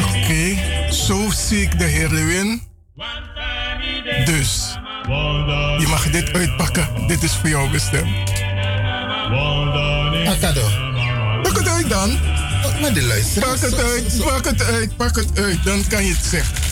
Oké, 0.00 0.58
zo 0.92 1.30
zie 1.30 1.62
ik 1.62 1.78
de 1.78 1.84
Heer 1.84 2.08
Lewin. 2.08 2.62
Dus, 4.24 4.78
je 5.78 5.86
mag 5.88 6.10
dit 6.10 6.32
uitpakken. 6.32 6.88
Dit 7.06 7.22
is 7.22 7.32
voor 7.32 7.48
jou 7.48 7.70
bestemd. 7.70 8.30
Akado. 10.26 10.68
Pak 11.42 11.56
het 11.56 11.68
uit 11.68 11.88
dan. 11.88 12.18
Pak 13.40 13.58
het 13.58 13.78
uit, 13.78 14.18
pak 14.24 14.44
het 14.44 14.62
uit, 14.62 14.96
pak 14.96 15.16
het 15.16 15.38
uit. 15.38 15.64
Dan 15.64 15.86
kan 15.88 16.04
je 16.04 16.12
het 16.12 16.24
zeggen. 16.24 16.67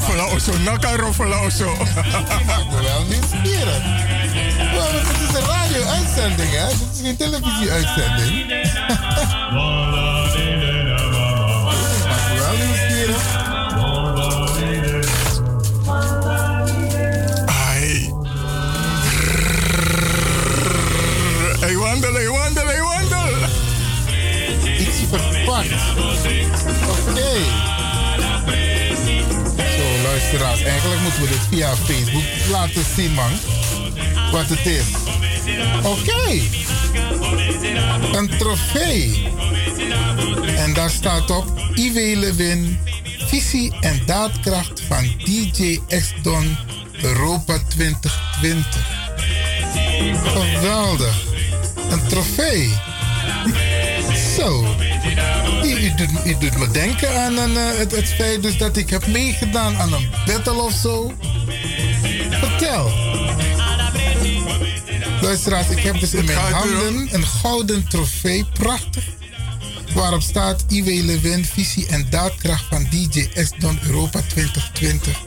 Oh, 0.00 0.06
naka 0.08 0.16
roffelen 0.16 0.34
oso, 0.34 0.52
naka 0.58 0.96
roffelen 0.96 1.40
oso. 1.40 1.76
Wel 2.82 3.04
nieuwsgierig. 3.08 3.82
Wel, 4.72 4.92
het 4.92 5.28
is 5.28 5.34
een 5.38 5.46
radio-uitzending, 5.46 6.50
hè? 6.50 6.66
Dit 6.66 6.88
is 6.92 7.00
geen 7.02 7.16
televisie-uitzending. 7.16 8.46
Maar 9.52 9.92
wel 12.36 12.56
nieuwsgierig. 12.56 13.22
Ai. 17.46 18.12
Hey, 21.60 21.76
wandel, 21.76 22.14
hey, 22.14 22.28
wandel, 22.28 22.66
hey, 22.66 22.80
wandel. 22.80 23.48
Iets 24.78 24.98
verpakt. 25.08 25.68
gebracht. 25.68 26.68
Oké. 27.08 27.20
Zo, 27.20 27.69
Eigenlijk 30.64 31.00
moeten 31.02 31.22
we 31.22 31.28
dit 31.28 31.46
via 31.50 31.76
Facebook 31.76 32.22
laten 32.50 32.84
zien, 32.96 33.12
man. 33.12 33.30
Wat 34.32 34.48
het 34.48 34.66
is. 34.66 34.84
Oké. 35.82 36.40
Een 38.18 38.30
trofee. 38.38 39.28
En 40.56 40.74
daar 40.74 40.90
staat 40.90 41.30
op 41.30 41.60
Iwe 41.74 42.16
Lewin, 42.16 42.78
visie 43.26 43.72
en 43.80 44.02
daadkracht 44.06 44.82
van 44.88 45.14
DJ 45.24 45.80
X-Don 45.86 46.56
Europa 47.02 47.58
2020. 47.68 48.86
Geweldig. 50.24 51.22
Een 51.90 52.06
trofee. 52.08 52.70
Zo. 54.36 54.64
U 56.24 56.36
doet, 56.38 56.58
me 56.58 56.68
denken 56.72 57.22
aan 57.22 57.36
een, 57.36 57.56
eh, 57.56 57.78
het, 57.78 57.96
het 57.96 58.08
feit 58.08 58.42
dus 58.42 58.58
dat 58.58 58.76
ik 58.76 58.90
heb 58.90 59.06
meegedaan 59.06 59.76
aan 59.76 59.92
een 59.92 60.10
battle 60.26 60.62
of 60.62 60.72
zo. 60.72 61.12
Vertel. 62.30 62.90
Luisteraars, 65.20 65.68
ik 65.68 65.78
heb 65.78 66.00
dus 66.00 66.14
in 66.14 66.24
mijn 66.24 66.38
handen 66.38 67.08
een 67.14 67.26
gouden 67.26 67.88
trofee. 67.88 68.44
Prachtig. 68.52 69.04
Waarop 69.94 70.22
staat 70.22 70.64
Iwe 70.68 71.04
Lewin, 71.04 71.44
visie 71.44 71.86
en 71.86 72.06
daadkracht 72.10 72.64
van 72.68 72.86
DJ 72.90 73.28
S-Don 73.34 73.78
Europa 73.82 74.20
2020. 74.28 75.18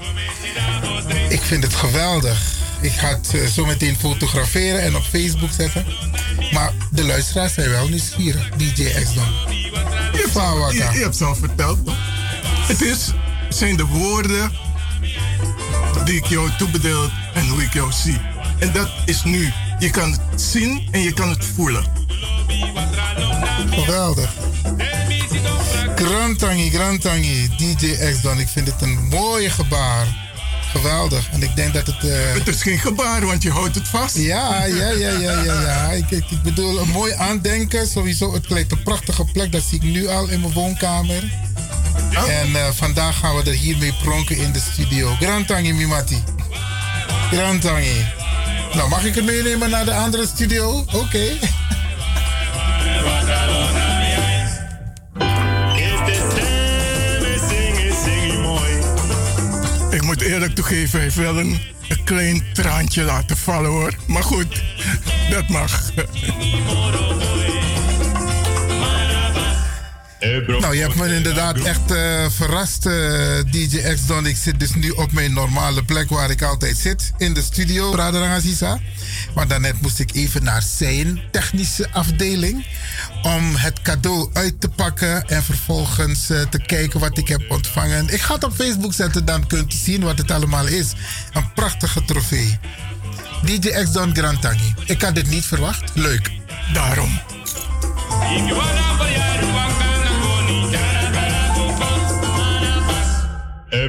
Ik 1.30 1.42
vind 1.42 1.64
het 1.64 1.74
geweldig. 1.74 2.54
Ik 2.82 2.92
ga 2.92 3.08
het 3.08 3.34
eh, 3.34 3.46
zo 3.46 3.66
meteen 3.66 3.96
fotograferen 4.00 4.82
en 4.82 4.96
op 4.96 5.04
Facebook 5.04 5.52
zetten. 5.52 5.86
Maar 6.52 6.74
de 6.92 7.04
luisteraars 7.04 7.54
zijn 7.54 7.70
wel 7.70 7.88
nieuwsgierig. 7.88 8.50
DJ 8.50 8.84
X-Don. 8.84 9.53
Je 10.14 10.30
hebt, 10.32 10.74
je, 10.74 10.98
je 10.98 11.04
hebt 11.04 11.16
zelf 11.16 11.38
verteld, 11.38 11.86
toch? 11.86 11.98
Het 12.68 12.82
is, 12.82 13.12
zijn 13.50 13.78
de 13.78 13.86
woorden 13.86 14.52
die 16.06 16.16
ik 16.16 16.26
jou 16.26 16.50
toebedeeld 16.58 17.12
en 17.34 17.48
hoe 17.48 17.64
ik 17.64 17.74
jou 17.74 17.92
zie. 17.92 18.22
En 18.60 18.72
dat 18.72 18.90
is 19.06 19.24
nu. 19.24 19.52
Je 19.80 19.90
kan 19.90 20.12
het 20.12 20.42
zien 20.42 20.88
en 20.92 21.02
je 21.02 21.14
kan 21.14 21.30
het 21.30 21.46
voelen. 21.56 21.86
Geweldig. 23.70 24.34
Grantangi, 25.96 26.70
Grantangi, 26.70 27.50
DJ 27.58 28.12
X-Don. 28.12 28.40
Ik 28.40 28.48
vind 28.48 28.68
het 28.68 28.82
een 28.82 29.08
mooie 29.08 29.50
gebaar. 29.50 30.23
Geweldig. 30.74 31.30
En 31.32 31.44
ik 31.44 31.56
denk 31.56 31.74
dat 31.74 31.88
het... 31.88 32.04
eh, 32.10 32.34
Het 32.34 32.48
is 32.48 32.62
geen 32.62 32.80
gebaar, 32.80 33.26
want 33.26 33.44
je 33.44 33.52
houdt 33.52 33.76
het 33.76 33.88
vast. 33.88 34.18
Ja, 34.18 34.66
ja, 34.66 34.90
ja, 34.90 35.10
ja, 35.10 35.42
ja. 35.44 35.62
ja. 35.62 35.92
Ik, 35.92 36.12
ik, 36.12 36.32
ik 36.32 36.42
bedoel, 36.42 36.80
een 36.80 36.90
mooi 36.90 37.14
aandenken. 37.14 37.88
Sowieso, 37.88 38.34
het 38.34 38.50
lijkt 38.50 38.72
een 38.72 38.84
prachtige 38.84 39.26
plek. 39.34 39.52
Dat 39.52 39.64
zie 39.70 39.78
ik 39.78 39.84
nu 39.84 40.08
al 40.08 40.28
in 40.28 40.42
mijn 40.42 40.54
woonkamer. 40.54 41.24
En 42.28 42.56
eh, 42.56 42.68
vandaag 42.74 43.20
gaan 43.20 43.36
we 43.36 43.44
er 43.44 43.56
hiermee 43.58 43.94
pronken 44.04 44.38
in 44.38 44.52
de 44.52 44.60
studio. 44.72 45.16
Grantangi, 45.20 45.74
Mimati. 45.74 46.24
Grantangi. 47.32 48.06
Nou, 48.74 48.90
mag 48.90 49.04
ik 49.06 49.16
het 49.16 49.26
meenemen 49.26 49.70
naar 49.70 49.86
de 49.86 49.94
andere 49.94 50.28
studio? 50.28 50.86
Oké. 50.94 51.26
Moet 60.14 60.22
eerlijk 60.22 60.56
toegeven, 60.56 61.00
heeft 61.00 61.16
wel 61.16 61.40
een, 61.40 61.60
een 61.88 62.04
klein 62.04 62.44
traantje 62.54 63.04
laten 63.04 63.38
vallen 63.38 63.70
hoor. 63.70 63.94
Maar 64.08 64.24
goed, 64.24 64.62
dat 65.30 65.50
mag. 65.50 65.92
Nou, 70.48 70.76
je 70.76 70.82
hebt 70.82 70.96
me 70.96 71.16
inderdaad 71.16 71.58
echt 71.58 71.92
eh, 71.92 72.26
verrast, 72.30 72.86
eh, 72.86 72.94
DJ 73.52 73.94
X-Don. 73.94 74.26
Ik 74.26 74.38
zit 74.38 74.60
dus 74.60 74.74
nu 74.74 74.90
op 74.90 75.12
mijn 75.12 75.34
normale 75.34 75.84
plek 75.84 76.10
waar 76.10 76.30
ik 76.30 76.42
altijd 76.42 76.78
zit, 76.78 77.12
in 77.18 77.34
de 77.34 77.42
studio, 77.42 77.96
Radar 77.96 78.28
Aziza. 78.28 78.80
Maar 79.36 79.48
daarnet 79.48 79.82
moest 79.82 80.00
ik 80.00 80.14
even 80.14 80.44
naar 80.44 80.62
zijn 80.62 81.22
technische 81.32 81.92
afdeling 81.92 82.66
om 83.22 83.56
het 83.56 83.82
cadeau 83.82 84.30
uit 84.34 84.62
te 84.62 84.70
pakken 84.70 85.28
en 85.28 85.44
vervolgens 85.44 86.30
eh, 86.30 86.42
te 86.42 86.62
kijken 86.62 87.00
wat 87.00 87.18
ik 87.18 87.28
heb 87.28 87.42
ontvangen. 87.50 88.10
Ik 88.10 88.22
ga 88.22 88.34
het 88.34 88.44
op 88.44 88.54
Facebook 88.54 88.94
zetten, 88.94 89.26
dan 89.26 89.48
kunt 89.48 89.74
u 89.74 89.78
zien 89.78 90.04
wat 90.04 90.18
het 90.18 90.32
allemaal 90.32 90.68
is. 90.68 90.94
Een 91.34 91.54
prachtige 91.54 92.06
trofee. 92.06 92.60
DJ 93.46 93.70
X-Don 93.84 94.16
Grantangi. 94.16 94.74
Ik 94.86 95.02
had 95.02 95.16
dit 95.16 95.30
niet 95.30 95.46
verwacht. 95.46 95.92
Leuk. 95.94 96.32
Daarom. 96.74 97.20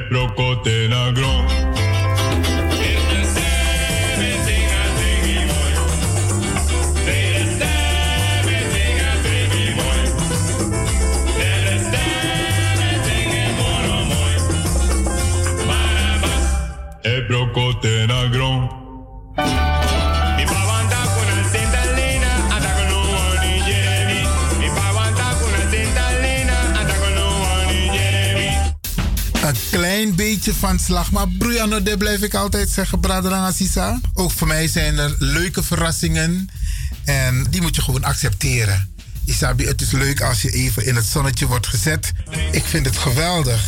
E 0.05 0.07
procote 0.07 0.87
na 0.87 1.11
gron. 1.11 1.54
Klein 30.13 30.33
beetje 30.33 30.53
van 30.53 30.79
slag. 30.79 31.11
Maar 31.11 31.27
Brujano, 31.27 31.83
dit 31.83 31.97
blijf 31.97 32.21
ik 32.21 32.33
altijd 32.33 32.69
zeggen, 32.69 32.99
Braderang 32.99 33.45
Assisa. 33.45 33.99
Ook 34.13 34.31
voor 34.31 34.47
mij 34.47 34.67
zijn 34.67 34.97
er 34.97 35.15
leuke 35.19 35.63
verrassingen. 35.63 36.49
En 37.05 37.45
die 37.49 37.61
moet 37.61 37.75
je 37.75 37.81
gewoon 37.81 38.03
accepteren. 38.03 38.89
Isabi, 39.25 39.65
het 39.65 39.81
is 39.81 39.91
leuk 39.91 40.21
als 40.21 40.41
je 40.41 40.49
even 40.49 40.85
in 40.85 40.95
het 40.95 41.05
zonnetje 41.05 41.47
wordt 41.47 41.67
gezet. 41.67 42.11
Ik 42.51 42.65
vind 42.65 42.85
het 42.85 42.97
geweldig. 42.97 43.61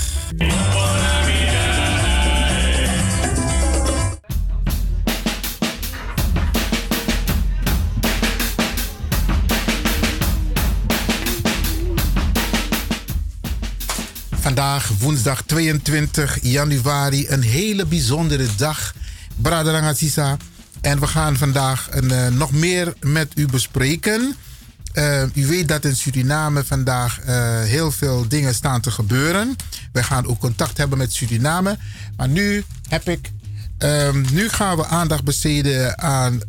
Vandaag, 14.47 14.91
woensdag 14.99 15.41
22 15.45 16.37
januari, 16.41 17.25
een 17.27 17.41
hele 17.41 17.85
bijzondere 17.85 18.47
dag. 18.57 18.93
Braderang 19.35 19.85
Aziza. 19.85 20.37
En 20.81 20.99
we 20.99 21.07
gaan 21.07 21.37
vandaag 21.37 21.87
een, 21.91 22.11
eh, 22.11 22.27
nog 22.27 22.51
meer 22.51 22.93
met 22.99 23.31
u 23.35 23.45
bespreken. 23.45 24.35
Eh, 24.93 25.23
u 25.33 25.47
weet 25.47 25.67
dat 25.67 25.85
in 25.85 25.95
Suriname 25.95 26.63
vandaag 26.63 27.19
eh, 27.19 27.61
heel 27.61 27.91
veel 27.91 28.27
dingen 28.27 28.53
staan 28.53 28.81
te 28.81 28.91
gebeuren. 28.91 29.55
We 29.91 30.03
gaan 30.03 30.27
ook 30.27 30.39
contact 30.39 30.77
hebben 30.77 30.97
met 30.97 31.13
Suriname. 31.13 31.77
Maar 32.17 32.29
nu 32.29 32.63
heb 32.89 33.09
ik. 33.09 33.31
ehm, 33.77 34.23
nu 34.31 34.49
gaan 34.49 34.77
we 34.77 34.85
aandacht 34.85 35.23
besteden 35.23 35.99
aan 35.99 36.41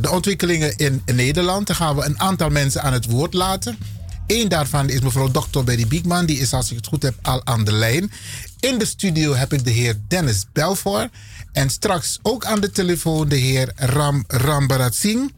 de 0.00 0.10
ontwikkelingen 0.10 0.76
in, 0.76 1.02
in 1.04 1.14
Nederland. 1.14 1.66
Dan 1.66 1.76
gaan 1.76 1.96
we 1.96 2.04
een 2.04 2.20
aantal 2.20 2.50
mensen 2.50 2.82
aan 2.82 2.92
het 2.92 3.06
woord 3.06 3.34
laten. 3.34 3.78
Eén 4.26 4.48
daarvan 4.48 4.88
is 4.88 5.00
mevrouw 5.00 5.30
Dr. 5.30 5.62
Berry 5.64 5.86
Biekman. 5.86 6.26
Die 6.26 6.38
is, 6.38 6.52
als 6.52 6.70
ik 6.70 6.76
het 6.76 6.86
goed 6.86 7.02
heb, 7.02 7.14
al 7.22 7.46
aan 7.46 7.64
de 7.64 7.72
lijn. 7.72 8.12
In 8.60 8.78
de 8.78 8.84
studio 8.84 9.34
heb 9.34 9.52
ik 9.52 9.64
de 9.64 9.70
heer 9.70 10.00
Dennis 10.08 10.46
Belfort. 10.52 11.12
En 11.52 11.70
straks 11.70 12.18
ook 12.22 12.44
aan 12.44 12.60
de 12.60 12.70
telefoon 12.70 13.28
de 13.28 13.36
heer 13.36 13.72
Ram 13.76 14.24
Rambarat 14.26 14.94
Singh. 14.94 15.32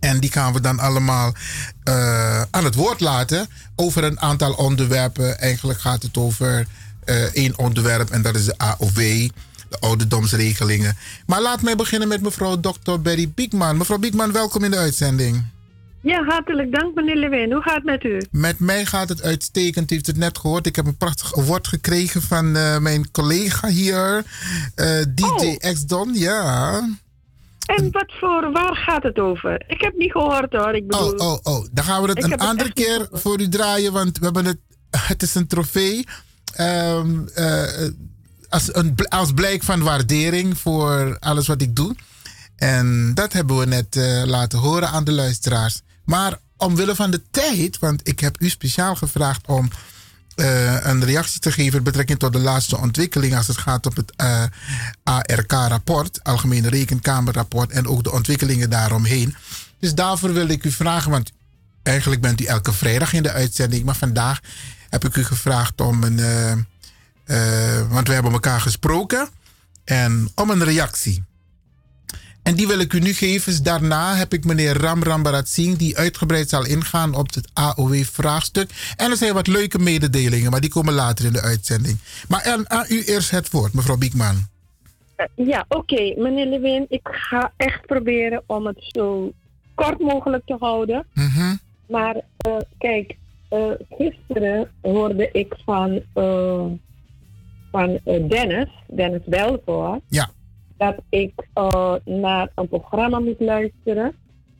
En 0.00 0.20
die 0.20 0.32
gaan 0.32 0.52
we 0.52 0.60
dan 0.60 0.78
allemaal 0.78 1.34
eh, 1.82 2.42
aan 2.50 2.64
het 2.64 2.74
woord 2.74 3.00
laten 3.00 3.48
over 3.76 4.04
een 4.04 4.20
aantal 4.20 4.52
onderwerpen. 4.52 5.38
Eigenlijk 5.38 5.80
gaat 5.80 6.02
het 6.02 6.16
over 6.16 6.66
eh, 7.04 7.22
één 7.22 7.58
onderwerp 7.58 8.10
en 8.10 8.22
dat 8.22 8.36
is 8.36 8.44
de 8.44 8.58
AOW, 8.58 8.96
de 9.68 9.78
ouderdomsregelingen. 9.80 10.96
Maar 11.26 11.42
laat 11.42 11.62
mij 11.62 11.76
beginnen 11.76 12.08
met 12.08 12.22
mevrouw 12.22 12.60
Dr. 12.60 12.98
Berry 13.02 13.32
Biekman. 13.34 13.76
Mevrouw 13.76 13.98
Biekman, 13.98 14.32
welkom 14.32 14.64
in 14.64 14.70
de 14.70 14.76
uitzending. 14.76 15.44
Ja, 16.04 16.24
hartelijk 16.24 16.72
dank 16.72 16.94
meneer 16.94 17.16
Lewin. 17.16 17.52
Hoe 17.52 17.62
gaat 17.62 17.74
het 17.74 17.84
met 17.84 18.04
u? 18.04 18.22
Met 18.30 18.58
mij 18.58 18.84
gaat 18.86 19.08
het 19.08 19.22
uitstekend. 19.22 19.90
U 19.90 19.94
heeft 19.94 20.06
het 20.06 20.16
net 20.16 20.38
gehoord. 20.38 20.66
Ik 20.66 20.76
heb 20.76 20.86
een 20.86 20.96
prachtig 20.96 21.36
award 21.38 21.68
gekregen 21.68 22.22
van 22.22 22.56
eh, 22.56 22.78
mijn 22.78 23.10
collega 23.10 23.68
hier, 23.68 24.24
eh, 24.74 24.86
DJ 25.14 25.56
X-Don. 25.72 26.14
Ja. 26.14 26.74
En 27.66 27.90
wat 27.90 28.12
voor, 28.20 28.52
waar 28.52 28.76
gaat 28.76 29.02
het 29.02 29.18
over? 29.18 29.64
Ik 29.66 29.80
heb 29.80 29.96
niet 29.96 30.10
gehoord 30.10 30.52
hoor. 30.52 30.74
Ik 30.74 30.86
bedoel, 30.86 31.12
Oh, 31.12 31.26
oh, 31.32 31.38
oh. 31.42 31.66
Dan 31.72 31.84
gaan 31.84 32.02
we 32.02 32.08
het 32.08 32.22
een 32.24 32.30
het 32.30 32.40
andere 32.40 32.72
keer 32.72 33.08
voor 33.12 33.40
u 33.40 33.48
draaien, 33.48 33.92
want 33.92 34.18
we 34.18 34.24
hebben 34.24 34.44
het. 34.44 34.58
Het 35.08 35.22
is 35.22 35.34
een 35.34 35.46
trofee. 35.46 36.06
ehm, 36.54 37.26
eh, 37.34 37.88
als, 38.48 38.74
een, 38.74 38.94
als 39.08 39.32
blijk 39.32 39.62
van 39.62 39.82
waardering 39.82 40.58
voor 40.58 41.16
alles 41.18 41.46
wat 41.46 41.62
ik 41.62 41.76
doe. 41.76 41.94
En 42.56 43.12
dat 43.14 43.32
hebben 43.32 43.58
we 43.58 43.66
net 43.66 43.96
laten 44.26 44.58
horen 44.58 44.88
aan 44.88 45.04
de 45.04 45.12
luisteraars. 45.12 45.82
Maar 46.04 46.38
omwille 46.56 46.94
van 46.94 47.10
de 47.10 47.22
tijd, 47.30 47.78
want 47.78 48.08
ik 48.08 48.20
heb 48.20 48.40
u 48.40 48.48
speciaal 48.48 48.94
gevraagd 48.94 49.46
om 49.46 49.70
eh, 50.34 50.84
een 50.86 51.04
reactie 51.04 51.40
te 51.40 51.52
geven 51.52 51.82
betrekking 51.82 52.18
tot 52.18 52.32
de 52.32 52.38
laatste 52.38 52.78
ontwikkeling 52.78 53.36
als 53.36 53.46
het 53.46 53.58
gaat 53.58 53.86
op 53.86 53.96
het 53.96 54.12
eh, 54.16 54.44
ARK-rapport, 55.02 56.24
Algemene 56.24 56.68
Rekenkamerrapport, 56.68 57.70
en 57.70 57.86
ook 57.86 58.04
de 58.04 58.12
ontwikkelingen 58.12 58.70
daaromheen. 58.70 59.36
Dus 59.78 59.94
daarvoor 59.94 60.32
wil 60.32 60.48
ik 60.48 60.64
u 60.64 60.70
vragen, 60.70 61.10
want 61.10 61.32
eigenlijk 61.82 62.20
bent 62.20 62.40
u 62.40 62.44
elke 62.44 62.72
vrijdag 62.72 63.12
in 63.12 63.22
de 63.22 63.32
uitzending, 63.32 63.84
maar 63.84 63.96
vandaag 63.96 64.40
heb 64.88 65.04
ik 65.04 65.16
u 65.16 65.24
gevraagd 65.24 65.80
om 65.80 66.02
een. 66.02 66.18
eh, 67.24 67.88
want 67.88 68.08
we 68.08 68.14
hebben 68.14 68.32
elkaar 68.32 68.60
gesproken. 68.60 69.28
En 69.84 70.30
om 70.34 70.50
een 70.50 70.64
reactie. 70.64 71.24
En 72.44 72.54
die 72.54 72.66
wil 72.66 72.78
ik 72.78 72.92
u 72.92 72.98
nu 72.98 73.12
geven. 73.12 73.52
Dus 73.52 73.62
Daarna 73.62 74.14
heb 74.14 74.32
ik 74.32 74.44
meneer 74.44 74.76
Ram 74.80 75.02
Rambarat 75.02 75.48
Singh, 75.48 75.78
die 75.78 75.96
uitgebreid 75.96 76.48
zal 76.48 76.66
ingaan 76.66 77.14
op 77.14 77.34
het 77.34 77.48
AOW-vraagstuk. 77.52 78.70
En 78.96 79.10
er 79.10 79.16
zijn 79.16 79.34
wat 79.34 79.46
leuke 79.46 79.78
mededelingen, 79.78 80.50
maar 80.50 80.60
die 80.60 80.70
komen 80.70 80.94
later 80.94 81.24
in 81.24 81.32
de 81.32 81.40
uitzending. 81.42 81.98
Maar 82.28 82.42
aan, 82.44 82.70
aan 82.70 82.84
u 82.88 83.02
eerst 83.04 83.30
het 83.30 83.50
woord, 83.50 83.72
mevrouw 83.74 83.96
Biekman. 83.96 84.36
Eh, 85.16 85.26
Ja, 85.46 85.64
oké, 85.68 86.14
meneer 86.16 86.46
Lewin. 86.46 86.86
Ik 86.88 87.08
ga 87.10 87.52
echt 87.56 87.86
proberen 87.86 88.42
om 88.46 88.66
het 88.66 88.78
zo 88.92 89.32
kort 89.74 89.98
mogelijk 90.00 90.42
te 90.46 90.56
houden. 90.58 91.06
Mhm. 91.14 91.54
Maar 91.88 92.16
eh, 92.36 92.56
kijk, 92.78 93.16
eh, 93.48 93.70
gisteren 93.90 94.70
hoorde 94.82 95.28
ik 95.32 95.54
van, 95.64 96.02
van 97.70 97.98
Dennis, 98.28 98.68
Dennis 98.96 99.22
Welvoort, 99.26 100.00
Ja. 100.08 100.30
Dat 100.76 100.96
ik 101.08 101.32
eh, 101.52 101.94
naar 102.04 102.50
een 102.54 102.68
programma 102.68 103.18
moet 103.18 103.40
luisteren. 103.40 104.14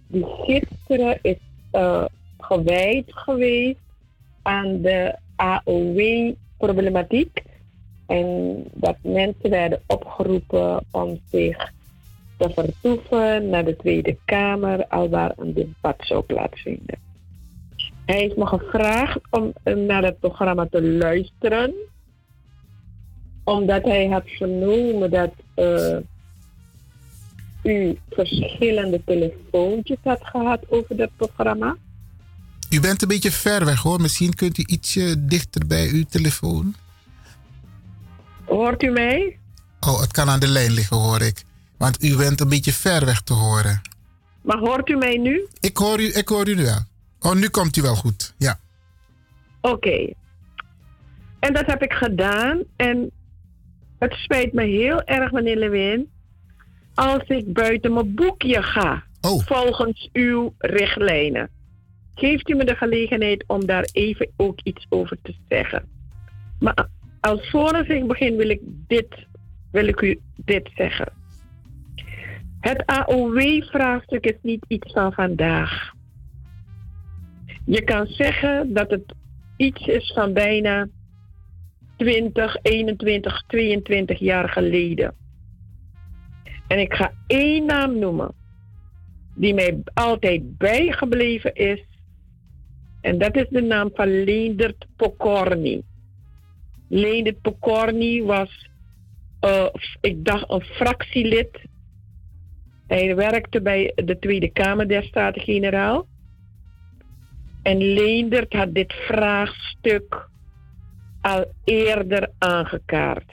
Die 0.06 0.24
gisteren 0.24 1.18
is 1.22 1.38
eh, 1.70 2.04
gewijd 2.38 3.04
geweest 3.06 3.78
aan 4.42 4.80
de 4.80 5.16
AOW-problematiek. 5.36 7.42
En 8.06 8.64
dat 8.74 8.96
mensen 9.02 9.50
werden 9.50 9.82
opgeroepen 9.86 10.84
om 10.90 11.20
zich 11.30 11.72
te 12.36 12.50
vertoeven 12.50 13.48
naar 13.48 13.64
de 13.64 13.76
Tweede 13.76 14.16
Kamer, 14.24 14.86
al 14.86 15.08
waar 15.08 15.32
een 15.36 15.52
debat 15.52 15.96
zou 15.98 16.22
plaatsvinden. 16.22 17.02
Hij 18.06 18.16
heeft 18.16 18.36
me 18.36 18.46
gevraagd 18.46 19.20
om 19.30 19.52
eh, 19.62 19.74
naar 19.74 20.02
het 20.02 20.20
programma 20.20 20.66
te 20.70 20.82
luisteren, 20.82 21.74
omdat 23.44 23.84
hij 23.84 24.06
had 24.06 24.22
vernomen 24.26 25.10
dat 25.10 25.32
eh, 25.54 25.96
u 27.62 27.98
verschillende 28.10 29.02
telefoontjes 29.04 29.98
had 30.02 30.20
gehad 30.22 30.60
over 30.68 30.96
dat 30.96 31.10
programma. 31.16 31.76
U 32.70 32.80
bent 32.80 33.02
een 33.02 33.08
beetje 33.08 33.30
ver 33.30 33.64
weg 33.64 33.80
hoor. 33.82 34.00
Misschien 34.00 34.34
kunt 34.34 34.58
u 34.58 34.62
ietsje 34.66 35.26
dichter 35.26 35.66
bij 35.66 35.88
uw 35.88 36.04
telefoon. 36.08 36.74
Hoort 38.44 38.82
u 38.82 38.90
mij? 38.90 39.38
Oh, 39.80 40.00
het 40.00 40.12
kan 40.12 40.28
aan 40.28 40.40
de 40.40 40.48
lijn 40.48 40.72
liggen 40.72 40.96
hoor 40.96 41.20
ik. 41.20 41.42
Want 41.76 42.04
u 42.04 42.16
bent 42.16 42.40
een 42.40 42.48
beetje 42.48 42.72
ver 42.72 43.04
weg 43.04 43.20
te 43.20 43.32
horen. 43.32 43.80
Maar 44.42 44.58
hoort 44.58 44.88
u 44.88 44.96
mij 44.96 45.16
nu? 45.16 45.46
Ik 45.60 45.76
hoor 45.76 46.00
u, 46.00 46.12
ik 46.14 46.28
hoor 46.28 46.48
u 46.48 46.54
nu 46.54 46.62
wel. 46.62 46.80
Oh, 47.20 47.34
nu 47.34 47.48
komt 47.48 47.76
u 47.76 47.82
wel 47.82 47.96
goed. 47.96 48.34
Ja. 48.36 48.60
Oké. 49.60 50.12
En 51.38 51.52
dat 51.52 51.66
heb 51.66 51.82
ik 51.82 51.92
gedaan. 51.92 52.62
En 52.76 53.10
het 54.04 54.12
spijt 54.12 54.52
me 54.52 54.62
heel 54.62 55.02
erg, 55.02 55.32
meneer 55.32 55.56
Lewin, 55.56 56.10
als 56.94 57.22
ik 57.26 57.52
buiten 57.52 57.92
mijn 57.92 58.14
boekje 58.14 58.62
ga. 58.62 59.02
Volgens 59.20 60.08
uw 60.12 60.54
richtlijnen. 60.58 61.50
Geeft 62.14 62.48
u 62.48 62.54
me 62.54 62.64
de 62.64 62.76
gelegenheid 62.76 63.44
om 63.46 63.66
daar 63.66 63.88
even 63.92 64.30
ook 64.36 64.60
iets 64.62 64.86
over 64.88 65.18
te 65.22 65.34
zeggen. 65.48 65.88
Maar 66.58 66.88
alvorens 67.20 67.88
ik 67.88 68.06
begin 68.06 68.36
wil 68.36 68.48
ik, 68.48 68.60
dit, 68.64 69.26
wil 69.70 69.86
ik 69.86 70.00
u 70.00 70.20
dit 70.36 70.70
zeggen. 70.74 71.12
Het 72.60 72.86
AOW-vraagstuk 72.86 74.26
is 74.26 74.38
niet 74.42 74.64
iets 74.68 74.92
van 74.92 75.12
vandaag. 75.12 75.92
Je 77.64 77.82
kan 77.82 78.06
zeggen 78.06 78.72
dat 78.72 78.90
het 78.90 79.14
iets 79.56 79.86
is 79.86 80.12
van 80.12 80.32
bijna 80.32 80.88
20, 81.96 82.58
21, 82.62 83.42
22 83.46 84.18
jaar 84.18 84.48
geleden. 84.48 85.14
En 86.66 86.78
ik 86.78 86.94
ga 86.94 87.12
één 87.26 87.64
naam 87.64 87.98
noemen 87.98 88.34
die 89.34 89.54
mij 89.54 89.82
altijd 89.94 90.58
bijgebleven 90.58 91.54
is. 91.54 91.84
En 93.00 93.18
dat 93.18 93.36
is 93.36 93.48
de 93.48 93.62
naam 93.62 93.90
van 93.94 94.24
Leendert 94.24 94.86
Pokorny. 94.96 95.82
Leendert 96.88 97.40
Pokorny 97.40 98.22
was, 98.22 98.68
eh, 99.40 99.66
ik 100.00 100.24
dacht, 100.24 100.50
een 100.50 100.62
fractielid. 100.62 101.60
Hij 102.86 103.16
werkte 103.16 103.62
bij 103.62 103.92
de 103.94 104.18
Tweede 104.18 104.48
Kamer 104.48 104.88
der 104.88 105.02
Staten-Generaal. 105.02 106.06
En 107.62 107.78
Leendert 107.78 108.52
had 108.52 108.74
dit 108.74 108.92
vraagstuk 108.92 110.28
al 111.24 111.52
eerder 111.64 112.30
aangekaart. 112.38 113.32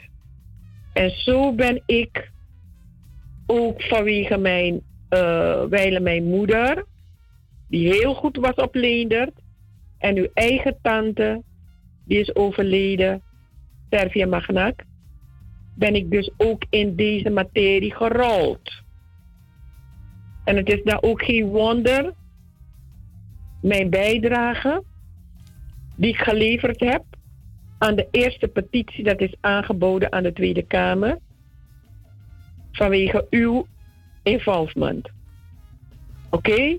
En 0.93 1.09
zo 1.09 1.53
ben 1.53 1.83
ik 1.85 2.31
ook 3.45 3.83
vanwege 3.83 4.37
mijn, 4.37 4.81
eh 5.09 5.63
wijle 5.63 5.99
mijn 5.99 6.23
moeder, 6.23 6.85
die 7.67 7.93
heel 7.93 8.13
goed 8.13 8.37
was 8.37 8.55
op 8.55 8.75
Leendert, 8.75 9.33
en 9.97 10.17
uw 10.17 10.27
eigen 10.33 10.77
tante, 10.81 11.41
die 12.05 12.19
is 12.19 12.35
overleden, 12.35 13.21
Servia 13.89 14.27
Magnac, 14.27 14.83
ben 15.75 15.95
ik 15.95 16.11
dus 16.11 16.31
ook 16.37 16.63
in 16.69 16.95
deze 16.95 17.29
materie 17.29 17.95
gerold. 17.95 18.83
En 20.43 20.55
het 20.55 20.69
is 20.69 20.83
dan 20.83 21.01
ook 21.01 21.23
geen 21.23 21.45
wonder, 21.45 22.13
mijn 23.61 23.89
bijdrage 23.89 24.83
die 25.95 26.09
ik 26.09 26.17
geleverd 26.17 26.79
heb 26.79 27.03
aan 27.81 27.95
de 27.95 28.07
eerste 28.11 28.47
petitie 28.47 29.03
dat 29.03 29.19
is 29.19 29.35
aangeboden 29.39 30.11
aan 30.11 30.23
de 30.23 30.33
Tweede 30.33 30.61
Kamer 30.61 31.19
vanwege 32.71 33.27
uw 33.29 33.65
involvement. 34.23 35.09
Oké? 36.29 36.77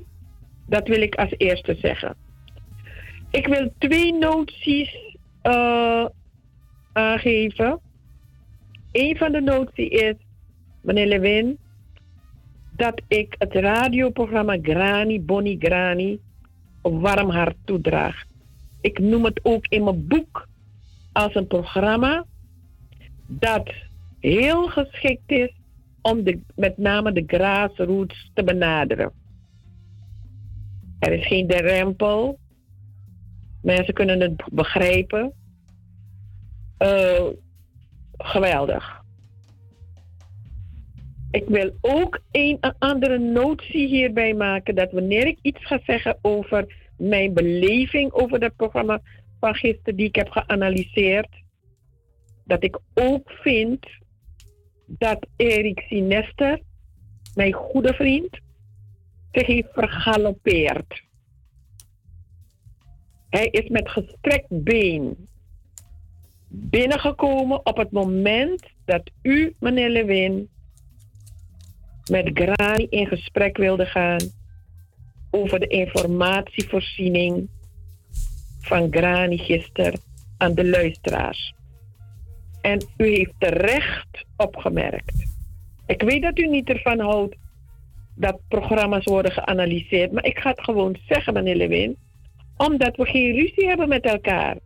Dat 0.67 0.89
wil 0.89 1.01
ik 1.01 1.15
als 1.15 1.35
eerste 1.37 1.75
zeggen. 1.75 2.15
Ik 3.31 3.47
wil 3.47 3.73
twee 3.79 4.15
noties 4.15 5.17
eh, 5.43 6.05
aangeven. 6.93 7.81
Een 8.93 9.17
van 9.17 9.33
de 9.33 9.41
noties 9.41 9.89
is, 9.89 10.15
meneer 10.81 11.07
Lewin, 11.07 11.59
dat 12.77 13.03
ik 13.09 13.35
het 13.39 13.55
radioprogramma 13.55 14.59
Grani, 14.63 15.21
Bonnie 15.21 15.59
Grani, 15.59 16.21
warm 16.83 17.31
hart 17.31 17.57
toedraag. 17.65 18.25
Ik 18.81 18.99
noem 18.99 19.25
het 19.25 19.41
ook 19.43 19.67
in 19.69 19.85
mijn 19.85 20.07
boek 20.07 20.51
als 21.13 21.35
een 21.35 21.47
programma 21.47 22.25
dat 23.27 23.73
heel 24.21 24.69
geschikt 24.69 25.31
is 25.31 25.53
om 26.03 26.23
de, 26.23 26.41
met 26.55 26.79
name 26.79 27.13
de 27.13 27.25
grassroots 27.27 28.31
te 28.35 28.45
benaderen. 28.45 29.13
Er 30.99 31.13
is 31.13 31.27
geen 31.27 31.47
drempel. 31.47 32.39
Mensen 33.63 33.95
kunnen 33.95 34.21
het 34.21 34.43
begrijpen. 34.53 35.33
Eh, 36.79 37.27
geweldig. 38.17 39.01
Ik 41.31 41.49
wil 41.49 41.71
ook 41.81 42.21
een 42.31 42.59
andere 42.79 43.19
notie 43.19 43.87
hierbij 43.87 44.35
maken 44.35 44.75
dat 44.75 44.93
wanneer 44.93 45.27
ik 45.27 45.39
iets 45.43 45.67
ga 45.67 45.81
zeggen 45.87 46.19
over 46.23 46.75
mijn 46.97 47.33
beleving 47.33 48.13
over 48.13 48.41
dat 48.41 48.57
programma 48.57 49.01
van 49.43 49.55
gisteren 49.55 49.97
die 49.97 50.07
ik 50.07 50.15
heb 50.15 50.31
geanalyseerd, 50.31 51.43
dat 52.45 52.65
ik 52.65 52.79
ook 52.95 53.31
vind 53.31 53.87
dat 54.87 55.27
Erik 55.37 55.81
Sinester, 55.81 56.61
mijn 57.35 57.53
goede 57.53 57.95
vriend, 57.95 58.41
zich 59.33 59.47
heeft 59.47 59.73
vergalopeerd. 59.73 61.03
Hij 63.31 63.47
is 63.47 63.69
met 63.69 63.89
gestrekt 63.89 64.47
been 64.49 65.29
binnengekomen 66.49 67.67
op 67.67 67.77
het 67.77 67.91
moment 67.91 68.63
dat 68.85 69.11
u, 69.23 69.55
meneer 69.59 69.91
Lewin, 69.91 70.49
met 72.11 72.31
Grani 72.35 72.87
in 72.91 73.07
gesprek 73.07 73.57
wilde 73.57 73.87
gaan 73.87 74.21
over 75.31 75.61
de 75.61 75.67
informatievoorziening 75.67 77.49
van 78.63 78.87
Grani 78.91 79.39
gisteren 79.39 80.01
aan 80.39 80.55
de 80.55 80.69
luisteraars. 80.69 81.55
En 82.61 82.79
u 82.97 83.07
heeft 83.07 83.35
terecht 83.39 84.25
opgemerkt. 84.37 85.31
Ik 85.87 86.03
weet 86.03 86.23
dat 86.23 86.39
u 86.39 86.47
niet 86.47 86.69
ervan 86.69 87.01
houdt 87.01 87.37
dat 88.15 88.41
programma's 88.49 89.05
worden 89.05 89.33
geanalyseerd. 89.33 90.13
Maar 90.13 90.25
ik 90.25 90.39
ga 90.39 90.51
het 90.51 90.61
gewoon 90.61 90.97
zeggen, 91.09 91.33
meneer 91.33 91.57
Lewin, 91.57 91.97
omdat 92.57 92.97
we 92.97 93.05
geen 93.05 93.35
ruzie 93.35 93.67
hebben 93.67 93.89
met 93.89 94.05
elkaar. 94.05 94.57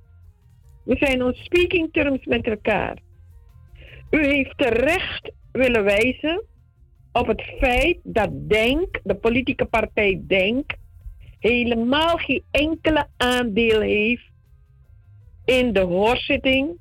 We 0.85 0.97
zijn 0.97 1.23
on 1.23 1.35
speaking 1.35 1.89
terms 1.93 2.24
met 2.24 2.47
elkaar. 2.47 2.98
U 4.10 4.27
heeft 4.27 4.59
terecht 4.59 5.31
willen 5.52 5.85
wijzen 5.85 6.44
op 7.12 7.27
het 7.27 7.43
feit 7.43 7.98
dat 8.02 8.31
Denk, 8.32 9.01
de 9.02 9.14
politieke 9.14 9.64
partij 9.64 10.23
Denk, 10.27 10.73
helemaal 11.38 12.16
geen 12.16 12.42
enkele 12.50 13.06
aandeel 13.16 13.80
heeft 13.80 14.30
in 15.44 15.72
de 15.72 15.80
hoorzitting 15.80 16.78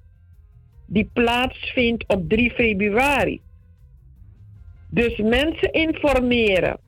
die 0.86 1.10
plaatsvindt 1.14 2.08
op 2.08 2.30
3 2.30 2.52
februari. 2.52 3.42
Dus 4.90 5.18
mensen 5.18 5.72
informeren 5.72 6.80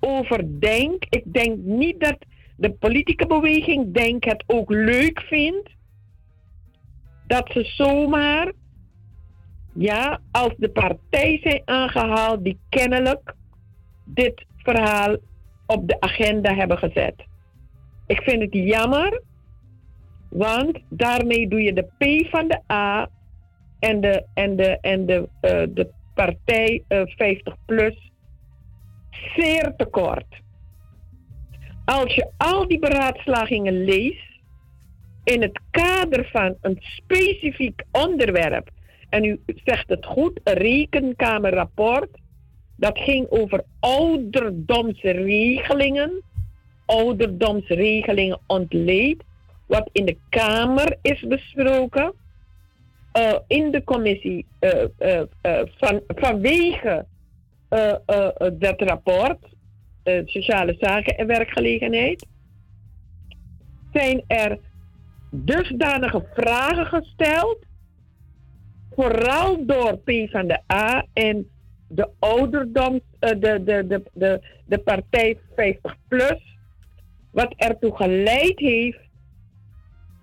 over 0.00 0.60
Denk. 0.60 1.04
Ik 1.10 1.32
denk 1.32 1.56
niet 1.58 2.00
dat 2.00 2.16
de 2.56 2.70
politieke 2.70 3.26
beweging 3.26 3.94
Denk 3.94 4.24
het 4.24 4.44
ook 4.46 4.70
leuk 4.70 5.20
vindt 5.20 5.70
dat 7.26 7.50
ze 7.52 7.64
zomaar, 7.64 8.52
ja, 9.74 10.20
als 10.30 10.54
de 10.56 10.68
partij 10.68 11.40
zijn 11.42 11.62
aangehaald 11.64 12.44
die 12.44 12.58
kennelijk 12.68 13.34
dit 14.04 14.44
verhaal 14.56 15.16
op 15.66 15.88
de 15.88 16.00
agenda 16.00 16.54
hebben 16.54 16.78
gezet. 16.78 17.14
Ik 18.06 18.22
vind 18.22 18.42
het 18.42 18.52
jammer, 18.52 19.22
want 20.28 20.78
daarmee 20.88 21.48
doe 21.48 21.62
je 21.62 21.72
de 21.72 21.82
P 21.98 22.28
van 22.28 22.48
de 22.48 22.60
A 22.72 23.08
en 23.78 24.00
de, 24.00 24.24
en 24.34 24.56
de, 24.56 24.78
en 24.80 25.06
de, 25.06 25.28
eh, 25.40 25.62
de 25.68 25.90
partij 26.14 26.82
eh, 26.88 27.02
50 27.04 27.56
plus 27.66 28.12
zeer 29.36 29.74
tekort. 29.76 30.42
Als 31.84 32.14
je 32.14 32.30
al 32.36 32.68
die 32.68 32.78
beraadslagingen 32.78 33.84
leest 33.84 34.40
in 35.24 35.42
het 35.42 35.60
kader 35.70 36.28
van 36.32 36.56
een 36.60 36.78
specifiek 36.80 37.82
onderwerp, 37.90 38.70
en 39.08 39.24
u 39.24 39.40
zegt 39.64 39.88
het 39.88 40.06
goed, 40.06 40.40
rekenkamerrapport, 40.44 42.08
dat 42.76 42.98
ging 42.98 43.26
over 43.30 43.64
ouderdomsregelingen, 43.80 46.22
ouderdomsregelingen 46.86 48.40
ontleed, 48.46 49.22
wat 49.66 49.88
in 49.92 50.04
de 50.04 50.16
Kamer 50.28 50.96
is 51.02 51.20
besproken, 51.20 52.12
eh, 53.12 53.34
in 53.46 53.70
de 53.70 53.84
commissie 53.84 54.46
eh, 54.58 54.84
eh, 54.98 55.22
van, 55.76 56.00
vanwege 56.06 57.06
dat 58.52 58.80
rapport, 58.80 59.38
Sociale 60.24 60.76
Zaken 60.78 61.16
en 61.16 61.26
Werkgelegenheid, 61.26 62.26
zijn 63.92 64.24
er 64.26 64.58
dusdanige 65.30 66.26
vragen 66.34 66.86
gesteld, 66.86 67.58
vooral 68.94 69.66
door 69.66 69.98
P 69.98 70.10
van 70.30 70.46
de 70.46 70.60
A 70.72 71.06
en 71.12 71.48
de 71.94 72.08
ouderdoms, 72.18 73.00
eh, 73.18 73.30
de, 73.30 73.62
de, 73.64 73.86
de, 73.86 74.02
de, 74.12 74.40
de 74.66 74.78
partij 74.78 75.38
50 75.54 75.96
plus, 76.08 76.58
wat 77.30 77.54
ertoe 77.56 77.96
geleid 77.96 78.58
heeft 78.58 78.98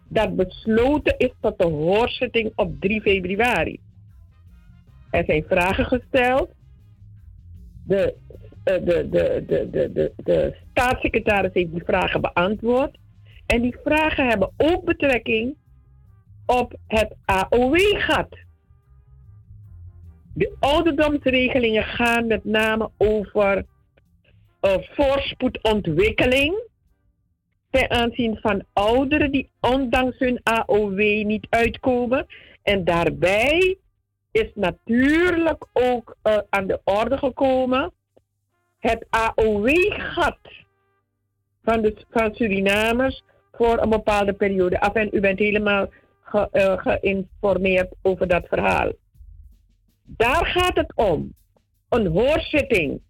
dat 0.07 0.35
besloten 0.35 1.17
is 1.17 1.33
tot 1.39 1.59
de 1.59 1.65
hoorzitting 1.65 2.51
op 2.55 2.79
3 2.79 3.01
februari. 3.01 3.79
Er 5.11 5.23
zijn 5.25 5.43
vragen 5.47 5.85
gesteld. 5.85 6.49
De, 7.85 8.15
eh, 8.63 8.75
de, 8.75 9.09
de, 9.09 9.43
de, 9.47 9.69
de, 9.69 9.91
de, 9.91 10.11
de 10.15 10.55
staatssecretaris 10.71 11.53
heeft 11.53 11.71
die 11.71 11.83
vragen 11.83 12.21
beantwoord. 12.21 12.97
En 13.45 13.61
die 13.61 13.75
vragen 13.83 14.27
hebben 14.27 14.51
ook 14.57 14.85
betrekking 14.85 15.55
op 16.45 16.75
het 16.87 17.15
AOW-gat. 17.25 18.37
De 20.33 20.55
ouderdomsregelingen 20.59 21.83
gaan 21.83 22.27
met 22.27 22.43
name 22.43 22.89
over 22.97 23.65
uh, 24.61 24.73
voorspoedontwikkeling 24.79 26.69
ten 27.69 27.89
aanzien 27.89 28.37
van 28.37 28.63
ouderen 28.73 29.31
die 29.31 29.49
ondanks 29.59 30.19
hun 30.19 30.39
AOW 30.43 30.99
niet 31.23 31.47
uitkomen. 31.49 32.25
En 32.63 32.83
daarbij 32.83 33.77
is 34.31 34.51
natuurlijk 34.55 35.65
ook 35.73 36.15
uh, 36.23 36.37
aan 36.49 36.67
de 36.67 36.81
orde 36.83 37.17
gekomen 37.17 37.91
het 38.79 39.05
AOW-gat 39.09 40.39
van, 41.63 41.81
de, 41.81 42.05
van 42.09 42.35
Surinamers 42.35 43.23
voor 43.51 43.81
een 43.81 43.89
bepaalde 43.89 44.33
periode 44.33 44.79
af. 44.79 44.93
En 44.93 45.09
u 45.11 45.19
bent 45.19 45.39
helemaal 45.39 45.89
ge, 46.21 46.49
uh, 46.51 46.77
geïnformeerd 46.77 47.93
over 48.01 48.27
dat 48.27 48.47
verhaal. 48.47 48.91
Daar 50.17 50.45
gaat 50.45 50.75
het 50.75 50.95
om. 50.95 51.33
Een 51.89 52.07
hoorzitting. 52.07 53.01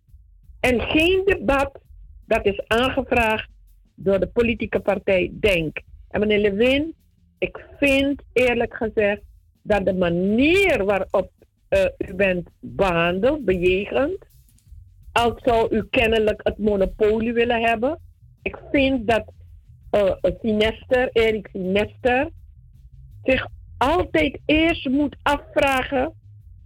En 0.59 0.81
geen 0.81 1.21
debat 1.25 1.79
dat 2.25 2.45
is 2.45 2.67
aangevraagd 2.67 3.49
door 3.95 4.19
de 4.19 4.27
politieke 4.27 4.79
partij 4.79 5.31
Denk. 5.39 5.81
En 6.09 6.19
meneer 6.19 6.39
Lewin, 6.39 6.95
ik 7.37 7.65
vind 7.79 8.21
eerlijk 8.33 8.75
gezegd 8.75 9.21
dat 9.61 9.85
de 9.85 9.93
manier 9.93 10.85
waarop 10.85 11.31
uh, 11.69 11.85
u 11.97 12.13
bent 12.13 12.49
behandeld, 12.59 13.45
bejegend, 13.45 14.25
als 15.11 15.33
zou 15.35 15.75
u 15.75 15.87
kennelijk 15.89 16.41
het 16.43 16.57
monopolie 16.57 17.33
willen 17.33 17.61
hebben. 17.61 17.99
Ik 18.41 18.57
vind 18.71 19.07
dat 19.07 19.31
uh, 19.91 20.13
Sinester, 20.41 21.09
Erik 21.11 21.49
Sinester, 21.51 22.29
zich 23.23 23.47
altijd 23.77 24.39
eerst 24.45 24.89
moet 24.89 25.15
afvragen: 25.21 26.13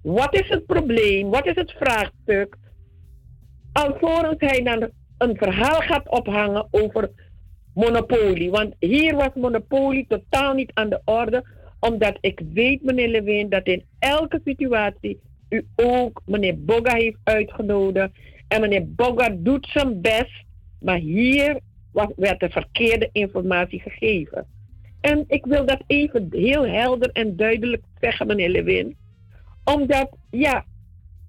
wat 0.05 0.33
is 0.35 0.49
het 0.49 0.65
probleem, 0.65 1.29
wat 1.29 1.45
is 1.45 1.55
het 1.55 1.71
vraagstuk, 1.71 2.57
alvorens 3.71 4.35
hij 4.37 4.63
dan 4.63 4.89
een 5.17 5.37
verhaal 5.37 5.79
gaat 5.79 6.09
ophangen 6.09 6.67
over 6.71 7.09
monopolie. 7.73 8.49
Want 8.51 8.73
hier 8.79 9.15
was 9.15 9.29
monopolie 9.35 10.05
totaal 10.07 10.53
niet 10.53 10.71
aan 10.73 10.89
de 10.89 11.01
orde, 11.05 11.43
omdat 11.79 12.17
ik 12.21 12.41
weet, 12.53 12.83
meneer 12.83 13.07
Lewin, 13.07 13.49
dat 13.49 13.67
in 13.67 13.83
elke 13.99 14.41
situatie 14.45 15.19
u 15.49 15.65
ook 15.75 16.21
meneer 16.25 16.63
Boga 16.63 16.95
heeft 16.95 17.17
uitgenodigd. 17.23 18.11
En 18.47 18.61
meneer 18.61 18.85
Boga 18.87 19.29
doet 19.37 19.67
zijn 19.71 20.01
best, 20.01 20.43
maar 20.79 20.97
hier 20.97 21.59
werd 22.15 22.39
de 22.39 22.49
verkeerde 22.49 23.09
informatie 23.11 23.79
gegeven. 23.79 24.47
En 25.01 25.23
ik 25.27 25.45
wil 25.45 25.65
dat 25.65 25.83
even 25.87 26.27
heel 26.31 26.67
helder 26.67 27.09
en 27.11 27.35
duidelijk 27.35 27.83
zeggen, 27.99 28.27
meneer 28.27 28.49
Lewin. 28.49 28.95
Omdat, 29.65 30.17
ja, 30.29 30.65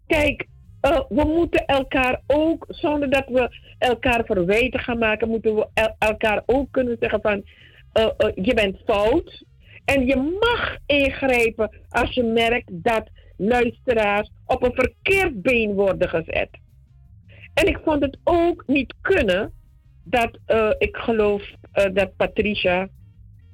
kijk, 0.06 0.46
uh, 0.82 1.00
we 1.08 1.24
moeten 1.24 1.66
elkaar 1.66 2.20
ook, 2.26 2.64
zonder 2.68 3.10
dat 3.10 3.28
we 3.28 3.56
elkaar 3.78 4.24
verwijten 4.24 4.80
gaan 4.80 4.98
maken, 4.98 5.28
moeten 5.28 5.54
we 5.54 5.68
el 5.74 5.94
elkaar 5.98 6.42
ook 6.46 6.72
kunnen 6.72 6.96
zeggen 7.00 7.20
van, 7.20 7.44
uh, 7.94 8.06
uh, 8.18 8.44
je 8.44 8.54
bent 8.54 8.78
fout. 8.84 9.44
En 9.84 10.06
je 10.06 10.36
mag 10.40 10.76
ingrijpen 10.86 11.70
als 11.88 12.14
je 12.14 12.22
merkt 12.22 12.70
dat 12.72 13.08
luisteraars 13.36 14.30
op 14.46 14.62
een 14.62 14.74
verkeerd 14.74 15.42
been 15.42 15.74
worden 15.74 16.08
gezet. 16.08 16.48
En 17.54 17.66
ik 17.66 17.80
vond 17.84 18.02
het 18.02 18.18
ook 18.24 18.64
niet 18.66 18.94
kunnen 19.00 19.52
dat 20.04 20.38
ik 20.78 20.96
geloof 20.96 21.42
dat 21.92 22.16
Patricia 22.16 22.88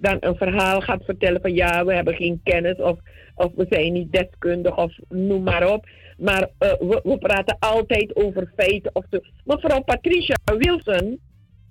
dan 0.02 0.16
een 0.20 0.36
verhaal 0.36 0.80
gaat 0.80 1.04
vertellen 1.04 1.40
van 1.40 1.54
ja, 1.54 1.84
we 1.84 1.94
hebben 1.94 2.14
geen 2.14 2.40
kennis 2.44 2.76
of, 2.76 2.98
of 3.34 3.52
we 3.54 3.66
zijn 3.68 3.92
niet 3.92 4.12
deskundig 4.12 4.76
of 4.76 4.92
noem 5.08 5.42
maar 5.42 5.72
op. 5.72 5.86
Maar 6.18 6.42
uh, 6.42 6.48
we, 6.58 7.00
we, 7.02 7.18
praten 7.18 7.56
altijd 7.58 8.16
over 8.16 8.52
feiten. 8.56 8.94
Of 8.94 9.04
de... 9.08 9.24
Mevrouw 9.44 9.82
Patricia 9.82 10.36
Wilson 10.44 11.20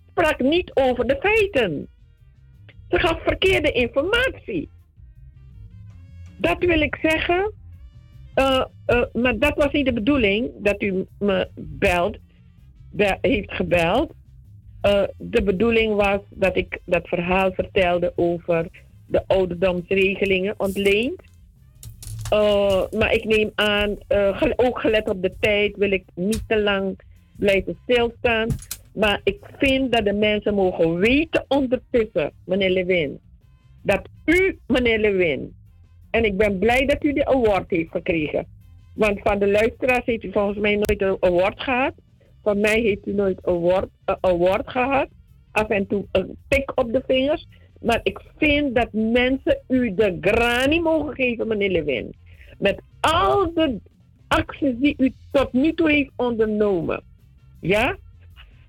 sprak 0.10 0.40
niet 0.40 0.72
over 0.74 1.08
de 1.08 1.18
feiten. 1.20 1.88
Ze 2.90 3.00
gaf 3.00 3.24
verkeerde 3.24 3.72
informatie. 3.72 4.70
Dat 6.38 6.58
wil 6.60 6.82
ik 6.82 6.98
zeggen. 7.02 7.54
Uh, 8.36 8.66
uh, 8.88 9.04
maar 9.14 9.38
dat 9.38 9.56
was 9.56 9.72
niet 9.72 9.86
de 9.86 9.94
bedoeling 9.94 10.52
dat 10.58 10.82
u 10.82 11.06
me 11.20 11.50
belt, 11.56 12.18
be 12.92 13.18
heeft 13.22 13.52
gebeld. 13.52 14.14
Uh, 14.86 15.04
de 15.18 15.44
bedoeling 15.44 15.96
was 15.96 16.20
dat 16.30 16.56
ik 16.58 16.80
dat 16.86 17.08
verhaal 17.08 17.52
vertelde 17.52 18.14
over 18.16 18.68
de 19.06 19.24
ouderdomsregelingen 19.28 20.54
ontleend. 20.58 21.22
Uh, 22.34 22.84
maar 22.92 23.14
ik 23.14 23.24
neem 23.24 23.52
aan, 23.56 23.96
uh, 24.10 24.42
ook 24.56 24.80
gelet 24.80 25.10
op 25.10 25.22
de 25.22 25.34
tijd, 25.40 25.76
wil 25.78 25.92
ik 25.92 26.04
niet 26.16 26.44
te 26.48 26.62
lang 26.62 27.00
blijven 27.38 27.78
stilstaan. 27.84 28.48
Maar 28.94 29.22
ik 29.24 29.40
vind 29.58 29.92
dat 29.92 30.06
de 30.06 30.14
mensen 30.14 30.54
mogen 30.54 30.96
weten 30.96 31.46
ondertussen, 31.48 32.32
meneer 32.46 32.70
Lewin, 32.70 33.20
dat 33.82 34.02
u, 34.26 34.60
meneer 34.68 35.00
Lewin, 35.00 35.54
en 36.12 36.26
ik 36.26 36.38
ben 36.38 36.60
blij 36.60 36.86
dat 36.86 37.04
u 37.04 37.14
de 37.14 37.26
award 37.26 37.70
heeft 37.70 37.92
gekregen. 37.92 38.48
Want 38.94 39.20
van 39.22 39.40
de 39.40 39.48
luisteraars 39.52 40.06
heeft 40.06 40.24
u 40.24 40.32
volgens 40.32 40.58
mij 40.58 40.76
nooit 40.76 41.02
een 41.02 41.18
award 41.20 41.62
gehad. 41.62 41.94
Van 42.44 42.60
mij 42.60 42.80
heeft 42.80 43.08
u 43.08 43.14
nooit 43.14 43.40
een 43.42 43.54
woord, 43.54 44.70
gehad. 44.70 45.08
Af 45.52 45.68
en 45.68 45.88
toe 45.88 46.06
een 46.12 46.38
tik 46.48 46.72
op 46.76 46.92
de 46.94 47.04
vingers. 47.08 47.48
Maar 47.82 48.00
ik 48.04 48.20
vind 48.38 48.76
dat 48.76 48.88
mensen 48.92 49.64
u 49.68 49.94
de 49.94 50.18
grani 50.22 50.82
mogen 50.82 51.16
geven, 51.16 51.48
meneer 51.48 51.70
Lewin. 51.72 52.16
Met 52.58 52.82
al 53.00 53.54
de 53.54 53.80
acties 54.28 54.76
die 54.80 54.96
u 54.98 55.14
tot 55.32 55.54
nu 55.54 55.74
toe 55.74 55.92
heeft 55.92 56.12
ondernomen. 56.16 57.04
Ja? 57.62 57.98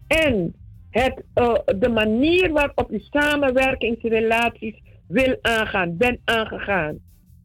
En 0.06 0.54
het, 0.90 1.22
eh, 1.34 1.54
de 1.78 1.88
manier 1.88 2.52
waarop 2.52 2.92
u 2.92 3.02
samenwerkingsrelaties 3.10 4.82
wil 5.06 5.36
aangaan, 5.40 5.96
bent 5.96 6.18
aangegaan. 6.24 6.98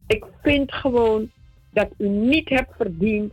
Ik 0.06 0.24
vind 0.42 0.72
gewoon 0.72 1.30
dat 1.72 1.88
u 1.98 2.08
niet 2.08 2.48
hebt 2.48 2.76
verdiend 2.76 3.32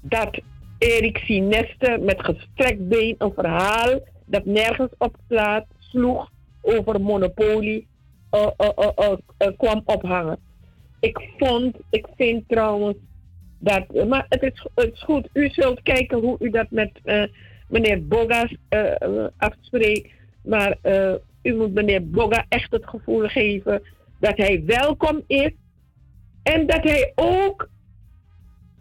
dat 0.00 0.40
Erik 0.84 1.18
Sineste 1.18 1.98
met 2.00 2.24
gestrekt 2.24 2.88
been 2.88 3.14
een 3.18 3.32
verhaal 3.34 4.00
dat 4.26 4.44
nergens 4.44 4.92
op 4.98 5.16
slaat, 5.28 5.66
sloeg 5.78 6.30
over 6.60 7.00
monopolie 7.00 7.86
eh, 8.30 8.48
eh, 8.56 9.12
eh, 9.38 9.48
kwam 9.56 9.82
ophangen. 9.84 10.38
Ik 11.00 11.18
vond, 11.38 11.76
ik 11.90 12.06
vind 12.16 12.48
trouwens 12.48 12.96
dat, 13.58 14.06
maar 14.08 14.26
het 14.28 14.42
is, 14.42 14.66
het 14.74 14.92
is 14.92 15.02
goed, 15.02 15.28
u 15.32 15.48
zult 15.48 15.82
kijken 15.82 16.18
hoe 16.18 16.36
u 16.38 16.50
dat 16.50 16.70
met 16.70 16.90
meneer 17.68 18.06
Bogas 18.06 18.56
afspreekt, 19.36 20.10
maar 20.42 20.78
u 21.42 21.54
moet 21.54 21.74
meneer 21.74 22.10
Boga 22.10 22.44
echt 22.48 22.70
het 22.70 22.86
gevoel 22.86 23.28
geven 23.28 23.82
dat 24.20 24.36
hij 24.36 24.62
welkom 24.66 25.22
is 25.26 25.50
en 26.42 26.66
dat 26.66 26.82
hij 26.82 27.12
ook 27.14 27.68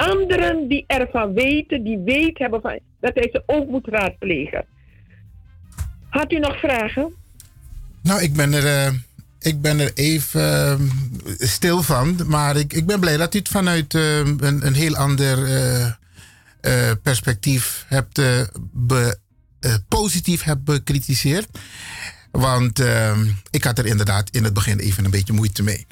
anderen 0.09 0.67
die 0.67 0.83
ervan 0.87 1.33
weten, 1.33 1.83
die 1.83 1.99
weet 1.99 2.37
hebben 2.37 2.61
van, 2.61 2.79
dat 2.99 3.11
hij 3.13 3.29
ze 3.31 3.43
ook 3.45 3.69
moet 3.69 3.87
raadplegen. 3.87 4.65
Had 6.09 6.31
u 6.31 6.39
nog 6.39 6.59
vragen? 6.59 7.13
Nou, 8.03 8.21
ik 8.21 8.33
ben 8.33 8.53
er, 8.53 8.65
eh, 8.65 8.93
ik 9.39 9.61
ben 9.61 9.79
er 9.79 9.91
even 9.93 10.41
eh, 10.41 10.79
stil 11.37 11.81
van. 11.81 12.19
Maar 12.27 12.55
ik, 12.55 12.73
ik 12.73 12.85
ben 12.85 12.99
blij 12.99 13.17
dat 13.17 13.35
u 13.35 13.37
het 13.37 13.47
vanuit 13.47 13.93
eh, 13.93 14.17
een, 14.17 14.65
een 14.65 14.73
heel 14.73 14.95
ander 14.95 15.37
perspectief 17.03 17.85
hebt 17.87 18.21
positief 19.87 20.43
hebt 20.43 20.63
bekritiseerd. 20.63 21.47
Want 22.39 22.79
eh, 22.79 23.17
ik 23.49 23.63
had 23.63 23.77
er 23.77 23.85
inderdaad 23.85 24.29
in 24.29 24.43
het 24.43 24.53
begin 24.53 24.79
even 24.79 25.05
een 25.05 25.11
beetje 25.11 25.33
moeite 25.33 25.63
mee. 25.63 25.87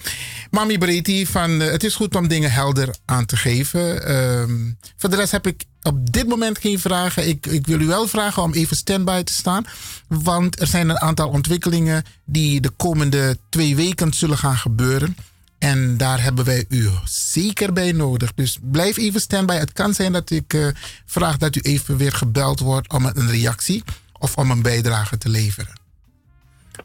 Mami 0.49 0.77
Breti, 0.77 1.25
van, 1.25 1.61
eh, 1.61 1.71
het 1.71 1.83
is 1.83 1.95
goed 1.95 2.15
om 2.15 2.27
dingen 2.27 2.51
helder 2.51 2.95
aan 3.05 3.25
te 3.25 3.37
geven. 3.37 4.05
Ehm, 4.05 4.71
voor 4.97 5.09
de 5.09 5.15
rest 5.15 5.31
heb 5.31 5.47
ik 5.47 5.63
op 5.81 6.11
dit 6.13 6.27
moment 6.27 6.57
geen 6.57 6.79
vragen. 6.79 7.27
Ik, 7.27 7.45
ik 7.45 7.67
wil 7.67 7.79
u 7.79 7.85
wel 7.85 8.07
vragen 8.07 8.43
om 8.43 8.53
even 8.53 8.75
standby 8.75 9.23
te 9.23 9.33
staan. 9.33 9.65
Want 10.07 10.61
er 10.61 10.67
zijn 10.67 10.89
een 10.89 10.99
aantal 10.99 11.29
ontwikkelingen 11.29 12.03
die 12.25 12.61
de 12.61 12.69
komende 12.69 13.37
twee 13.49 13.75
weken 13.75 14.13
zullen 14.13 14.37
gaan 14.37 14.57
gebeuren. 14.57 15.15
En 15.59 15.97
daar 15.97 16.23
hebben 16.23 16.45
wij 16.45 16.65
u 16.69 16.89
zeker 17.05 17.73
bij 17.73 17.91
nodig. 17.91 18.33
Dus 18.33 18.57
blijf 18.61 18.97
even 18.97 19.21
standby. 19.21 19.53
Het 19.53 19.73
kan 19.73 19.93
zijn 19.93 20.11
dat 20.11 20.29
ik 20.29 20.53
eh, 20.53 20.67
vraag 21.05 21.37
dat 21.37 21.55
u 21.55 21.59
even 21.59 21.97
weer 21.97 22.13
gebeld 22.13 22.59
wordt 22.59 22.93
om 22.93 23.05
een 23.05 23.29
reactie 23.29 23.83
of 24.19 24.35
om 24.35 24.51
een 24.51 24.61
bijdrage 24.61 25.17
te 25.17 25.29
leveren. 25.29 25.80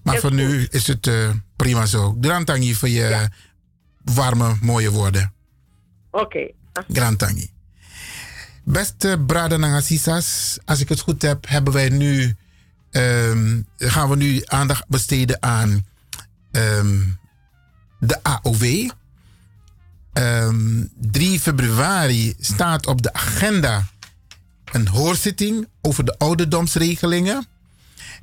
Maar 0.02 0.18
voor 0.18 0.32
nu 0.32 0.66
is 0.70 0.86
het 0.86 1.06
eh, 1.06 1.31
prima 1.56 1.86
zo. 1.86 2.16
Grantangi 2.20 2.74
voor 2.74 2.89
je 2.89 3.28
warme, 4.05 4.56
mooie 4.60 4.90
woorden. 4.90 5.32
Oké. 6.10 6.51
Grantangi. 6.89 7.51
Beste 8.64 9.23
Brada 9.27 9.56
Nangasisas, 9.56 10.59
als 10.64 10.81
ik 10.81 10.89
het 10.89 11.01
goed 11.01 11.23
heb, 11.23 11.48
hebben 11.48 11.73
wij 11.73 11.89
nu, 11.89 12.36
ehm, 12.90 13.62
gaan 13.77 14.09
we 14.09 14.16
nu 14.16 14.43
aandacht 14.44 14.89
besteden 14.89 15.43
aan 15.43 15.86
ehm, 16.51 17.02
de 17.98 18.23
AOW. 18.23 18.90
Ehm, 20.12 20.85
3 21.01 21.40
februari 21.40 22.35
staat 22.39 22.86
op 22.86 23.02
de 23.02 23.12
agenda 23.12 23.89
een 24.73 24.89
hoorzitting 24.89 25.68
over 25.81 26.05
de 26.05 26.18
ouderdomsregelingen. 26.18 27.47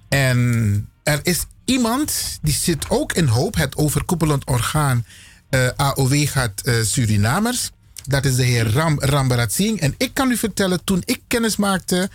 En 0.09 0.89
er 1.03 1.19
is 1.23 1.45
iemand 1.65 2.39
die 2.41 2.53
zit 2.53 2.89
ook 2.89 3.13
in 3.13 3.27
hoop, 3.27 3.55
het 3.55 3.75
overkoepelend 3.75 4.45
orgaan 4.45 5.05
eh, 5.49 5.67
AOW 5.75 6.27
gaat 6.27 6.61
eh, 6.61 6.73
Surinamers. 6.83 7.71
Dat 8.07 8.25
is 8.25 8.35
de 8.35 8.43
heer 8.43 8.71
Ram 8.71 8.99
Rambarat. 8.99 9.55
En 9.77 9.95
ik 9.97 10.13
kan 10.13 10.31
u 10.31 10.37
vertellen, 10.37 10.83
toen 10.83 11.01
ik 11.05 11.21
kennis 11.27 11.55
maakte. 11.55 12.09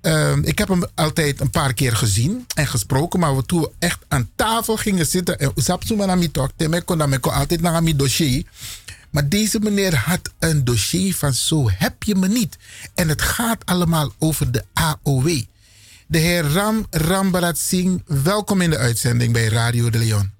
ehm, 0.00 0.42
ik 0.42 0.58
heb 0.58 0.68
hem 0.68 0.84
altijd 0.94 1.40
een 1.40 1.50
paar 1.50 1.74
keer 1.74 1.96
gezien 1.96 2.46
en 2.54 2.66
gesproken. 2.66 3.20
Maar 3.20 3.42
toen 3.46 3.60
we 3.60 3.70
echt 3.78 3.98
aan 4.08 4.30
tafel 4.36 4.76
gingen 4.76 5.06
zitten. 5.06 5.38
En 5.38 5.52
Sapsuma 5.54 6.04
na 6.04 6.14
mi 6.14 6.30
talk, 6.30 6.50
teme 6.56 6.82
kon 6.82 7.22
altijd 7.22 7.60
naar 7.60 7.82
mijn 7.82 7.96
dossier. 7.96 8.44
Maar 9.10 9.28
deze 9.28 9.60
meneer 9.60 9.96
had 9.96 10.30
een 10.38 10.64
dossier 10.64 11.14
van 11.14 11.34
zo 11.34 11.70
heb 11.70 12.02
je 12.02 12.14
me 12.14 12.28
niet. 12.28 12.56
En 12.94 13.08
het 13.08 13.22
gaat 13.22 13.66
allemaal 13.66 14.12
over 14.18 14.52
de 14.52 14.64
AOW. 14.72 15.42
De 16.12 16.18
heer 16.18 16.44
Ram 16.44 16.86
Rambarat 16.90 17.58
Singh, 17.58 18.00
welkom 18.24 18.60
in 18.60 18.70
de 18.70 18.78
uitzending 18.78 19.32
bij 19.32 19.46
Radio 19.48 19.90
de 19.90 19.98
Leon. 19.98 20.30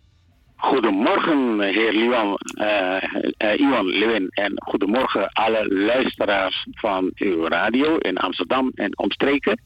Goedemorgen, 0.57 1.61
heer 1.61 1.93
Liwan, 1.93 2.37
eh 2.55 3.03
eh, 3.37 3.61
Iwan 3.61 3.87
Lewin. 3.87 4.29
En 4.29 4.53
goedemorgen 4.57 5.29
alle 5.33 5.75
luisteraars 5.75 6.67
van 6.71 7.11
uw 7.15 7.49
radio 7.49 7.97
in 7.97 8.17
Amsterdam 8.17 8.71
en 8.75 8.99
omstreken. 8.99 9.61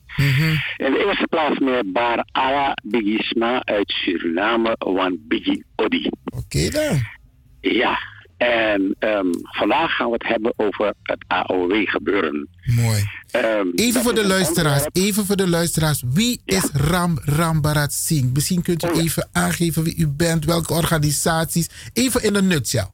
In 0.77 0.93
de 0.93 1.05
eerste 1.07 1.27
plaats 1.27 1.59
meneer 1.59 1.93
Bar 1.93 2.27
Ala 2.33 2.77
Bigisma 2.83 3.65
uit 3.65 3.91
Suriname, 3.91 4.77
Wan 4.79 5.17
Bigi 5.21 5.63
Odi. 5.77 6.11
Oké 6.25 6.71
dan. 6.71 6.99
Ja, 7.61 7.99
en 8.37 8.97
ehm, 8.99 9.27
vandaag 9.43 9.93
gaan 9.97 10.07
we 10.07 10.13
het 10.13 10.27
hebben 10.29 10.53
over 10.57 10.95
het 11.03 11.25
AOW-gebeuren. 11.29 12.49
Mooi. 12.77 13.05
Ehm, 13.31 13.67
Even 13.75 14.03
voor 14.03 14.15
de 14.15 14.27
luisteraars, 14.27 14.85
onderwerp- 14.85 14.97
even 14.97 15.25
voor 15.27 15.37
de 15.37 15.49
luisteraars. 15.49 16.03
Wie 16.07 16.41
is 16.45 16.71
Ram 16.73 17.19
Rambarat 17.25 17.93
Singh? 17.93 18.33
Misschien 18.35 18.63
kunt 18.63 18.85
Oh 18.85 18.97
u 18.97 18.99
even 19.01 19.29
aangeven 19.33 19.83
wie 19.83 19.97
u 19.99 20.07
bent, 20.09 20.45
welke 20.45 20.73
organisaties. 20.75 21.69
Even 21.93 22.23
in 22.23 22.35
een 22.35 22.47
nutshell. 22.47 22.87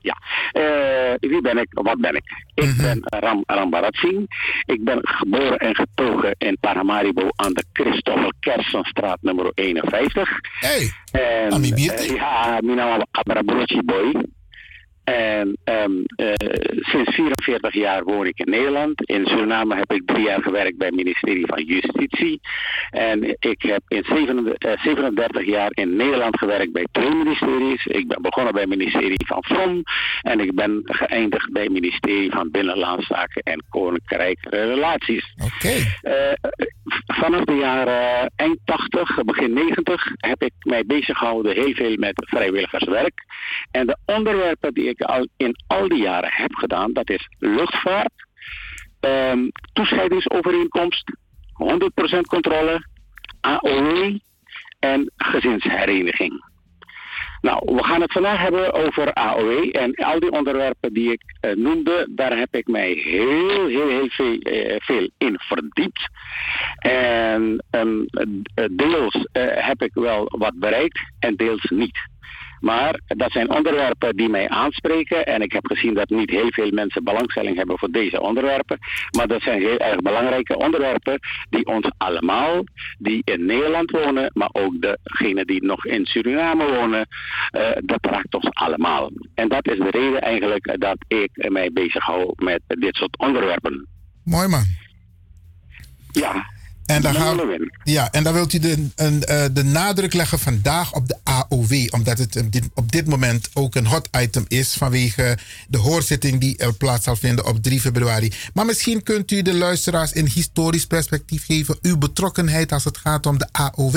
Ja, 0.00 0.16
Eh, 0.52 1.14
wie 1.30 1.40
ben 1.40 1.58
ik? 1.58 1.66
Wat 1.70 2.00
ben 2.00 2.14
ik? 2.14 2.24
Ik 2.54 2.76
ben 2.76 2.98
Ram 3.02 3.42
Rambarat 3.46 3.94
Singh. 3.94 4.24
Ik 4.64 4.84
ben 4.84 4.98
geboren 5.02 5.56
en 5.58 5.74
getogen 5.74 6.34
in 6.38 6.56
Paramaribo 6.60 7.28
aan 7.36 7.52
de 7.52 7.64
Christoffel 7.72 8.32
Kersenstraat 8.40 9.18
nummer 9.20 9.50
51. 9.54 10.28
Hey, 10.60 10.92
en, 11.10 11.62
eh, 11.62 12.06
Ja, 12.14 12.58
mijn 12.62 12.76
naam 12.76 12.98
is 13.00 13.04
Abrabrochi 13.10 13.82
Boy. 13.82 14.14
En 15.06 15.56
ehm, 15.64 15.92
eh, 16.16 16.32
sinds 16.80 17.14
44 17.14 17.74
jaar 17.74 18.04
woon 18.04 18.26
ik 18.26 18.38
in 18.38 18.50
Nederland. 18.50 19.02
In 19.08 19.26
Suriname 19.26 19.76
heb 19.76 19.92
ik 19.92 20.02
drie 20.06 20.24
jaar 20.24 20.42
gewerkt 20.42 20.78
bij 20.78 20.86
het 20.86 20.96
ministerie 20.96 21.46
van 21.46 21.62
Justitie. 21.62 22.40
En 22.90 23.36
ik 23.38 23.62
heb 23.62 23.82
in 23.88 24.04
37, 24.04 24.54
eh, 24.54 24.82
37 24.82 25.44
jaar 25.44 25.70
in 25.74 25.96
Nederland 25.96 26.38
gewerkt 26.38 26.72
bij 26.72 26.86
twee 26.92 27.14
ministeries. 27.14 27.86
Ik 27.86 28.08
ben 28.08 28.22
begonnen 28.22 28.52
bij 28.52 28.62
het 28.62 28.70
ministerie 28.70 29.26
van 29.26 29.44
Vrom. 29.44 29.82
En 30.22 30.40
ik 30.40 30.54
ben 30.54 30.80
geëindigd 30.84 31.52
bij 31.52 31.62
het 31.62 31.72
ministerie 31.72 32.30
van 32.30 32.50
Binnenlandse 32.50 33.14
Zaken 33.14 33.42
en 33.42 33.64
Koninkrijke 33.68 34.48
Relaties. 34.48 35.34
Oké. 35.44 35.74
Eh, 36.02 36.32
vanaf 37.06 37.44
de 37.44 37.54
jaren 37.54 38.32
eind 38.36 38.58
80, 38.64 39.24
begin 39.24 39.52
90 39.52 40.12
heb 40.16 40.42
ik 40.42 40.52
mij 40.58 40.84
bezig 40.86 41.18
gehouden 41.18 41.54
heel 41.54 41.74
veel 41.74 41.96
met 41.96 42.26
vrijwilligerswerk. 42.28 43.24
En 43.70 43.86
de 43.86 43.96
onderwerpen 44.06 44.74
die 44.74 44.88
ik 44.88 44.95
al 45.04 45.28
in 45.36 45.56
al 45.66 45.88
die 45.88 46.02
jaren 46.02 46.32
heb 46.32 46.54
gedaan, 46.54 46.92
dat 46.92 47.10
is 47.10 47.28
luchtvaart, 47.38 48.12
ehm 49.00 49.48
toescheidingsovereenkomst, 49.72 51.12
100% 51.52 52.20
controle, 52.28 52.86
AOW 53.40 54.18
en 54.78 55.12
gezinshereniging. 55.16 56.44
Nou, 57.40 57.74
we 57.74 57.84
gaan 57.84 58.00
het 58.00 58.12
vandaag 58.12 58.38
hebben 58.38 58.72
over 58.72 59.12
AOW 59.12 59.68
en 59.72 59.94
al 59.94 60.20
die 60.20 60.30
onderwerpen 60.30 60.92
die 60.92 61.12
ik 61.12 61.22
eh, 61.40 61.54
noemde, 61.54 62.08
daar 62.10 62.36
heb 62.36 62.54
ik 62.54 62.66
mij 62.66 62.90
heel, 62.90 63.66
heel, 63.66 63.88
heel 63.88 64.08
veel, 64.08 64.38
eh, 64.38 65.08
in 65.18 65.38
verdiept. 65.38 66.08
En 66.78 67.64
ehm, 67.70 68.02
eh, 68.54 68.64
deels 68.70 69.26
heb 69.54 69.82
ik 69.82 69.94
wel 69.94 70.26
wat 70.38 70.58
bereikt 70.58 71.00
en 71.18 71.36
deels 71.36 71.70
niet. 71.70 71.98
Maar 72.66 73.00
dat 73.06 73.30
zijn 73.32 73.50
onderwerpen 73.50 74.16
die 74.16 74.28
mij 74.28 74.48
aanspreken. 74.48 75.26
En 75.26 75.40
ik 75.42 75.52
heb 75.52 75.66
gezien 75.66 75.94
dat 75.94 76.08
niet 76.08 76.30
heel 76.30 76.50
veel 76.50 76.70
mensen 76.70 77.04
belangstelling 77.04 77.56
hebben 77.56 77.78
voor 77.78 77.90
deze 77.90 78.20
onderwerpen. 78.20 78.78
Maar 79.16 79.26
dat 79.26 79.42
zijn 79.42 79.60
heel 79.60 79.78
erg 79.78 80.00
belangrijke 80.00 80.56
onderwerpen 80.56 81.18
die 81.50 81.66
ons 81.66 81.90
allemaal, 81.96 82.64
die 82.98 83.22
in 83.24 83.44
Nederland 83.44 83.90
wonen, 83.90 84.30
maar 84.34 84.48
ook 84.52 84.74
degenen 84.80 85.46
die 85.46 85.64
nog 85.64 85.86
in 85.86 86.06
Suriname 86.06 86.64
wonen, 86.64 87.06
eh, 87.50 87.70
dat 87.84 88.06
raakt 88.06 88.34
ons 88.34 88.48
allemaal. 88.50 89.10
En 89.34 89.48
dat 89.48 89.68
is 89.68 89.78
de 89.78 89.90
reden 89.90 90.20
eigenlijk 90.20 90.76
dat 90.80 90.96
ik 91.08 91.50
mij 91.50 91.70
bezighoud 91.72 92.40
met 92.40 92.60
dit 92.66 92.94
soort 92.94 93.18
onderwerpen. 93.18 93.86
Mooi 94.24 94.48
man. 94.48 94.64
Ja. 96.10 96.54
En 96.86 97.02
dan, 97.02 97.14
gaan, 97.14 97.68
ja, 97.84 98.08
en 98.12 98.24
dan 98.24 98.32
wilt 98.32 98.52
u 98.52 98.58
de, 98.58 98.88
een, 98.96 99.22
eh, 99.22 99.44
de 99.52 99.64
nadruk 99.64 100.14
leggen 100.14 100.38
vandaag 100.38 100.94
op 100.94 101.08
de 101.08 101.16
AOW. 101.24 101.72
Omdat 101.90 102.18
het 102.18 102.36
op 102.36 102.52
dit, 102.52 102.68
op 102.74 102.92
dit 102.92 103.06
moment 103.06 103.50
ook 103.54 103.74
een 103.74 103.86
hot 103.86 104.08
item 104.20 104.44
is 104.48 104.74
vanwege 104.74 105.38
de 105.68 105.78
hoorzitting 105.78 106.40
die 106.40 106.58
er 106.58 106.74
plaats 106.74 107.04
zal 107.04 107.16
vinden 107.16 107.46
op 107.46 107.62
3 107.62 107.80
februari. 107.80 108.32
Maar 108.54 108.64
misschien 108.64 109.02
kunt 109.02 109.30
u 109.30 109.42
de 109.42 109.54
luisteraars 109.54 110.12
in 110.12 110.26
historisch 110.26 110.86
perspectief 110.86 111.44
geven 111.44 111.78
uw 111.82 111.98
betrokkenheid 111.98 112.72
als 112.72 112.84
het 112.84 112.98
gaat 112.98 113.26
om 113.26 113.38
de 113.38 113.48
AOW. 113.52 113.96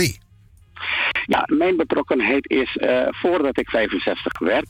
Ja, 1.26 1.48
mijn 1.48 1.78
betrokkenheid 1.78 2.49
is, 2.49 2.78
eh, 2.78 3.07
voordat 3.10 3.60
ik 3.60 3.70
65 3.70 4.40
werd, 4.40 4.68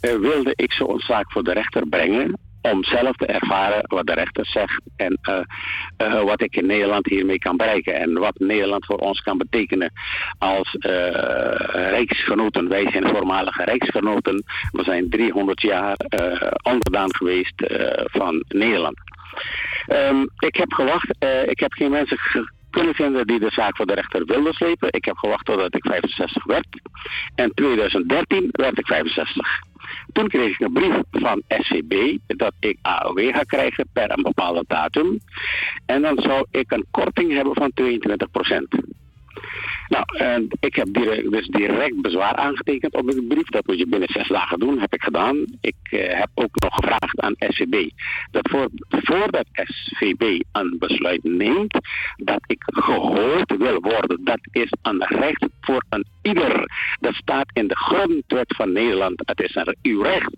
eh, 0.00 0.14
wilde 0.14 0.52
ik 0.54 0.72
zo'n 0.72 1.00
zaak 1.00 1.32
voor 1.32 1.44
de 1.44 1.52
rechter 1.52 1.88
brengen. 1.88 2.38
Om 2.72 2.84
zelf 2.84 3.16
te 3.16 3.26
ervaren 3.26 3.82
wat 3.86 4.06
de 4.06 4.12
rechter 4.12 4.46
zegt 4.46 4.80
en 4.96 5.18
eh, 5.22 5.40
eh, 5.96 6.22
wat 6.22 6.42
ik 6.42 6.56
in 6.56 6.66
Nederland 6.66 7.06
hiermee 7.06 7.38
kan 7.38 7.56
bereiken. 7.56 7.94
En 7.94 8.12
wat 8.12 8.38
Nederland 8.38 8.84
voor 8.86 8.98
ons 8.98 9.20
kan 9.20 9.38
betekenen 9.38 9.92
als 10.38 10.74
eh, 10.74 10.90
rijksgenoten. 11.70 12.68
Wij 12.68 12.90
zijn 12.90 13.08
voormalige 13.08 13.64
rijksgenoten. 13.64 14.44
We 14.72 14.82
zijn 14.82 15.10
300 15.10 15.60
jaar 15.60 15.96
onderdaan 16.62 17.14
geweest 17.14 17.54
van 18.04 18.44
Nederland. 18.48 18.96
Ehm, 19.86 20.26
ik 20.38 20.56
heb 20.56 20.72
gewacht. 20.72 21.16
ik 21.46 21.60
heb 21.60 21.72
geen 21.72 21.90
mensen 21.90 22.18
kunnen 22.76 22.94
vinden 22.94 23.26
die 23.26 23.38
de 23.38 23.50
zaak 23.50 23.76
voor 23.76 23.86
de 23.86 23.94
rechter 23.94 24.24
wilden 24.24 24.52
slepen. 24.52 24.92
Ik 24.92 25.04
heb 25.04 25.16
gewacht 25.16 25.44
totdat 25.44 25.74
ik 25.74 25.84
65 25.86 26.44
werd. 26.44 26.66
En 27.34 27.54
2013 27.54 28.48
werd 28.52 28.78
ik 28.78 28.86
65. 28.86 29.60
Toen 30.12 30.28
kreeg 30.28 30.52
ik 30.52 30.60
een 30.60 30.72
brief 30.72 30.96
van 31.10 31.42
SCB 31.48 32.16
dat 32.26 32.52
ik 32.60 32.78
AOW 32.82 33.34
ga 33.34 33.42
krijgen 33.42 33.86
per 33.92 34.10
een 34.10 34.22
bepaalde 34.22 34.64
datum. 34.66 35.18
En 35.86 36.02
dan 36.02 36.18
zou 36.18 36.46
ik 36.50 36.70
een 36.70 36.86
korting 36.90 37.32
hebben 37.32 37.54
van 37.54 37.70
22 37.74 38.28
nou, 39.88 40.04
en 40.18 40.48
ik 40.60 40.74
heb 40.74 40.86
direct, 40.92 41.30
dus 41.30 41.46
direct 41.46 42.00
bezwaar 42.00 42.34
aangetekend 42.34 42.94
op 42.94 43.10
de 43.10 43.24
brief. 43.28 43.48
Dat 43.48 43.66
moet 43.66 43.78
je 43.78 43.86
binnen 43.86 44.08
zes 44.12 44.28
dagen 44.28 44.58
doen, 44.58 44.78
heb 44.78 44.94
ik 44.94 45.02
gedaan. 45.02 45.44
Ik 45.60 45.74
eh, 45.82 46.18
heb 46.18 46.28
ook 46.34 46.60
nog 46.60 46.74
gevraagd 46.74 47.20
aan 47.20 47.34
SCB 47.38 47.90
dat 48.30 48.48
voor, 48.50 48.68
voordat 48.88 49.46
SVB 49.52 50.40
een 50.52 50.76
besluit 50.78 51.24
neemt, 51.24 51.78
dat 52.16 52.40
ik 52.46 52.62
gehoord 52.66 53.56
wil 53.56 53.80
worden. 53.80 54.24
Dat 54.24 54.40
is 54.50 54.72
een 54.82 55.04
recht 55.04 55.46
voor 55.60 55.84
een 55.88 56.04
ieder. 56.22 56.70
Dat 57.00 57.14
staat 57.14 57.50
in 57.52 57.66
de 57.66 57.76
grondwet 57.76 58.54
van 58.56 58.72
Nederland. 58.72 59.22
Het 59.24 59.40
is 59.40 59.54
een, 59.54 59.76
uw 59.82 60.02
recht 60.02 60.36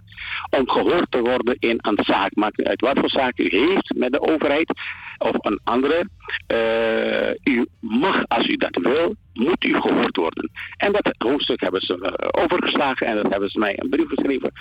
om 0.51 0.71
gehoord 0.71 1.11
te 1.11 1.21
worden 1.21 1.57
in 1.59 1.79
een 1.81 1.99
zaak. 2.03 2.35
Maakt 2.35 2.57
niet 2.57 2.67
uit 2.67 2.81
wat 2.81 2.99
voor 2.99 3.11
zaak 3.11 3.39
u 3.39 3.49
heeft 3.49 3.95
met 3.95 4.13
de 4.13 4.21
overheid 4.21 4.73
of 5.19 5.35
een 5.41 5.61
andere. 5.65 6.09
Eh, 6.47 7.55
u 7.55 7.67
mag, 7.81 8.29
als 8.29 8.49
u 8.49 8.57
dat 8.57 8.77
wil, 8.77 9.15
moet 9.33 9.65
u 9.65 9.81
gehoord 9.81 10.17
worden. 10.17 10.51
En 10.77 10.93
dat 10.93 11.15
hoofdstuk 11.19 11.61
hebben 11.61 11.81
ze 11.81 11.95
eh, 12.01 12.43
overgeslagen 12.43 13.07
en 13.07 13.17
dat 13.17 13.31
hebben 13.31 13.51
ze 13.51 13.59
mij 13.59 13.79
een 13.79 13.89
brief 13.89 14.09
geschreven. 14.09 14.53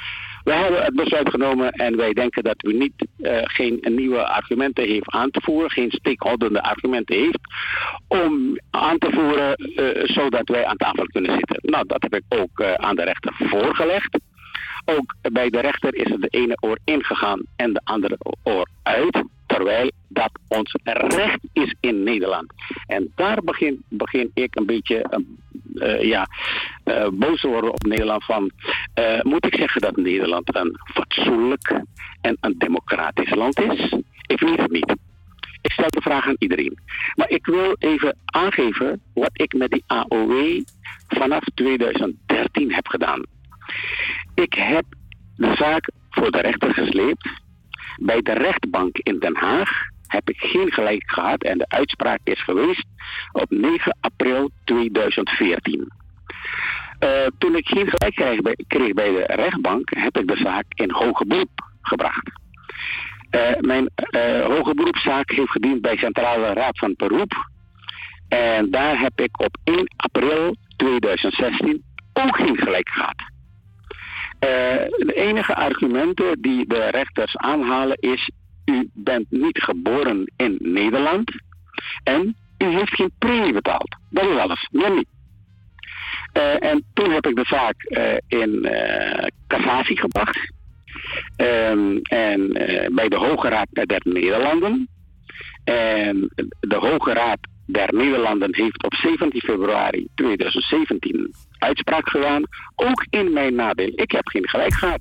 We 0.43 0.53
hebben 0.53 0.83
het 0.83 0.95
besluit 0.95 1.29
genomen 1.29 1.71
en 1.71 1.95
wij 1.95 2.13
denken 2.13 2.43
dat 2.43 2.65
u 2.65 2.73
niet 2.73 3.07
eh, 3.17 3.37
geen 3.43 3.79
nieuwe 3.81 4.27
argumenten 4.27 4.87
heeft 4.87 5.11
aan 5.11 5.31
te 5.31 5.41
voeren, 5.41 5.71
geen 5.71 5.91
steekhoudende 5.91 6.61
argumenten 6.61 7.15
heeft 7.15 7.39
om 8.07 8.59
aan 8.69 8.97
te 8.97 9.11
voeren 9.11 9.55
zodat 10.13 10.49
wij 10.49 10.65
aan 10.65 10.77
tafel 10.77 11.05
kunnen 11.05 11.31
zitten. 11.31 11.59
Nou, 11.61 11.85
dat 11.87 12.01
heb 12.01 12.15
ik 12.15 12.23
ook 12.29 12.63
aan 12.63 12.95
de 12.95 13.03
rechter 13.03 13.35
voorgelegd. 13.39 14.19
Ook 14.85 15.15
bij 15.31 15.49
de 15.49 15.59
rechter 15.59 15.95
is 15.95 16.09
het 16.09 16.21
de 16.21 16.27
ene 16.27 16.57
oor 16.59 16.77
ingegaan 16.83 17.41
en 17.55 17.73
de 17.73 17.81
andere 17.83 18.17
oor 18.43 18.69
uit. 18.83 19.23
Terwijl 19.47 19.91
dat 20.07 20.31
ons 20.47 20.75
recht 20.83 21.39
is 21.53 21.75
in 21.79 22.03
Nederland. 22.03 22.53
En 22.87 23.11
daar 23.15 23.41
begin, 23.43 23.83
begin 23.89 24.31
ik 24.33 24.55
een 24.55 24.65
beetje 24.65 25.01
eh, 25.01 25.19
eh, 25.93 26.03
ja, 26.03 26.27
eh, 26.83 27.07
boos 27.13 27.41
te 27.41 27.47
worden 27.47 27.71
op 27.71 27.85
Nederland. 27.85 28.25
Van, 28.25 28.51
moet 29.21 29.45
ik 29.45 29.55
zeggen 29.55 29.81
dat 29.81 29.95
Nederland 29.95 30.55
een 30.55 30.79
fatsoenlijk 30.93 31.81
en 32.21 32.37
een 32.41 32.55
democratisch 32.57 33.35
land 33.35 33.59
is? 33.59 33.93
Ik 34.27 34.39
weet 34.39 34.59
het 34.59 34.71
niet. 34.71 34.95
Ik 35.61 35.71
stel 35.71 35.89
de 35.89 36.01
vraag 36.01 36.27
aan 36.27 36.35
iedereen. 36.37 36.79
Maar 37.15 37.29
ik 37.29 37.45
wil 37.45 37.75
even 37.79 38.17
aangeven 38.25 39.01
wat 39.13 39.29
ik 39.33 39.53
met 39.53 39.71
die 39.71 39.83
AOW 39.87 40.61
vanaf 41.07 41.43
2013 41.53 42.73
heb 42.73 42.87
gedaan. 42.87 43.23
Ik 44.35 44.53
heb 44.53 44.85
de 45.35 45.55
zaak 45.55 45.89
voor 46.09 46.31
de 46.31 46.41
rechter 46.41 46.73
gesleept. 46.73 47.29
Bij 47.99 48.21
de 48.21 48.33
rechtbank 48.33 48.97
in 48.97 49.19
Den 49.19 49.35
Haag 49.35 49.69
heb 50.07 50.29
ik 50.29 50.37
geen 50.37 50.71
gelijk 50.71 51.03
gehad 51.05 51.43
en 51.43 51.57
de 51.57 51.65
uitspraak 51.67 52.19
is 52.23 52.43
geweest 52.43 52.85
op 53.31 53.49
9 53.49 53.97
april 53.99 54.51
2014. 54.63 55.91
Eh, 56.99 57.09
toen 57.37 57.55
ik 57.55 57.67
geen 57.67 57.89
gelijk 57.89 58.15
kreeg 58.67 58.93
bij, 58.93 59.11
de 59.11 59.23
rechtbank, 59.27 59.89
heb 59.95 60.17
ik 60.17 60.27
de 60.27 60.37
zaak 60.37 60.65
in 60.69 60.91
hoger 60.91 61.27
beroep 61.27 61.63
gebracht. 61.81 62.31
Eh, 63.29 63.59
mijn 63.59 63.89
eh, 63.95 64.45
hoger 64.45 64.75
beroepszaak 64.75 65.31
heeft 65.31 65.51
gediend 65.51 65.81
bij 65.81 65.97
Centrale 65.97 66.53
Raad 66.53 66.77
van 66.77 66.93
Beroep. 66.97 67.49
En 68.27 68.71
daar 68.71 68.99
heb 68.99 69.21
ik 69.21 69.41
op 69.41 69.57
1 69.63 69.93
april 69.95 70.55
2016 70.75 71.83
ook 72.13 72.35
geen 72.35 72.57
gelijk 72.57 72.89
gehad. 72.89 73.35
Eh, 74.39 74.49
de 74.97 75.13
enige 75.15 75.55
argumenten 75.55 76.41
die 76.41 76.67
de 76.67 76.89
rechters 76.89 77.37
aanhalen 77.37 77.97
is... 77.99 78.31
u 78.65 78.89
bent 78.93 79.25
niet 79.29 79.63
geboren 79.63 80.31
in 80.35 80.57
Nederland 80.59 81.31
en 82.03 82.35
u 82.57 82.65
heeft 82.65 82.95
geen 82.95 83.11
premie 83.19 83.53
betaald. 83.53 83.95
Dat 84.09 84.25
is 84.25 84.37
alles, 84.37 84.67
meer 84.71 84.95
niet. 84.95 85.07
Eh, 86.33 86.69
en 86.71 86.83
toen 86.93 87.11
heb 87.11 87.27
ik 87.27 87.35
de 87.35 87.45
zaak 87.45 87.83
eh, 87.83 88.17
in 88.27 88.65
eh, 88.65 89.27
cassatie 89.47 89.99
gebracht. 89.99 90.51
Ehm, 91.35 91.97
en 92.01 92.51
bij 92.93 93.09
de 93.09 93.15
Hoge 93.15 93.49
Raad 93.49 93.67
der 93.71 94.01
Nederlanden. 94.03 94.87
En 95.63 96.29
de 96.59 96.75
Hoge 96.75 97.13
Raad 97.13 97.39
der 97.65 97.93
Nederlanden 97.93 98.55
heeft 98.55 98.83
op 98.83 98.93
17 98.93 99.41
februari 99.41 100.07
2017 100.15 101.33
uitspraak 101.59 102.09
gedaan. 102.09 102.43
Ook 102.75 103.05
in 103.09 103.33
mijn 103.33 103.55
nadeel. 103.55 103.91
Ik 103.95 104.11
heb 104.11 104.27
geen 104.27 104.49
gelijk 104.49 104.73
gehad. 104.73 104.99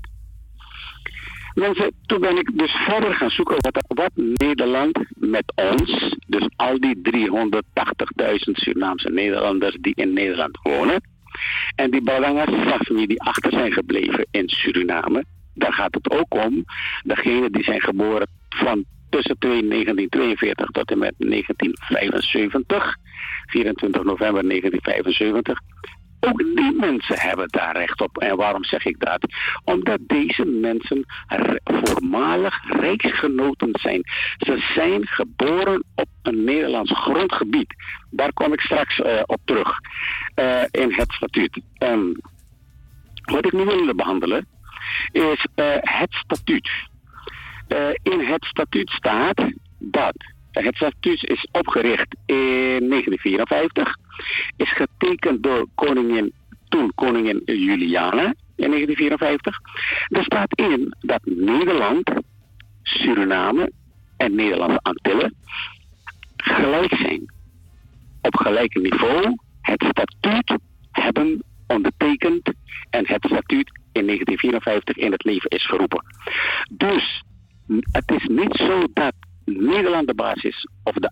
Mensen, 1.54 1.92
toen 2.06 2.20
ben 2.20 2.36
ik 2.36 2.58
dus 2.58 2.70
verder 2.70 3.14
gaan 3.14 3.30
zoeken 3.30 3.56
wat, 3.58 3.84
wat 3.86 4.10
Nederland 4.14 4.98
met 5.14 5.52
ons, 5.54 6.16
dus 6.26 6.48
al 6.56 6.80
die 6.80 7.00
380.000 7.02 8.34
Surinaamse 8.52 9.10
Nederlanders 9.10 9.76
die 9.80 9.94
in 9.94 10.12
Nederland 10.12 10.58
wonen, 10.62 11.00
en 11.74 11.90
die 11.90 12.02
Balangas 12.02 12.48
die 12.88 13.22
achter 13.22 13.52
zijn 13.52 13.72
gebleven 13.72 14.26
in 14.30 14.48
Suriname, 14.48 15.24
daar 15.54 15.72
gaat 15.72 15.94
het 15.94 16.10
ook 16.10 16.34
om. 16.34 16.64
Degenen 17.02 17.52
die 17.52 17.64
zijn 17.64 17.80
geboren 17.80 18.28
van 18.48 18.84
tussen 19.10 19.36
1942 19.38 20.70
tot 20.70 20.90
en 20.90 20.98
met 20.98 21.14
1975, 21.18 22.96
24 23.46 24.02
november 24.02 24.48
1975. 24.48 25.60
Ook 26.26 26.38
die 26.38 26.72
mensen 26.72 27.18
hebben 27.18 27.48
daar 27.48 27.76
recht 27.76 28.00
op. 28.00 28.18
En 28.18 28.36
waarom 28.36 28.64
zeg 28.64 28.84
ik 28.84 29.00
dat? 29.00 29.26
Omdat 29.64 29.98
deze 30.06 30.44
mensen 30.44 31.04
voormalig 31.64 32.60
rijksgenoten 32.80 33.70
zijn. 33.72 34.02
Ze 34.36 34.72
zijn 34.74 35.06
geboren 35.06 35.84
op 35.94 36.08
een 36.22 36.44
Nederlands 36.44 36.92
grondgebied. 36.92 37.74
Daar 38.10 38.32
kom 38.32 38.52
ik 38.52 38.60
straks 38.60 39.00
eh, 39.00 39.22
op 39.26 39.40
terug 39.44 39.78
eh, 40.34 40.62
in 40.70 40.92
het 40.92 41.12
statuut. 41.12 41.60
Ehm, 41.78 42.12
wat 43.24 43.46
ik 43.46 43.52
nu 43.52 43.64
wil 43.64 43.94
behandelen 43.94 44.46
is 45.12 45.46
eh, 45.54 45.66
het 45.80 46.14
statuut. 46.14 46.70
In 48.02 48.20
het 48.20 48.44
statuut 48.44 48.90
staat 48.90 49.44
dat 49.78 50.16
het 50.64 50.76
statuut 50.76 51.24
is 51.24 51.48
opgericht 51.52 52.16
in 52.26 52.88
1954, 52.88 53.96
is 54.56 54.72
getekend 54.72 55.42
door 55.42 55.66
koningin, 55.74 56.32
toen 56.68 56.92
koningin 56.94 57.42
Juliana 57.44 58.34
in 58.56 58.70
1954. 58.70 59.60
Er 60.08 60.24
staat 60.24 60.58
in 60.58 60.94
dat 61.00 61.20
Nederland, 61.24 62.10
Suriname 62.82 63.72
en 64.16 64.34
Nederlandse 64.34 64.80
Antillen 64.82 65.34
gelijk 66.36 66.94
zijn. 66.94 67.32
Op 68.22 68.36
gelijk 68.36 68.74
niveau 68.74 69.36
het 69.60 69.84
statuut 69.88 70.56
hebben 70.90 71.42
ondertekend 71.66 72.52
en 72.90 73.06
het 73.06 73.24
statuut 73.24 73.70
in 73.92 74.06
1954 74.06 74.96
in 74.96 75.12
het 75.12 75.24
leven 75.24 75.50
is 75.50 75.66
geroepen. 75.66 76.04
Dus 76.72 77.22
het 77.90 78.10
is 78.10 78.26
niet 78.26 78.54
zo 78.54 78.86
dat 78.92 79.14
Nederland 79.46 80.06
de 80.06 80.14
baas 80.14 80.42
is 80.42 80.68
of 80.82 80.94
de 80.94 81.10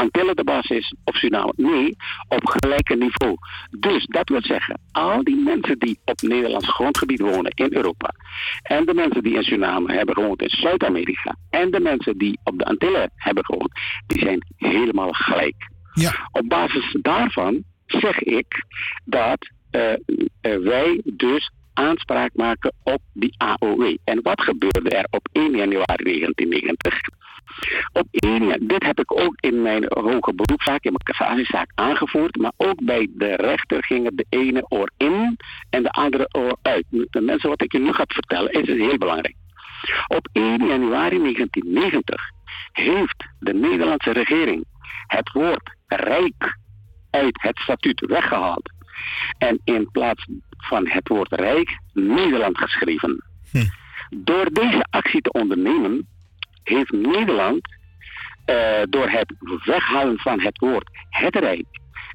Antillen 0.00 0.36
de 0.36 0.44
baas 0.44 0.68
is 0.68 0.94
of 1.04 1.16
Suriname. 1.16 1.52
Nee, 1.56 1.96
op 2.28 2.46
gelijke 2.46 2.96
niveau. 2.96 3.36
Dus 3.78 4.06
dat 4.06 4.28
wil 4.28 4.42
zeggen, 4.42 4.80
al 4.92 5.24
die 5.24 5.36
mensen 5.36 5.78
die 5.78 5.98
op 6.04 6.22
Nederlands 6.22 6.68
grondgebied 6.68 7.20
wonen 7.20 7.50
in 7.54 7.74
Europa. 7.74 8.10
En 8.62 8.84
de 8.84 8.94
mensen 8.94 9.22
die 9.22 9.34
in 9.34 9.42
Suriname 9.42 9.92
hebben 9.92 10.14
gewoond 10.14 10.42
in 10.42 10.48
Zuid-Amerika. 10.48 11.36
En 11.50 11.70
de 11.70 11.80
mensen 11.80 12.18
die 12.18 12.38
op 12.44 12.58
de 12.58 12.64
Antillen 12.64 13.10
hebben 13.14 13.44
gewoond. 13.44 13.72
Die 14.06 14.18
zijn 14.18 14.46
helemaal 14.56 15.12
gelijk. 15.12 15.70
Ja. 15.92 16.28
Op 16.32 16.48
basis 16.48 16.96
daarvan 17.02 17.62
zeg 17.86 18.18
ik 18.18 18.64
dat 19.04 19.50
eh, 19.70 19.92
eh, 19.92 19.98
wij 20.40 21.00
dus 21.04 21.50
aanspraak 21.80 22.30
maken 22.34 22.72
op 22.82 23.02
die 23.12 23.34
AOW. 23.38 23.96
En 24.04 24.22
wat 24.22 24.40
gebeurde 24.40 24.90
er 24.90 25.06
op 25.10 25.28
1 25.32 25.56
januari 25.56 26.04
1990? 26.04 27.00
Op 27.92 28.06
1 28.10 28.32
januari, 28.32 28.66
dit 28.66 28.82
heb 28.82 28.98
ik 29.00 29.20
ook 29.20 29.34
in 29.40 29.62
mijn 29.62 29.84
hoge 29.88 30.34
beroepszaak, 30.34 30.84
in 30.84 30.92
mijn 30.92 31.04
cassatiezaak 31.04 31.70
aangevoerd, 31.74 32.36
maar 32.36 32.52
ook 32.56 32.84
bij 32.84 33.08
de 33.10 33.36
rechter 33.36 33.84
gingen 33.84 34.16
de 34.16 34.26
ene 34.28 34.64
oor 34.68 34.90
in 34.96 35.36
en 35.70 35.82
de 35.82 35.90
andere 35.90 36.28
oor 36.32 36.56
uit. 36.62 36.84
De 36.90 37.20
mensen, 37.20 37.48
wat 37.48 37.62
ik 37.62 37.72
je 37.72 37.78
nu 37.78 37.92
ga 37.92 38.04
vertellen, 38.06 38.52
is 38.52 38.66
heel 38.66 38.98
belangrijk. 38.98 39.34
Op 40.06 40.28
1 40.32 40.66
januari 40.66 41.18
1990 41.18 42.30
heeft 42.72 43.24
de 43.38 43.54
Nederlandse 43.54 44.10
regering 44.10 44.64
het 45.06 45.32
woord 45.32 45.76
rijk 45.86 46.56
uit 47.10 47.42
het 47.42 47.58
statuut 47.58 48.00
weggehaald. 48.00 48.72
En 49.38 49.60
in 49.64 49.90
plaats 49.90 50.26
van 50.60 50.88
het 50.88 51.08
woord 51.08 51.32
rijk 51.32 51.78
Nederland 51.92 52.58
geschreven. 52.58 53.24
Door 54.10 54.52
deze 54.52 54.86
actie 54.90 55.20
te 55.20 55.32
ondernemen 55.32 56.08
heeft 56.62 56.92
Nederland 56.92 57.60
eh, 58.44 58.82
door 58.88 59.08
het 59.08 59.34
weghalen 59.64 60.18
van 60.18 60.40
het 60.40 60.58
woord 60.58 60.90
het 61.10 61.36
rijk 61.36 61.66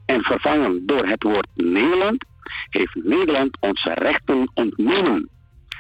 en 0.06 0.22
vervangen 0.22 0.86
door 0.86 1.08
het 1.08 1.24
woord 1.24 1.48
Nederland, 1.54 2.26
heeft 2.70 2.96
Nederland 2.96 3.58
onze 3.60 3.94
rechten 3.94 4.52
ontnomen. 4.54 5.30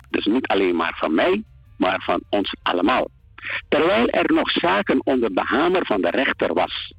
Dus 0.09 0.25
niet 0.25 0.47
alleen 0.47 0.75
maar 0.75 0.93
van 0.97 1.13
mij, 1.13 1.43
maar 1.77 2.01
van 2.03 2.23
ons 2.29 2.55
allemaal. 2.61 3.07
Terwijl 3.67 4.09
er 4.09 4.33
nog 4.33 4.51
zaken 4.51 5.05
onder 5.05 5.33
de 5.33 5.43
hamer 5.43 5.85
van 5.85 6.01
de 6.01 6.09
rechter 6.09 6.53
was. 6.53 6.93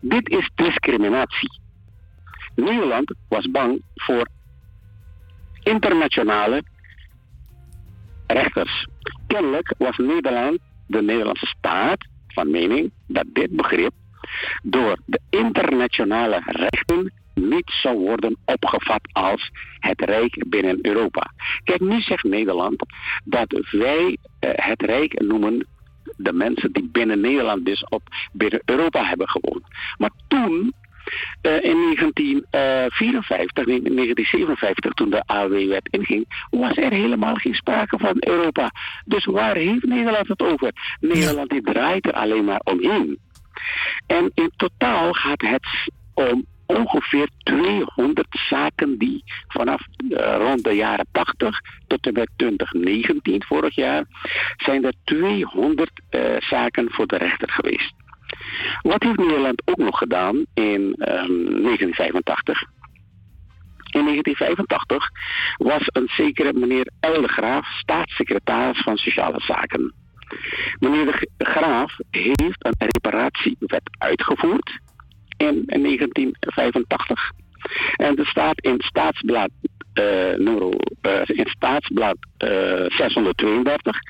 Dit 0.00 0.28
is 0.28 0.50
discriminatie. 0.54 1.60
Nederland 2.54 3.14
was 3.28 3.50
bang 3.50 3.82
voor 3.94 4.28
internationale 5.72 6.62
rechters. 8.26 8.86
Kennelijk 9.26 9.74
was 9.78 9.96
Nederland, 9.96 10.58
de 10.86 11.02
Nederlandse 11.02 11.46
staat, 11.46 12.06
van 12.28 12.50
mening 12.50 12.90
dat 13.06 13.24
dit 13.32 13.50
begrip 13.50 13.92
door 14.62 14.96
de 15.04 15.20
internationale 15.30 16.42
rechten 16.44 17.12
niet 17.34 17.70
zou 17.82 17.98
worden 17.98 18.36
opgevat 18.44 19.00
als 19.12 19.50
het 19.78 20.00
Rijk 20.00 20.44
binnen 20.48 20.78
Europa. 20.82 21.32
Kijk, 21.64 21.80
nu 21.80 22.00
zegt 22.00 22.24
Nederland 22.24 22.86
dat 23.24 23.66
wij 23.70 24.16
eh, 24.38 24.50
het 24.54 24.82
Rijk 24.82 25.20
noemen 25.20 25.66
de 26.16 26.32
mensen 26.32 26.72
die 26.72 26.88
binnen 26.92 27.20
Nederland 27.20 27.64
dus 27.64 27.84
op 27.84 28.02
binnen 28.32 28.62
Europa 28.64 29.04
hebben 29.04 29.28
gewoond. 29.28 29.62
Maar 29.98 30.10
toen 30.28 30.74
in 31.42 31.94
1954, 31.94 33.66
in 33.66 33.82
1957, 33.82 34.92
toen 34.92 35.10
de 35.10 35.22
AW-wet 35.26 35.88
inging, 35.90 36.46
was 36.50 36.76
er 36.76 36.92
helemaal 36.92 37.34
geen 37.34 37.54
sprake 37.54 37.98
van 37.98 38.16
Europa. 38.18 38.70
Dus 39.04 39.24
waar 39.24 39.56
heeft 39.56 39.84
Nederland 39.84 40.28
het 40.28 40.42
over? 40.42 40.72
Nederland 41.00 41.50
die 41.50 41.62
draait 41.62 42.06
er 42.06 42.12
alleen 42.12 42.44
maar 42.44 42.60
omheen. 42.64 43.18
En 44.06 44.30
in 44.34 44.50
totaal 44.56 45.12
gaat 45.12 45.40
het 45.40 45.66
om 46.14 46.44
ongeveer 46.66 47.28
200 47.42 48.26
zaken 48.30 48.98
die 48.98 49.24
vanaf 49.48 49.80
eh, 50.10 50.36
rond 50.38 50.64
de 50.64 50.72
jaren 50.72 51.06
80 51.12 51.60
tot 51.86 52.06
en 52.06 52.12
met 52.12 52.28
2019 52.36 53.42
vorig 53.42 53.74
jaar 53.74 54.04
zijn 54.56 54.84
er 54.84 54.92
200 55.04 55.90
eh, 56.08 56.20
zaken 56.38 56.86
voor 56.90 57.06
de 57.06 57.16
rechter 57.16 57.50
geweest. 57.50 57.94
Wat 58.82 59.02
heeft 59.02 59.18
Nederland 59.18 59.62
ook 59.64 59.76
nog 59.76 59.98
gedaan 59.98 60.44
in 60.54 60.94
ehm, 60.98 61.62
1985? 61.62 62.62
In 63.90 64.04
1985 64.04 65.10
was 65.56 65.82
een 65.84 66.08
zekere 66.16 66.52
meneer 66.52 66.90
Eldegraaf 67.00 67.66
staatssecretaris 67.66 68.82
van 68.82 68.96
Sociale 68.96 69.40
Zaken. 69.40 69.94
Meneer 70.78 71.04
de 71.36 71.44
Graaf 71.44 71.96
heeft 72.10 72.64
een 72.64 72.74
reparatiewet 72.78 73.90
uitgevoerd 73.98 74.78
in 75.36 75.62
1985. 75.66 77.32
En 77.96 78.16
er 78.16 78.26
staat 78.26 78.60
in 78.60 78.76
staatsblad, 78.78 79.50
eh, 79.92 80.34
nummer, 80.36 80.74
eh, 81.00 81.20
in 81.26 81.46
staatsblad 81.46 82.16
eh, 82.36 82.84
632 82.88 83.96
eh, 83.96 84.00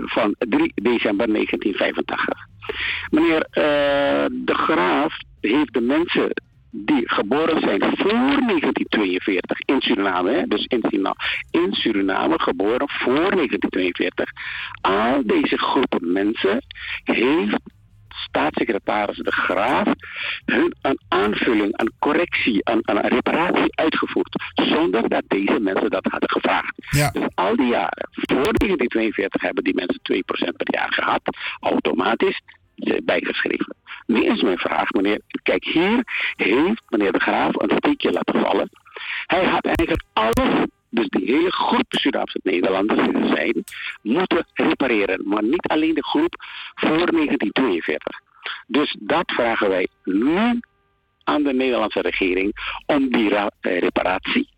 van 0.00 0.34
3 0.38 0.72
december 0.74 1.32
1985. 1.32 2.48
Meneer 3.10 3.42
eh, 3.50 4.26
De 4.30 4.54
Graaf 4.54 5.16
heeft 5.40 5.72
de 5.72 5.80
mensen 5.80 6.30
die 6.70 7.02
geboren 7.08 7.60
zijn 7.60 7.80
voor 7.80 8.12
1942 8.12 9.60
in 9.60 9.80
Suriname, 9.80 10.30
hè, 10.30 10.42
dus 10.46 10.64
in 10.64 10.80
Suriname, 10.82 11.16
in 11.50 11.72
Suriname 11.72 12.40
geboren 12.40 12.88
voor 12.88 13.14
1942, 13.14 14.30
al 14.80 15.22
deze 15.24 15.58
groepen 15.58 16.12
mensen 16.12 16.62
heeft 17.04 17.60
staatssecretaris 18.20 19.16
De 19.16 19.32
Graaf 19.32 19.88
hun 20.44 20.74
een 20.82 20.98
aanvulling, 21.08 21.80
een 21.80 21.92
correctie, 21.98 22.60
een, 22.62 22.80
een 22.82 23.08
reparatie 23.08 23.76
uitgevoerd. 23.76 24.42
Zonder 24.54 25.08
dat 25.08 25.22
deze 25.26 25.60
mensen 25.60 25.90
dat 25.90 26.06
hadden 26.10 26.30
gevraagd. 26.30 26.74
Dus 27.12 27.26
al 27.34 27.56
die 27.56 27.66
jaren, 27.66 28.08
voor 28.10 28.52
1942 28.52 29.42
hebben 29.42 29.64
die 29.64 29.74
mensen 29.74 30.00
2% 30.12 30.56
per 30.56 30.74
jaar 30.74 30.92
gehad, 30.92 31.20
automatisch 31.60 32.40
bijgeschreven. 33.04 33.74
Nu 34.06 34.24
is 34.24 34.42
mijn 34.42 34.58
vraag, 34.58 34.90
meneer, 34.90 35.20
kijk 35.42 35.64
hier 35.64 36.02
heeft 36.36 36.82
meneer 36.88 37.12
De 37.12 37.20
Graaf 37.20 37.54
een 37.54 37.76
steekje 37.76 38.12
laten 38.12 38.40
vallen. 38.40 38.70
Hij 39.26 39.44
had 39.44 39.64
eigenlijk 39.64 40.02
alles 40.12 40.66
dus 40.90 41.08
die 41.08 41.24
hele 41.24 41.52
groep 41.52 41.84
Surinaamse 41.88 42.40
Nederlanders 42.42 43.08
die 43.08 43.16
er 43.16 43.36
zijn, 43.36 43.64
moeten 44.02 44.46
repareren. 44.54 45.28
Maar 45.28 45.42
niet 45.42 45.66
alleen 45.66 45.94
de 45.94 46.04
groep 46.04 46.34
voor 46.74 46.88
1942. 46.88 48.20
Dus 48.66 48.96
dat 48.98 49.32
vragen 49.32 49.68
wij 49.68 49.88
nu 50.04 50.60
aan 51.24 51.42
de 51.42 51.52
Nederlandse 51.52 52.00
regering 52.00 52.52
om 52.86 53.12
die 53.12 53.34
eh, 53.34 53.46
reparatie 53.60 54.48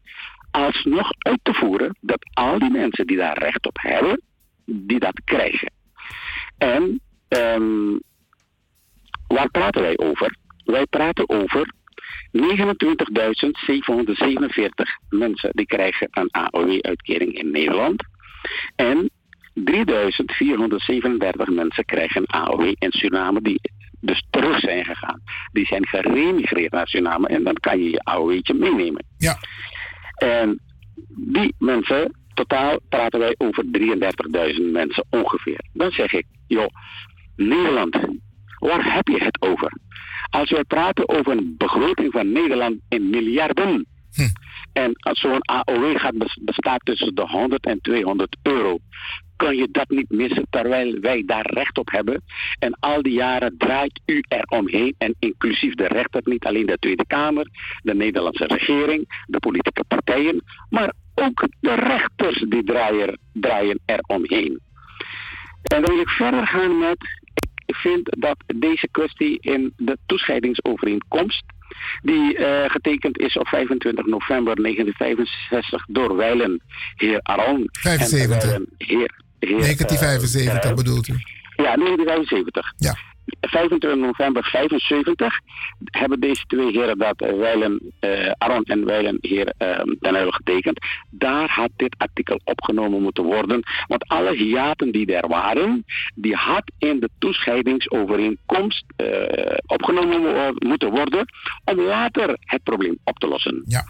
alsnog 0.50 1.10
uit 1.18 1.38
te 1.42 1.54
voeren. 1.54 1.96
Dat 2.00 2.30
al 2.34 2.58
die 2.58 2.70
mensen 2.70 3.06
die 3.06 3.16
daar 3.16 3.38
recht 3.38 3.66
op 3.66 3.78
hebben, 3.80 4.22
die 4.64 4.98
dat 4.98 5.20
krijgen. 5.24 5.72
En 6.58 7.00
ehm, 7.28 7.98
waar 9.26 9.50
praten 9.50 9.82
wij 9.82 9.98
over? 9.98 10.36
Wij 10.64 10.86
praten 10.86 11.28
over 11.28 11.72
29.747 12.32 12.40
mensen 15.08 15.50
die 15.52 15.66
krijgen 15.66 16.08
een 16.10 16.30
AOW-uitkering 16.30 17.38
in 17.38 17.50
Nederland. 17.50 18.04
En 18.76 19.10
3.437 19.54 19.64
mensen 21.52 21.84
krijgen 21.84 22.20
een 22.20 22.26
AOW 22.26 22.74
in 22.78 22.92
Suriname 22.92 23.42
die 23.42 23.60
dus 24.00 24.26
terug 24.30 24.60
zijn 24.60 24.84
gegaan. 24.84 25.22
Die 25.52 25.66
zijn 25.66 25.86
geremigreerd 25.86 26.72
naar 26.72 26.88
Suriname 26.88 27.28
en 27.28 27.44
dan 27.44 27.54
kan 27.54 27.78
je 27.78 27.90
je 27.90 28.04
AOW'tje 28.04 28.54
meenemen. 28.54 29.04
Ja. 29.18 29.36
En 30.14 30.60
die 31.08 31.54
mensen, 31.58 32.16
totaal 32.34 32.78
praten 32.88 33.18
wij 33.18 33.34
over 33.38 33.64
33.000 33.64 33.70
mensen 34.72 35.04
ongeveer. 35.10 35.60
Dan 35.72 35.90
zeg 35.90 36.12
ik, 36.12 36.26
joh, 36.46 36.68
Nederland, 37.36 37.98
waar 38.58 38.94
heb 38.94 39.08
je 39.08 39.24
het 39.24 39.42
over? 39.42 39.72
Als 40.32 40.50
wij 40.50 40.64
praten 40.64 41.08
over 41.08 41.32
een 41.32 41.54
begroting 41.58 42.12
van 42.12 42.32
Nederland 42.32 42.80
in 42.88 43.10
miljarden. 43.10 43.86
En 44.72 44.92
als 44.94 45.20
zo'n 45.20 45.44
AOW 45.44 45.98
gaat 45.98 46.18
bes- 46.18 46.38
bestaat 46.40 46.80
tussen 46.84 47.14
de 47.14 47.26
100 47.26 47.66
en 47.66 47.80
200 47.80 48.36
euro. 48.42 48.78
Kan 49.36 49.56
je 49.56 49.68
dat 49.70 49.88
niet 49.88 50.10
missen 50.10 50.46
terwijl 50.50 51.00
wij 51.00 51.22
daar 51.26 51.46
recht 51.50 51.78
op 51.78 51.90
hebben? 51.90 52.22
En 52.58 52.76
al 52.80 53.02
die 53.02 53.12
jaren 53.12 53.54
draait 53.58 54.00
u 54.06 54.24
er 54.28 54.44
omheen. 54.44 54.94
En 54.98 55.14
inclusief 55.18 55.74
de 55.74 55.86
rechter, 55.86 56.20
niet 56.24 56.44
alleen 56.44 56.66
de 56.66 56.78
Tweede 56.78 57.06
Kamer, 57.06 57.46
de 57.82 57.94
Nederlandse 57.94 58.46
regering, 58.46 59.24
de 59.26 59.38
politieke 59.38 59.84
partijen, 59.88 60.42
maar 60.70 60.92
ook 61.14 61.48
de 61.60 61.74
rechters 61.74 62.44
die 62.48 62.64
draaien, 62.64 63.18
draaien 63.32 63.80
er 63.84 64.00
omheen. 64.06 64.60
En 65.62 65.82
dan 65.82 65.90
wil 65.90 66.00
ik 66.00 66.08
verder 66.08 66.46
gaan 66.46 66.78
met. 66.78 67.20
Ik 67.66 67.74
vind 67.74 68.16
dat 68.18 68.36
deze 68.56 68.88
kwestie 68.90 69.38
in 69.40 69.72
de 69.76 69.98
toescheidingsovereenkomst. 70.06 71.44
die 72.02 72.36
eh, 72.36 72.70
getekend 72.70 73.18
is 73.18 73.36
op 73.36 73.46
25 73.46 74.06
november 74.06 74.62
1965 74.62 75.86
door 75.88 76.16
Weilen, 76.16 76.62
heer 76.96 77.20
Aron. 77.22 77.68
75. 77.72 78.42
En 78.42 78.48
Weilen, 78.48 78.68
heer, 78.78 79.10
heer, 79.38 79.60
1975 79.60 80.70
eh, 80.70 80.76
bedoelt 80.76 81.08
u? 81.08 81.12
ja, 81.56 81.74
1975. 81.74 82.72
Ja. 82.76 82.96
25 83.40 83.94
november 83.94 84.44
75 84.44 85.40
hebben 85.84 86.20
deze 86.20 86.44
twee 86.46 86.70
heren 86.70 86.98
dat 86.98 87.20
eh, 87.20 87.36
Weilen, 87.36 87.92
eh, 88.00 88.30
Aron 88.38 88.64
en 88.64 88.84
Weilen 88.84 89.18
heer 89.20 89.54
eh, 89.58 89.80
ten 90.00 90.14
Uyl 90.14 90.30
getekend. 90.30 90.78
Daar 91.10 91.50
had 91.50 91.70
dit 91.76 91.94
artikel 91.98 92.40
opgenomen 92.44 93.02
moeten 93.02 93.24
worden. 93.24 93.62
Want 93.86 94.08
alle 94.08 94.34
hiaten 94.34 94.92
die 94.92 95.16
er 95.16 95.28
waren, 95.28 95.84
die 96.14 96.34
had 96.34 96.72
in 96.78 97.00
de 97.00 97.08
toescheidingsovereenkomst 97.18 98.84
eh, 98.96 99.56
opgenomen 99.66 100.54
moeten 100.58 100.90
worden 100.90 101.24
om 101.64 101.80
later 101.80 102.36
het 102.40 102.62
probleem 102.62 102.98
op 103.04 103.18
te 103.18 103.26
lossen. 103.26 103.62
Ja. 103.64 103.84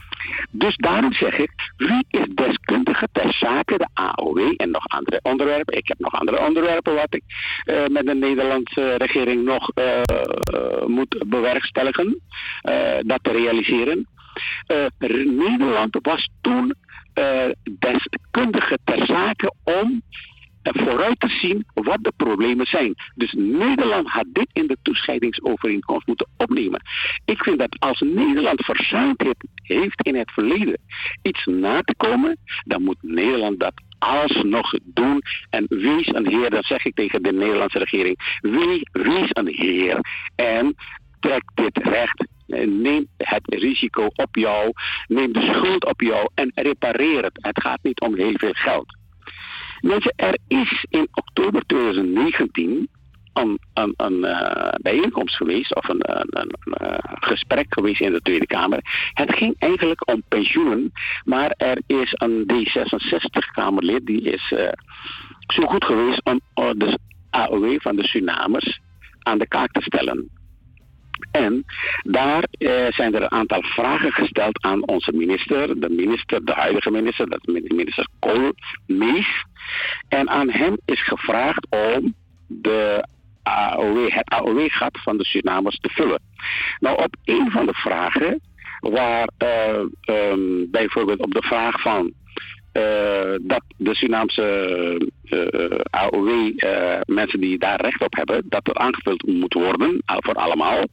Dus 0.51 0.77
daarom 0.77 1.13
zeg 1.13 1.39
ik, 1.39 1.51
wie 1.77 2.05
is 2.09 2.27
deskundige 2.35 3.09
ter 3.13 3.33
zake 3.33 3.79
de 3.79 3.89
AOW 3.93 4.55
en 4.57 4.71
nog 4.71 4.89
andere 4.89 5.21
onderwerpen? 5.23 5.77
Ik 5.77 5.89
heb 5.89 5.99
nog 5.99 6.15
andere 6.15 6.47
onderwerpen 6.47 6.95
wat 6.95 7.15
ik 7.15 7.23
eh, 7.65 7.87
met 7.87 8.07
de 8.07 8.15
Nederlandse 8.15 8.95
regering 8.95 9.22
nog 9.31 9.71
eh, 9.71 10.01
eh, 10.01 10.87
moet 10.87 11.25
bewerkstelligen, 11.27 12.21
eh, 12.61 12.99
dat 13.01 13.19
te 13.23 13.31
realiseren. 13.31 14.07
Nederland 15.25 15.99
was 16.03 16.29
toen 16.41 16.75
deskundige 17.79 18.79
ter 18.85 19.07
zake 19.07 19.55
om 19.65 20.03
vooruit 20.63 21.21
te 21.21 21.29
zien 21.29 21.65
wat 21.75 21.99
de 22.01 22.13
problemen 22.17 22.67
zijn. 22.67 22.95
Dus 23.15 23.33
Nederland 23.33 24.09
had 24.09 24.25
dit 24.33 24.49
in 24.53 24.67
de 24.67 24.77
toescheidingsovereenkomst 24.83 26.07
moeten 26.07 26.29
opnemen. 26.37 26.83
Ik 27.25 27.43
vind 27.43 27.59
dat 27.59 27.77
als 27.79 28.01
Nederland 28.01 28.65
verzuimd 28.65 29.23
heeft 29.63 30.07
in 30.07 30.17
het 30.17 30.31
verleden 30.31 30.79
iets 31.23 31.45
na 31.45 31.83
te 31.83 31.95
komen, 31.97 32.37
dan 32.65 32.83
moet 32.83 33.03
Nederland 33.03 33.61
dat 33.61 33.75
alsnog 34.03 34.73
doen. 34.85 35.23
En 35.51 35.67
wees 35.69 36.07
een 36.07 36.27
heer, 36.27 36.51
dat 36.51 36.65
zeg 36.65 36.85
ik 36.85 36.95
tegen 36.95 37.23
de 37.23 37.33
Nederlandse 37.33 37.79
regering, 37.79 38.39
wees, 38.41 38.83
wees 38.93 39.29
een 39.29 39.49
heer 39.49 39.99
en 40.35 40.75
trek 41.21 41.43
dit 41.55 41.79
recht. 41.79 42.27
Neem 42.67 43.07
het 43.17 43.55
risico 43.55 44.07
op 44.15 44.37
jou, 44.37 44.73
neem 45.07 45.33
de 45.33 45.41
schuld 45.41 45.85
op 45.85 46.01
jou 46.01 46.29
en 46.35 46.53
repareer 46.55 47.23
het. 47.23 47.39
Het 47.41 47.63
gaat 47.63 47.83
niet 47.83 48.01
om 48.01 48.17
heel 48.17 48.35
veel 48.35 48.53
geld. 48.53 48.97
Mensen, 49.81 50.13
er 50.17 50.39
is 50.49 50.87
in 50.89 51.09
oktober 51.13 51.63
2019 51.67 52.89
een, 53.33 53.59
een, 53.97 54.25
eh, 54.25 54.75
bijeenkomst 54.83 55.37
geweest, 55.37 55.75
of 55.75 55.89
een, 55.89 56.01
een, 56.05 56.51
eh, 56.73 56.99
gesprek 57.03 57.67
geweest 57.69 58.01
in 58.01 58.13
de 58.13 58.21
Tweede 58.21 58.47
Kamer. 58.47 58.81
Het 59.13 59.35
ging 59.35 59.55
eigenlijk 59.59 60.11
om 60.11 60.23
pensioenen, 60.29 60.93
maar 61.25 61.55
er 61.57 61.83
is 61.87 62.15
een 62.15 62.45
D66-Kamerlid 62.47 64.07
die 64.07 64.23
is 64.23 64.53
eh, 64.53 64.73
zo 65.47 65.67
goed 65.67 65.85
geweest 65.85 66.25
om 66.25 66.41
de 66.55 66.99
AOW 67.31 67.81
van 67.81 67.97
de 67.97 68.07
Surinamers 68.07 68.81
aan 69.19 69.39
de 69.39 69.49
kaak 69.49 69.73
te 69.73 69.83
stellen. 69.83 70.31
En 71.31 71.65
daar 72.03 72.45
eh, 72.51 72.93
zijn 72.93 73.15
er 73.15 73.23
een 73.23 73.31
aantal 73.31 73.63
vragen 73.63 74.13
gesteld 74.13 74.63
aan 74.63 74.89
onze 74.89 75.13
minister, 75.13 75.81
de 75.81 75.89
minister, 75.89 76.45
de 76.45 76.53
huidige 76.53 76.91
minister, 76.91 77.29
dat 77.29 77.49
is 77.49 77.69
minister 77.69 78.09
Kool 78.19 78.53
Mees. 78.87 79.45
En 80.09 80.29
aan 80.29 80.51
hem 80.51 80.77
is 80.85 81.03
gevraagd 81.05 81.67
om 81.71 82.15
de 82.47 83.07
AOW, 83.43 84.11
het 84.11 84.29
AOW-gat 84.29 84.99
van 85.03 85.17
de 85.17 85.25
Surinamers 85.25 85.79
te 85.79 85.89
vullen. 85.89 86.21
Nou, 86.79 87.03
op 87.03 87.17
een 87.25 87.51
van 87.51 87.67
de 87.67 87.75
vragen, 87.75 88.41
waar 88.81 89.29
eh, 89.37 89.79
ehm, 90.01 90.71
bijvoorbeeld 90.71 91.21
op 91.21 91.35
de 91.35 91.43
vraag 91.43 91.81
van 91.81 92.13
eh, 92.73 93.35
dat 93.41 93.63
de 93.77 93.95
Surinaamse 93.95 95.11
eh, 95.25 95.81
AOW, 95.91 96.53
mensen 97.07 97.41
die 97.41 97.59
daar 97.59 97.81
recht 97.81 98.01
op 98.01 98.15
hebben, 98.15 98.43
dat 98.49 98.69
er 98.69 98.75
aangevuld 98.75 99.27
moet 99.27 99.55
worden, 99.55 100.03
voor 100.05 100.35
allemaal, 100.35 100.85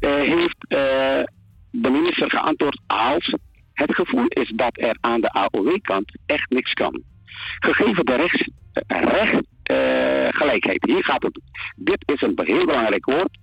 heeft 0.00 0.64
de 1.70 1.90
minister 1.90 2.30
geantwoord 2.30 2.80
als 2.86 3.34
het 3.72 3.94
gevoel 3.94 4.26
is 4.26 4.52
dat 4.54 4.78
er 4.80 4.96
aan 5.00 5.20
de 5.20 5.30
AOW-kant 5.32 6.18
echt 6.26 6.50
niks 6.50 6.72
kan. 6.72 7.02
Gegeven 7.58 8.06
de 8.06 8.14
rechts, 8.14 8.48
recht, 8.86 9.46
eh, 9.62 10.28
gelijkheid. 10.28 10.84
Hier 10.84 11.04
gaat 11.04 11.22
het. 11.22 11.40
Dit 11.76 12.02
is 12.06 12.22
een 12.22 12.40
heel 12.44 12.66
belangrijk 12.66 13.04
woord 13.04 13.38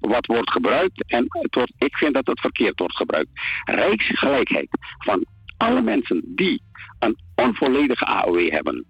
wat 0.00 0.26
wordt 0.26 0.50
gebruikt 0.50 1.04
en 1.06 1.26
het 1.28 1.54
wordt, 1.54 1.72
ik 1.78 1.96
vind 1.96 2.14
dat 2.14 2.26
het 2.26 2.40
verkeerd 2.40 2.78
wordt 2.78 2.96
gebruikt. 2.96 3.30
Rijksgelijkheid 3.64 4.68
van 4.98 5.24
alle 5.56 5.82
mensen 5.82 6.22
die 6.26 6.62
een 6.98 7.16
onvolledige 7.34 8.04
AOW 8.04 8.50
hebben. 8.50 8.84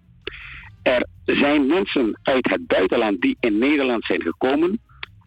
Er 0.83 1.05
zijn 1.25 1.67
mensen 1.67 2.19
uit 2.23 2.49
het 2.49 2.67
buitenland 2.67 3.21
die 3.21 3.37
in 3.39 3.57
Nederland 3.57 4.05
zijn 4.05 4.21
gekomen, 4.21 4.79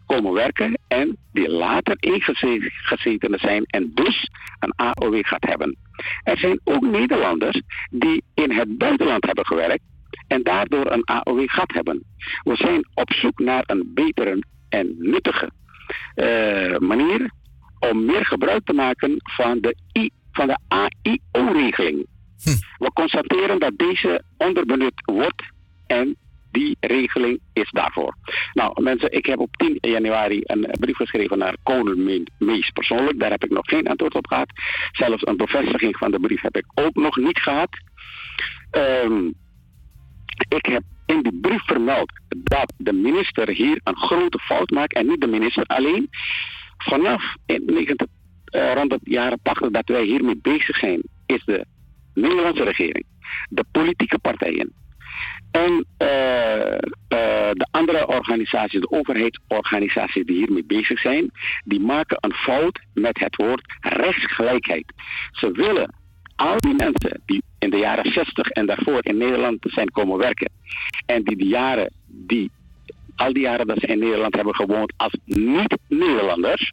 komen 0.06 0.32
werken 0.32 0.78
en 0.88 1.16
die 1.32 1.48
later 1.48 1.96
ingezetenen 2.00 3.38
zijn 3.38 3.64
en 3.64 3.90
dus 3.94 4.30
een 4.58 4.72
AOW 4.76 5.18
gaat 5.26 5.44
hebben. 5.44 5.76
Er 6.22 6.38
zijn 6.38 6.60
ook 6.64 6.86
Nederlanders 6.86 7.62
die 7.90 8.22
in 8.34 8.50
het 8.50 8.78
buitenland 8.78 9.24
hebben 9.24 9.46
gewerkt 9.46 9.82
en 10.26 10.42
daardoor 10.42 10.90
een 10.90 11.04
AOW 11.04 11.48
gat 11.48 11.72
hebben. 11.72 12.04
We 12.42 12.56
zijn 12.56 12.88
op 12.94 13.12
zoek 13.12 13.38
naar 13.38 13.62
een 13.66 13.90
betere 13.94 14.44
en 14.68 14.94
nuttige 14.98 15.50
eh, 16.14 16.78
manier 16.78 17.30
om 17.78 18.04
meer 18.04 18.26
gebruik 18.26 18.64
te 18.64 18.72
maken 18.72 19.16
van 19.18 19.60
de, 19.60 19.76
I, 19.98 20.10
van 20.32 20.46
de 20.46 20.58
AIO-regeling. 20.68 22.06
We 22.78 22.92
constateren 22.92 23.58
dat 23.58 23.72
deze 23.76 24.22
onderbenut 24.36 25.02
wordt 25.04 25.42
en 25.86 26.16
die 26.54 26.76
regeling 26.80 27.40
is 27.52 27.70
daarvoor. 27.70 28.16
Nou 28.52 28.82
mensen, 28.82 29.12
ik 29.12 29.26
heb 29.26 29.38
op 29.38 29.56
10 29.56 29.78
januari 29.80 30.40
een 30.42 30.66
brief 30.80 30.96
geschreven 30.96 31.38
naar 31.38 31.56
Koning 31.62 31.96
Me- 31.96 32.46
Mees 32.46 32.70
persoonlijk. 32.70 33.18
Daar 33.18 33.30
heb 33.30 33.44
ik 33.44 33.50
nog 33.50 33.66
geen 33.68 33.86
antwoord 33.86 34.14
op 34.14 34.26
gehad. 34.26 34.52
Zelfs 34.92 35.26
een 35.26 35.36
bevestiging 35.36 35.96
van 35.96 36.10
de 36.10 36.20
brief 36.20 36.40
heb 36.40 36.56
ik 36.56 36.66
ook 36.74 36.94
nog 36.94 37.16
niet 37.16 37.38
gehad. 37.38 37.68
Ehm, 38.70 39.26
ik 40.48 40.66
heb 40.66 40.82
in 41.06 41.22
die 41.22 41.38
brief 41.40 41.64
vermeld 41.64 42.12
dat 42.28 42.72
de 42.76 42.92
minister 42.92 43.48
hier 43.48 43.80
een 43.84 43.96
grote 43.96 44.38
fout 44.38 44.70
maakt 44.70 44.92
en 44.94 45.06
niet 45.06 45.20
de 45.20 45.26
minister 45.26 45.64
alleen. 45.64 46.08
Vanaf 46.78 47.34
in 47.46 47.62
90, 47.66 48.06
eh, 48.44 48.72
rond 48.74 48.90
de 48.90 48.98
jaren 49.02 49.38
80 49.42 49.70
dat 49.70 49.88
wij 49.88 50.04
hiermee 50.04 50.38
bezig 50.42 50.76
zijn, 50.76 51.02
is 51.26 51.44
de 51.44 51.64
Nederlandse 52.14 52.64
regering, 52.64 53.04
de 53.48 53.64
politieke 53.72 54.18
partijen 54.18 54.72
en 55.54 55.84
eh, 55.96 56.72
eh, 56.72 57.50
de 57.52 57.66
andere 57.70 58.06
organisaties, 58.06 58.80
de 58.80 58.90
overheidsorganisaties 58.90 60.24
die 60.24 60.36
hiermee 60.36 60.64
bezig 60.64 61.00
zijn, 61.00 61.30
die 61.64 61.80
maken 61.80 62.16
een 62.20 62.32
fout 62.32 62.80
met 62.94 63.18
het 63.18 63.36
woord 63.36 63.62
rechtsgelijkheid. 63.80 64.92
Ze 65.32 65.50
willen 65.50 65.94
al 66.36 66.56
die 66.56 66.74
mensen 66.74 67.22
die 67.26 67.42
in 67.58 67.70
de 67.70 67.76
jaren 67.76 68.12
60 68.12 68.48
en 68.48 68.66
daarvoor 68.66 68.98
in 69.00 69.16
Nederland 69.16 69.58
zijn 69.60 69.90
komen 69.90 70.18
werken 70.18 70.50
en 71.06 71.22
die 71.22 71.36
de 71.36 71.46
jaren 71.46 71.92
die 72.06 72.50
al 73.16 73.32
die 73.32 73.42
jaren 73.42 73.66
dat 73.66 73.78
ze 73.80 73.86
in 73.86 73.98
Nederland 73.98 74.34
hebben 74.34 74.54
gewoond 74.54 74.92
als 74.96 75.16
niet-Nederlanders, 75.24 76.72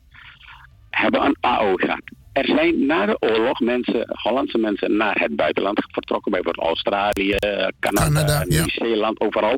hebben 0.89 1.25
een 1.25 1.37
AO 1.39 1.75
gehad. 1.75 2.03
Er 2.33 2.45
zijn 2.45 2.85
na 2.85 3.05
de 3.05 3.17
oorlog 3.19 3.59
mensen, 3.59 4.05
Hollandse 4.21 4.57
mensen 4.57 4.97
naar 4.97 5.15
het 5.19 5.35
buitenland 5.35 5.85
vertrokken, 5.91 6.31
bijvoorbeeld 6.31 6.67
Australië, 6.67 7.35
Canada, 7.79 8.43
Nieuw-Zeeland, 8.47 9.19
overal. 9.19 9.57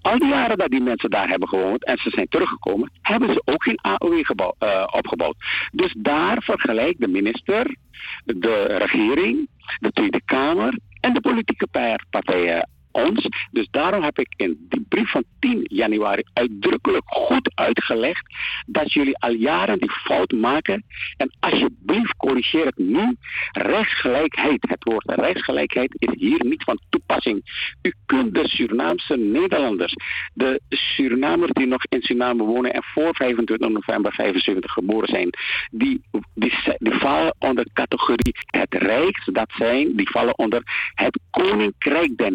Al 0.00 0.18
die 0.18 0.28
jaren 0.28 0.58
dat 0.58 0.70
die 0.70 0.80
mensen 0.80 1.10
daar 1.10 1.28
hebben 1.28 1.48
gewoond 1.48 1.84
en 1.84 1.98
ze 1.98 2.10
zijn 2.10 2.28
teruggekomen, 2.28 2.90
hebben 3.02 3.32
ze 3.32 3.42
ook 3.44 3.62
geen 3.62 3.78
AOW 3.82 4.24
gebouw- 4.24 4.54
eh, 4.58 4.84
opgebouwd. 4.90 5.36
Dus 5.72 5.94
daar 5.98 6.42
vergelijkt 6.42 7.00
de 7.00 7.08
minister, 7.08 7.76
de 8.24 8.64
regering, 8.64 9.48
de 9.80 9.90
Tweede 9.92 10.20
Kamer 10.24 10.78
en 11.00 11.12
de 11.14 11.20
politieke 11.20 11.66
pa- 11.66 11.98
partijen 12.10 12.68
Dus 13.50 13.68
daarom 13.70 14.02
heb 14.02 14.18
ik 14.18 14.34
in 14.36 14.66
die 14.68 14.84
brief 14.88 15.10
van 15.10 15.24
10 15.38 15.66
januari 15.68 16.22
uitdrukkelijk 16.32 17.04
goed 17.06 17.52
uitgelegd 17.54 18.34
dat 18.66 18.92
jullie 18.92 19.18
al 19.18 19.32
jaren 19.32 19.78
die 19.78 19.90
fout 19.90 20.32
maken. 20.32 20.84
En 21.16 21.32
alsjeblieft 21.40 22.16
corrigeer 22.16 22.64
het 22.64 22.78
nu. 22.78 23.16
Rechtsgelijkheid, 23.52 24.68
het 24.68 24.84
woord 24.84 25.10
rechtsgelijkheid 25.10 25.94
is 25.98 26.14
hier 26.18 26.44
niet 26.44 26.64
van 26.64 26.80
toepassing. 26.90 27.42
U 27.82 27.94
kunt 28.06 28.34
de 28.34 28.48
Surinaamse 28.48 29.16
Nederlanders, 29.16 29.94
de 30.34 30.60
Surinamers 30.68 31.52
die 31.52 31.66
nog 31.66 31.82
in 31.88 32.02
Suriname 32.02 32.42
wonen 32.42 32.72
en 32.72 32.82
voor 32.82 33.14
25 33.14 33.68
november 33.68 34.12
75 34.12 34.72
geboren 34.72 35.08
zijn, 35.08 35.30
die, 35.70 36.00
die, 36.34 36.52
vallen 36.78 37.34
onder 37.38 37.66
categorie 37.72 38.34
het 38.46 38.74
Rijks, 38.74 39.24
dat 39.32 39.50
zijn, 39.56 39.96
die 39.96 40.10
vallen 40.10 40.38
onder 40.38 40.62
het 40.94 41.18
Koninkrijk 41.30 42.16
der 42.16 42.32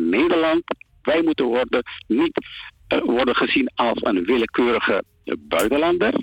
Nederland. 0.48 0.86
Wij 1.02 1.22
moeten 1.24 1.46
worden 1.46 1.84
niet 2.08 2.46
eh, 2.88 3.00
worden 3.02 3.36
gezien 3.36 3.72
als 3.76 4.00
een 4.02 4.24
willekeurige 4.24 5.04
buitenlander 5.40 6.14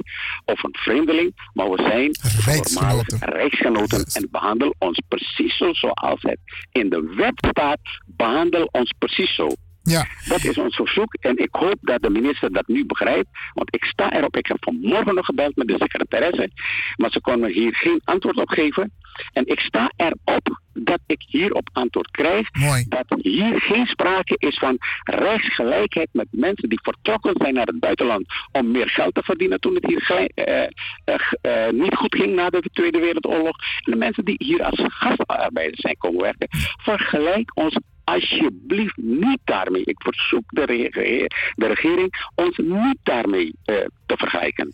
of 0.44 0.62
een 0.62 0.76
vreemdeling, 0.78 1.50
maar 1.52 1.70
we 1.70 1.82
zijn 1.82 2.16
voormalig 2.16 3.06
rijksgenoten 3.20 4.04
en 4.12 4.28
behandel 4.30 4.74
ons 4.78 5.00
precies 5.08 5.56
zo 5.56 5.72
zoals 5.72 6.22
het 6.22 6.38
in 6.72 6.88
de 6.88 7.12
wet 7.16 7.46
staat. 7.50 7.78
Behandel 8.06 8.68
ons 8.72 8.94
precies 8.98 9.34
zo. 9.34 9.48
Ja. 9.84 10.06
Dat 10.28 10.44
is 10.44 10.58
ons 10.58 10.76
verzoek 10.76 11.14
en 11.14 11.38
ik 11.38 11.48
hoop 11.50 11.76
dat 11.80 12.02
de 12.02 12.10
minister 12.10 12.52
dat 12.52 12.66
nu 12.66 12.86
begrijpt. 12.86 13.28
Want 13.52 13.74
ik 13.74 13.84
sta 13.84 14.12
erop, 14.12 14.36
ik 14.36 14.46
heb 14.46 14.56
vanmorgen 14.60 15.14
nog 15.14 15.26
gebeld 15.26 15.56
met 15.56 15.68
de 15.68 15.76
secretaresse, 15.78 16.50
maar 16.96 17.10
ze 17.10 17.20
kon 17.20 17.40
me 17.40 17.52
hier 17.52 17.74
geen 17.74 18.00
antwoord 18.04 18.36
op 18.36 18.48
geven. 18.48 18.92
En 19.32 19.46
ik 19.46 19.60
sta 19.60 19.92
erop 19.96 20.62
dat 20.72 20.98
ik 21.06 21.22
hierop 21.26 21.68
antwoord 21.72 22.10
krijg. 22.10 22.50
Dat 22.88 23.04
hier 23.22 23.60
geen 23.60 23.86
sprake 23.86 24.34
is 24.38 24.58
van 24.58 24.76
rechtsgelijkheid 25.02 26.08
met 26.12 26.26
mensen 26.30 26.68
die 26.68 26.80
vertrokken 26.82 27.34
zijn 27.38 27.54
naar 27.54 27.66
het 27.66 27.80
buitenland 27.80 28.26
om 28.52 28.70
meer 28.70 28.88
geld 28.88 29.14
te 29.14 29.22
verdienen 29.22 29.60
toen 29.60 29.74
het 29.74 29.86
hier 29.86 30.32
eh, 30.34 30.62
eh, 31.04 31.20
eh, 31.40 31.72
niet 31.72 31.94
goed 31.94 32.14
ging 32.14 32.34
na 32.34 32.50
de 32.50 32.62
Tweede 32.72 32.98
Wereldoorlog. 32.98 33.56
En 33.84 33.92
de 33.92 33.98
mensen 33.98 34.24
die 34.24 34.36
hier 34.38 34.62
als 34.64 34.80
gastarbeiders 34.88 35.80
zijn 35.80 35.96
komen 35.96 36.22
werken. 36.22 36.48
Vergelijk 36.82 37.50
ons 37.54 37.76
alsjeblieft 38.04 38.96
niet 38.96 39.40
daarmee. 39.44 39.84
Ik 39.84 40.02
verzoek 40.02 40.44
de, 40.46 40.64
rege- 40.64 41.26
de 41.54 41.66
regering 41.66 42.30
ons 42.34 42.56
niet 42.56 42.98
daarmee 43.02 43.54
eh, 43.64 43.76
te 44.06 44.16
vergelijken. 44.16 44.68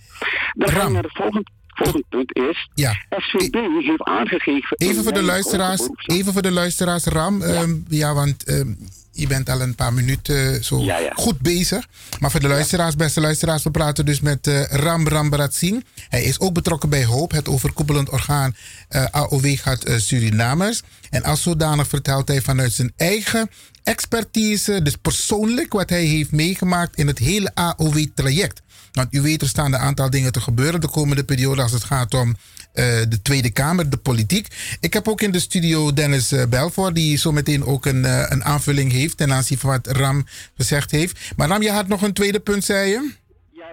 Dan 0.52 0.68
gaan 0.68 0.86
we 0.86 0.92
naar 0.92 1.02
het 1.02 1.16
volgende. 1.16 1.50
Volgende 1.74 2.04
punt 2.08 2.36
is, 2.36 2.68
Ja. 2.74 2.92
SVB 3.10 3.54
heeft 3.54 4.02
aangegeven... 4.02 4.76
Even 4.76 5.02
voor 5.02 5.12
de 5.12 5.22
luisteraars, 5.22 5.88
even 6.06 6.32
voor 6.32 6.42
de 6.42 6.50
luisteraars, 6.50 7.04
Ram. 7.04 7.42
Ja, 7.46 7.66
ja 7.88 8.14
want 8.14 8.44
ehm, 8.44 8.72
je 9.12 9.26
bent 9.26 9.48
al 9.48 9.60
een 9.60 9.74
paar 9.74 9.92
minuten 9.92 10.54
eh, 10.54 10.62
zo 10.62 10.86
goed 11.14 11.38
bezig. 11.40 11.86
Maar 12.18 12.30
voor 12.30 12.40
de 12.40 12.48
luisteraars, 12.48 12.96
beste 12.96 13.20
luisteraars, 13.20 13.62
we 13.62 13.70
praten 13.70 14.06
dus 14.06 14.20
met 14.20 14.46
eh, 14.46 14.62
Ram 14.62 15.08
Rambarat 15.08 15.54
Singh. 15.54 15.84
Hij 16.08 16.22
is 16.22 16.40
ook 16.40 16.52
betrokken 16.52 16.88
bij 16.88 17.04
HOOP, 17.04 17.30
het 17.30 17.48
overkoepelend 17.48 18.10
orgaan 18.10 18.56
eh, 18.88 19.04
AOW 19.10 19.56
gaat 19.58 19.84
Surinamers. 19.96 20.82
En 21.10 21.22
als 21.22 21.42
zodanig 21.42 21.88
vertelt 21.88 22.28
hij 22.28 22.40
vanuit 22.40 22.72
zijn 22.72 22.92
eigen 22.96 23.50
expertise, 23.82 24.82
dus 24.82 24.96
persoonlijk 24.96 25.72
wat 25.72 25.90
hij 25.90 26.04
heeft 26.04 26.32
meegemaakt 26.32 26.96
in 26.96 27.06
het 27.06 27.18
hele 27.18 27.54
AOW-traject. 27.54 28.62
Want 28.92 29.14
u 29.14 29.20
weet, 29.20 29.42
er 29.42 29.48
staan 29.48 29.72
een 29.72 29.80
aantal 29.80 30.10
dingen 30.10 30.32
te 30.32 30.40
gebeuren 30.40 30.80
de 30.80 30.88
komende 30.88 31.24
periode 31.24 31.62
als 31.62 31.72
het 31.72 31.84
gaat 31.84 32.14
om 32.14 32.36
eh, 32.72 32.84
de 33.08 33.22
Tweede 33.22 33.50
Kamer, 33.50 33.90
de 33.90 33.96
politiek. 33.96 34.46
Ik 34.80 34.92
heb 34.92 35.08
ook 35.08 35.20
in 35.20 35.30
de 35.30 35.40
studio 35.40 35.92
Dennis 35.92 36.32
eh, 36.32 36.46
Belfort, 36.46 36.94
die 36.94 37.18
zo 37.18 37.32
meteen 37.32 37.64
ook 37.64 37.86
een, 37.86 38.04
eh, 38.04 38.24
een 38.28 38.44
aanvulling 38.44 38.92
heeft 38.92 39.16
ten 39.16 39.32
aanzien 39.32 39.58
van 39.58 39.70
wat 39.70 39.86
Ram 39.86 40.26
gezegd 40.56 40.90
heeft. 40.90 41.18
Maar 41.36 41.48
Ram, 41.48 41.62
je 41.62 41.70
had 41.70 41.88
nog 41.88 42.02
een 42.02 42.12
tweede 42.12 42.40
punt, 42.40 42.64
zei 42.64 42.90
je? 42.90 43.19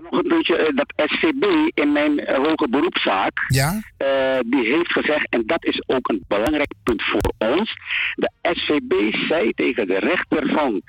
Nog 0.02 0.12
een 0.12 0.28
puntje, 0.28 0.56
eh, 0.56 0.76
dat 0.76 0.94
SVB 0.96 1.46
in 1.74 1.92
mijn 1.92 2.20
eh, 2.20 2.36
hoge 2.38 2.68
beroepszaak, 2.70 3.40
Ja? 3.48 3.82
eh, 3.98 4.40
die 4.46 4.66
heeft 4.74 4.92
gezegd, 4.92 5.28
en 5.30 5.44
dat 5.46 5.66
is 5.66 5.84
ook 5.88 6.10
een 6.10 6.24
belangrijk 6.28 6.74
punt 6.84 7.04
voor 7.04 7.34
ons, 7.38 7.74
de 8.16 8.32
SVB 8.42 9.16
zei 9.28 9.52
tegen 9.52 9.88
de 9.88 10.00
rechter 10.00 10.48
van, 10.50 10.82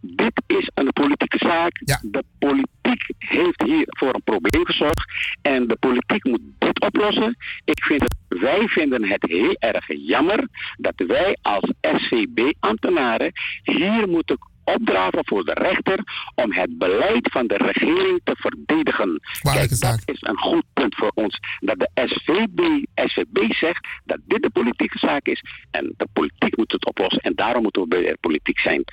dit 0.00 0.42
is 0.46 0.70
een 0.74 0.92
politieke 0.92 1.38
zaak, 1.38 1.80
de 2.02 2.22
politiek 2.38 3.04
heeft 3.18 3.62
hier 3.62 3.84
voor 3.86 4.14
een 4.14 4.22
probleem 4.24 4.66
gezorgd 4.66 5.04
en 5.42 5.66
de 5.66 5.76
politiek 5.76 6.24
moet 6.24 6.40
dit 6.58 6.80
oplossen. 6.80 7.36
Ik 7.64 7.84
vind 7.84 8.00
het, 8.02 8.14
wij 8.40 8.68
vinden 8.68 9.04
het 9.08 9.24
heel 9.28 9.56
erg 9.58 9.84
jammer 9.88 10.48
dat 10.76 10.94
wij 11.06 11.36
als 11.42 11.72
SVB-ambtenaren 11.80 13.32
hier 13.62 14.08
moeten 14.08 14.38
opdraven 14.64 15.26
voor 15.26 15.44
de 15.44 15.52
rechter 15.54 15.98
om 16.34 16.52
het 16.52 16.78
beleid 16.78 17.28
van 17.30 17.46
de 17.46 17.56
regering 17.56 18.20
te 18.24 18.34
verdedigen. 18.36 19.20
Kijk, 19.42 19.80
dat 19.80 20.02
is 20.04 20.18
een 20.20 20.38
goed 20.38 20.64
punt 20.72 20.94
voor 20.94 21.10
ons. 21.14 21.38
Dat 21.60 21.78
de 21.78 21.90
SVB, 21.94 22.84
SVB 22.94 23.52
zegt 23.52 23.88
dat 24.04 24.18
dit 24.24 24.42
de 24.42 24.50
politieke 24.50 24.98
zaak 24.98 25.26
is 25.26 25.44
en 25.70 25.94
de 25.96 26.08
politiek 26.12 26.56
moet 26.56 26.72
het 26.72 26.86
oplossen. 26.86 27.22
En 27.22 27.34
daarom 27.34 27.62
moeten 27.62 27.82
we 27.82 27.88
bij 27.88 28.02
de 28.02 28.18
politiek 28.20 28.58
zijn. 28.58 28.84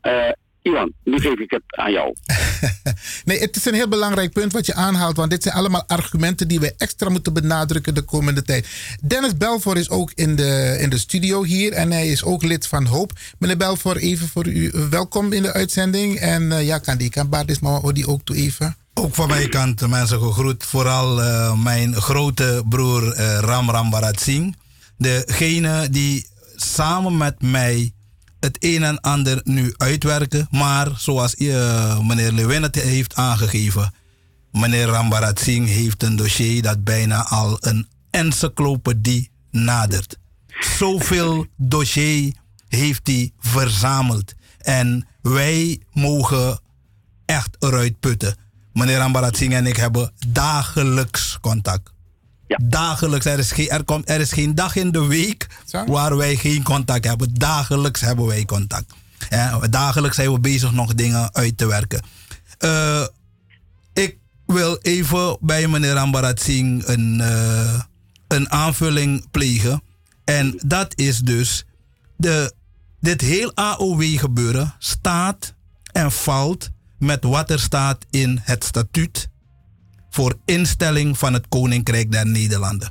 Eh 0.00 0.30
Ivan, 0.66 0.92
nu 1.04 1.20
geef 1.20 1.38
ik 1.38 1.50
het 1.50 1.62
aan 1.66 1.92
jou. 1.92 2.14
Nee, 3.24 3.38
het 3.38 3.56
is 3.56 3.64
een 3.64 3.74
heel 3.74 3.88
belangrijk 3.88 4.32
punt 4.32 4.52
wat 4.52 4.66
je 4.66 4.74
aanhaalt, 4.74 5.16
want 5.16 5.30
dit 5.30 5.42
zijn 5.42 5.54
allemaal 5.54 5.84
argumenten 5.86 6.48
die 6.48 6.60
we 6.60 6.74
extra 6.76 7.08
moeten 7.08 7.32
benadrukken 7.32 7.94
de 7.94 8.02
komende 8.02 8.42
tijd. 8.42 8.66
Dennis 9.02 9.36
Belfort 9.36 9.78
is 9.78 9.90
ook 9.90 10.12
in 10.14 10.36
de, 10.36 10.76
in 10.80 10.90
de 10.90 10.98
studio 10.98 11.44
hier 11.44 11.72
en 11.72 11.90
hij 11.90 12.08
is 12.08 12.24
ook 12.24 12.42
lid 12.42 12.66
van 12.66 12.86
Hoop. 12.86 13.12
Meneer 13.38 13.56
Belfort, 13.56 13.96
even 13.96 14.28
voor 14.28 14.46
u 14.46 14.68
eh, 14.68 14.88
welkom 14.88 15.32
in 15.32 15.42
de 15.42 15.52
uitzending. 15.52 16.18
En 16.18 16.52
eh, 16.52 16.66
ja, 16.66 16.78
kan 16.78 16.96
die 16.96 17.10
kan 17.10 17.28
Bart 17.28 17.50
is 17.50 17.58
maar 17.58 17.92
die 17.92 18.08
ook 18.08 18.20
toe 18.24 18.36
even. 18.36 18.76
Ook 18.98 19.14
van 19.14 19.28
mijn 19.28 19.50
kant 19.50 19.82
eh, 19.82 19.88
mensen 19.88 20.20
gegroet. 20.20 20.64
Vooral 20.64 21.22
eh, 21.22 21.62
mijn 21.62 21.94
grote 21.94 22.62
broer 22.68 23.12
eh, 23.12 23.38
Ram 23.38 23.70
Ram 23.70 23.90
Bharat 23.90 24.20
Singh. 24.20 24.54
Degene 24.96 25.88
die 25.90 26.26
samen 26.56 27.16
met 27.16 27.42
mij 27.42 27.92
het 28.40 28.56
een 28.60 28.82
en 28.82 29.00
ander 29.00 29.40
nu 29.44 29.74
uitwerken. 29.76 30.48
Maar 30.50 30.88
zoals 30.96 31.34
eh, 31.34 32.00
meneer 32.00 32.32
Lewin 32.32 32.62
het 32.62 32.74
heeft 32.74 33.14
aangegeven. 33.14 33.94
Meneer 34.52 34.86
Ram 34.86 35.08
Bharat 35.08 35.40
Singh 35.40 35.70
heeft 35.70 36.02
een 36.02 36.16
dossier 36.16 36.62
dat 36.62 36.84
bijna 36.84 37.24
al 37.24 37.56
een 37.60 37.88
encyclopedie 38.10 39.30
nadert. 39.50 40.18
Zoveel 40.78 41.46
dossier 41.56 42.34
heeft 42.68 43.06
hij 43.06 43.32
verzameld. 43.38 44.34
En 44.58 45.06
wij 45.22 45.80
mogen 45.92 46.60
echt 47.24 47.56
eruit 47.58 48.00
putten. 48.00 48.36
Meneer 48.72 49.00
Ambarat 49.00 49.36
Singh 49.36 49.54
en 49.54 49.66
ik 49.66 49.76
hebben 49.76 50.12
dagelijks 50.28 51.38
contact. 51.40 51.92
Dagelijks. 52.48 53.26
Er 53.26 53.38
is, 53.38 53.52
geen, 53.52 53.68
er, 53.68 53.84
komt, 53.84 54.08
er 54.08 54.20
is 54.20 54.32
geen 54.32 54.54
dag 54.54 54.76
in 54.76 54.90
de 54.90 55.06
week 55.06 55.46
waar 55.86 56.16
wij 56.16 56.36
geen 56.36 56.62
contact 56.62 57.04
hebben. 57.04 57.34
Dagelijks 57.34 58.00
hebben 58.00 58.26
wij 58.26 58.44
contact. 58.44 58.94
Ja, 59.30 59.58
dagelijks 59.58 60.16
zijn 60.16 60.32
we 60.32 60.40
bezig 60.40 60.72
nog 60.72 60.94
dingen 60.94 61.34
uit 61.34 61.58
te 61.58 61.66
werken. 61.66 62.02
Eh, 62.58 63.06
ik 63.92 64.18
wil 64.46 64.78
even 64.82 65.36
bij 65.40 65.68
meneer 65.68 65.96
Ambarat 65.96 66.40
Singh 66.40 66.88
een, 66.88 67.20
eh, 67.20 67.80
een 68.28 68.50
aanvulling 68.50 69.30
plegen. 69.30 69.82
En 70.24 70.60
dat 70.64 70.98
is 70.98 71.20
dus 71.20 71.64
de, 72.16 72.52
dit 73.00 73.20
heel 73.20 73.52
AOW-gebeuren 73.54 74.74
staat 74.78 75.54
en 75.92 76.12
valt 76.12 76.70
met 76.98 77.24
wat 77.24 77.50
er 77.50 77.60
staat 77.60 78.06
in 78.10 78.40
het 78.42 78.64
statuut 78.64 79.28
voor 80.16 80.38
instelling 80.44 81.18
van 81.18 81.32
het 81.32 81.48
Koninkrijk 81.48 82.12
der 82.12 82.26
Nederlanden. 82.26 82.90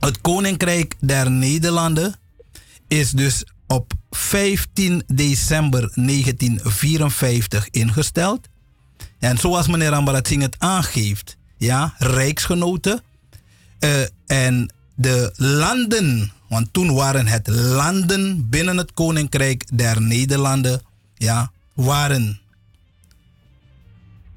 Het 0.00 0.20
Koninkrijk 0.20 0.94
der 1.00 1.30
Nederlanden 1.30 2.14
is 2.88 3.10
dus 3.10 3.44
op 3.66 3.92
15 4.10 5.02
december 5.06 5.80
1954 5.94 7.68
ingesteld. 7.70 8.48
En 9.18 9.38
zoals 9.38 9.66
meneer 9.66 9.92
Ambarat 9.92 10.28
het 10.28 10.56
aangeeft, 10.58 11.36
ja, 11.56 11.94
rijksgenoten. 11.98 13.00
eh, 13.78 14.00
en 14.26 14.72
de 14.94 15.32
landen, 15.36 16.32
want 16.48 16.72
toen 16.72 16.94
waren 16.94 17.26
het 17.26 17.48
landen 17.48 18.48
binnen 18.48 18.76
het 18.76 18.92
Koninkrijk 18.92 19.76
der 19.78 20.02
Nederlanden, 20.02 20.82
ja, 21.14 21.50
waren 21.74 22.40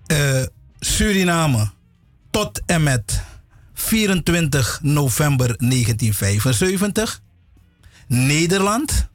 eh, 0.05 0.43
Suriname 0.83 1.71
tot 2.29 2.61
en 2.65 2.83
met 2.83 3.23
24 3.73 4.79
november 4.81 5.47
1975. 5.57 7.21
Nederland. 8.07 9.07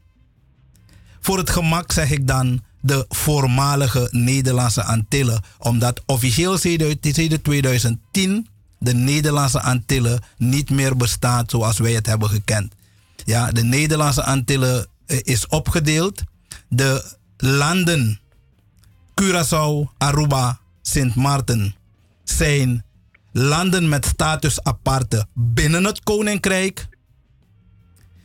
Voor 1.21 1.39
het 1.39 1.51
gemak 1.51 1.93
zeg 1.93 2.11
ik 2.11 2.27
dan 2.27 2.65
de 2.81 3.05
voormalige 3.09 4.09
Nederlandse 4.11 4.83
Antillen. 4.83 5.43
Omdat 5.59 6.03
officieel 6.07 6.59
sinds 6.59 6.97
2010 7.43 8.49
de 8.79 8.95
Nederlandse 8.95 9.61
Antillen 9.61 10.23
niet 10.37 10.71
meer 10.71 10.97
bestaat 10.97 11.51
zoals 11.51 11.79
wij 11.79 11.93
het 11.93 12.07
hebben 12.07 12.29
gekend. 12.29 12.75
Ja, 13.25 13.51
de 13.51 13.63
Nederlandse 13.65 14.25
Antillen 14.25 14.87
eh, 15.07 15.19
is 15.23 15.47
opgedeeld. 15.47 16.23
De 16.69 17.17
landen 17.37 18.21
Curaçao, 19.23 19.93
Aruba, 19.99 20.61
Sint 20.89 21.15
Maarten 21.15 21.75
zijn 22.25 22.85
landen 23.33 23.89
met 23.89 24.07
status 24.07 24.63
aparte 24.63 25.27
binnen 25.35 25.85
het 25.85 26.03
koninkrijk. 26.03 26.89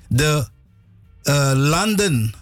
De 0.07 0.47
eh, 1.23 1.51
landen, 1.55 2.33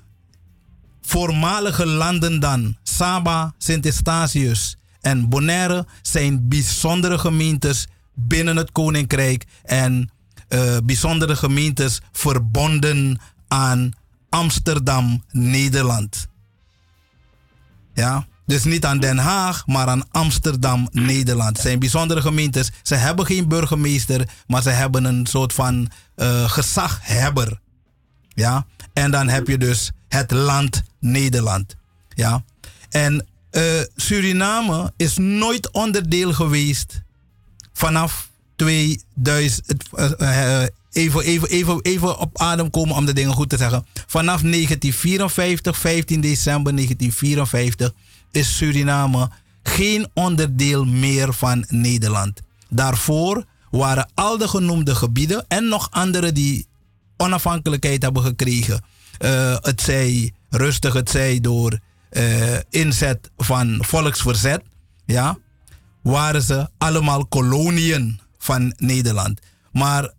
voormalige 1.02 1.86
landen 1.86 2.40
dan, 2.40 2.78
Saba, 2.84 3.54
Sint 3.58 3.86
Eustatius 3.86 4.78
en 5.02 5.30
Bonaire 5.30 5.86
zijn 6.02 6.48
bijzondere 6.48 7.18
gemeentes 7.18 7.88
binnen 8.14 8.56
het 8.56 8.72
koninkrijk 8.72 9.46
en 9.64 10.12
eh, 10.48 10.78
bijzondere 10.84 11.36
gemeentes 11.36 12.02
verbonden 12.12 13.20
aan 13.48 13.92
Amsterdam, 14.30 15.24
Nederland. 15.32 16.28
Ja, 17.94 18.28
dus 18.50 18.64
niet 18.64 18.86
aan 18.86 19.00
Den 19.00 19.18
Haag, 19.18 19.68
maar 19.68 19.88
aan 19.88 20.04
Amsterdam, 20.12 20.88
Nederland. 20.92 21.50
Het 21.50 21.66
zijn 21.66 21.80
bijzondere 21.80 22.22
gemeentes. 22.22 22.72
Ze 22.82 22.96
hebben 22.96 23.26
geen 23.26 23.48
burgemeester, 23.48 24.28
maar 24.48 24.62
ze 24.62 24.70
hebben 24.70 25.04
een 25.04 25.26
soort 25.26 25.54
van 25.54 25.92
eh, 26.16 26.50
gezaghebber. 26.50 27.60
Ja, 28.28 28.66
en 28.94 29.12
dan 29.12 29.28
heb 29.28 29.48
je 29.48 29.58
dus 29.58 29.92
het 30.08 30.32
land 30.32 30.84
Nederland. 31.00 31.76
Ja. 32.10 32.44
En 32.90 33.28
eh, 33.52 33.64
Suriname 33.96 34.94
is 34.98 35.18
nooit 35.18 35.72
onderdeel 35.72 36.34
geweest 36.34 37.02
vanaf 37.74 38.30
2000. 38.56 39.90
eh, 40.18 40.64
even, 40.92 41.22
even, 41.22 41.50
even, 41.50 41.82
even 41.82 42.18
op 42.18 42.42
adem 42.42 42.70
komen 42.70 42.96
om 42.96 43.06
de 43.06 43.14
dingen 43.14 43.34
goed 43.34 43.50
te 43.50 43.58
zeggen. 43.58 43.86
Vanaf 44.08 44.42
1954, 44.42 45.78
15 45.78 46.22
december 46.22 46.74
1954, 46.76 47.94
is 48.32 48.58
Suriname 48.58 49.30
geen 49.64 50.08
onderdeel 50.14 50.86
meer 50.86 51.34
van 51.34 51.66
Nederland. 51.68 52.42
Daarvoor 52.70 53.46
waren 53.72 54.10
al 54.14 54.38
de 54.38 54.48
genoemde 54.48 54.96
gebieden 54.96 55.46
en 55.48 55.68
nog 55.68 55.88
andere 55.92 56.32
die 56.32 56.68
onafhankelijkheid 57.18 58.02
hebben 58.02 58.24
gekregen. 58.24 58.84
Eh, 59.18 59.56
het 59.62 59.82
zij 59.82 60.34
rustig, 60.50 60.94
het 60.94 61.10
zij 61.10 61.40
door 61.40 61.80
eh, 62.10 62.58
inzet 62.70 63.32
van 63.38 63.78
volksverzet. 63.86 64.62
Ja, 65.06 65.38
waren 66.02 66.42
ze 66.42 66.70
allemaal 66.78 67.26
koloniën 67.26 68.20
van 68.38 68.74
Nederland. 68.78 69.40
Maar 69.72 70.14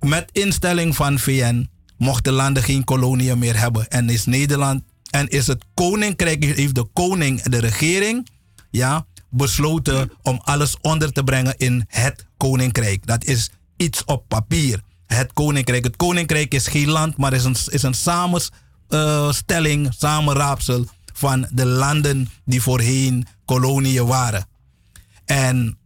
met 0.00 0.30
instelling 0.32 0.96
van 0.96 1.18
VN 1.18 1.68
mochten 1.98 2.32
landen 2.32 2.62
geen 2.62 2.84
koloniën 2.84 3.38
meer 3.38 3.58
hebben. 3.58 3.88
En 3.88 4.10
is 4.10 4.24
Nederland 4.24 4.82
en 5.16 5.28
is 5.28 5.46
het 5.46 5.64
koninkrijk, 5.74 6.44
heeft 6.44 6.74
de 6.74 6.88
koning, 6.92 7.42
de 7.42 7.58
regering, 7.58 8.28
ja, 8.70 9.06
besloten 9.30 10.12
om 10.22 10.40
alles 10.44 10.76
onder 10.80 11.12
te 11.12 11.24
brengen 11.24 11.54
in 11.56 11.84
het 11.88 12.26
koninkrijk. 12.36 13.06
Dat 13.06 13.24
is 13.24 13.50
iets 13.76 14.04
op 14.04 14.24
papier. 14.28 14.82
Het 15.06 15.32
koninkrijk. 15.32 15.84
Het 15.84 15.96
koninkrijk 15.96 16.54
is 16.54 16.66
geen 16.66 16.88
land, 16.88 17.16
maar 17.16 17.32
is 17.32 17.44
een, 17.44 17.56
is 17.68 17.82
een 17.82 17.94
samenstelling, 17.94 19.94
samenraapsel 19.98 20.86
van 21.12 21.48
de 21.50 21.66
landen 21.66 22.28
die 22.44 22.62
voorheen 22.62 23.26
koloniën 23.44 24.06
waren. 24.06 24.46
En 25.24 25.78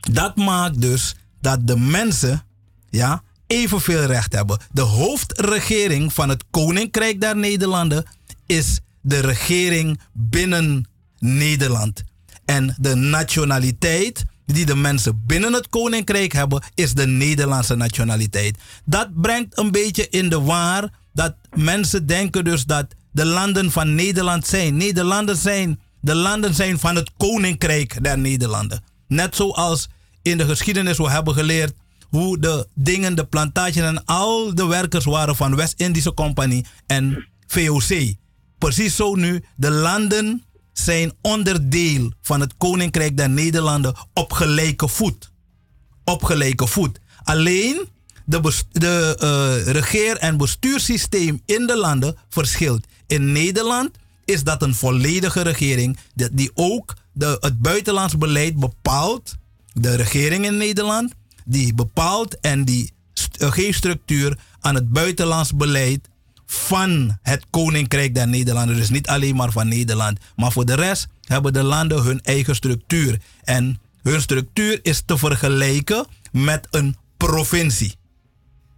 dat 0.00 0.36
maakt 0.36 0.80
dus 0.80 1.14
dat 1.40 1.66
de 1.66 1.76
mensen 1.76 2.42
ja, 2.90 3.22
evenveel 3.46 4.04
recht 4.04 4.32
hebben. 4.32 4.58
De 4.72 4.80
hoofdregering 4.80 6.12
van 6.12 6.28
het 6.28 6.44
Koninkrijk 6.50 7.20
der 7.20 7.36
Nederlanden 7.36 8.04
is 8.46 8.80
de 9.00 9.20
regering 9.20 10.00
binnen 10.12 10.88
Nederland. 11.18 12.02
En 12.44 12.76
de 12.78 12.94
nationaliteit 12.94 14.24
die 14.46 14.66
de 14.66 14.76
mensen 14.76 15.22
binnen 15.26 15.52
het 15.52 15.68
Koninkrijk 15.68 16.32
hebben, 16.32 16.62
is 16.74 16.94
de 16.94 17.06
Nederlandse 17.06 17.74
nationaliteit. 17.74 18.58
Dat 18.84 19.20
brengt 19.20 19.58
een 19.58 19.70
beetje 19.70 20.08
in 20.08 20.28
de 20.28 20.40
waar 20.40 20.90
dat 21.12 21.34
mensen 21.54 22.06
denken 22.06 22.44
dus 22.44 22.64
dat 22.64 22.86
de 23.12 23.24
landen 23.24 23.70
van 23.70 23.94
Nederland 23.94 24.46
zijn. 24.46 24.76
Nederlanden 24.76 25.36
zijn, 25.36 25.80
de 26.00 26.14
landen 26.14 26.54
zijn 26.54 26.78
van 26.78 26.96
het 26.96 27.10
Koninkrijk 27.16 28.02
der 28.02 28.18
Nederlanden. 28.18 28.82
Net 29.08 29.36
zoals 29.36 29.88
in 30.22 30.38
de 30.38 30.44
geschiedenis 30.44 30.96
we 30.96 31.10
hebben 31.10 31.34
geleerd 31.34 31.74
hoe 32.08 32.38
de 32.38 32.68
dingen, 32.74 33.14
de 33.14 33.24
plantages 33.24 33.82
en 33.82 34.04
al 34.04 34.54
de 34.54 34.66
werkers 34.66 35.04
waren 35.04 35.36
van 35.36 35.56
West-Indische 35.56 36.14
Compagnie 36.14 36.66
en 36.86 37.26
VOC. 37.46 38.14
Precies 38.66 38.96
zo 38.96 39.14
nu, 39.14 39.42
de 39.56 39.70
landen 39.70 40.44
zijn 40.72 41.12
onderdeel 41.20 42.12
van 42.22 42.40
het 42.40 42.54
Koninkrijk 42.56 43.16
der 43.16 43.30
Nederlanden 43.30 43.94
op 44.12 44.32
gelijke 44.32 44.88
voet. 44.88 45.30
Op 46.04 46.22
gelijke 46.22 46.66
voet. 46.66 47.00
Alleen 47.22 47.88
de, 48.24 48.62
de 48.72 49.16
eh, 49.18 49.72
regeer- 49.72 50.16
en 50.16 50.36
bestuurssysteem 50.36 51.42
in 51.44 51.66
de 51.66 51.76
landen 51.76 52.16
verschilt. 52.28 52.86
In 53.06 53.32
Nederland 53.32 53.90
is 54.24 54.42
dat 54.42 54.62
een 54.62 54.74
volledige 54.74 55.40
regering 55.40 55.98
die, 56.32 56.50
ook 56.54 56.94
de, 57.12 57.36
het 57.40 57.58
buitenlands 57.58 58.18
beleid 58.18 58.56
bepaalt. 58.56 59.34
De 59.72 59.94
regering 59.94 60.44
in 60.44 60.56
Nederland 60.56 61.12
die 61.44 61.74
bepaalt 61.74 62.40
en 62.40 62.64
die 62.64 62.92
eh, 63.38 63.52
geeft 63.52 63.78
structuur 63.78 64.38
aan 64.60 64.74
het 64.74 64.88
buitenlands 64.88 65.52
beleid 65.52 66.08
van 66.46 67.18
het 67.22 67.46
Koninkrijk 67.50 68.14
der 68.14 68.28
Nederlanden. 68.28 68.76
Dus 68.76 68.90
niet 68.90 69.06
alleen 69.06 69.36
maar 69.36 69.52
van 69.52 69.68
Nederland. 69.68 70.18
Maar 70.36 70.52
voor 70.52 70.64
de 70.64 70.74
rest 70.74 71.08
hebben 71.22 71.52
de 71.52 71.62
landen 71.62 72.02
hun 72.02 72.20
eigen 72.22 72.54
structuur. 72.54 73.20
En 73.44 73.80
hun 74.02 74.20
structuur 74.20 74.78
is 74.82 75.02
te 75.06 75.18
vergelijken 75.18 76.06
met 76.32 76.66
een 76.70 76.96
provincie. 77.16 77.94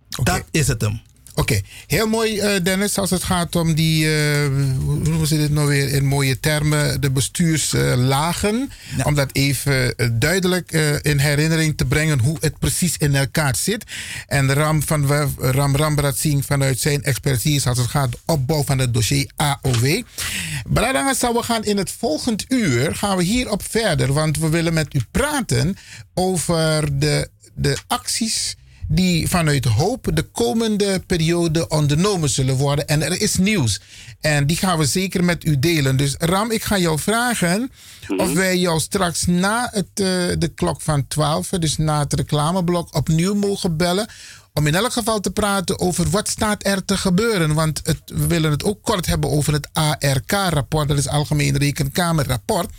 Dat 0.09 0.45
is 0.51 0.69
het 0.69 0.81
hem. 0.81 1.01
Oké, 1.39 1.61
heel 1.87 2.07
mooi 2.07 2.39
eh, 2.39 2.63
Dennis 2.63 2.99
als 2.99 3.11
het 3.11 3.23
gaat 3.23 3.57
om 3.57 3.75
die, 3.75 4.05
eh, 4.05 4.47
hoe 4.79 4.99
noemen 4.99 5.27
ze 5.27 5.37
dit 5.37 5.51
nou 5.51 5.69
weer 5.69 5.89
in 5.89 6.05
mooie 6.05 6.41
termen, 6.41 7.01
de 7.01 7.11
bestuurslagen. 7.11 8.71
Om 9.05 9.15
dat 9.15 9.31
even 9.33 9.97
eh, 9.97 10.09
duidelijk 10.13 10.73
in 11.03 11.19
herinnering 11.19 11.77
te 11.77 11.85
brengen 11.85 12.19
hoe 12.19 12.37
het 12.41 12.59
precies 12.59 12.97
in 12.97 13.15
elkaar 13.15 13.57
zit. 13.57 13.85
En 14.27 14.53
Ram 14.53 14.83
van 14.83 15.07
Ram 15.39 15.77
Rambrat 15.77 16.19
Singh 16.19 16.47
vanuit 16.47 16.79
zijn 16.79 17.03
expertise 17.03 17.69
als 17.69 17.79
het 17.79 17.87
gaat 17.87 18.15
om 18.15 18.35
opbouw 18.35 18.65
van 18.65 18.79
het 18.79 18.95
dossier 18.95 19.31
AOW. 19.37 20.03
Bradangasa, 20.67 21.33
we 21.33 21.43
gaan 21.43 21.65
in 21.65 21.77
het 21.77 21.91
volgend 21.91 22.45
uur 22.49 22.95
gaan 22.95 23.17
we 23.17 23.23
hierop 23.23 23.63
verder, 23.71 24.13
want 24.13 24.39
we 24.39 24.49
willen 24.49 24.75
met 24.75 24.95
u 24.95 25.01
praten 25.11 25.77
over 26.15 26.99
de, 26.99 27.29
de 27.55 27.77
acties 27.87 28.57
die 28.89 29.29
vanuit 29.29 29.65
hoop 29.65 30.11
de 30.15 30.23
komende 30.23 31.03
periode 31.07 31.69
ondernomen 31.69 32.29
zullen 32.29 32.55
worden. 32.55 32.89
En 32.89 33.03
er 33.03 33.21
is 33.21 33.37
nieuws. 33.37 33.81
En 34.21 34.47
die 34.47 34.57
gaan 34.57 34.79
we 34.79 34.87
zeker 34.87 35.25
met 35.25 35.45
u 35.45 35.59
delen. 35.59 35.97
Dus 35.97 36.15
Ram, 36.19 36.51
ik 36.51 36.65
ga 36.65 36.79
jou 36.79 36.99
vragen 36.99 37.71
of 38.17 38.33
wij 38.33 38.59
jou 38.59 38.81
straks 38.81 39.27
na 39.27 39.69
het, 39.73 39.89
eh, 39.95 40.05
de 40.39 40.51
klok 40.55 40.81
van 40.81 41.07
12, 41.07 41.49
dus 41.49 41.77
na 41.77 41.99
het 41.99 42.13
reclameblok, 42.13 42.95
opnieuw 42.95 43.35
mogen 43.35 43.77
bellen. 43.77 44.09
Om 44.53 44.67
in 44.67 44.75
elk 44.75 44.93
geval 44.93 45.21
te 45.21 45.31
praten 45.31 45.79
over 45.79 46.11
wat 46.11 46.29
staat 46.29 46.67
er 46.67 46.85
te 46.85 46.97
gebeuren. 46.97 47.55
Want 47.55 47.81
het, 47.83 48.01
we 48.07 48.27
willen 48.27 48.51
het 48.51 48.65
ook 48.65 48.83
kort 48.83 49.07
hebben 49.07 49.31
over 49.31 49.53
het 49.53 49.69
ARK-rapport. 49.73 50.89
Dat 50.89 50.99
is 50.99 51.09
Algemeen 51.09 51.57
Rekenkamerrapport 51.57 52.71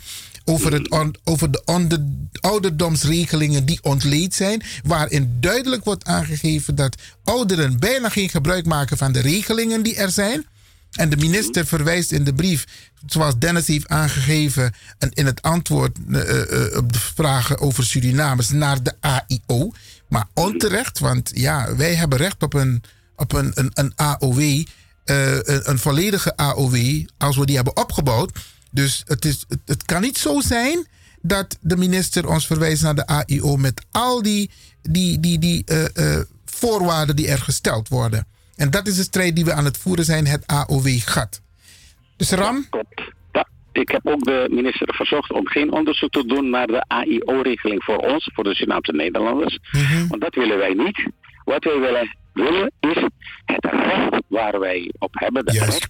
over, 0.50 0.86
over 1.24 1.50
de 1.50 1.62
onder- 1.64 2.04
ouderdomsregelingen 2.40 3.64
die 3.64 3.78
ontleed 3.82 4.34
zijn, 4.34 4.62
waarin 4.82 5.36
duidelijk 5.40 5.84
wordt 5.84 6.04
aangegeven 6.04 6.74
dat 6.74 6.96
ouderen 7.24 7.78
bijna 7.78 8.08
geen 8.08 8.28
gebruik 8.28 8.66
maken 8.66 8.96
van 8.96 9.12
de 9.12 9.20
regelingen 9.20 9.82
die 9.82 9.96
er 9.96 10.10
zijn. 10.10 10.46
En 10.90 11.08
de 11.08 11.16
minister 11.16 11.66
verwijst 11.66 12.12
in 12.12 12.24
de 12.24 12.34
brief, 12.34 12.66
zoals 13.06 13.38
Dennis 13.38 13.66
heeft 13.66 13.88
aangegeven 13.88 14.74
en 14.98 15.10
in 15.10 15.26
het 15.26 15.42
antwoord 15.42 15.98
eh, 16.12 16.40
eh, 16.40 16.76
op 16.76 16.92
de 16.92 17.00
vragen 17.00 17.60
over 17.60 17.84
Surinamers, 17.84 18.50
naar 18.50 18.82
de 18.82 18.94
AIO. 19.00 19.70
Maar 20.08 20.26
onterecht, 20.34 20.98
want 20.98 21.30
ja, 21.34 21.76
wij 21.76 21.94
hebben 21.94 22.18
recht 22.18 22.42
op 22.42 22.54
een, 22.54 22.82
op 23.16 23.32
een, 23.32 23.52
een, 23.74 23.92
AOW, 23.96 24.40
eh, 25.04 25.34
een, 25.34 25.70
een 25.70 25.78
volledige 25.78 26.36
AOW, 26.36 27.04
als 27.18 27.36
we 27.36 27.46
die 27.46 27.56
hebben 27.56 27.76
opgebouwd. 27.76 28.32
Dus 28.70 29.02
het, 29.06 29.24
is, 29.24 29.44
het, 29.48 29.60
het 29.64 29.84
kan 29.84 30.00
niet 30.00 30.18
zo 30.18 30.40
zijn 30.40 30.86
dat 31.22 31.58
de 31.60 31.76
minister 31.76 32.28
ons 32.28 32.46
verwijst 32.46 32.82
naar 32.82 32.94
de 32.94 33.06
AIO 33.06 33.56
met 33.56 33.86
al 33.90 34.22
die, 34.22 34.50
die, 34.82 35.20
die, 35.20 35.38
die 35.38 35.64
eh, 35.64 35.84
eh, 36.18 36.24
voorwaarden 36.44 37.16
die 37.16 37.28
er 37.28 37.38
gesteld 37.38 37.88
worden. 37.88 38.26
En 38.56 38.70
dat 38.70 38.86
is 38.86 38.96
de 38.96 39.02
strijd 39.02 39.36
die 39.36 39.44
we 39.44 39.52
aan 39.52 39.64
het 39.64 39.76
voeren 39.78 40.04
zijn, 40.04 40.26
het 40.26 40.46
AOW-gat. 40.46 41.42
Dus 42.16 42.30
Ram? 42.30 42.66
Ik 43.72 43.88
heb 43.88 44.06
ook 44.06 44.24
de 44.24 44.46
minister 44.50 44.94
verzocht 44.94 45.32
om 45.32 45.46
geen 45.46 45.72
onderzoek 45.72 46.10
te 46.10 46.26
doen 46.26 46.50
naar 46.50 46.66
de 46.66 46.84
AIO-regeling 46.86 47.84
voor 47.84 47.96
ons, 47.96 48.30
voor 48.34 48.44
de 48.44 48.54
Surinaamse 48.54 48.92
Nederlanders. 48.92 49.58
Want 50.08 50.20
dat 50.20 50.34
willen 50.34 50.58
wij 50.58 50.74
niet. 50.74 51.10
Wat 51.44 51.64
wij 51.64 51.78
willen, 51.78 52.16
willen 52.32 52.72
is 52.80 53.04
het 53.44 53.64
recht 53.64 54.22
waar 54.26 54.60
wij 54.60 54.92
op 54.98 55.10
hebben, 55.12 55.44
dat 55.44 55.54
recht, 55.54 55.88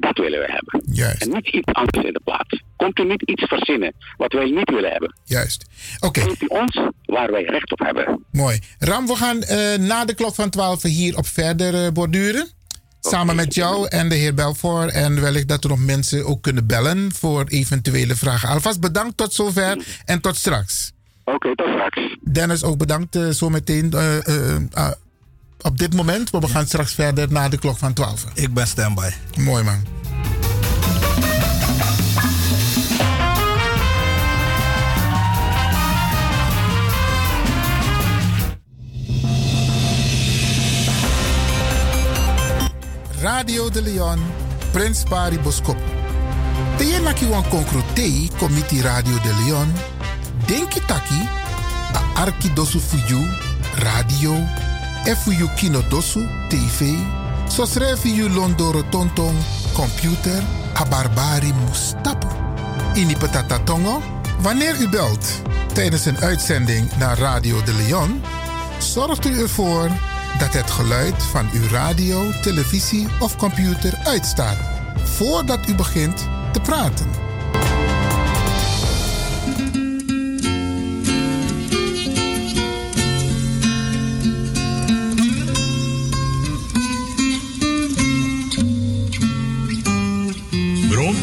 dat 0.00 0.18
willen 0.18 0.38
wij 0.38 0.50
hebben. 0.50 0.94
En 1.18 1.30
niet 1.30 1.48
iets 1.48 1.72
anders 1.72 2.04
in 2.04 2.12
de 2.12 2.20
plaats. 2.24 2.62
Komt 2.76 2.98
u 2.98 3.04
niet 3.04 3.22
iets 3.22 3.44
verzinnen 3.44 3.94
wat 4.16 4.32
wij 4.32 4.50
niet 4.50 4.70
willen 4.70 4.90
hebben. 4.90 5.14
Juist. 5.24 5.64
Oké. 6.00 6.20
Geeft 6.20 6.42
u 6.42 6.46
ons 6.46 6.80
waar 7.04 7.30
wij 7.30 7.42
recht 7.42 7.72
op 7.72 7.78
hebben. 7.78 8.24
Mooi. 8.32 8.58
Ram, 8.78 9.06
we 9.06 9.16
gaan 9.16 9.42
eh, 9.42 9.78
na 9.78 10.04
de 10.04 10.14
klok 10.14 10.34
van 10.34 10.50
12 10.50 10.82
hier 10.82 11.16
op 11.16 11.26
verder 11.26 11.84
eh, 11.84 11.92
borduren. 11.92 12.48
Samen 13.00 13.36
met 13.36 13.54
jou 13.54 13.88
en 13.88 14.08
de 14.08 14.14
heer 14.14 14.34
Belfort. 14.34 14.92
En 14.92 15.20
wellicht 15.20 15.48
dat 15.48 15.64
er 15.64 15.70
nog 15.70 15.84
mensen 15.84 16.26
ook 16.26 16.42
kunnen 16.42 16.66
bellen 16.66 17.12
voor 17.12 17.44
eventuele 17.44 18.16
vragen. 18.16 18.48
Alvast 18.48 18.80
bedankt 18.80 19.16
tot 19.16 19.32
zover 19.32 19.84
en 20.04 20.20
tot 20.20 20.36
straks. 20.36 20.92
Oké, 21.24 21.54
tot 21.54 21.66
straks. 21.66 22.16
Dennis, 22.32 22.64
ook 22.64 22.78
bedankt 22.78 23.18
zometeen 23.30 23.92
eh, 23.92 24.16
eh, 24.16 24.62
ah, 24.72 24.92
op 25.62 25.78
dit 25.78 25.94
moment. 25.94 26.32
Maar 26.32 26.40
we 26.40 26.48
gaan 26.48 26.66
straks 26.66 26.92
verder 26.92 27.32
na 27.32 27.48
de 27.48 27.58
klok 27.58 27.78
van 27.78 27.92
12. 27.92 28.24
Ik 28.34 28.54
ben 28.54 28.66
standby. 28.66 29.10
Mooi 29.36 29.64
man. 29.64 29.96
Radio 43.20 43.70
de 43.70 43.82
Leon, 43.82 44.18
Prins 44.70 45.02
Pari 45.02 45.38
Boskop. 45.38 45.76
De 46.76 46.86
je 46.86 47.00
naki 47.00 47.26
wan 47.26 47.44
komiti 48.38 48.80
Radio 48.80 49.14
de 49.20 49.42
Leon. 49.44 49.72
Denki 50.46 50.80
taki 50.86 51.28
a 51.94 52.20
arki 52.20 52.52
dosu 52.52 52.80
radio 53.74 54.46
e 55.08 55.14
fuyu 55.16 55.48
kino 55.56 55.82
dosu 55.88 56.20
tv. 56.48 56.96
So 57.48 57.66
srefi 57.66 58.28
londoro 58.28 58.82
tonton 58.90 59.34
computer 59.74 60.42
a 60.76 60.84
barbari 60.84 61.52
mustapu. 61.52 62.28
Ini 62.94 63.16
patata 63.16 63.58
tongo. 63.64 64.02
Wanneer 64.42 64.80
u 64.80 64.88
belt 64.88 65.42
tijdens 65.72 66.04
een 66.04 66.18
uitzending 66.18 66.96
naar 66.98 67.18
Radio 67.18 67.62
de 67.62 67.74
Leon, 67.74 68.22
zorgt 68.78 69.24
u 69.24 69.40
ervoor 69.40 69.90
dat 70.38 70.52
het 70.52 70.70
geluid 70.70 71.22
van 71.22 71.48
uw 71.52 71.68
radio, 71.68 72.30
televisie 72.42 73.06
of 73.20 73.36
computer 73.36 73.98
uitstaat 74.04 74.58
voordat 75.04 75.68
u 75.68 75.74
begint 75.74 76.28
te 76.52 76.60
praten. 76.60 77.27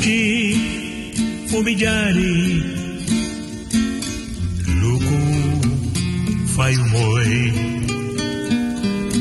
tutti 0.06 1.50
umiliare. 1.52 2.34
Lucu, 4.80 5.20
fai 6.54 6.76
umoi, 6.76 7.54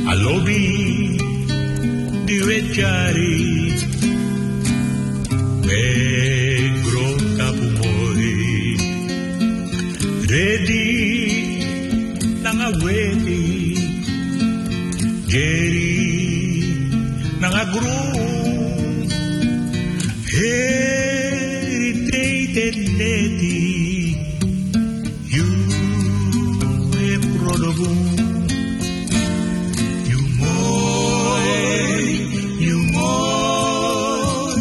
all'obi 0.04 1.16
di 2.24 2.36
vecchiari. 2.36 3.72
Negro 5.64 7.06
capumoi, 7.38 8.76
redi 10.26 10.84
nangaweti, 12.42 13.42
geri 15.32 15.92
nangagru. 17.38 18.23
Gru 22.94 22.98
Heritage 22.98 22.98
neti 22.98 24.16
You 25.34 25.46
e 26.96 27.18
prodobum 27.18 27.98
You 30.08 30.20
moi 30.38 31.46
You 32.60 32.78
moi 32.92 34.54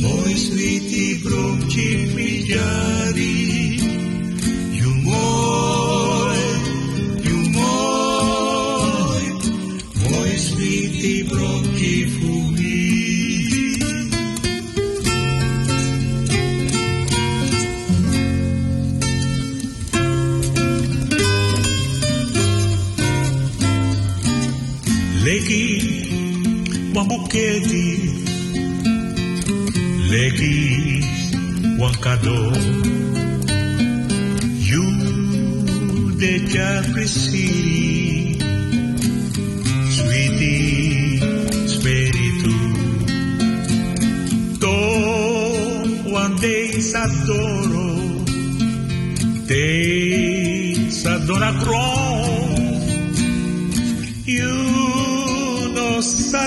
Moi 0.00 0.34
sweetie 0.36 1.14
brom 1.22 1.58
chipijari 1.68 2.81
Wambuketi 27.32 27.96
Leki 30.10 31.02
Wankado 31.78 32.52
You 34.68 34.84
de 36.18 36.40
Capri 36.52 37.08
City 37.08 38.38
Sweetie 39.90 41.20
Spiritu 41.68 42.56
To 44.60 46.12
one 46.12 46.36
day 46.36 46.68
Sadoro 46.80 47.88
Te 49.48 50.74
Sadona 50.90 51.52
Cron 51.64 52.60
You 54.26 55.72
no 55.74 56.00
sa 56.02 56.46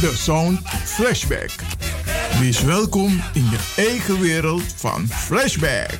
De 0.00 0.12
Sound 0.16 0.60
Flashback. 0.84 1.50
Wees 2.40 2.62
welkom 2.62 3.22
in 3.32 3.44
je 3.50 3.58
eigen 3.76 4.20
wereld 4.20 4.62
van 4.76 5.08
Flashback. 5.08 5.98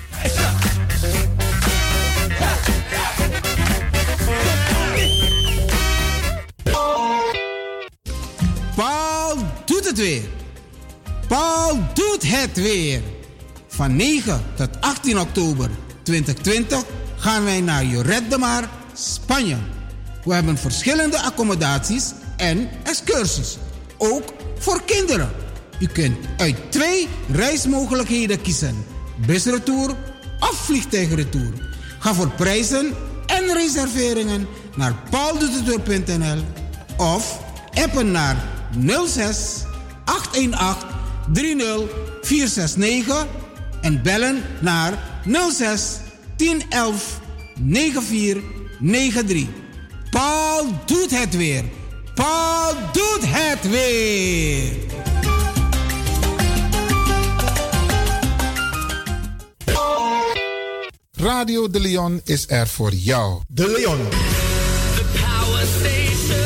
Paul 8.75 9.37
doet 9.65 9.85
het 9.85 9.99
weer. 9.99 10.23
Paul 11.29 11.79
doet 11.95 12.23
het 12.23 12.57
weer. 12.57 13.03
Van 13.69 13.97
9 13.97 14.43
tot 14.55 14.81
18 14.81 15.21
oktober 15.21 15.71
2020 16.03 16.85
gaan 17.17 17.45
wij 17.45 17.61
naar 17.61 17.85
Joret 17.85 18.31
de 18.31 18.39
Mar, 18.39 18.69
Spanje. 18.95 19.57
We 20.25 20.35
hebben 20.35 20.59
verschillende 20.59 21.23
accommodaties 21.23 22.13
en 22.37 22.69
excursies. 22.85 23.59
Ook 23.99 24.35
voor 24.59 24.83
kinderen. 24.85 25.31
U 25.81 25.87
kunt 25.87 26.17
uit 26.37 26.57
twee 26.69 27.09
reismogelijkheden 27.33 28.43
kiezen. 28.43 28.85
Busretour 29.27 29.95
of 30.41 30.65
vliegtuigretour. 30.65 31.53
Ga 31.99 32.15
voor 32.15 32.31
prijzen 32.31 32.95
en 33.27 33.53
reserveringen 33.53 34.47
naar 34.77 34.95
pauldoetetour.nl 35.11 36.43
of 36.97 37.41
appen 37.75 38.11
naar 38.11 38.45
06 39.07 39.65
818 40.05 40.97
30 41.33 41.81
469 42.23 43.27
en 43.81 44.03
bellen 44.03 44.43
naar 44.61 44.93
06 45.51 45.97
1011 46.37 47.21
94 47.69 48.43
93. 48.81 49.47
Paul 50.11 50.67
doet 50.87 51.11
het 51.11 51.37
weer. 51.37 51.65
Paul 52.17 52.75
doet 52.93 53.23
het 53.23 53.71
weer. 53.71 54.73
Radio 61.13 61.71
De 61.71 61.81
Leon 61.81 62.21
is 62.25 62.45
er 62.49 62.69
voor 62.69 62.93
jou. 62.93 63.41
De 63.49 63.69
Leon. 63.69 63.99
The 64.95 65.05
Power 65.13 65.67
Station. 65.67 66.39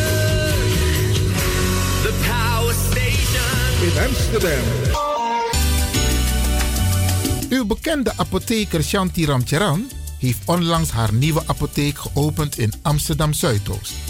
The 2.02 2.14
Power 2.26 2.74
Station. 2.90 3.92
In 3.92 4.08
Amsterdam. 4.08 4.98
Uw 7.50 7.64
bekende 7.66 8.12
apotheker 8.16 8.82
Shanti 8.82 9.26
Ramcharan 9.26 9.90
heeft 10.18 10.38
onlangs 10.44 10.90
haar 10.90 11.12
nieuwe 11.12 11.42
apotheek 11.46 11.98
geopend 11.98 12.58
in 12.58 12.72
Amsterdam 12.82 13.32
Zuidoost. 13.32 14.09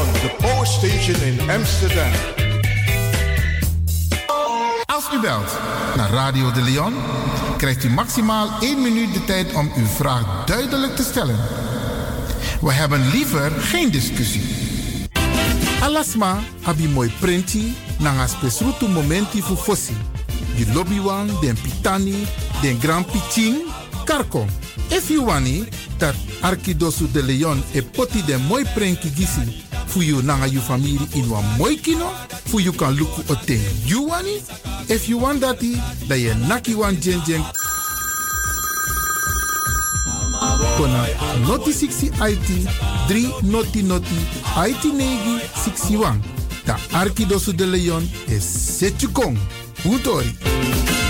De 0.00 0.30
Power 0.38 0.66
Station 0.66 1.22
in 1.22 1.50
Amsterdam. 1.50 2.10
Als 4.84 5.04
u 5.14 5.20
belt 5.20 5.58
naar 5.96 6.10
Radio 6.10 6.52
De 6.52 6.62
Leon, 6.62 6.94
krijgt 7.56 7.84
u 7.84 7.90
maximaal 7.90 8.48
1 8.60 8.82
minuut 8.82 9.14
de 9.14 9.24
tijd 9.24 9.52
om 9.52 9.72
uw 9.76 9.86
vraag 9.86 10.44
duidelijk 10.44 10.96
te 10.96 11.02
stellen. 11.02 11.36
We 12.60 12.72
hebben 12.72 13.10
liever 13.10 13.50
geen 13.50 13.90
discussie. 13.90 14.42
Alasma 15.80 16.38
abi 16.62 16.88
mooi 16.88 17.12
printi 17.20 17.76
nanga 17.98 18.26
spesrutu 18.26 18.88
momenti 18.88 19.42
fu 19.42 19.56
fossi. 19.56 19.96
Di 20.56 20.72
lobby 20.72 21.00
wan, 21.00 21.30
den 21.40 21.56
pitani, 21.62 22.26
den 22.62 22.80
grand 22.80 23.06
piching, 23.06 23.56
karko. 24.04 24.46
If 24.88 25.08
you 25.08 25.24
wani, 25.24 25.68
dat 25.96 26.14
Arkidosu 26.40 27.10
de 27.12 27.22
Leon 27.22 27.62
e 27.72 27.82
poti 27.82 28.24
den 28.24 28.40
mooi 28.40 28.64
prenki 28.74 29.12
gisi 29.14 29.68
fu 29.90 30.02
you 30.02 30.22
nanga 30.22 30.46
you 30.46 30.60
family 30.60 30.98
in 31.14 31.28
wan 31.30 31.44
mooi 31.58 31.76
kino, 31.76 32.08
fu 32.46 32.60
you 32.60 32.72
kan 32.72 32.94
luku 32.96 33.22
o 33.30 33.34
ten 33.46 33.60
you 33.84 34.02
wani. 34.06 34.40
If 34.88 35.08
you 35.08 35.18
want 35.18 35.40
dati, 35.40 35.74
da 36.08 36.14
ye 36.14 36.34
naki 36.48 36.74
wan 36.74 36.96
jen 37.00 37.20
jen 37.26 37.42
kona 40.76 41.06
noti 41.46 41.72
60 41.72 42.12
IT 42.20 42.48
3 43.08 43.42
noti 43.42 43.82
noti 43.82 44.18
IT 44.56 44.84
negi 44.84 45.40
61. 45.54 46.20
Da 46.66 46.76
Arkidosu 46.92 47.52
de 47.52 47.66
Leon 47.66 48.02
is 48.28 48.44
Setjukong. 48.44 49.36
Utori. 49.84 51.09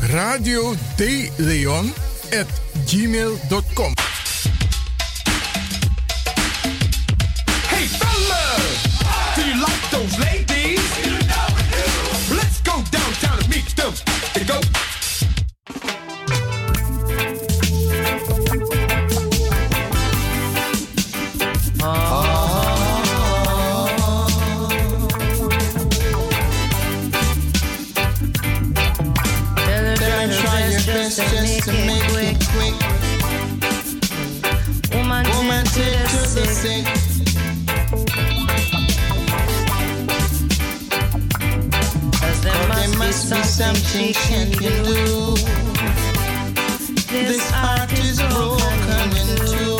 radio 0.00 0.74
de 0.96 1.30
Leon 1.36 1.92
at 2.32 2.48
gmail.com. 2.86 3.92
to 31.64 31.72
make 31.72 32.04
it 32.12 32.36
quick. 32.52 32.76
Woman, 34.92 35.24
Woman, 35.30 35.64
take 35.64 36.08
to 36.12 36.20
the 36.36 36.44
sick. 36.46 36.84
There 42.42 42.68
must 42.98 43.30
be 43.30 43.42
something 43.42 44.12
she 44.12 44.12
can 44.12 44.50
do. 44.50 45.34
This 47.10 47.50
heart 47.50 47.92
is 47.94 48.20
broken 48.20 49.08
in 49.20 49.28
two. 49.48 49.78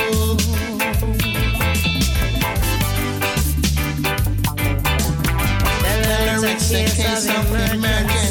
Tell 5.82 6.02
her 6.08 6.46
it's 6.46 6.70
a 6.72 6.84
case 6.96 7.28
of 7.28 7.44
emergency. 7.74 8.23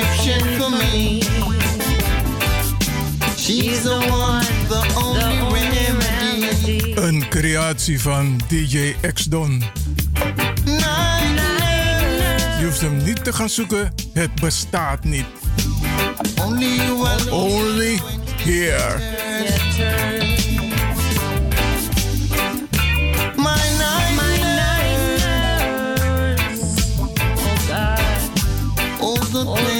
Prescription 0.00 0.40
for 0.58 0.70
me. 0.70 1.20
She's 3.36 3.82
the 3.82 3.98
one, 4.10 4.44
the 4.68 4.80
only 4.96 5.38
remedy. 6.02 6.94
Een 6.94 7.28
creatie 7.28 8.00
van 8.00 8.40
DJ 8.48 8.94
X-Don. 9.12 9.62
Je 12.58 12.66
hoeft 12.66 12.80
hem 12.80 12.96
niet 13.04 13.24
te 13.24 13.32
gaan 13.32 13.48
zoeken, 13.48 13.94
het 14.12 14.40
bestaat 14.40 15.04
niet. 15.04 15.24
Only 17.30 18.00
here. 18.36 18.98
My 23.36 23.56
night, 23.78 24.00
Oh, 29.02 29.79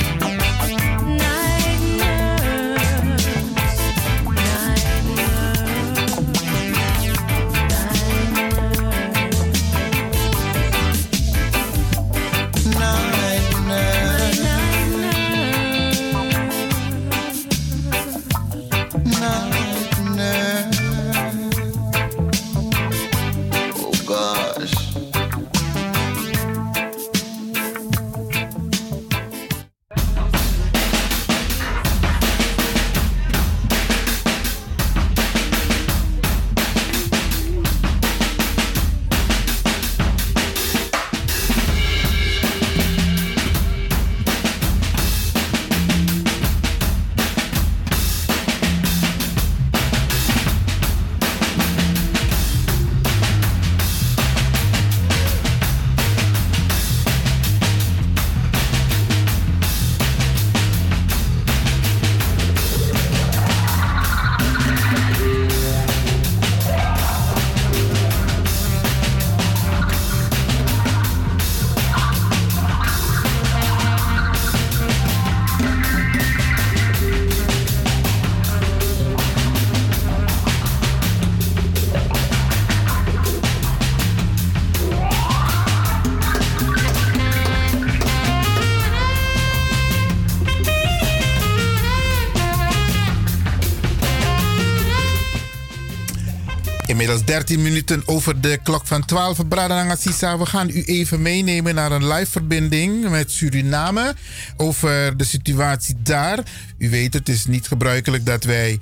13 97.31 97.61
minuten 97.61 98.01
over 98.05 98.41
de 98.41 98.59
klok 98.63 98.87
van 98.87 99.05
12. 99.05 99.47
Bradanga 99.47 99.95
Sisa, 99.95 100.37
we 100.37 100.45
gaan 100.45 100.69
u 100.69 100.83
even 100.83 101.21
meenemen 101.21 101.75
naar 101.75 101.91
een 101.91 102.07
live 102.07 102.31
verbinding 102.31 103.09
met 103.09 103.31
Suriname 103.31 104.15
over 104.57 105.17
de 105.17 105.23
situatie 105.23 105.95
daar. 106.03 106.39
U 106.77 106.89
weet, 106.89 107.13
het 107.13 107.29
is 107.29 107.45
niet 107.45 107.67
gebruikelijk 107.67 108.25
dat 108.25 108.43
wij 108.43 108.79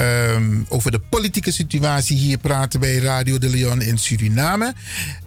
ehm, 0.00 0.62
over 0.68 0.90
de 0.90 0.98
politieke 0.98 1.52
situatie 1.52 2.16
hier 2.16 2.38
praten 2.38 2.80
bij 2.80 2.98
Radio 2.98 3.38
de 3.38 3.48
Leon 3.48 3.82
in 3.82 3.98
Suriname. 3.98 4.74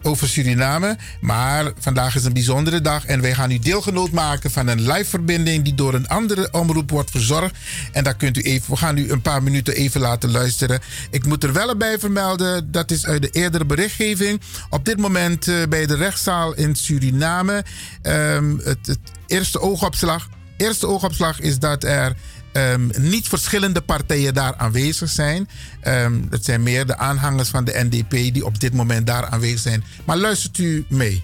Over 0.01 0.27
Suriname. 0.27 0.97
Maar 1.21 1.71
vandaag 1.79 2.15
is 2.15 2.25
een 2.25 2.33
bijzondere 2.33 2.81
dag 2.81 3.05
en 3.05 3.21
wij 3.21 3.33
gaan 3.33 3.51
u 3.51 3.59
deelgenoot 3.59 4.11
maken 4.11 4.51
van 4.51 4.67
een 4.67 4.81
live 4.81 5.09
verbinding 5.09 5.63
die 5.63 5.75
door 5.75 5.93
een 5.93 6.07
andere 6.07 6.47
omroep 6.51 6.89
wordt 6.89 7.11
verzorgd. 7.11 7.55
En 7.91 8.03
daar 8.03 8.15
kunt 8.15 8.37
u 8.37 8.41
even, 8.41 8.71
we 8.71 8.77
gaan 8.77 8.97
u 8.97 9.11
een 9.11 9.21
paar 9.21 9.43
minuten 9.43 9.75
even 9.75 10.01
laten 10.01 10.31
luisteren. 10.31 10.79
Ik 11.09 11.25
moet 11.25 11.43
er 11.43 11.53
wel 11.53 11.77
bij 11.77 11.99
vermelden, 11.99 12.71
dat 12.71 12.91
is 12.91 13.05
uit 13.05 13.21
de 13.21 13.29
eerdere 13.29 13.65
berichtgeving. 13.65 14.41
Op 14.69 14.85
dit 14.85 14.97
moment 14.97 15.47
eh, 15.47 15.55
bij 15.69 15.85
de 15.85 15.95
rechtszaal 15.95 16.53
in 16.53 16.75
Suriname. 16.75 17.63
ehm, 18.01 18.57
het, 18.57 18.87
het 18.87 18.99
eerste 19.27 19.59
oogopslag. 19.59 20.29
Eerste 20.57 20.87
oogopslag 20.87 21.39
is 21.39 21.59
dat 21.59 21.83
er 21.83 22.15
ehm, 22.53 22.89
niet 22.97 23.27
verschillende 23.27 23.81
partijen 23.81 24.33
daar 24.33 24.55
aanwezig 24.55 25.09
zijn. 25.09 25.49
Ehm, 25.81 26.21
het 26.29 26.45
zijn 26.45 26.63
meer 26.63 26.85
de 26.85 26.97
aanhangers 26.97 27.49
van 27.49 27.65
de 27.65 27.87
NDP 27.89 28.09
die 28.09 28.45
op 28.45 28.59
dit 28.59 28.73
moment 28.73 29.07
daar 29.07 29.25
aanwezig 29.25 29.59
zijn. 29.59 29.83
Maar 30.05 30.17
luistert 30.17 30.57
u 30.57 30.85
mee. 30.89 31.23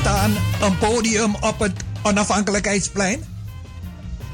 staan 0.00 0.36
een 0.60 0.78
podium 0.78 1.34
op 1.34 1.58
het 1.58 1.72
onafhankelijkheidsplein? 2.02 3.24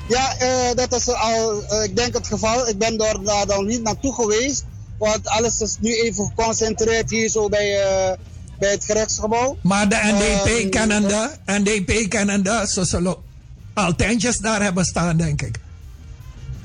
Ja, 0.09 0.37
eh, 0.39 0.75
dat 0.75 0.95
is 0.95 1.09
al, 1.09 1.63
eh, 1.63 1.85
ik 1.85 1.97
denk 1.97 2.15
het 2.15 2.27
geval. 2.27 2.69
Ik 2.69 2.79
ben 2.79 2.97
daar, 2.97 3.23
daar 3.23 3.47
dan 3.47 3.67
niet 3.67 3.83
naartoe 3.83 4.15
geweest. 4.15 4.65
Want 4.99 5.29
alles 5.29 5.61
is 5.61 5.77
nu 5.81 5.95
even 6.01 6.27
geconcentreerd 6.27 7.11
hier 7.11 7.29
zo 7.29 7.49
bij, 7.49 7.83
eh, 7.83 8.13
bij 8.59 8.71
het 8.71 8.85
gerechtsgebouw. 8.85 9.57
Maar 9.63 9.89
de 9.89 9.97
NDP 10.03 10.47
Ehm, 10.47 10.69
kennende, 10.69 11.31
NDP 11.47 12.09
kennende, 12.11 12.67
ze 12.69 12.85
zullen 12.85 13.17
al 13.75 13.95
tentjes 13.95 14.39
daar 14.39 14.63
hebben 14.63 14.85
staan, 14.85 15.17
denk 15.17 15.43
ik. 15.43 15.59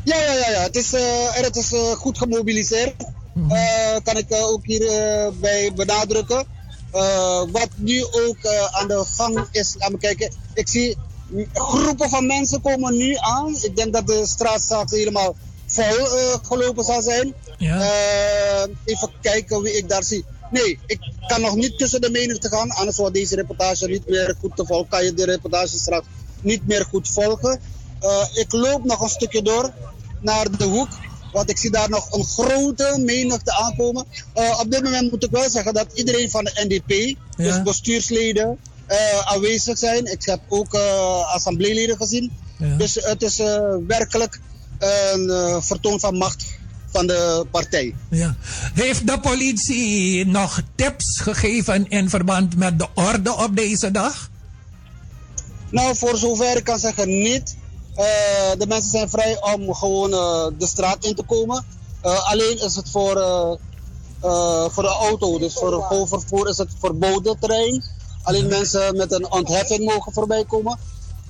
Ja, 0.03 0.15
ja, 0.18 0.34
ja, 0.34 0.49
ja. 0.49 0.61
Het 0.61 0.76
is, 0.76 0.93
eh, 0.93 1.01
het 1.31 1.55
is 1.55 1.73
eh, 1.73 1.91
goed 1.91 2.18
gemobiliseerd. 2.18 2.93
Mhm. 3.34 3.51
Eh, 3.51 3.95
kan 4.03 4.18
ik 4.18 4.30
eh, 4.30 4.47
ook 4.47 4.65
hier 4.65 4.88
eh, 4.88 5.27
bij 5.39 5.72
benadrukken. 5.76 6.45
Eh, 6.91 7.41
wat 7.51 7.69
nu 7.76 8.03
ook 8.03 8.38
eh, 8.41 8.65
aan 8.72 8.88
de 8.88 9.05
gang 9.18 9.47
is, 9.51 9.76
laat 9.80 9.91
me 9.91 9.97
kijken. 9.97 10.31
Ik 10.53 10.68
zie 10.68 10.97
groepen 11.53 12.10
van 12.10 12.26
mensen 12.26 12.62
komen 12.62 12.98
nu 12.98 13.16
aan. 13.16 13.56
Ik 13.62 13.76
denk 13.76 13.94
dat 13.94 14.08
de 14.08 14.26
straat 14.26 14.62
straks 14.62 14.91
helemaal 14.91 15.36
vol 15.66 15.84
eh, 15.84 16.36
gelopen 16.41 16.84
zal 16.84 17.02
zijn. 17.02 17.34
Eh, 17.58 18.64
even 18.86 19.10
kijken 19.22 19.62
wie 19.62 19.78
ik 19.78 19.90
daar 19.90 20.03
zie. 20.03 20.26
Nee, 20.52 20.80
ik 20.86 20.99
kan 21.28 21.41
nog 21.41 21.56
niet 21.56 21.78
tussen 21.78 22.02
de 22.02 22.10
menigte 22.10 22.49
gaan. 22.49 22.72
Anders 22.72 22.98
wordt 22.98 23.14
deze 23.14 23.36
reportage 23.36 23.88
niet 23.88 24.08
meer 24.08 24.36
goed 24.40 24.56
te 24.56 24.66
volgen. 24.66 24.88
Kan 24.88 25.03
je 25.03 25.14
de 25.14 25.26
reportage 25.26 25.78
straks 25.78 26.06
niet 26.41 26.68
meer 26.68 26.86
goed 26.86 27.10
volgen. 27.10 27.60
Eh, 27.99 28.26
ik 28.34 28.52
loop 28.52 28.84
nog 28.84 29.02
een 29.02 29.10
stukje 29.10 29.41
door 29.41 29.74
naar 30.20 30.58
de 30.58 30.64
hoek. 30.64 30.90
Want 31.32 31.49
ik 31.49 31.58
zie 31.58 31.72
daar 31.72 31.90
nog 31.90 32.12
een 32.14 32.26
grote 32.26 33.02
menigte 33.06 33.53
aankomen. 33.53 34.06
Op 34.34 34.66
dit 34.68 34.84
moment 34.84 35.12
moet 35.12 35.24
ik 35.24 35.32
wel 35.32 35.49
zeggen 35.49 35.74
dat 35.74 35.88
iedereen 35.94 36.30
van 36.30 36.44
de 36.44 36.66
NDP, 36.68 37.18
dus 37.38 37.62
bestuursleden, 37.62 38.60
aanwezig 39.23 39.77
zijn. 39.77 40.05
Ik 40.05 40.26
heb 40.26 40.39
ook 40.47 40.73
eh 40.73 41.34
assembleeleden 41.34 41.97
gezien. 41.97 42.31
Dus 42.77 42.95
het 42.95 43.22
is 43.22 43.39
eh, 43.39 43.76
werkelijk 43.88 44.39
een 44.80 45.30
eh, 45.30 45.61
vertoon 45.61 45.99
van 45.99 46.18
macht 46.18 46.45
van 46.91 47.07
de 47.07 47.45
partij. 47.51 47.95
Ja. 48.09 48.35
Heeft 48.73 49.07
de 49.07 49.19
politie 49.19 50.26
nog 50.26 50.61
tips 50.76 51.19
gegeven 51.19 51.88
in 51.88 52.09
verband 52.09 52.55
met 52.57 52.80
de 52.80 52.88
orde 52.93 53.35
op 53.35 53.55
deze 53.55 53.91
dag? 53.91 54.30
Nou, 55.69 55.95
voor 55.95 56.18
zover 56.18 56.57
ik 56.57 56.63
kan 56.63 56.80
zeggen 56.80 57.22
niet. 57.22 57.55
Eh, 57.95 58.05
de 58.57 58.68
mensen 58.68 58.89
zijn 58.89 59.09
vrij 59.09 59.41
om 59.41 59.73
gewoon 59.73 60.13
eh, 60.13 60.47
de 60.57 60.68
straat 60.68 61.05
in 61.05 61.15
te 61.15 61.23
komen. 61.23 61.65
Eh, 62.01 62.31
alleen 62.31 62.61
is 62.63 62.76
het 62.76 62.89
voor, 62.89 63.18
eh, 63.18 63.51
eh, 64.22 64.69
voor 64.69 64.84
de 64.84 64.89
auto, 64.89 65.39
dus 65.39 65.53
voor 65.53 65.84
gewoon 65.84 66.07
vervoer 66.07 66.49
is 66.49 66.57
het 66.57 66.69
verboden 66.80 67.39
terrein. 67.39 67.84
Alleen 68.23 68.48
mensen 68.48 68.95
met 68.95 69.11
een 69.11 69.31
ontheffing 69.31 69.85
mogen 69.85 70.14
voorbij 70.14 70.45
komen. 70.48 70.77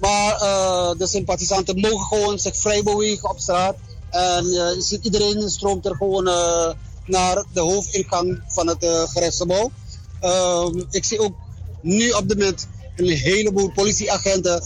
Maar 0.01 0.34
eh, 0.34 0.91
de 0.97 1.07
sympathisanten 1.07 1.80
mogen 1.80 2.05
gewoon 2.05 2.39
zich 2.39 2.57
vrij 2.57 2.84
bewegen 2.84 3.30
op 3.30 3.39
straat. 3.39 3.76
En 4.09 4.45
eh, 4.45 5.03
iedereen 5.03 5.49
stroomt 5.49 5.85
er 5.85 5.95
gewoon 5.95 6.27
eh, 6.27 6.69
naar 7.05 7.45
de 7.53 7.59
hoofdingang 7.59 8.41
van 8.47 8.68
het 8.68 8.84
eh 8.84 9.03
gerechtsgebouw. 9.07 9.72
Ehm, 10.19 10.84
ik 10.89 11.05
zie 11.05 11.19
ook 11.19 11.34
nu 11.81 12.09
op 12.09 12.27
dit 12.27 12.38
moment 12.38 12.68
een 12.95 13.09
heleboel 13.09 13.72
politieagenten. 13.72 14.63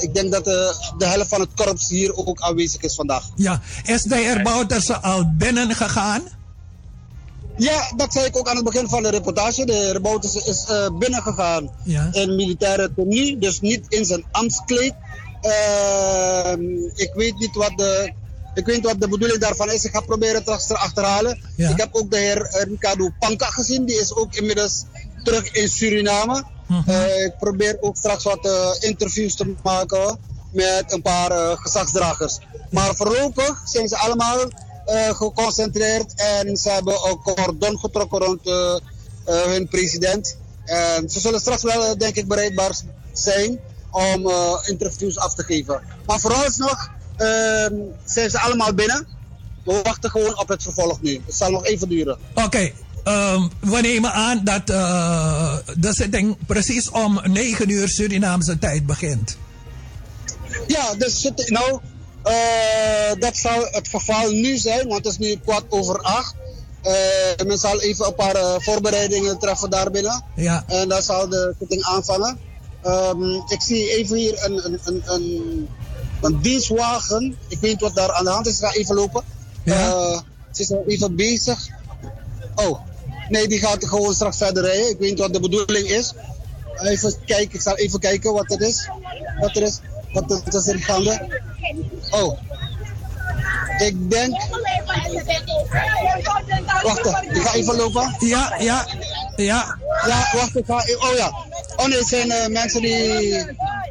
Ik 0.00 0.14
denk 0.14 0.32
dat 0.32 0.44
de 0.98 1.06
helft 1.06 1.28
van 1.28 1.40
het 1.40 1.48
korps 1.54 1.88
hier 1.88 2.16
ook 2.16 2.40
aanwezig 2.40 2.82
is 2.82 2.94
vandaag. 2.94 3.24
Ja. 3.34 3.60
Is 3.84 4.02
de 4.02 4.16
herbouwterse 4.16 4.96
al 5.00 5.32
binnen 5.36 5.74
gegaan? 5.74 6.22
Ja, 7.56 7.92
dat 7.96 8.12
zei 8.12 8.26
ik 8.26 8.36
ook 8.36 8.48
aan 8.48 8.56
het 8.56 8.64
begin 8.64 8.88
van 8.88 9.02
de 9.02 9.10
reportage. 9.10 9.64
De 9.64 9.92
Reboutus 9.92 10.34
is 10.34 10.64
eh, 10.68 10.88
binnengegaan 10.98 11.70
Ja. 11.84 12.08
in 12.12 12.34
militaire 12.34 12.94
tenue, 12.94 13.38
dus 13.38 13.60
niet 13.60 13.84
in 13.88 14.04
zijn 14.04 14.24
ambtskleed. 14.30 14.94
Ehm, 15.40 16.62
ik 16.94 17.10
weet 17.14 17.38
niet 17.38 17.54
wat 17.54 17.72
de, 17.76 18.12
ik 18.54 18.66
weet 18.66 18.76
niet 18.76 18.84
wat 18.84 19.00
de 19.00 19.08
bedoeling 19.08 19.40
daarvan 19.40 19.70
is. 19.70 19.84
Ik 19.84 19.90
ga 19.92 20.00
proberen 20.00 20.42
het 20.44 20.66
te 20.66 20.76
achterhalen. 20.76 21.40
Ja. 21.56 21.70
Ik 21.70 21.76
heb 21.80 21.88
ook 21.92 22.10
de 22.10 22.16
heer 22.18 22.42
eh, 22.42 22.62
Ricardo 22.62 23.08
Panka 23.18 23.46
gezien. 23.46 23.84
Die 23.84 24.00
is 24.00 24.14
ook 24.14 24.34
inmiddels 24.34 24.84
terug 25.24 25.50
in 25.52 25.68
Suriname. 25.68 26.44
Eh, 26.86 27.24
ik 27.24 27.36
probeer 27.38 27.76
ook 27.80 27.96
straks 27.96 28.24
wat 28.24 28.48
interviews 28.80 29.34
te 29.36 29.54
maken 29.62 30.18
met 30.52 30.92
een 30.92 31.02
paar 31.02 31.56
gezagsdragers. 31.56 32.38
Maar 32.70 32.94
voorlopig 32.94 33.62
zijn 33.64 33.88
ze 33.88 33.96
allemaal 33.96 34.38
geconcentreerd 35.14 36.14
en 36.14 36.56
ze 36.56 36.70
hebben 36.70 36.94
een 36.94 37.18
cordon 37.22 37.78
getrokken 37.78 38.18
rond 38.18 38.46
eh, 38.46 38.74
eh, 39.24 39.42
hun 39.42 39.68
president. 39.68 40.36
En 40.64 41.10
ze 41.10 41.20
zullen 41.20 41.40
straks 41.40 41.62
wel, 41.62 41.84
eh, 41.84 41.98
denk 41.98 42.16
ik, 42.16 42.28
bereidbaar 42.28 42.80
zijn 43.12 43.60
om 43.90 44.28
eh, 44.30 44.52
interviews 44.66 45.18
af 45.18 45.34
te 45.34 45.42
geven. 45.42 45.80
Maar 46.06 46.20
vooralsnog 46.20 46.90
ehm 47.16 47.74
zijn 48.04 48.30
ze 48.30 48.40
allemaal 48.40 48.74
binnen. 48.74 49.06
We 49.64 49.80
wachten 49.82 50.10
gewoon 50.10 50.38
op 50.38 50.48
het 50.48 50.62
vervolg 50.62 51.02
nu. 51.02 51.20
Het 51.26 51.34
zal 51.34 51.50
nog 51.50 51.64
even 51.64 51.88
duren. 51.88 52.18
Oké, 52.34 52.70
ehm, 53.04 53.48
we 53.60 53.80
nemen 53.80 54.12
aan 54.12 54.40
dat 54.44 54.70
eh, 54.70 55.56
de 55.76 55.92
zitting 55.92 56.36
precies 56.46 56.90
om 56.90 57.20
9 57.24 57.70
uur 57.70 57.88
Surinaamse 57.88 58.58
tijd 58.58 58.86
begint. 58.86 59.36
Ja, 60.66 60.94
dus 60.94 61.30
nou, 61.46 61.72
eh, 61.72 61.78
dat 63.18 63.36
zal 63.36 63.66
het 63.70 63.88
geval 63.88 64.30
nu 64.30 64.56
zijn, 64.56 64.88
want 64.88 65.04
het 65.04 65.12
is 65.12 65.18
nu 65.18 65.36
kwart 65.36 65.64
over 65.68 65.98
acht. 65.98 66.34
Eh, 66.84 67.46
men 67.46 67.58
zal 67.58 67.80
even 67.80 68.06
een 68.06 68.14
paar 68.14 68.34
eh, 68.34 68.54
voorbereidingen 68.58 69.38
treffen 69.38 69.70
daarbinnen. 69.70 70.24
Ja. 70.34 70.64
En 70.66 70.88
dan 70.88 71.02
zal 71.02 71.28
de 71.28 71.54
zitting 71.58 71.82
aanvangen. 71.82 72.38
Ehm, 72.82 73.32
ik 73.32 73.60
zie 73.62 73.90
even 73.96 74.16
hier 74.16 74.44
een, 74.44 74.64
een, 74.64 74.80
een, 74.84 75.02
een, 75.04 75.68
een 76.20 76.40
dienstwagen. 76.40 77.36
Ik 77.48 77.58
weet 77.60 77.70
niet 77.70 77.80
wat 77.80 77.94
daar 77.94 78.12
aan 78.12 78.24
de 78.24 78.30
hand 78.30 78.46
is. 78.46 78.60
Ik 78.60 78.66
ga 78.66 78.72
even 78.72 78.94
lopen. 78.94 79.22
Eh, 79.64 80.20
ze 80.52 80.62
is 80.62 80.70
al 80.70 80.84
even 80.86 81.16
bezig. 81.16 81.68
Oh, 82.54 82.80
nee, 83.28 83.48
die 83.48 83.58
gaat 83.58 83.84
gewoon 83.84 84.14
straks 84.14 84.36
verder 84.36 84.62
rijden. 84.64 84.88
Ik 84.88 84.98
weet 84.98 85.10
niet 85.10 85.18
wat 85.18 85.32
de 85.32 85.40
bedoeling 85.40 85.88
is. 85.88 86.12
Even 86.76 87.14
kijken, 87.26 87.54
ik 87.54 87.60
zal 87.60 87.76
even 87.76 88.00
kijken 88.00 88.32
wat 88.32 88.48
het 88.48 88.60
is. 88.60 88.88
Wat 89.40 89.56
er 89.56 89.62
is. 89.62 89.80
Wat 90.12 90.30
er 90.30 90.54
is 90.54 90.66
er 90.66 90.78
gaande. 90.78 91.42
Oh. 92.10 92.38
Ik 93.78 94.10
denk. 94.10 94.36
Wacht, 96.82 97.06
ik 97.06 97.42
ga 97.42 97.54
even 97.54 97.76
lopen. 97.76 98.16
Ja, 98.18 98.54
ja, 98.58 98.86
ja. 99.36 99.78
Ja, 100.06 100.28
wacht, 100.32 100.56
ik 100.56 100.64
ga. 100.66 100.74
Oh 100.76 101.16
ja. 101.16 101.32
Oh 101.76 101.86
nee, 101.86 101.98
het 101.98 102.06
zijn 102.06 102.30
eh, 102.30 102.48
mensen 102.48 102.82
die 102.82 103.36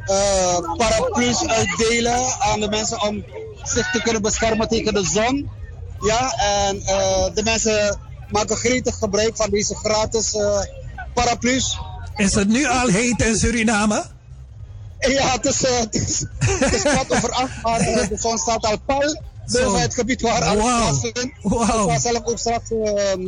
eh, 0.05 0.57
paraplu's 0.77 1.47
uitdelen 1.47 2.25
aan 2.39 2.59
de 2.59 2.69
mensen 2.69 3.01
om 3.01 3.23
zich 3.63 3.91
te 3.91 4.01
kunnen 4.01 4.21
beschermen 4.21 4.67
tegen 4.67 4.93
de 4.93 5.05
zon. 5.05 5.49
Ja, 5.99 6.31
en 6.31 6.81
eh, 6.81 7.33
de 7.33 7.43
mensen 7.43 7.99
maken 8.29 8.55
gretig 8.55 8.95
gebruik 8.95 9.35
van 9.35 9.49
deze 9.49 9.75
gratis 9.75 10.37
paraplu's. 11.13 11.77
Is 12.15 12.35
het 12.35 12.47
nu 12.47 12.67
al 12.67 12.87
heet 12.87 13.21
in 13.21 13.35
Suriname? 13.35 14.05
Ja, 15.07 15.31
het 15.31 15.45
is, 15.45 15.63
eh, 15.63 15.79
het 15.79 15.95
is, 15.95 16.25
het 16.39 16.73
is 16.73 16.81
kwart 16.81 17.11
over 17.11 17.31
acht, 17.31 17.61
maar 17.61 17.79
eh, 17.79 18.07
de 18.07 18.17
zon 18.17 18.37
staat 18.37 18.65
al 18.65 18.79
pal 18.85 18.99
boven 18.99 19.71
Zo. 19.71 19.75
het 19.75 19.93
gebied 19.93 20.21
waar 20.21 20.43
alles 20.43 20.63
Wauw. 20.63 20.79
plaatsvindt. 20.79 21.19
Ik 21.19 21.89
ga 21.89 21.99
zelf 21.99 22.25
ook 22.25 22.37
straks 22.37 22.71
ehm, 22.71 23.21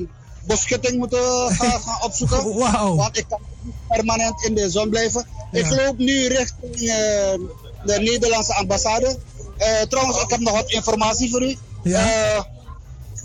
beschutting 0.44 0.98
moeten 0.98 1.52
gaan, 1.52 1.82
gaan 1.86 2.02
opzoeken. 2.02 2.56
Want 2.96 3.18
ik 3.18 3.26
kan, 3.30 3.40
permanent 3.88 4.46
in 4.46 4.56
de 4.56 4.70
zon 4.70 4.90
blijven. 4.90 5.26
Ik 5.52 5.70
loop 5.70 5.98
nu 5.98 6.28
richting 6.28 6.76
eh, 6.76 7.40
de 7.84 8.00
Nederlandse 8.00 8.54
ambassade. 8.54 9.18
Eh, 9.58 9.82
trouwens, 9.82 10.22
ik 10.22 10.30
heb 10.30 10.40
nog 10.40 10.54
wat 10.54 10.72
informatie 10.72 11.32
voor 11.32 11.44
u. 11.44 11.58
Eh, 11.84 12.36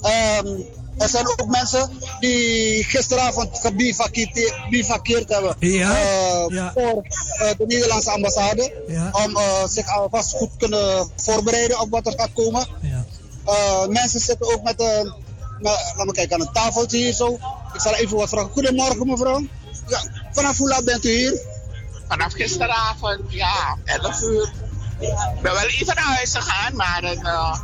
ehm, 0.02 0.46
er 1.00 1.08
zijn 1.08 1.26
ook 1.28 1.46
mensen 1.46 1.90
die 2.20 2.84
gisteravond 2.84 3.58
gebivakkeerd 3.60 5.28
hebben 5.28 5.56
Ja, 5.58 5.96
eh, 5.96 6.72
voor 6.72 7.02
eh, 7.38 7.48
de 7.58 7.64
Nederlandse 7.66 8.10
ambassade. 8.10 8.72
Om 9.12 9.36
eh, 9.36 9.64
zich 9.66 9.88
alvast 9.88 10.30
goed 10.36 10.50
kunnen 10.58 11.10
voorbereiden 11.16 11.80
op 11.80 11.90
wat 11.90 12.06
er 12.06 12.12
gaat 12.16 12.32
komen. 12.34 12.66
Eh, 13.44 13.86
mensen 13.86 14.20
zitten 14.20 14.54
ook 14.54 14.62
met 14.62 14.80
een, 14.80 15.14
met- 15.58 15.92
laat 15.96 16.06
me 16.06 16.12
kijken, 16.12 16.34
aan 16.40 16.46
een 16.46 16.52
tafeltje 16.52 16.96
hier 16.96 17.12
zo. 17.12 17.38
Ik 17.74 17.80
zal 17.80 17.94
even 17.94 18.16
wat 18.16 18.28
vragen. 18.28 18.50
Goedemorgen 18.50 19.06
mevrouw. 19.06 19.40
Ja, 19.88 20.00
vanaf 20.32 20.56
hoe 20.56 20.68
laat 20.68 20.84
bent 20.84 21.04
u 21.04 21.10
hier? 21.10 21.40
Vanaf 22.08 22.32
gisteravond, 22.32 23.20
ja, 23.28 23.76
11 23.84 24.20
uur. 24.22 24.52
Ik 25.00 25.42
ben 25.42 25.52
wel 25.52 25.66
even 25.66 25.94
naar 25.94 26.04
huis 26.14 26.34
gegaan, 26.34 26.76
maar 26.76 27.02
uh, 27.22 27.58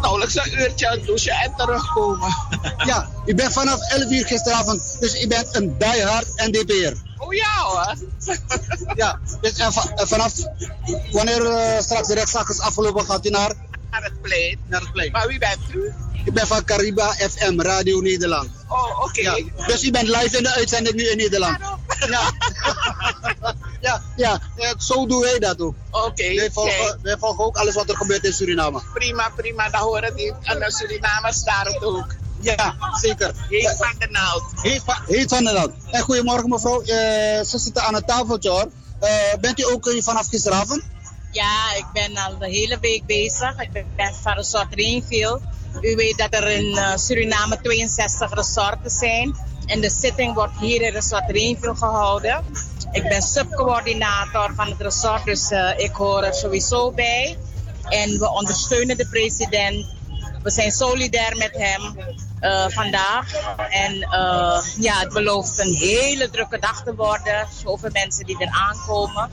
nauwelijks 0.00 0.34
een 0.34 0.60
uurtje 0.60 1.00
douchen 1.06 1.32
en 1.32 1.52
terugkomen. 1.56 2.28
Ja, 2.86 3.08
u 3.24 3.34
bent 3.34 3.52
vanaf 3.52 3.80
11 3.90 4.10
uur 4.10 4.26
gisteravond, 4.26 4.96
dus 5.00 5.22
u 5.22 5.26
bent 5.26 5.54
een 5.56 5.78
diehard 5.78 6.28
NDP'er. 6.36 6.96
Oh 7.16 7.34
ja 7.34 7.62
hoor. 7.62 7.94
Ja, 8.94 9.18
dus 9.40 9.52
en 9.56 9.72
va- 9.72 9.92
en 9.94 10.08
vanaf 10.08 10.32
wanneer 11.10 11.46
eh, 11.46 11.80
straks 11.80 12.08
de 12.08 12.14
rechtszaak 12.14 12.48
is 12.48 12.60
afgelopen, 12.60 13.04
gaat 13.04 13.26
u 13.26 13.30
naar? 13.30 13.52
Naar 13.90 14.02
het 14.02 14.22
plein. 14.22 14.58
Naar 14.66 14.80
het 14.80 14.92
plein. 14.92 15.12
Maar 15.12 15.26
wie 15.26 15.38
bent 15.38 15.60
u? 15.74 15.92
Ik 16.24 16.32
ben 16.32 16.46
van 16.46 16.64
Cariba 16.64 17.12
FM, 17.12 17.60
Radio 17.60 18.00
Nederland. 18.00 18.50
Oh, 18.68 19.02
oké. 19.02 19.20
Ja, 19.20 19.36
dus 19.66 19.82
u 19.82 19.90
bent 19.90 20.08
live 20.08 20.36
in 20.36 20.42
de 20.42 20.54
uitzending 20.54 20.94
nu 20.94 21.10
in 21.10 21.16
Nederland. 21.16 21.58
Ja, 22.08 22.30
ja, 24.16 24.40
ja, 24.56 24.74
zo 24.78 25.06
doen 25.06 25.20
wij 25.20 25.38
dat 25.38 25.60
ook. 25.60 25.74
Oké. 25.90 26.34
wij, 26.34 26.50
volgen, 26.52 26.72
kijk. 26.72 26.96
wij 27.02 27.16
volgen 27.18 27.44
ook 27.44 27.56
alles 27.56 27.74
wat 27.74 27.88
er 27.88 27.96
gebeurt 27.96 28.24
in 28.24 28.32
Suriname. 28.32 28.82
Prima, 28.94 29.32
prima. 29.36 29.70
Dan 29.70 29.80
horen 29.80 30.16
die 30.16 30.32
aan 30.42 30.58
de 30.58 30.72
Surinamers 30.72 31.42
daar 31.42 31.64
het 31.66 31.84
ook. 31.84 32.14
Ja, 32.40 32.76
zeker. 33.00 33.32
Heet 33.48 33.74
van 33.78 33.94
de 33.98 34.08
naald. 34.10 34.42
Heet 34.54 34.82
van, 34.84 34.96
heet 35.06 35.28
van 35.28 35.44
de 35.44 35.52
land. 35.52 35.72
En 35.90 36.00
goedemorgen 36.00 36.48
mevrouw, 36.48 36.80
Eh, 36.80 37.44
ze 37.44 37.58
zitten 37.58 37.82
aan 37.82 37.94
het 37.94 38.06
tafeltje 38.06 38.50
hoor. 38.50 38.68
Eh, 39.00 39.10
bent 39.40 39.60
u 39.60 39.64
ook 39.64 39.86
eh, 39.86 40.02
vanaf 40.02 40.28
gisteravond? 40.28 40.82
Ja, 41.32 41.74
ik 41.76 41.86
ben 41.92 42.16
al 42.16 42.38
de 42.38 42.48
hele 42.48 42.78
week 42.80 43.06
bezig. 43.06 43.58
Ik 43.60 43.72
ben- 43.72 44.14
van 44.22 44.32
Resort 44.32 44.74
Rainfield. 44.74 45.42
U 45.80 45.94
weet 45.94 46.18
dat 46.18 46.34
er 46.34 46.48
in 46.48 46.76
eh, 46.76 46.96
Suriname 46.96 47.60
62 47.60 48.34
resorten 48.34 48.90
zijn. 48.90 49.36
En 49.66 49.80
de 49.80 49.90
zitting 49.90 50.34
wordt 50.34 50.58
hier 50.58 50.82
in 50.82 50.92
Resort 50.92 51.30
Rainfield 51.30 51.78
gehouden. 51.78 52.44
Ik 52.90 53.02
ben 53.02 53.22
subcoördinator 53.22 54.54
van 54.54 54.68
het 54.68 54.80
resort, 54.80 55.24
dus 55.24 55.50
eh, 55.50 55.70
ik 55.76 55.90
hoor 55.92 56.22
er 56.22 56.34
sowieso 56.34 56.92
bij. 56.92 57.38
En 57.88 58.18
we 58.18 58.30
ondersteunen 58.32 58.96
de 58.96 59.08
president. 59.08 59.86
We 60.42 60.50
zijn 60.50 60.70
solidair 60.72 61.36
met 61.36 61.52
hem 61.52 61.96
eh, 62.40 62.68
vandaag. 62.68 63.32
En 63.70 63.94
ja, 64.78 64.98
het 64.98 65.12
belooft 65.12 65.58
een 65.58 65.74
hele 65.74 66.30
drukke 66.30 66.58
dag 66.58 66.82
te 66.82 66.94
worden. 66.94 67.46
Zoveel 67.64 67.90
mensen 67.92 68.26
die 68.26 68.38
er 68.38 68.50
aankomen. 68.50 69.30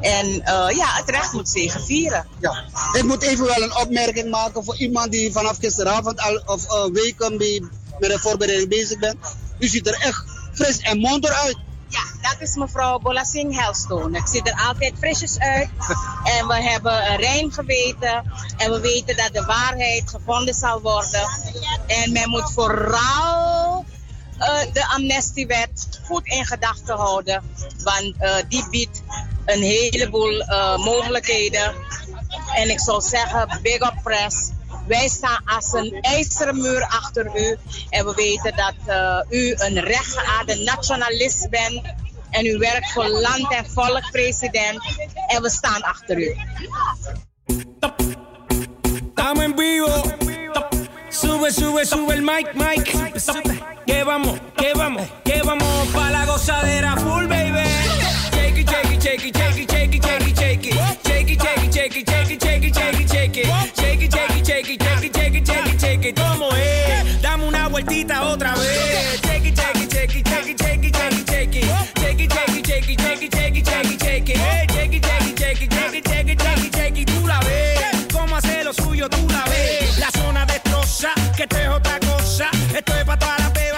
En 0.00 0.42
eh, 0.44 0.76
ja, 0.76 0.86
het 0.94 1.10
recht 1.10 1.32
moet 1.32 1.50
vieren. 1.84 2.26
Ja. 2.40 2.64
Ik 2.92 3.02
moet 3.04 3.22
even 3.22 3.44
wel 3.44 3.62
een 3.62 3.76
opmerking 3.76 4.30
maken 4.30 4.64
voor 4.64 4.76
iemand 4.76 5.12
die 5.12 5.32
vanaf 5.32 5.56
gisteravond 5.58 6.20
al 6.20 6.42
of 6.46 6.64
eh, 6.64 6.84
weken 6.92 7.36
mee 7.36 7.60
met 7.98 8.10
de 8.10 8.18
voorbereiding 8.18 8.68
bezig 8.70 8.98
bent. 8.98 9.16
U 9.58 9.68
ziet 9.68 9.86
er 9.86 10.00
echt 10.00 10.24
fris 10.52 10.78
en 10.78 10.98
monter 10.98 11.32
uit. 11.32 11.56
Ja, 11.88 12.30
dat 12.30 12.40
is 12.40 12.54
mevrouw 12.54 12.98
Bolasing 12.98 13.60
Helstone. 13.60 14.18
Ik 14.18 14.26
zie 14.26 14.42
er 14.42 14.66
altijd 14.66 14.92
frisjes 14.98 15.38
uit. 15.38 15.68
En 16.24 16.46
we 16.46 16.62
hebben 16.62 17.10
een 17.10 17.16
rein 17.16 17.52
geweten. 17.52 18.32
En 18.56 18.70
we 18.70 18.80
weten 18.80 19.16
dat 19.16 19.30
de 19.32 19.44
waarheid 19.44 20.10
gevonden 20.10 20.54
zal 20.54 20.80
worden. 20.80 21.28
En 21.86 22.12
men 22.12 22.28
moet 22.28 22.52
vooral 22.52 23.84
de 24.72 24.86
amnestiewet 24.94 26.00
goed 26.04 26.26
in 26.26 26.46
gedachten 26.46 26.96
houden. 26.96 27.42
Want 27.82 28.14
eh, 28.18 28.36
die 28.48 28.68
biedt 28.70 29.02
een 29.44 29.62
heleboel 29.62 30.40
eh, 30.40 30.76
mogelijkheden. 30.76 31.74
En 32.54 32.70
ik 32.70 32.80
zou 32.80 33.00
zeggen, 33.00 33.58
big 33.62 33.80
up 33.80 33.94
press. 34.02 34.50
Wij 34.86 35.08
staan 35.08 35.42
als 35.44 35.72
een 35.72 35.98
ijzeren 36.00 36.56
muur 36.56 36.82
achter 36.82 37.40
u. 37.40 37.58
En 37.90 38.04
we 38.04 38.14
weten 38.14 38.56
dat 38.56 38.74
eh, 38.86 39.20
u 39.28 39.54
een 39.56 39.80
rechtgeaarde 39.80 40.54
nationalist 40.54 41.50
bent. 41.50 41.82
En 42.30 42.46
u 42.46 42.58
werkt 42.58 42.92
voor 42.92 43.08
land 43.08 43.52
en 43.52 43.70
volk, 43.70 44.10
president. 44.10 44.80
En 45.26 45.42
we 45.42 45.50
staan 45.50 45.82
achter 45.82 46.18
u. 46.18 46.36
Vivo. 49.58 50.87
Sube, 51.10 51.50
sube, 51.50 51.84
sube 51.84 52.14
el 52.14 52.22
mic, 52.22 52.54
mic. 52.54 52.84
Que 53.86 54.04
vamos, 54.04 54.38
que 54.56 54.72
vamos, 54.74 55.06
que 55.24 55.42
vamos 55.42 55.88
pa 55.94 56.10
la 56.10 56.26
gozadera 56.26 56.96
full, 56.96 57.26
baby. 57.26 57.64
Shake 58.32 58.58
it, 58.58 58.68
shake 58.68 58.92
it, 58.92 59.02
shake 59.02 59.24
it, 59.24 59.36
shake 59.36 59.58
it, 59.58 59.70
shake 59.70 59.94
it, 59.94 60.04
shake 60.04 60.26
it, 60.28 60.36
shake 60.38 60.66
it. 60.66 60.74
Shake 61.04 61.30
it, 61.30 61.40
shake 61.42 61.64
it, 61.64 61.72
shake 61.72 61.96
it, 61.96 62.08
shake 62.08 62.30
it, 62.30 62.42
shake 62.42 62.64
it, 62.64 62.74
shake 62.74 63.00
it, 63.00 63.08
shake 63.08 63.36
it. 63.36 63.46
Shake 63.76 64.02
it, 64.02 64.12
shake 64.12 64.36
it, 64.36 64.46
shake 64.46 64.68
it, 64.68 64.82
shake 64.82 65.04
it, 65.04 65.16
shake 65.16 65.34
it, 65.34 65.46
shake 65.46 65.66
it, 65.66 65.80
shake 65.80 66.04
it. 66.04 66.14
¿Cómo 66.18 66.50
es? 66.54 67.22
Dame 67.22 67.44
una 67.48 67.68
vueltita 67.68 68.22
otra 68.26 68.52
vez. 68.52 68.57
Esto 82.78 82.94
es 82.94 83.04
para 83.04 83.18
todas 83.18 83.40
las 83.40 83.52
bebas 83.52 83.77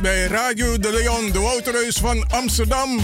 bij 0.00 0.26
Radio 0.26 0.78
de 0.78 0.92
Leon, 0.92 1.30
de 1.32 1.38
Woutreus 1.38 1.96
van 1.96 2.26
Amsterdam. 2.30 2.96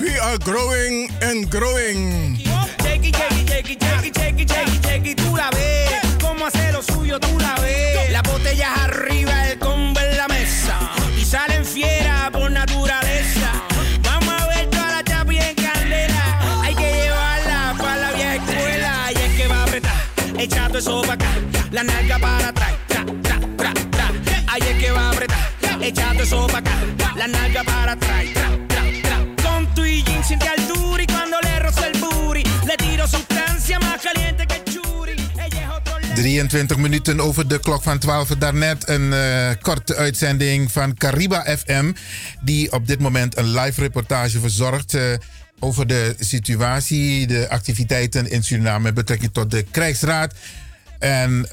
We 0.00 0.20
are 0.20 0.36
growing 0.44 1.10
and 1.22 1.46
growing. 1.54 2.38
Shake 2.82 3.06
it, 3.06 3.16
shake 3.16 3.70
it, 3.70 3.82
shake 3.82 4.06
it, 4.06 4.16
shake 4.16 4.42
it, 4.42 4.50
shake 4.84 5.10
it. 5.10 5.16
Tú 5.16 5.36
la 5.36 5.48
ves, 5.50 6.00
cómo 6.20 6.46
hace 6.46 6.72
lo 6.72 6.82
suyo, 6.82 7.18
tú 7.18 7.38
la 7.38 7.54
ves. 7.60 8.10
Las 8.10 8.22
botellas 8.22 8.70
arriba, 8.84 9.48
el 9.48 9.58
combo 9.58 10.00
en 10.00 10.16
la 10.16 10.28
mesa. 10.28 10.78
Y 11.20 11.24
salen 11.24 11.64
fieras 11.64 12.30
por 12.30 12.50
naturaleza. 12.50 13.50
Vamos 14.02 14.42
a 14.42 14.46
ver 14.48 14.68
toda 14.70 14.90
la 14.90 15.04
chapi 15.04 15.38
en 15.38 15.54
candela. 15.54 16.62
Hay 16.62 16.74
que 16.74 16.92
llevarla 16.92 17.74
para 17.78 17.96
la 17.96 18.12
vieja 18.12 18.34
escuela. 18.34 19.12
Y 19.12 19.18
es 19.18 19.36
que 19.36 19.48
va 19.48 19.56
a 19.56 19.62
apretar, 19.64 20.02
echando 20.38 20.78
eso 20.78 21.00
para 21.02 21.14
acá. 21.14 21.30
La 21.70 21.82
nalga 21.82 22.18
para 22.20 22.48
atrás, 22.48 22.63
La 26.24 27.64
para. 27.64 27.96
Con 29.42 29.74
tu 29.74 29.82
le 32.64 32.76
tiro 32.78 33.04
caliente 34.02 34.46
churi. 34.64 35.14
Otro 35.76 35.98
23 36.14 36.78
minuten 36.78 37.20
over 37.20 37.48
de 37.48 37.60
klok 37.60 37.82
van 37.82 37.98
12. 37.98 38.28
Daarnet 38.28 38.88
een 38.88 39.12
eh, 39.12 39.50
korte 39.60 39.94
uitzending 39.96 40.72
van 40.72 40.94
Cariba 40.94 41.56
FM. 41.58 41.92
Die 42.42 42.72
op 42.72 42.86
dit 42.86 43.00
moment 43.00 43.36
een 43.36 43.50
live 43.50 43.80
reportage 43.80 44.40
verzorgt. 44.40 44.94
eh, 44.94 45.02
over 45.58 45.86
de 45.86 46.14
situatie, 46.18 47.26
de 47.26 47.48
activiteiten 47.48 48.30
in 48.30 48.44
Suriname 48.44 48.82
met 48.82 48.94
betrekking 48.94 49.32
tot 49.32 49.50
de 49.50 49.62
krijgsraad. 49.62 50.34
En 51.04 51.46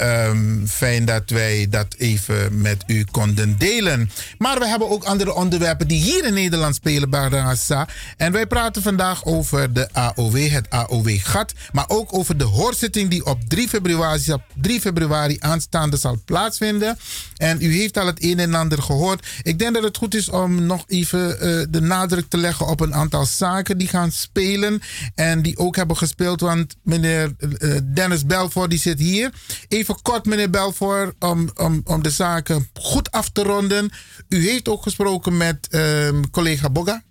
fijn 0.68 1.06
dat 1.06 1.30
wij 1.30 1.68
dat 1.70 1.96
even 1.98 2.62
met 2.62 2.84
u 2.88 3.06
konden 3.12 3.58
delen. 3.58 4.12
Maar 4.38 4.60
we 4.60 4.68
hebben 4.68 4.90
ook 4.90 5.04
andere 5.04 5.34
onderwerpen 5.34 5.88
die 5.88 6.02
hier 6.02 6.26
in 6.26 6.34
Nederland 6.34 6.76
spelen, 6.76 7.10
Barangasa. 7.10 7.88
En 8.18 8.32
wij 8.32 8.46
praten 8.46 8.82
vandaag 8.82 9.26
over 9.26 9.74
de 9.74 9.94
AOW, 9.94 10.50
het 10.50 10.70
AOW-gat. 10.70 11.54
Maar 11.72 11.86
ook 11.88 12.14
over 12.14 12.38
de 12.38 12.44
hoorzitting 12.44 13.10
die 13.10 13.26
op 13.26 13.40
3 13.48 13.68
februari, 13.68 14.34
op 14.34 14.42
3 14.62 14.82
februari 14.82 15.38
aanstaande 15.40 15.98
zal 15.98 16.22
plaatsvinden. 16.26 16.98
En 17.38 17.58
u 17.62 17.74
heeft 17.74 17.98
al 17.98 18.06
het 18.06 18.24
een 18.24 18.40
en 18.40 18.54
ander 18.54 18.82
gehoord. 18.82 19.28
Ik 19.42 19.60
denk 19.60 19.74
dat 19.74 19.84
het 19.84 19.98
goed 19.98 20.16
is 20.16 20.30
om 20.30 20.66
nog 20.66 20.84
even 20.88 21.40
eh, 21.40 21.66
de 21.70 21.82
nadruk 21.82 22.26
te 22.30 22.38
leggen 22.38 22.68
op 22.68 22.80
een 22.80 22.94
aantal 22.94 23.26
zaken 23.26 23.78
die 23.78 23.88
gaan 23.88 24.12
spelen. 24.12 24.82
En 25.16 25.42
die 25.42 25.58
ook 25.58 25.76
hebben 25.76 25.98
gespeeld. 25.98 26.42
Want 26.42 26.76
meneer 26.84 27.34
eh, 27.38 27.76
Dennis 27.84 28.26
Belfort 28.26 28.70
die 28.70 28.80
zit 28.80 29.00
hier. 29.00 29.32
Even 29.68 30.02
kort, 30.02 30.26
meneer 30.26 30.50
Belfort, 30.50 31.16
om, 31.20 31.50
om, 31.56 31.82
om 31.84 32.04
de 32.04 32.10
zaken 32.10 32.70
goed 32.74 33.12
af 33.12 33.30
te 33.30 33.44
ronden. 33.44 33.92
U 34.30 34.50
heeft 34.50 34.70
ook 34.70 34.84
gesproken 34.84 35.38
met 35.38 35.68
ehm, 35.70 36.22
collega 36.32 36.70
Boga. 36.70 37.04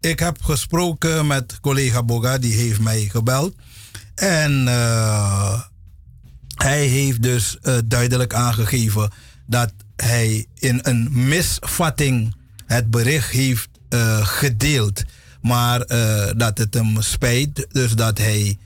Ik 0.00 0.18
heb 0.18 0.42
gesproken 0.42 1.26
met 1.26 1.60
collega 1.60 2.02
Boga, 2.02 2.38
die 2.38 2.54
heeft 2.54 2.80
mij 2.80 3.08
gebeld. 3.10 3.54
En 4.14 4.68
eh, 4.68 5.60
hij 6.54 6.86
heeft 6.86 7.22
dus 7.22 7.58
eh, 7.62 7.78
duidelijk 7.84 8.34
aangegeven 8.34 9.10
dat 9.46 9.72
hij 9.96 10.46
in 10.54 10.80
een 10.82 11.08
misvatting 11.12 12.34
het 12.66 12.90
bericht 12.90 13.30
heeft 13.30 13.68
eh, 13.88 14.26
gedeeld. 14.26 15.04
Maar 15.40 15.78
dat 16.36 16.58
het 16.58 16.74
hem 16.74 17.02
spijt, 17.02 17.66
dus 17.72 17.92
dat 17.92 18.18
hij 18.18 18.58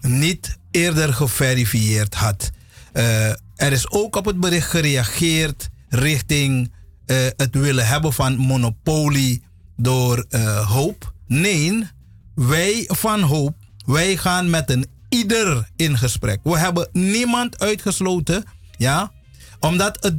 niet 0.00 0.58
eerder 0.76 1.14
geverifieerd 1.14 2.14
had. 2.14 2.50
Eh, 2.92 3.28
er 3.54 3.72
is 3.72 3.90
ook 3.90 4.16
op 4.16 4.24
het 4.24 4.40
bericht 4.40 4.70
gereageerd 4.70 5.68
richting 5.88 6.72
eh, 7.06 7.16
het 7.36 7.54
willen 7.54 7.86
hebben 7.86 8.12
van 8.12 8.36
monopolie 8.36 9.42
door 9.76 10.24
eh, 10.28 10.70
hoop. 10.70 11.12
Nee, 11.26 11.88
wij 12.34 12.84
van 12.86 13.20
hoop, 13.20 13.54
wij 13.86 14.16
gaan 14.16 14.50
met 14.50 14.70
een 14.70 14.86
ieder 15.08 15.70
in 15.76 15.98
gesprek. 15.98 16.40
We 16.42 16.58
hebben 16.58 16.88
niemand 16.92 17.58
uitgesloten, 17.58 18.44
ja, 18.76 19.12
omdat 19.60 19.98
het, 20.00 20.16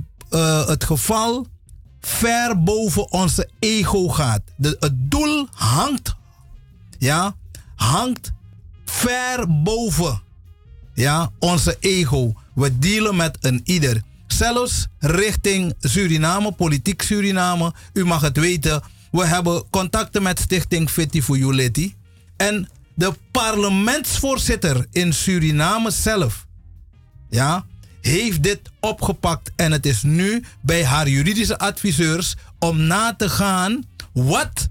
het 0.68 0.84
geval 0.84 1.48
ver 2.02 2.64
boven 2.64 3.12
onze 3.12 3.50
ego 3.60 4.08
gaat. 4.08 4.42
De, 4.56 4.76
het 4.80 5.12
doel 5.12 5.48
hangt, 5.52 6.16
ja, 6.98 7.36
hangt 7.76 8.32
ver 8.86 9.62
boven, 9.64 10.22
ja, 10.98 11.32
onze 11.40 11.78
ego. 11.80 12.34
We 12.54 12.80
dealen 12.80 13.16
met 13.16 13.38
een 13.42 13.62
ieder. 13.64 14.02
Zelfs 14.28 14.88
richting 15.00 15.74
Suriname, 15.80 16.52
politiek 16.52 17.02
Suriname. 17.02 17.74
U 17.94 18.06
mag 18.06 18.22
het 18.22 18.38
weten. 18.38 18.82
We 19.12 19.26
hebben 19.26 19.70
contacten 19.70 20.24
met 20.24 20.40
Stichting 20.40 20.90
for 20.90 21.38
Unity. 21.38 21.94
En 22.38 22.70
de 22.96 23.14
parlementsvoorzitter 23.32 24.86
in 24.92 25.14
Suriname 25.14 25.92
zelf. 25.92 26.46
Ja, 27.30 27.66
heeft 28.02 28.44
dit 28.44 28.60
opgepakt. 28.80 29.52
En 29.56 29.72
het 29.72 29.86
is 29.86 30.04
nu 30.04 30.44
bij 30.62 30.86
haar 30.86 31.08
juridische 31.08 31.58
adviseurs 31.58 32.36
om 32.60 32.78
na 32.78 33.16
te 33.16 33.30
gaan 33.30 33.84
wat 34.14 34.68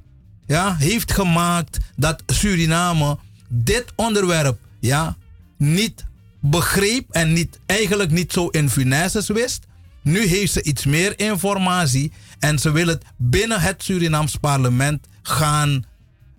ja, 0.46 0.76
heeft 0.76 1.12
gemaakt 1.12 1.78
dat 1.96 2.22
Suriname 2.26 3.18
dit 3.48 3.84
onderwerp 3.96 4.58
ja, 4.80 5.16
niet 5.58 6.05
begreep 6.50 7.10
en 7.10 7.32
niet, 7.32 7.58
eigenlijk 7.66 8.10
niet 8.10 8.32
zo 8.32 8.48
in 8.48 8.70
finesses 8.70 9.28
wist. 9.28 9.66
Nu 10.02 10.26
heeft 10.26 10.52
ze 10.52 10.62
iets 10.62 10.84
meer 10.84 11.18
informatie 11.18 12.12
en 12.38 12.58
ze 12.58 12.70
wil 12.70 12.86
het 12.86 13.04
binnen 13.16 13.60
het 13.60 13.82
Surinaams 13.82 14.36
parlement 14.36 15.06
gaan 15.22 15.84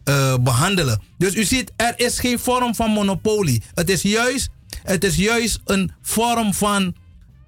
eh, 0.04 0.36
behandelen. 0.38 1.02
Dus 1.18 1.36
u 1.36 1.44
ziet, 1.44 1.72
er 1.76 1.94
is 1.96 2.20
geen 2.20 2.40
vorm 2.40 2.76
van 2.76 2.92
monopolie. 2.92 3.64
Het 3.74 3.90
is 3.90 4.02
juist, 4.02 4.50
het 4.84 5.04
is 5.04 5.16
juist 5.16 5.60
een 5.66 5.92
vorm 6.02 6.54
van 6.54 6.96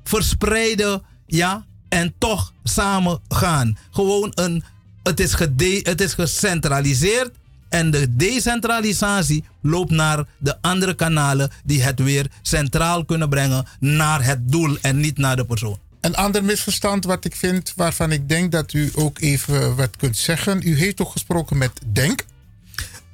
verspreiden, 0.03 1.01
ja, 1.25 1.65
en 1.89 2.13
toch 2.17 2.53
samen 2.63 3.19
gaan. 3.27 3.77
Gewoon 3.91 4.31
een, 4.35 4.63
het 5.03 5.19
is, 5.19 5.33
gede, 5.33 5.79
het 5.83 6.01
is 6.01 6.13
gecentraliseerd 6.13 7.31
en 7.69 7.91
de 7.91 8.15
decentralisatie 8.15 9.43
loopt 9.61 9.91
naar 9.91 10.25
de 10.37 10.57
andere 10.61 10.93
kanalen 10.93 11.51
die 11.63 11.83
het 11.83 11.99
weer 11.99 12.27
centraal 12.41 13.05
kunnen 13.05 13.29
brengen 13.29 13.65
naar 13.79 14.25
het 14.25 14.51
doel 14.51 14.77
en 14.81 14.99
niet 14.99 15.17
naar 15.17 15.35
de 15.35 15.45
persoon. 15.45 15.79
Een 16.01 16.15
ander 16.15 16.43
misverstand 16.43 17.05
wat 17.05 17.25
ik 17.25 17.35
vind, 17.35 17.73
waarvan 17.75 18.11
ik 18.11 18.29
denk 18.29 18.51
dat 18.51 18.73
u 18.73 18.91
ook 18.95 19.19
even 19.19 19.75
wat 19.75 19.97
kunt 19.97 20.17
zeggen. 20.17 20.67
U 20.67 20.77
heeft 20.77 20.95
toch 20.95 21.11
gesproken 21.11 21.57
met 21.57 21.71
Denk? 21.93 22.25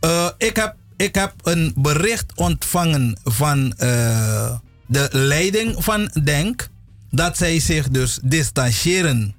Uh, 0.02 0.30
ik, 0.38 0.56
heb, 0.56 0.76
ik 0.98 1.16
heb 1.16 1.34
een 1.44 1.74
bericht 1.78 2.32
ontvangen 2.36 3.18
van 3.24 3.74
uh, 3.80 4.56
de 4.86 5.10
leiding 5.12 5.84
van 5.84 6.12
Denk. 6.24 6.70
Dat 7.12 7.38
zij 7.38 7.60
zich 7.60 7.90
dus 7.90 8.20
distancieren 8.24 9.36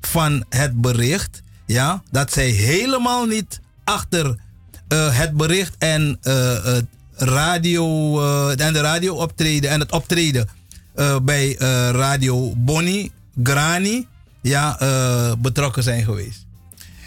van 0.00 0.44
het 0.48 0.80
bericht. 0.80 1.42
Ja, 1.66 2.02
dat 2.10 2.32
zij 2.32 2.48
helemaal 2.48 3.26
niet 3.26 3.60
achter 3.84 4.26
uh, 4.26 5.18
het 5.18 5.36
bericht 5.36 5.74
en 5.78 6.18
het 6.20 6.86
radio, 7.14 8.20
en 8.50 8.72
de 8.72 8.80
radio 8.80 9.14
optreden 9.14 9.70
en 9.70 9.80
het 9.80 9.92
optreden 9.92 10.48
bij 11.22 11.54
Radio 11.92 12.52
Bonnie 12.56 13.12
Grani 13.42 14.06
ja, 14.40 14.78
betrokken 15.38 15.82
zijn 15.82 16.04
geweest. 16.04 16.46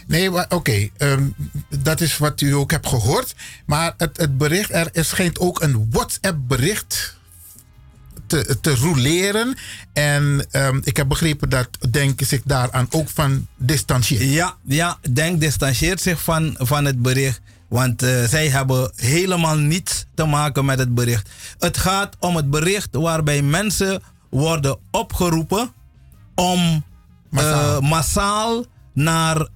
Nee, 0.07 0.49
oké. 0.49 0.89
Um, 0.97 1.35
dat 1.79 2.01
is 2.01 2.17
wat 2.17 2.41
u 2.41 2.51
ook 2.51 2.71
hebt 2.71 2.87
gehoord. 2.87 3.35
Maar 3.65 3.93
het, 3.97 4.17
het 4.17 4.37
bericht, 4.37 4.73
er, 4.73 4.89
er 4.93 5.05
schijnt 5.05 5.39
ook 5.39 5.61
een 5.61 5.87
WhatsApp-bericht 5.89 7.14
te, 8.27 8.57
te 8.61 8.75
roleren. 8.75 9.55
En 9.93 10.45
um, 10.51 10.81
ik 10.83 10.97
heb 10.97 11.07
begrepen 11.07 11.49
dat 11.49 11.69
Denk 11.89 12.21
zich 12.23 12.41
daaraan 12.45 12.87
ook 12.89 13.09
van 13.09 13.47
distancieert. 13.57 14.23
Ja, 14.23 14.55
ja 14.63 14.97
Denk 15.13 15.39
distancieert 15.39 16.01
zich 16.01 16.21
van, 16.21 16.55
van 16.57 16.85
het 16.85 17.01
bericht. 17.01 17.41
Want 17.67 18.03
uh, 18.03 18.23
zij 18.23 18.47
hebben 18.47 18.91
helemaal 18.95 19.57
niets 19.57 20.05
te 20.13 20.25
maken 20.25 20.65
met 20.65 20.79
het 20.79 20.93
bericht. 20.93 21.29
Het 21.59 21.77
gaat 21.77 22.15
om 22.19 22.35
het 22.35 22.49
bericht 22.49 22.89
waarbij 22.91 23.41
mensen 23.41 24.01
worden 24.29 24.77
opgeroepen 24.91 25.73
om 26.35 26.83
massaal, 27.29 27.81
uh, 27.81 27.89
massaal 27.89 28.65
naar 28.93 29.37
uh, 29.37 29.47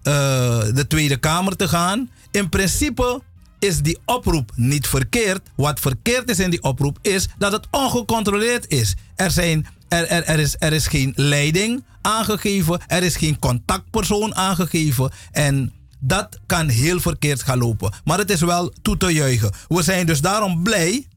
de 0.74 0.86
Tweede 0.88 1.18
Kamer 1.18 1.56
te 1.56 1.68
gaan. 1.68 2.10
In 2.32 2.50
principe 2.50 3.22
is 3.60 3.82
die 3.82 3.98
oproep 4.06 4.52
niet 4.56 4.88
verkeerd. 4.88 5.42
Wat 5.56 5.80
verkeerd 5.80 6.30
is 6.30 6.40
in 6.40 6.50
die 6.50 6.64
oproep 6.64 7.00
is 7.02 7.28
dat 7.38 7.52
het 7.52 7.68
ongecontroleerd 7.72 8.68
is. 8.68 8.96
Er, 9.16 9.32
zijn, 9.32 9.68
er, 9.88 10.08
er, 10.08 10.24
er, 10.24 10.40
is, 10.40 10.56
er 10.60 10.74
is 10.74 10.88
geen 10.88 11.14
leiding 11.16 11.84
aangegeven, 12.02 12.80
er 12.88 13.04
is 13.04 13.16
geen 13.16 13.40
contactpersoon 13.40 14.36
aangegeven. 14.36 15.12
En 15.32 15.74
dat 16.00 16.40
kan 16.46 16.68
heel 16.68 17.00
verkeerd 17.00 17.44
gaan 17.44 17.58
lopen. 17.58 17.94
Maar 18.04 18.18
het 18.18 18.32
is 18.32 18.42
wel 18.42 18.74
toe 18.82 18.98
te 18.98 19.14
juichen. 19.14 19.52
We 19.68 19.84
zijn 19.84 20.06
dus 20.06 20.22
daarom 20.22 20.64
blij 20.64 21.08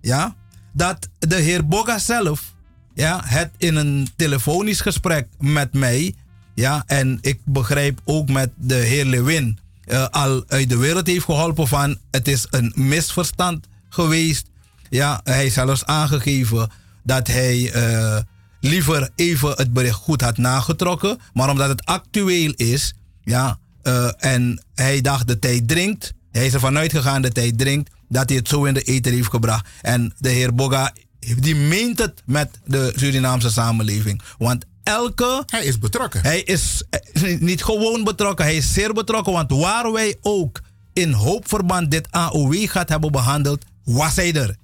ja, 0.00 0.36
dat 0.72 1.08
de 1.18 1.36
heer 1.36 1.66
Boga 1.66 1.98
zelf 1.98 2.54
ja, 2.94 3.20
het 3.24 3.50
in 3.56 3.76
een 3.76 4.08
telefonisch 4.16 4.80
gesprek 4.80 5.28
met 5.38 5.72
mij 5.72 6.14
ja, 6.54 6.82
en 6.86 7.18
ik 7.20 7.40
begrijp 7.44 8.00
ook 8.04 8.28
met 8.28 8.50
de 8.56 8.74
heer 8.74 9.04
Lewin 9.04 9.58
uh, 9.90 10.06
al 10.10 10.44
uit 10.46 10.68
de 10.68 10.76
wereld 10.76 11.06
heeft 11.06 11.24
geholpen 11.24 11.68
van 11.68 11.98
het 12.10 12.28
is 12.28 12.46
een 12.50 12.72
misverstand 12.74 13.66
geweest. 13.88 14.46
Ja, 14.88 15.20
hij 15.24 15.36
heeft 15.36 15.54
zelfs 15.54 15.84
aangegeven 15.84 16.70
dat 17.02 17.26
hij 17.26 17.74
uh, 17.74 18.18
liever 18.60 19.10
even 19.16 19.50
het 19.50 19.72
bericht 19.72 19.94
goed 19.94 20.20
had 20.20 20.36
nagetrokken. 20.36 21.18
Maar 21.32 21.50
omdat 21.50 21.68
het 21.68 21.84
actueel 21.84 22.52
is, 22.56 22.94
ja, 23.22 23.58
uh, 23.82 24.10
en 24.16 24.64
hij 24.74 25.00
dacht 25.00 25.28
de 25.28 25.38
tijd 25.38 25.68
dringt. 25.68 26.12
Hij 26.30 26.46
is 26.46 26.54
ervan 26.54 26.78
uitgegaan 26.78 27.22
dat 27.22 27.36
hij 27.36 27.52
dringt, 27.52 27.90
dat 28.08 28.28
hij 28.28 28.38
het 28.38 28.48
zo 28.48 28.64
in 28.64 28.74
de 28.74 28.82
eten 28.82 29.12
heeft 29.12 29.30
gebracht. 29.30 29.66
En 29.82 30.14
de 30.18 30.28
heer 30.28 30.54
Boga, 30.54 30.92
die 31.18 31.56
meent 31.56 31.98
het 31.98 32.22
met 32.26 32.48
de 32.64 32.92
Surinaamse 32.96 33.50
samenleving. 33.50 34.22
Want 34.38 34.64
elke. 34.82 35.42
Hij 35.46 35.64
is 35.64 35.78
betrokken. 35.78 36.22
Hij 36.22 36.40
is 36.40 36.82
eh, 36.90 37.40
niet 37.40 37.64
gewoon 37.64 38.04
betrokken, 38.04 38.44
hij 38.44 38.56
is 38.56 38.72
zeer 38.72 38.92
betrokken. 38.92 39.32
Want 39.32 39.50
waar 39.50 39.92
wij 39.92 40.16
ook 40.22 40.60
in 40.92 41.12
hoopverband 41.12 41.90
dit 41.90 42.10
AOW 42.10 42.68
gaat 42.68 42.88
hebben 42.88 43.12
behandeld, 43.12 43.64
was 43.84 44.16
hij 44.16 44.34
er. 44.34 44.56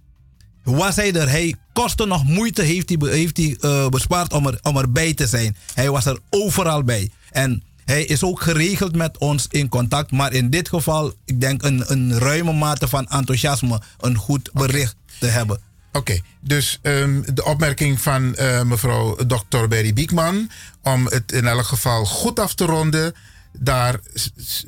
Was 0.63 0.97
hij 0.97 1.13
er. 1.13 1.29
Hij 1.29 1.55
kostte 1.73 2.07
nog 2.07 2.25
moeite, 2.25 2.63
heeft 2.63 2.89
hij, 2.89 3.11
heeft 3.11 3.37
hij 3.37 3.57
uh, 3.61 3.89
bespaard 3.89 4.33
om, 4.33 4.47
er, 4.47 4.59
om 4.63 4.77
erbij 4.77 5.15
te 5.15 5.27
zijn. 5.27 5.57
Hij 5.75 5.91
was 5.91 6.05
er 6.05 6.19
overal 6.31 6.83
bij. 6.85 7.11
En 7.31 7.63
hij 7.85 8.05
is 8.05 8.23
ook 8.23 8.41
geregeld 8.41 8.97
met 8.97 9.19
ons 9.19 9.47
in 9.51 9.69
contact. 9.69 10.11
Maar 10.11 10.33
in 10.33 10.51
dit 10.51 10.69
geval, 10.69 11.13
ik 11.25 11.41
denk 11.41 11.63
een, 11.63 11.85
een 11.87 12.19
ruime 12.19 12.53
mate 12.53 12.89
van 12.89 13.07
enthousiasme, 13.09 13.81
een 14.01 14.17
goed 14.17 14.51
bericht 14.53 14.97
okay. 15.03 15.19
te 15.19 15.27
hebben. 15.27 15.61
Oké, 15.97 16.21
dus 16.41 16.79
ehm, 16.83 17.23
de 17.35 17.45
opmerking 17.45 18.01
van 18.01 18.35
eh, 18.35 18.63
mevrouw 18.63 19.17
Dr. 19.17 19.67
Berry 19.69 19.93
Biekman... 19.93 20.51
om 20.83 21.07
het 21.07 21.33
in 21.33 21.47
elk 21.47 21.65
geval 21.65 22.05
goed 22.05 22.39
af 22.39 22.55
te 22.55 22.65
ronden... 22.65 23.15
Daar, 23.59 24.01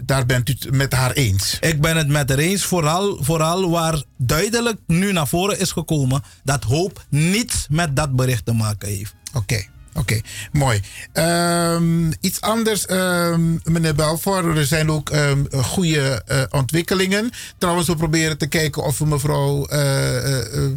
daar 0.00 0.26
bent 0.26 0.48
u 0.48 0.52
het 0.52 0.72
met 0.72 0.92
haar 0.92 1.12
eens. 1.12 1.56
Ik 1.60 1.80
ben 1.80 1.96
het 1.96 2.08
met 2.08 2.28
haar 2.28 2.38
eens, 2.38 2.64
vooral, 2.64 3.18
vooral 3.20 3.70
waar 3.70 4.02
duidelijk 4.16 4.78
nu 4.86 5.12
naar 5.12 5.28
voren 5.28 5.58
is 5.58 5.72
gekomen 5.72 6.22
dat 6.44 6.64
hoop 6.64 7.04
niets 7.08 7.66
met 7.70 7.96
dat 7.96 8.16
bericht 8.16 8.44
te 8.44 8.52
maken 8.52 8.88
heeft. 8.88 9.14
Oké. 9.34 9.66
Oké, 9.94 10.20
mooi. 10.52 10.80
Ehm, 11.12 12.10
iets 12.20 12.40
anders, 12.40 12.86
ehm, 12.86 13.56
meneer 13.64 13.94
Belfor. 13.94 14.56
Er 14.56 14.66
zijn 14.66 14.90
ook 14.90 15.10
um, 15.10 15.46
goede 15.52 16.22
uh, 16.28 16.42
ontwikkelingen. 16.50 17.30
Trouwens, 17.58 17.88
we 17.88 17.96
proberen 17.96 18.38
te 18.38 18.46
kijken 18.46 18.84
of 18.84 18.98
we 18.98 19.06
mevrouw 19.06 19.68
uh, 19.70 20.44
uh, 20.54 20.70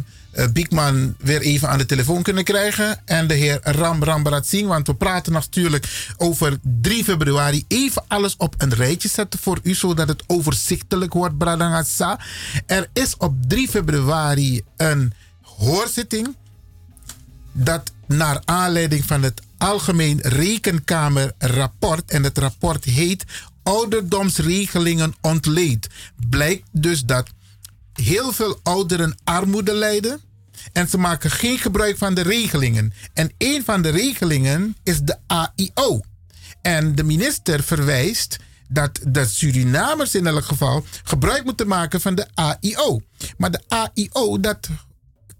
Biekman 0.52 1.14
weer 1.18 1.40
even 1.40 1.68
aan 1.68 1.78
de 1.78 1.86
telefoon 1.86 2.22
kunnen 2.22 2.44
krijgen. 2.44 3.00
En 3.04 3.26
de 3.26 3.34
heer 3.34 3.58
Ram 3.62 4.04
Rambarat 4.04 4.46
Singh. 4.46 4.68
Want 4.68 4.86
we 4.86 4.94
praten 4.94 5.32
natuurlijk 5.32 6.12
over 6.16 6.58
3 6.80 7.04
februari. 7.04 7.64
Even 7.68 8.04
alles 8.08 8.36
op 8.36 8.54
een 8.58 8.74
rijtje 8.74 9.08
zetten 9.08 9.40
voor 9.40 9.58
u, 9.62 9.74
zodat 9.74 10.08
het 10.08 10.22
overzichtelijk 10.26 11.12
wordt, 11.12 11.38
Bradangasa. 11.38 12.20
Er 12.66 12.88
is 12.92 13.16
op 13.16 13.34
3 13.48 13.68
februari 13.68 14.62
een 14.76 15.12
hoorzitting. 15.40 16.36
Dat 17.52 17.92
naar 18.06 18.42
aanleiding 18.44 19.04
van 19.04 19.22
het 19.22 19.42
Algemeen 19.58 20.20
Rekenkamerrapport. 20.20 22.10
En 22.10 22.22
het 22.22 22.38
rapport 22.38 22.84
heet 22.84 23.24
Ouderdomsregelingen 23.62 25.14
ontleed. 25.20 25.88
Blijkt 26.28 26.68
dus 26.70 27.04
dat 27.04 27.30
heel 27.92 28.32
veel 28.32 28.60
ouderen 28.62 29.18
armoede 29.24 29.74
lijden. 29.74 30.20
En 30.72 30.88
ze 30.88 30.98
maken 30.98 31.30
geen 31.30 31.58
gebruik 31.58 31.98
van 31.98 32.14
de 32.14 32.22
regelingen. 32.22 32.92
En 33.12 33.32
een 33.38 33.64
van 33.64 33.82
de 33.82 33.88
regelingen 33.88 34.76
is 34.82 35.00
de 35.00 35.16
AIO. 35.26 36.00
En 36.62 36.94
de 36.94 37.04
minister 37.04 37.62
verwijst 37.62 38.36
dat 38.68 38.98
de 39.08 39.26
Surinamers 39.26 40.14
in 40.14 40.26
elk 40.26 40.44
geval 40.44 40.84
gebruik 41.04 41.44
moeten 41.44 41.66
maken 41.66 42.00
van 42.00 42.14
de 42.14 42.26
AIO. 42.34 43.00
Maar 43.36 43.50
de 43.50 43.62
AIO, 43.68 44.40
dat 44.40 44.68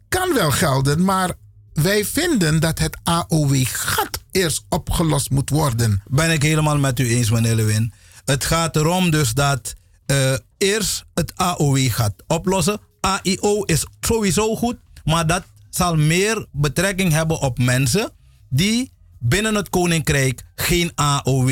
kan 0.09 0.35
wel 0.35 0.51
gelden, 0.51 1.05
maar 1.05 1.33
wij 1.73 2.05
vinden 2.05 2.61
dat 2.61 2.79
het 2.79 2.97
AOW-gat 3.03 4.23
eerst 4.31 4.65
opgelost 4.69 5.31
moet 5.31 5.51
worden. 5.51 6.03
Ben 6.07 6.31
ik 6.31 6.43
helemaal 6.43 6.79
met 6.79 6.99
u 6.99 7.09
eens, 7.09 7.31
meneer 7.31 7.55
Lewin. 7.55 7.93
Het 8.25 8.45
gaat 8.45 8.77
erom 8.77 9.11
dus 9.11 9.33
dat 9.33 9.75
uh, 10.07 10.35
eerst 10.62 11.05
het 11.15 11.32
AOW-gat 11.36 12.12
oplossen. 12.26 12.81
AIO 13.00 13.62
is 13.62 13.86
sowieso 14.00 14.57
goed, 14.57 14.76
maar 15.05 15.26
dat 15.26 15.44
zal 15.70 15.97
meer 15.97 16.47
betrekking 16.52 17.12
hebben 17.12 17.41
op 17.41 17.58
mensen 17.58 18.10
die 18.49 18.92
binnen 19.18 19.55
het 19.55 19.68
koninkrijk 19.70 20.44
geen 20.55 20.92
AOW 20.94 21.50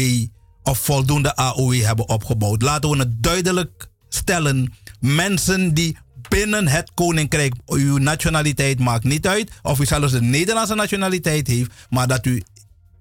of 0.62 0.78
voldoende 0.78 1.36
AOW 1.36 1.82
hebben 1.82 2.08
opgebouwd. 2.08 2.62
Laten 2.62 2.90
we 2.90 2.96
het 2.98 3.22
duidelijk 3.22 3.88
stellen. 4.08 4.72
Mensen 5.00 5.74
die 5.74 5.96
binnen 6.28 6.68
het 6.68 6.90
koninkrijk. 6.94 7.54
Uw 7.66 7.98
nationaliteit 7.98 8.78
maakt 8.78 9.04
niet 9.04 9.26
uit. 9.26 9.50
Of 9.62 9.80
u 9.80 9.84
zelfs 9.84 10.12
de 10.12 10.22
Nederlandse 10.22 10.74
nationaliteit 10.74 11.46
heeft. 11.46 11.70
Maar 11.90 12.06
dat 12.08 12.26
u 12.26 12.42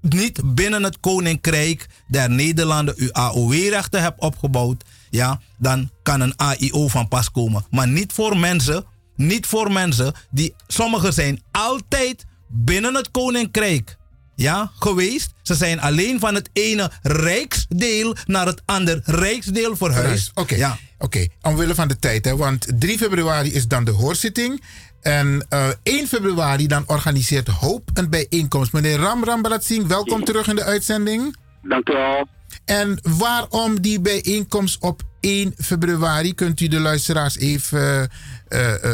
niet 0.02 0.42
binnen 0.56 0.84
het 0.84 1.00
koninkrijk 1.00 1.88
der 2.08 2.30
Nederlanden 2.30 2.94
uw 2.98 3.12
AOW-rechten 3.12 4.02
hebt 4.02 4.22
opgebouwd. 4.22 4.84
Ja, 5.10 5.40
dan 5.58 5.90
kan 6.04 6.22
een 6.22 6.36
AIO 6.36 6.88
van 6.88 7.08
pas 7.08 7.32
komen. 7.32 7.66
Maar 7.70 7.88
niet 7.88 8.14
voor 8.14 8.38
mensen. 8.38 8.86
Niet 9.16 9.46
voor 9.46 9.72
mensen 9.72 10.14
die. 10.32 10.54
Sommigen 10.68 11.14
zijn 11.14 11.42
altijd 11.52 12.26
binnen 12.48 12.96
het 12.96 13.12
koninkrijk 13.12 13.98
ja, 14.40 14.72
geweest. 14.80 15.32
Ze 15.42 15.56
zijn 15.56 15.80
alleen 15.80 16.20
van 16.20 16.36
het 16.36 16.50
ene 16.54 16.92
rijksdeel 17.02 18.16
naar 18.26 18.46
het 18.46 18.62
andere 18.66 19.02
rijksdeel 19.06 19.76
verhuisd. 19.76 20.32
Oké, 20.34 20.56
ja. 20.56 20.78
oké. 20.98 21.28
omwille 21.42 21.76
van 21.76 21.88
de 21.88 22.00
tijd, 22.00 22.26
hè, 22.26 22.36
want 22.36 22.68
3 22.80 22.98
februari 22.98 23.54
is 23.54 23.68
dan 23.68 23.84
de 23.84 23.92
hoorzitting. 23.92 24.64
En 25.02 25.46
uh, 25.50 25.68
1 25.84 26.08
februari 26.08 26.68
dan 26.68 26.84
organiseert 26.88 27.48
Hoop 27.48 27.90
een 27.94 28.10
bijeenkomst. 28.10 28.74
Meneer 28.74 28.98
Ram 28.98 29.24
Rambalatsing, 29.24 29.88
welkom 29.88 30.24
terug 30.24 30.48
in 30.48 30.56
de 30.56 30.64
uitzending. 30.64 31.36
Dank 31.62 31.90
u 31.90 31.94
wel. 31.94 32.28
En 32.66 33.00
waarom 33.02 33.82
die 33.82 34.00
bijeenkomst 34.00 34.78
op 34.80 35.02
1 35.20 35.54
februari? 35.58 36.34
Kunt 36.34 36.60
u 36.60 36.68
de 36.68 36.80
luisteraars 36.80 37.38
even 37.38 38.10
uh, 38.50 38.74
uh, 38.84 38.94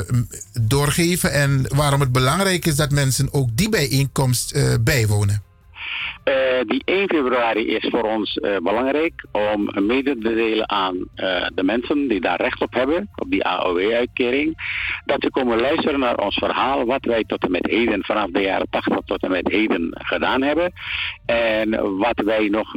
doorgeven? 0.61 1.31
En 1.31 1.65
waarom 1.75 1.99
het 1.99 2.11
belangrijk 2.11 2.65
is 2.65 2.75
dat 2.75 2.91
mensen 2.91 3.33
ook 3.33 3.49
die 3.53 3.69
bijeenkomst 3.69 4.55
uh, 4.55 4.73
bijwonen? 4.81 5.44
Uh, 6.25 6.33
die 6.67 6.81
1 6.85 7.07
februari 7.07 7.67
is 7.67 7.87
voor 7.89 8.03
ons 8.03 8.35
uh, 8.35 8.57
belangrijk 8.57 9.25
om 9.31 9.69
mede 9.85 10.17
te 10.17 10.33
delen 10.33 10.69
aan 10.69 10.95
uh, 10.95 11.45
de 11.53 11.63
mensen 11.63 12.07
die 12.07 12.21
daar 12.21 12.41
recht 12.41 12.61
op 12.61 12.73
hebben, 12.73 13.09
op 13.15 13.31
die 13.31 13.45
AOW-uitkering, 13.45 14.57
dat 15.05 15.21
ze 15.21 15.29
komen 15.29 15.59
luisteren 15.59 15.99
naar 15.99 16.17
ons 16.17 16.35
verhaal, 16.35 16.85
wat 16.85 17.05
wij 17.05 17.23
tot 17.23 17.43
en 17.43 17.51
met 17.51 17.65
heden, 17.65 18.03
vanaf 18.03 18.29
de 18.29 18.41
jaren 18.41 18.67
80 18.69 18.99
tot 19.05 19.23
en 19.23 19.31
met 19.31 19.51
heden 19.51 19.89
gedaan 19.91 20.41
hebben. 20.41 20.73
En 21.25 21.97
wat 21.97 22.21
wij 22.25 22.47
nog 22.47 22.71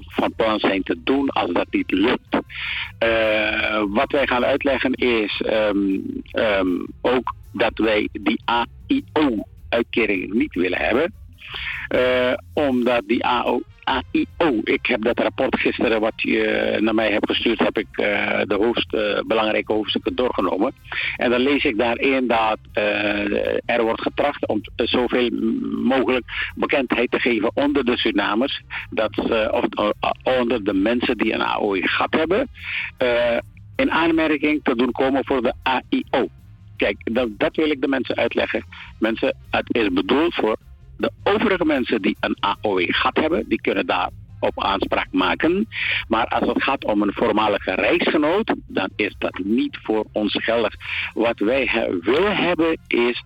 van 0.00 0.34
plan 0.36 0.58
zijn 0.58 0.82
te 0.82 0.96
doen 1.04 1.28
als 1.28 1.52
dat 1.52 1.66
niet 1.70 1.90
lukt. 1.90 2.38
wat 3.88 4.12
wij 4.12 4.26
gaan 4.26 4.44
uitleggen 4.44 4.92
is 4.92 5.42
um, 5.46 6.22
um, 6.32 6.86
ook 7.00 7.34
dat 7.52 7.78
wij 7.78 8.08
die 8.12 8.40
AIO-uitkering 8.44 10.32
niet 10.32 10.54
willen 10.54 10.78
hebben. 10.78 11.12
Uh, 11.94 12.32
omdat 12.52 13.02
die 13.06 13.24
AIO, 13.24 14.60
ik 14.64 14.86
heb 14.86 15.02
dat 15.02 15.18
rapport 15.18 15.60
gisteren 15.60 16.00
wat 16.00 16.12
je 16.16 16.76
naar 16.80 16.94
mij 16.94 17.10
hebt 17.10 17.26
gestuurd, 17.26 17.58
heb 17.58 17.78
ik 17.78 17.86
uh, 17.90 18.40
de 18.44 18.84
uh, 18.94 19.20
belangrijke 19.26 19.72
hoofdstukken 19.72 20.14
doorgenomen. 20.14 20.74
En 21.16 21.30
dan 21.30 21.40
lees 21.40 21.64
ik 21.64 21.78
daarin 21.78 22.26
dat 22.26 22.58
er 23.64 23.82
wordt 23.82 24.02
getracht 24.02 24.46
om 24.46 24.60
zoveel 24.76 25.30
mogelijk 25.82 26.24
bekendheid 26.54 27.10
te 27.10 27.20
geven 27.20 27.50
onder 27.54 27.84
de 27.84 27.96
Surinamers, 27.96 28.62
dat, 28.90 29.18
of 29.50 29.64
onder 30.22 30.64
de 30.64 30.74
mensen 30.74 31.16
die 31.16 31.32
een 31.32 31.42
AOI-gat 31.42 32.14
hebben, 32.14 32.48
in 33.76 33.90
aanmerking 33.90 34.60
te 34.62 34.76
doen 34.76 34.92
komen 34.92 35.24
voor 35.24 35.42
de 35.42 35.52
AIO. 35.62 36.28
Kijk, 36.76 36.96
dat, 37.04 37.28
dat 37.38 37.56
wil 37.56 37.70
ik 37.70 37.80
de 37.80 37.88
mensen 37.88 38.16
uitleggen. 38.16 38.64
Mensen, 38.98 39.36
het 39.50 39.74
is 39.74 39.88
bedoeld 39.88 40.34
voor 40.34 40.56
de 40.98 41.10
overige 41.22 41.64
mensen 41.64 42.02
die 42.02 42.16
een 42.20 42.36
AOW-gat 42.40 43.16
hebben, 43.16 43.48
die 43.48 43.60
kunnen 43.60 43.86
daar 43.86 44.10
op 44.40 44.62
aanspraak 44.64 45.08
maken. 45.10 45.68
Maar 46.08 46.26
als 46.26 46.48
het 46.48 46.62
gaat 46.62 46.84
om 46.84 47.02
een 47.02 47.12
voormalige 47.12 47.74
reisgenoot, 47.74 48.54
dan 48.66 48.88
is 48.96 49.14
dat 49.18 49.40
niet 49.44 49.78
voor 49.82 50.04
ons 50.12 50.36
geldig. 50.40 50.74
Wat 51.14 51.38
wij 51.38 51.88
willen 52.00 52.36
hebben 52.36 52.78
is 52.86 53.22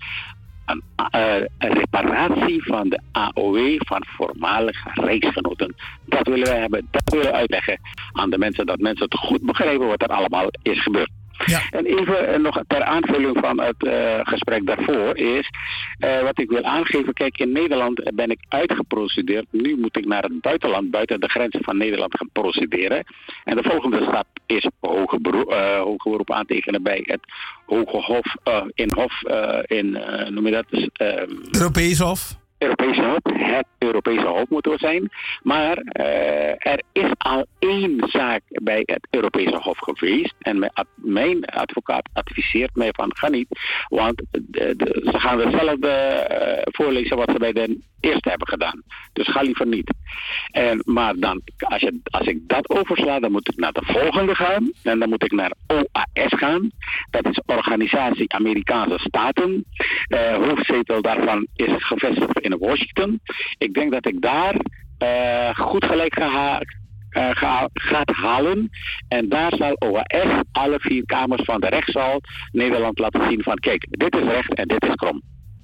een, 0.67 0.83
uh, 1.15 1.47
een, 1.59 1.73
reparatie 1.73 2.65
van 2.65 2.89
de 2.89 3.01
AOW 3.13 3.77
van 3.79 4.05
voormalige 4.07 4.91
reisgenoten. 4.95 5.75
Dat 6.07 6.29
willen 6.29 6.49
wij 6.49 6.61
hebben, 6.61 6.89
dat 6.91 7.03
willen 7.05 7.27
we 7.27 7.33
uitleggen 7.33 7.81
aan 8.13 8.31
de 8.31 8.39
mensen, 8.39 8.67
dat 8.67 8.79
mensen 8.79 9.05
het 9.05 9.19
goed 9.19 9.43
begrijpen 9.43 9.87
wat 9.87 10.03
er 10.03 10.09
allemaal 10.09 10.49
is 10.63 10.83
gebeurd. 10.83 11.11
Ja. 11.47 11.63
En 11.71 11.85
even 11.85 12.43
nog 12.43 12.63
ter 12.67 12.83
aanvulling 12.83 13.39
van 13.41 13.61
het 13.61 13.75
uh, 13.79 14.21
gesprek 14.23 14.67
daarvoor 14.67 15.17
is, 15.17 15.49
uh, 15.99 16.23
wat 16.23 16.41
ik 16.41 16.51
wil 16.51 16.65
aangeven, 16.65 17.13
kijk 17.13 17.39
in 17.39 17.53
Nederland 17.53 18.11
ben 18.15 18.31
ik 18.31 18.39
uitgeprocedeerd, 18.49 19.47
nu 19.51 19.77
moet 19.77 19.97
ik 19.97 20.07
naar 20.07 20.23
het 20.23 20.41
buitenland, 20.41 20.91
buiten 20.91 21.21
de 21.21 21.29
grenzen 21.29 21.65
van 21.65 21.77
Nederland 21.77 22.17
gaan 22.17 22.31
procederen. 22.33 23.05
En 23.45 23.57
de 23.57 23.63
volgende 23.63 24.03
stap 24.03 24.27
is 24.47 24.69
hoge, 24.81 25.19
uh, 25.23 25.81
hoge 25.81 26.09
beroep 26.09 26.33
aantekenen 26.33 26.83
bij 26.83 27.01
het 27.05 27.21
Hoge 27.67 27.97
Hof, 27.97 28.35
in 28.75 28.91
Hof, 28.95 29.23
in, 29.67 29.99
noem 30.29 30.47
je 30.47 30.53
dat? 30.53 30.65
Dus, 30.71 30.89
Europees 31.51 31.99
Hof? 31.99 32.41
Europese 32.63 33.03
hulp, 33.03 33.31
het 33.33 33.67
Europese 33.79 34.47
we 34.73 34.79
zijn. 34.79 35.11
Maar 35.43 35.79
uh, 35.79 36.67
er 36.67 36.83
is 36.93 37.11
al 37.19 37.47
één 37.59 38.09
zaak 38.09 38.43
bij 38.49 38.83
het 38.85 39.07
Europese 39.11 39.57
Hof 39.57 39.79
geweest. 39.79 40.35
En 40.39 40.59
mijn, 40.59 40.73
mijn 40.95 41.45
advocaat 41.45 42.09
adviseert 42.13 42.75
mij 42.75 42.91
van 42.93 43.17
ga 43.17 43.29
niet. 43.29 43.49
Want 43.89 44.23
de, 44.31 44.77
de, 44.77 45.09
ze 45.13 45.21
gaan 45.21 45.41
hetzelfde 45.41 46.27
uh, 46.31 46.63
voorlezen 46.63 47.17
wat 47.17 47.31
ze 47.31 47.39
bij 47.39 47.53
de 47.53 47.81
eerste 48.03 48.29
hebben 48.29 48.49
gedaan. 48.49 48.83
Dus 49.13 49.29
ga 49.29 49.41
liever 49.41 49.67
niet. 49.67 49.95
En, 50.51 50.83
maar 50.85 51.15
dan, 51.17 51.43
als, 51.59 51.81
je, 51.81 52.01
als 52.05 52.27
ik 52.27 52.39
dat 52.49 52.69
oversla, 52.71 53.21
dan 53.21 53.33
moet 53.33 53.53
ik 53.53 53.59
naar 53.59 53.73
de 53.73 53.85
volgende 53.85 54.35
gaan. 54.35 54.71
En 54.83 54.99
dan 54.99 55.09
moet 55.09 55.25
ik 55.25 55.33
naar 55.33 55.53
OAS 55.67 56.33
gaan. 56.35 56.71
Dat 57.11 57.27
is 57.27 57.41
Organisatie 57.47 58.33
Amerikaanse 58.33 58.99
Staten. 58.99 59.65
Uh, 60.09 60.35
hoofdzetel 60.35 61.03
daarvan 61.03 61.47
is 61.55 61.73
gevestigd 61.77 62.39
in 62.39 62.59
Washington. 62.59 63.21
Ik 63.59 63.75
denk 63.75 63.93
dat 63.93 64.07
ik 64.07 64.21
daar 64.21 64.57
uh, 65.03 65.57
goed 65.57 65.85
gelijk 65.85 66.15
ga 66.15 66.61
eh, 67.13 67.31
geha- 67.31 67.69
gaat 67.73 68.11
halen. 68.11 68.71
En 69.09 69.29
daar 69.29 69.53
zal 69.57 69.77
OAS 69.79 70.43
alle 70.53 70.81
vier 70.81 71.05
kamers 71.07 71.43
van 71.45 71.61
de 71.61 71.69
rechtszaal 71.69 72.21
Nederland 72.53 72.99
laten 72.99 73.29
zien 73.29 73.43
van 73.43 73.57
kijk, 73.57 73.87
dit 73.91 74.17
is 74.17 74.23
recht 74.23 74.55
en 74.55 74.69
dit 74.69 74.85
is 74.85 74.95
krom. 74.95 75.23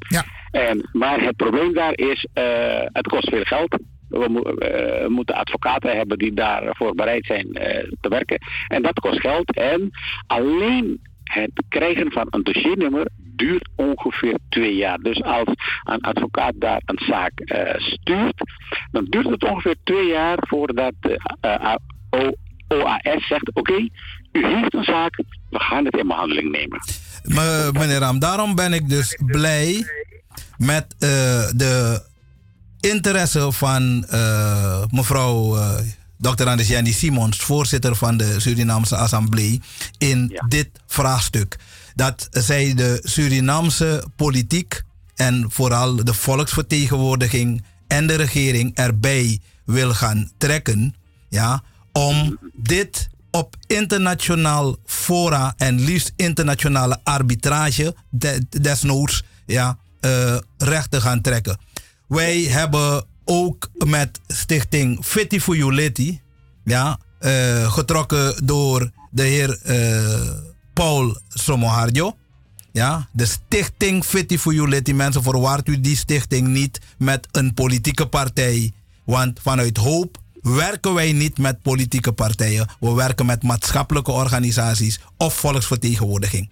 Ja. 0.09 0.25
En, 0.51 0.89
maar 0.93 1.21
het 1.21 1.37
probleem 1.37 1.75
daar 1.75 1.99
is, 1.99 2.27
eh, 2.33 2.83
het 2.85 3.07
kost 3.07 3.29
veel 3.29 3.45
geld. 3.45 3.79
We 4.09 4.57
eh, 4.59 5.09
moeten 5.09 5.35
advocaten 5.35 5.97
hebben 5.97 6.19
die 6.19 6.35
daarvoor 6.35 6.95
bereid 6.95 7.27
zijn 7.27 7.55
eh, 7.55 7.91
te 8.01 8.09
werken. 8.09 8.39
En 8.69 8.83
dat 8.83 9.01
kost 9.01 9.21
geld. 9.21 9.57
En 9.57 9.91
alleen 10.27 11.01
het 11.25 11.63
krijgen 11.69 12.13
van 12.13 12.27
een 12.31 12.43
dossiernummer 12.43 13.09
duurt 13.17 13.69
ongeveer 13.77 14.39
twee 14.49 14.77
jaar. 14.77 14.99
Dus 14.99 15.23
als 15.23 15.49
een 15.85 16.01
advocaat 16.01 16.55
daar 16.57 16.83
een 16.85 16.99
zaak 17.07 17.33
stuurt, 17.77 18.43
dan 18.91 19.05
duurt 19.05 19.31
het 19.31 19.45
ongeveer 19.45 19.77
twee 19.85 20.07
jaar 20.07 20.39
voordat 20.41 20.93
de 21.01 21.21
OAS 22.69 23.27
zegt: 23.27 23.51
Oké, 23.53 23.89
u 24.33 24.47
heeft 24.47 24.75
een 24.75 24.85
zaak, 24.85 25.23
we 25.51 25.61
gaan 25.61 25.85
het 25.85 25.97
in 25.97 26.07
behandeling 26.07 26.51
nemen. 26.51 26.79
Me- 27.23 27.71
meneer 27.73 27.99
Ram, 27.99 28.19
daarom 28.19 28.55
ben 28.55 28.73
ik 28.73 28.89
dus 28.89 29.19
blij 29.27 29.87
met 30.57 30.85
eh, 30.99 31.09
de 31.55 32.03
interesse 32.81 33.53
van 33.53 34.07
eh, 34.09 34.83
mevrouw 34.91 35.57
eh, 35.57 35.75
Dr. 36.19 36.49
Anders 36.49 36.69
Jenny 36.69 36.93
Simons, 36.93 37.37
voorzitter 37.39 37.97
van 37.97 38.17
de 38.17 38.41
Surinaamse 38.41 38.97
Assemblée, 38.97 39.61
in 39.99 40.41
dit 40.49 40.69
vraagstuk. 40.87 41.57
Dat 41.95 42.29
zij 42.31 42.75
de 42.75 43.01
Surinaamse 43.05 44.05
politiek 44.17 44.83
en 45.15 45.47
vooral 45.49 46.05
de 46.05 46.15
volksvertegenwoordiging 46.15 47.65
en 47.87 48.07
de 48.07 48.15
regering 48.15 48.75
erbij 48.75 49.41
wil 49.65 49.95
gaan 49.95 50.31
trekken, 50.39 50.95
ja, 51.29 51.63
om 51.93 52.39
dit 52.55 53.09
op 53.39 53.57
internationaal 53.67 54.77
fora 54.85 55.55
en 55.57 55.81
liefst 55.81 56.13
internationale 56.17 57.01
arbitrage 57.05 57.95
de- 58.11 58.47
desnoods 58.61 59.23
ja, 59.47 59.79
eh, 60.01 60.37
recht 60.59 60.91
te 60.91 61.01
gaan 61.01 61.21
trekken. 61.21 61.59
Wij 62.09 62.41
hebben 62.41 63.05
ook 63.25 63.71
met 63.87 64.21
stichting 64.27 65.05
Fitty 65.05 65.41
for 65.41 65.57
You 65.57 65.75
Leti, 65.75 66.21
ja, 66.65 66.99
eh, 67.19 67.73
getrokken 67.73 68.47
door 68.47 68.91
de 69.11 69.23
heer 69.23 69.59
eh, 69.63 70.31
Paul 70.73 71.21
Somoharjo. 71.29 72.17
Ja, 72.73 73.09
de 73.13 73.27
stichting 73.27 74.05
Fitty 74.05 74.39
for 74.39 74.55
You 74.55 74.69
Leti. 74.69 74.95
Mensen, 74.95 75.23
verwaart 75.23 75.69
u 75.69 75.81
die 75.81 75.97
stichting 75.97 76.49
niet 76.49 76.81
met 76.99 77.29
een 77.31 77.55
politieke 77.55 78.07
partij. 78.07 78.73
Want 79.05 79.41
vanuit 79.43 79.77
hoop 79.77 80.19
werken 80.49 80.95
wij 80.95 81.13
niet 81.13 81.39
met 81.39 81.63
politieke 81.63 82.13
partijen. 82.13 82.69
We 82.81 82.93
werken 82.93 83.27
met 83.27 83.43
maatschappelijke 83.43 84.11
organisaties 84.11 85.01
of 85.17 85.35
volksvertegenwoordiging. 85.35 86.51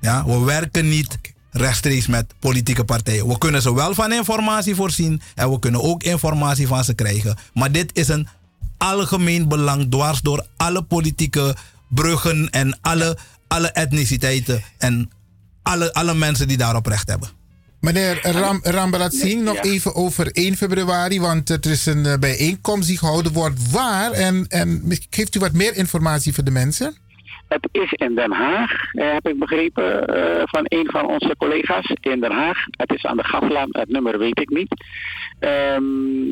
Ja, 0.00 0.24
we 0.26 0.38
werken 0.38 0.88
niet 0.88 1.18
rechtstreeks 1.50 2.06
met 2.06 2.34
politieke 2.38 2.84
partijen. 2.84 3.28
We 3.28 3.38
kunnen 3.38 3.62
ze 3.62 3.74
wel 3.74 3.94
van 3.94 4.12
informatie 4.12 4.74
voorzien 4.74 5.20
en 5.34 5.50
we 5.50 5.58
kunnen 5.58 5.82
ook 5.82 6.02
informatie 6.02 6.66
van 6.66 6.84
ze 6.84 6.94
krijgen. 6.94 7.36
Maar 7.54 7.72
dit 7.72 7.90
is 7.96 8.08
een 8.08 8.28
algemeen 8.78 9.48
belang 9.48 9.90
dwars 9.90 10.20
door 10.20 10.46
alle 10.56 10.82
politieke 10.82 11.56
bruggen 11.88 12.50
en 12.50 12.78
alle, 12.80 13.18
alle 13.48 13.68
etniciteiten 13.68 14.62
en 14.78 15.10
alle, 15.62 15.92
alle 15.92 16.14
mensen 16.14 16.48
die 16.48 16.56
daarop 16.56 16.86
recht 16.86 17.08
hebben. 17.08 17.28
Meneer 17.84 18.18
Ram, 18.22 18.60
Rambarat 18.62 19.14
Singh, 19.14 19.44
nog 19.44 19.54
Ja. 19.54 19.62
even 19.62 19.94
over 19.94 20.30
1 20.32 20.56
februari, 20.56 21.20
want 21.20 21.50
er 21.50 21.70
is 21.70 21.86
een 21.86 22.06
eh, 22.06 22.18
bijeenkomst 22.18 22.88
die 22.88 22.98
gehouden 22.98 23.32
wordt. 23.32 23.70
Waar? 23.70 24.12
En, 24.12 24.46
en 24.48 24.82
geeft 25.10 25.34
u 25.34 25.38
wat 25.40 25.52
meer 25.52 25.76
informatie 25.76 26.34
voor 26.34 26.44
de 26.44 26.50
mensen? 26.50 26.96
Het 27.48 27.68
is 27.72 27.92
in 27.92 28.14
Den 28.14 28.32
Haag, 28.32 28.92
eh, 28.92 29.12
heb 29.12 29.28
ik 29.28 29.38
begrepen 29.38 30.06
eh, 30.06 30.42
van 30.44 30.64
een 30.64 30.90
van 30.90 31.06
onze 31.06 31.34
collega's 31.38 31.92
in 32.00 32.20
Den 32.20 32.32
Haag. 32.32 32.58
Het 32.70 32.92
is 32.92 33.04
aan 33.04 33.16
de 33.16 33.24
Gaflaan, 33.24 33.68
het 33.70 33.88
nummer 33.88 34.18
weet 34.18 34.40
ik 34.40 34.48
niet. 34.48 34.84
Ehm, 35.38 35.82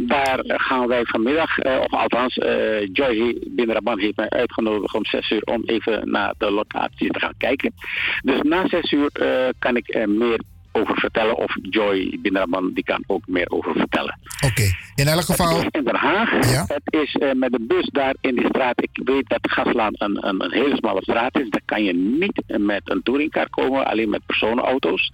daar 0.06 0.40
gaan 0.44 0.86
wij 0.88 1.04
vanmiddag, 1.04 1.58
eh, 1.58 1.78
of 1.80 1.92
althans, 1.92 2.38
eh 2.38 2.86
Joy 2.92 3.38
Binraban 3.48 3.98
heeft 3.98 4.16
mij 4.16 4.28
uitgenodigd 4.28 4.94
om 4.94 5.04
6 5.04 5.30
uur 5.30 5.42
om 5.44 5.62
even 5.66 6.10
naar 6.10 6.34
de 6.38 6.50
locatie 6.50 7.10
te 7.10 7.18
gaan 7.18 7.34
kijken. 7.38 7.74
Dus 8.22 8.40
na 8.42 8.68
6 8.68 8.92
uur 8.92 9.10
kan 9.58 9.76
ik 9.76 9.94
er 9.94 10.08
meer 10.08 10.40
over 10.72 10.96
vertellen, 10.98 11.36
of 11.36 11.56
Joy 11.62 12.18
Binraban 12.22 12.70
die 12.74 12.84
kan 12.84 13.04
ook 13.06 13.26
meer 13.26 13.50
over 13.50 13.72
vertellen. 13.72 14.18
Oké, 14.44 14.62
in 14.94 15.08
elk 15.08 15.24
geval. 15.24 15.56
Het 15.56 15.64
is 15.64 15.80
in 15.80 15.84
Den 15.84 15.96
Haag. 15.96 16.30
Het 16.68 16.82
is 16.84 17.14
eh, 17.14 17.32
met 17.32 17.52
de 17.52 17.60
bus 17.60 17.88
daar 17.92 18.14
in 18.20 18.34
die 18.34 18.46
straat. 18.46 18.82
Ik 18.82 19.00
weet 19.04 19.28
dat 19.28 19.38
Gaslaan 19.42 19.92
een, 19.92 20.26
een, 20.26 20.44
een 20.44 20.52
hele 20.52 20.76
smalle 20.76 21.02
straat 21.02 21.38
is. 21.38 21.50
Daar 21.50 21.62
kan 21.64 21.84
je 21.84 21.94
niet 21.94 22.42
met 22.46 22.80
een 22.84 23.02
touringcar 23.02 23.48
komen, 23.50 23.86
alleen 23.86 24.10
met 24.10 24.26
personenauto's. 24.26 25.10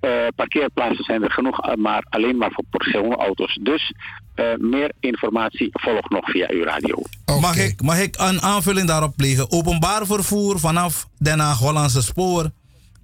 Eh, 0.00 0.10
parkeerplaatsen 0.36 1.04
zijn 1.04 1.22
er 1.22 1.30
genoeg, 1.30 1.60
eh, 1.60 1.74
maar 1.74 2.06
alleen 2.08 2.36
maar 2.36 2.50
voor 2.52 2.64
personenauto's. 2.70 3.58
Dus 3.62 3.94
eh, 4.34 4.46
meer 4.58 4.92
informatie 5.00 5.68
volgt 5.72 6.10
nog 6.10 6.30
via 6.30 6.46
uw 6.50 6.64
radio. 6.64 7.02
Mag, 7.40 7.56
ik, 7.56 7.82
mag 7.82 8.00
ik 8.00 8.16
een 8.18 8.42
aanvulling 8.42 8.86
daarop 8.86 9.16
plegen? 9.16 9.50
Openbaar 9.50 10.06
vervoer 10.06 10.60
vanaf 10.60 11.08
Den 11.18 11.38
Haag 11.38 11.58
Hollandse 11.58 12.02
Spoor. 12.02 12.50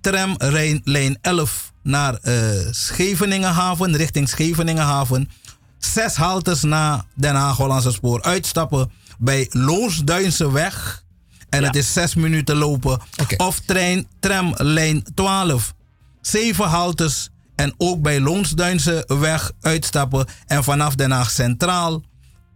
Tram 0.00 0.34
lijn, 0.38 0.80
lijn 0.84 1.18
11 1.20 1.67
naar 1.82 2.14
eh, 2.14 2.34
Scheveningenhaven, 2.70 3.96
richting 3.96 4.28
Scheveningenhaven. 4.28 5.30
Zes 5.78 6.14
haltes 6.16 6.62
na 6.62 7.04
Den 7.14 7.34
Haag 7.34 7.56
Hollandse 7.56 7.92
Spoor. 7.92 8.22
Uitstappen 8.22 8.90
bij 9.18 9.46
Loosduinse 9.50 10.52
weg. 10.52 11.04
En 11.48 11.64
het 11.64 11.76
is 11.76 11.92
zes 11.92 12.14
minuten 12.14 12.56
lopen. 12.56 13.00
Of 13.36 13.60
trein, 13.60 14.06
tram 14.20 14.54
lijn 14.56 15.04
12. 15.14 15.74
Zeven 16.20 16.68
haltes. 16.68 17.30
En 17.54 17.74
ook 17.76 18.02
bij 18.02 18.20
Loonsduinse 18.20 19.04
weg 19.06 19.52
uitstappen. 19.60 20.26
En 20.46 20.64
vanaf 20.64 20.94
Den 20.94 21.10
Haag 21.10 21.30
Centraal. 21.30 22.02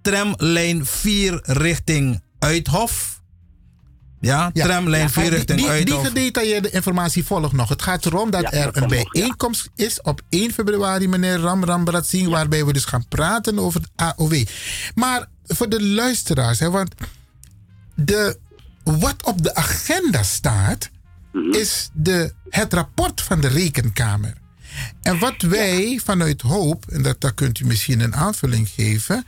Tramlijn 0.03 0.87
4 0.87 1.41
richting 1.43 2.23
Uithof. 2.39 3.12
Ja, 4.23 4.51
tramlijn 4.53 5.11
4 5.11 5.29
richting 5.29 5.67
die, 5.67 5.85
die 5.85 6.05
gedetailleerde 6.05 6.71
informatie 6.71 7.25
volgt 7.25 7.53
nog. 7.53 7.69
Het 7.69 7.83
gaat 7.83 8.07
erom 8.07 8.31
dat 8.31 8.53
er 8.53 8.77
een 8.77 8.89
bijeenkomst 8.89 9.71
is 9.75 10.01
op 10.03 10.21
1 10.29 10.53
februari, 10.53 11.09
meneer 11.09 11.39
Ram 11.39 11.65
waarbij 12.29 12.65
we 12.65 12.73
dus 12.73 12.85
gaan 12.85 13.09
praten 13.09 13.59
over 13.59 13.81
het 13.81 13.91
AOW. 13.97 14.45
Maar 14.95 15.29
voor 15.47 15.69
de 15.69 15.83
luisteraars, 15.83 16.59
hè, 16.59 16.71
want 16.71 16.95
de, 17.95 18.39
wat 18.83 19.25
op 19.25 19.43
de 19.43 19.55
agenda 19.55 20.23
staat, 20.23 20.91
is 21.51 21.91
de, 21.93 22.33
het 22.49 22.73
rapport 22.73 23.21
van 23.21 23.41
de 23.41 23.49
Rekenkamer. 23.49 24.41
En 25.03 25.19
wat 25.19 25.43
wij 25.43 26.01
vanuit 26.05 26.41
hoop, 26.41 26.87
en 26.89 27.03
dat, 27.03 27.21
daar 27.21 27.35
kunt 27.35 27.59
u 27.59 27.65
misschien 27.65 28.01
een 28.01 28.15
aanvulling 28.15 28.69
geven, 28.69 29.27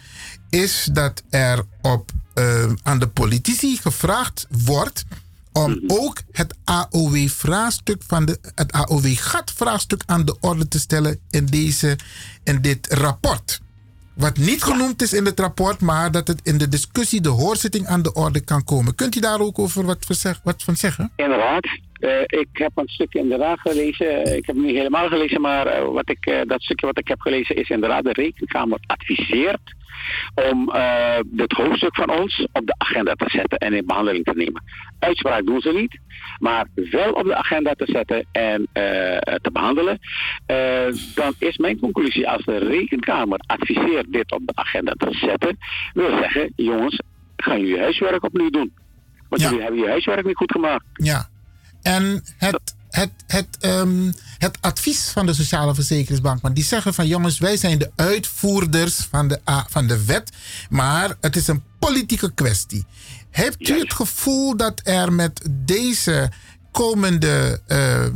is 0.55 0.89
dat 0.93 1.23
er 1.31 1.63
op, 1.83 2.11
eh, 2.35 2.73
aan 2.83 2.99
de 2.99 3.09
politici 3.09 3.77
gevraagd 3.77 4.47
wordt 4.65 5.05
om 5.53 5.81
ook 5.87 6.21
het 6.33 6.57
AOW-vraagstuk 6.65 8.03
van 8.07 8.25
de, 8.25 8.39
het 8.55 8.73
AOW-gat-vraagstuk 8.73 10.03
aan 10.07 10.25
de 10.25 10.37
orde 10.41 10.69
te 10.69 10.79
stellen 10.79 11.19
in, 11.31 11.47
deze, 11.47 11.99
in 12.45 12.61
dit 12.61 12.93
rapport. 12.93 13.61
Wat 14.15 14.37
niet 14.37 14.63
genoemd 14.63 15.03
is 15.03 15.13
in 15.13 15.25
het 15.25 15.41
rapport, 15.41 15.81
maar 15.81 16.11
dat 16.11 16.27
het 16.27 16.41
in 16.43 16.59
de 16.59 16.69
discussie, 16.69 17.21
de 17.21 17.29
hoorzitting 17.29 17.87
aan 17.87 18.03
de 18.03 18.13
orde 18.13 18.41
kan 18.41 18.65
komen. 18.65 18.95
Kunt 18.95 19.17
u 19.17 19.21
daar 19.21 19.41
ook 19.41 19.59
over 19.59 19.85
wat, 19.85 20.05
verzeg- 20.05 20.41
wat 20.45 20.63
van 20.63 20.77
zeggen? 20.77 21.13
Inderdaad. 21.17 21.67
Eh, 21.93 22.21
ik 22.21 22.49
heb 22.53 22.71
een 22.75 22.89
stukje 22.89 23.19
inderdaad 23.19 23.61
gelezen. 23.61 24.37
Ik 24.37 24.47
heb 24.47 24.57
het 24.57 24.65
niet 24.65 24.77
helemaal 24.77 25.09
gelezen, 25.09 25.41
maar 25.41 25.67
eh, 25.67 25.93
wat 25.93 26.11
ik, 26.11 26.27
eh, 26.27 26.41
dat 26.47 26.63
stukje 26.63 26.87
wat 26.87 26.99
ik 26.99 27.09
heb 27.09 27.21
gelezen 27.21 27.57
is 27.57 27.69
inderdaad 27.69 28.05
de 28.05 28.13
Rekenkamer 28.13 28.79
adviseert 28.87 29.75
om 30.51 30.71
eh, 30.71 31.19
dit 31.27 31.53
hoofdstuk 31.53 31.95
van 31.95 32.11
ons 32.11 32.47
op 32.53 32.67
de 32.67 32.75
agenda 32.79 33.15
te 33.15 33.31
zetten 33.31 33.59
en 33.59 33.73
in 33.73 33.87
behandeling 33.87 34.25
te 34.25 34.33
nemen. 34.35 34.63
Uitspraak 34.99 35.47
doen 35.47 35.61
ze 35.61 35.73
niet, 35.73 35.99
maar 36.39 36.67
wel 36.75 37.13
op 37.13 37.25
de 37.25 37.37
agenda 37.37 37.75
te 37.75 37.87
zetten 37.87 38.27
en 38.33 38.69
eh, 38.73 38.83
te 39.43 39.51
behandelen. 39.53 39.99
Eh, 40.47 40.87
dan 41.15 41.35
is 41.39 41.57
mijn 41.57 41.79
conclusie, 41.79 42.29
als 42.29 42.45
de 42.45 42.59
Rekenkamer 42.59 43.41
adviseert 43.47 44.13
dit 44.13 44.33
op 44.33 44.41
de 44.47 44.53
agenda 44.55 44.93
te 44.97 45.09
zetten, 45.11 45.59
wil 45.93 46.19
zeggen, 46.19 46.53
jongens, 46.57 47.01
gaan 47.37 47.61
jullie 47.61 47.79
huiswerk 47.79 48.25
opnieuw 48.25 48.51
doen. 48.51 48.73
Want 49.29 49.43
jullie 49.43 49.61
hebben 49.61 49.81
je 49.81 49.89
huiswerk 49.89 50.27
niet 50.27 50.37
goed 50.37 50.53
gemaakt. 50.53 50.85
Ja. 50.93 51.29
En 51.83 52.23
het, 52.39 52.77
het, 52.95 53.11
het, 53.27 53.57
ehm, 53.61 54.13
het 54.39 54.59
advies 54.61 55.11
van 55.11 55.27
de 55.27 55.35
Sociale 55.35 55.75
Verzekeringsbank, 55.75 56.43
want 56.43 56.55
die 56.55 56.65
zeggen 56.65 56.95
van 56.95 57.07
jongens, 57.07 57.39
wij 57.39 57.57
zijn 57.57 57.79
de 57.79 57.91
uitvoerders 57.97 59.07
van 59.11 59.29
de, 59.29 59.41
van 59.69 59.87
de 59.87 60.05
wet, 60.05 60.33
maar 60.71 61.17
het 61.21 61.37
is 61.37 61.47
een 61.47 61.63
politieke 61.79 62.35
kwestie. 62.35 62.85
Hebt 63.31 63.69
u 63.69 63.79
het 63.79 63.95
gevoel 63.95 64.57
dat 64.57 64.81
er 64.85 65.13
met 65.13 65.49
deze 65.51 66.31
komende 66.73 67.61
eh, 67.67 68.07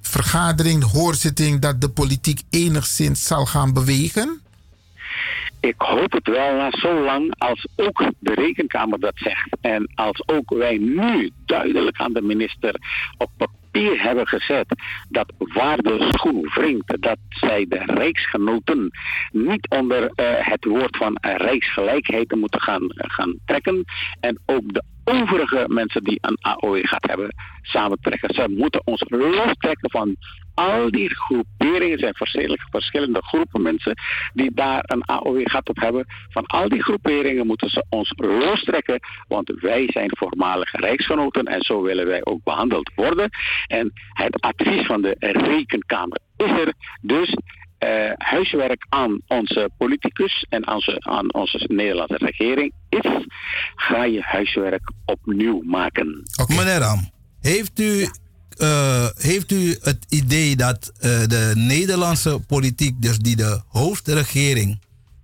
vergadering, 0.00 0.90
hoorzitting, 0.90 1.60
dat 1.60 1.80
de 1.80 1.88
politiek 1.90 2.42
enigszins 2.50 3.26
zal 3.26 3.46
gaan 3.46 3.72
bewegen? 3.72 4.40
ik 5.60 5.74
hoop 5.76 6.12
het 6.12 6.26
wel 6.26 6.56
na 6.56 6.70
zo 6.70 7.04
lang 7.04 7.34
als 7.38 7.66
ook 7.76 8.04
de 8.18 8.34
rekenkamer 8.34 9.00
dat 9.00 9.12
zegt. 9.14 9.56
En 9.60 9.90
als 9.94 10.22
ook 10.28 10.50
wij 10.50 10.76
nu 10.76 11.30
duidelijk 11.46 12.00
aan 12.00 12.12
de 12.12 12.22
minister 12.22 12.74
op 13.18 13.50
papier 13.70 14.02
hebben 14.02 14.26
gezet 14.26 14.66
dat 15.08 15.32
waar 15.36 15.76
de 15.76 16.08
schoen 16.10 16.50
wringt, 16.54 17.02
dat 17.02 17.18
zij 17.28 17.66
de 17.68 17.82
rijksgenoten 17.84 18.90
niet 19.30 19.68
onder 19.68 20.10
eh, 20.14 20.26
het 20.38 20.64
woord 20.64 20.96
van 20.96 21.18
rijksgelijkheid 21.20 22.34
moeten 22.34 22.60
gaan, 22.60 22.82
gaan 22.88 23.38
trekken. 23.44 23.84
En 24.20 24.38
ook 24.46 24.74
de 24.74 24.82
overige 25.10 25.64
mensen 25.68 26.04
die 26.04 26.18
een 26.20 26.38
AOW 26.40 26.86
gaat 26.86 27.06
hebben 27.06 27.34
samentrekken. 27.62 28.34
Ze 28.34 28.48
moeten 28.48 28.82
ons 28.84 29.04
lostrekken 29.08 29.90
van 29.90 30.16
al 30.54 30.90
die 30.90 31.14
groeperingen 31.14 31.98
zijn 31.98 32.14
verschillende, 32.70 33.22
groepen 33.22 33.62
mensen 33.62 33.94
die 34.32 34.50
daar 34.54 34.82
een 34.86 35.04
AOW 35.04 35.40
gaat 35.42 35.68
op 35.68 35.80
hebben. 35.80 36.06
Van 36.28 36.46
al 36.46 36.68
die 36.68 36.82
groeperingen 36.82 37.46
moeten 37.46 37.70
ze 37.70 37.84
ons 37.88 38.12
lostrekken, 38.16 39.00
want 39.28 39.52
wij 39.60 39.88
zijn 39.92 40.10
voormalige 40.18 40.76
rijksgenoten 40.76 41.44
en 41.44 41.62
zo 41.62 41.82
willen 41.82 42.06
wij 42.06 42.24
ook 42.24 42.44
behandeld 42.44 42.90
worden. 42.94 43.30
En 43.66 43.92
het 44.12 44.40
advies 44.40 44.86
van 44.86 45.02
de 45.02 45.14
rekenkamer 45.18 46.18
is 46.36 46.50
er 46.50 46.72
dus. 47.00 47.34
Eh, 47.80 48.12
huiswerk 48.16 48.86
aan 48.88 49.20
onze 49.26 49.70
politicus 49.78 50.46
en 50.48 50.66
aan 50.66 50.74
onze, 50.74 50.96
aan 51.00 51.34
onze 51.34 51.64
Nederlandse 51.68 52.16
regering 52.16 52.72
is: 52.88 53.26
ga 53.74 54.04
je 54.04 54.20
huiswerk 54.22 54.92
opnieuw 55.04 55.62
maken. 55.64 56.22
Meneer 56.46 56.78
Ram, 56.78 57.10
heeft 57.40 57.80
u, 57.80 58.08
eh, 58.56 59.06
heeft 59.16 59.52
u 59.52 59.78
het 59.82 60.06
idee 60.08 60.56
dat 60.56 60.92
eh, 60.98 61.20
de 61.26 61.52
Nederlandse 61.54 62.40
politiek, 62.46 63.02
dus 63.02 63.18
die 63.18 63.36
de 63.36 63.60
hoofdregering 63.68 64.80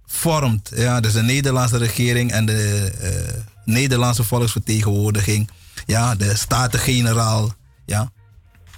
vormt, 0.07 0.71
ja, 0.75 1.01
dus 1.01 1.13
de 1.13 1.23
Nederlandse 1.23 1.79
regering 1.79 2.33
en 2.33 2.47
de 2.47 2.93
eh, 3.01 3.43
Nederlandse 3.65 4.25
volksvertegenwoordiging, 4.25 5.51
ja, 5.87 6.15
de 6.15 6.37
Staten-Generaal, 6.37 7.53
ja, 7.87 8.11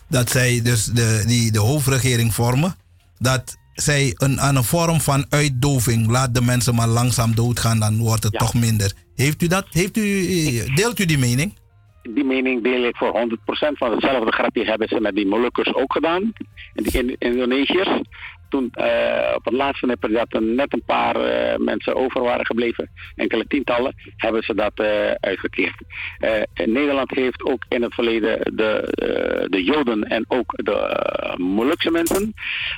dat 0.09 0.31
zij 0.31 0.63
dus 0.63 0.85
de, 0.85 1.23
die, 1.27 1.53
de 1.53 1.59
hoofdregering 1.59 2.35
vormen, 2.35 2.77
dat 3.19 3.58
zij 3.83 4.15
een, 4.17 4.41
aan 4.41 4.57
een 4.57 4.65
vorm 4.65 5.01
van 5.01 5.27
uitdoving, 5.29 6.11
laat 6.11 6.35
de 6.35 6.43
mensen 6.43 6.75
maar 6.75 6.89
langzaam 6.89 7.35
doodgaan, 7.35 7.79
dan 7.79 7.99
wordt 7.99 8.23
het 8.23 8.39
toch 8.39 8.55
minder. 8.55 8.93
Heeft 9.15 9.43
u 9.43 9.47
dat, 9.47 9.67
heeft 9.71 9.97
u, 9.97 10.05
deelt 10.75 10.99
u 10.99 11.05
die 11.05 11.19
mening? 11.19 11.55
die 12.15 12.25
mening 12.25 12.63
deel 12.63 12.85
ik 12.85 12.97
voor 12.97 13.13
100%. 13.13 13.79
Want 13.79 13.93
hetzelfde 13.93 14.33
grapje 14.33 14.65
hebben 14.65 14.89
ze 14.89 15.01
met 15.01 15.15
die 15.15 15.27
Molukkers 15.27 15.75
ook 15.75 15.93
gedaan. 15.93 16.33
En 16.75 16.83
die 16.85 16.93
in- 16.93 17.17
Indonesiërs. 17.19 17.89
Toen 18.49 18.71
eh, 18.73 19.33
op 19.35 19.45
het 19.45 19.55
laatste 19.55 19.87
nipper 19.87 20.13
dat 20.13 20.35
er 20.35 20.43
net 20.43 20.73
een 20.73 20.83
paar 20.87 21.17
eh, 21.17 21.59
mensen 21.59 21.95
over 21.95 22.23
waren 22.23 22.47
gebleven, 22.47 22.91
enkele 23.17 23.47
tientallen, 23.47 23.95
hebben 24.17 24.43
ze 24.43 24.55
dat 24.55 24.73
eh, 24.75 25.11
uitgekeerd. 25.21 25.83
Nederland 26.55 27.11
heeft 27.11 27.45
ook 27.45 27.65
in 27.69 27.83
het 27.83 27.95
verleden 27.95 28.57
de, 28.57 29.47
de 29.51 29.65
Joden 29.65 30.03
en 30.03 30.25
ook 30.29 30.53
de 30.57 31.05
Molukse 31.37 31.91
mensen 31.91 32.35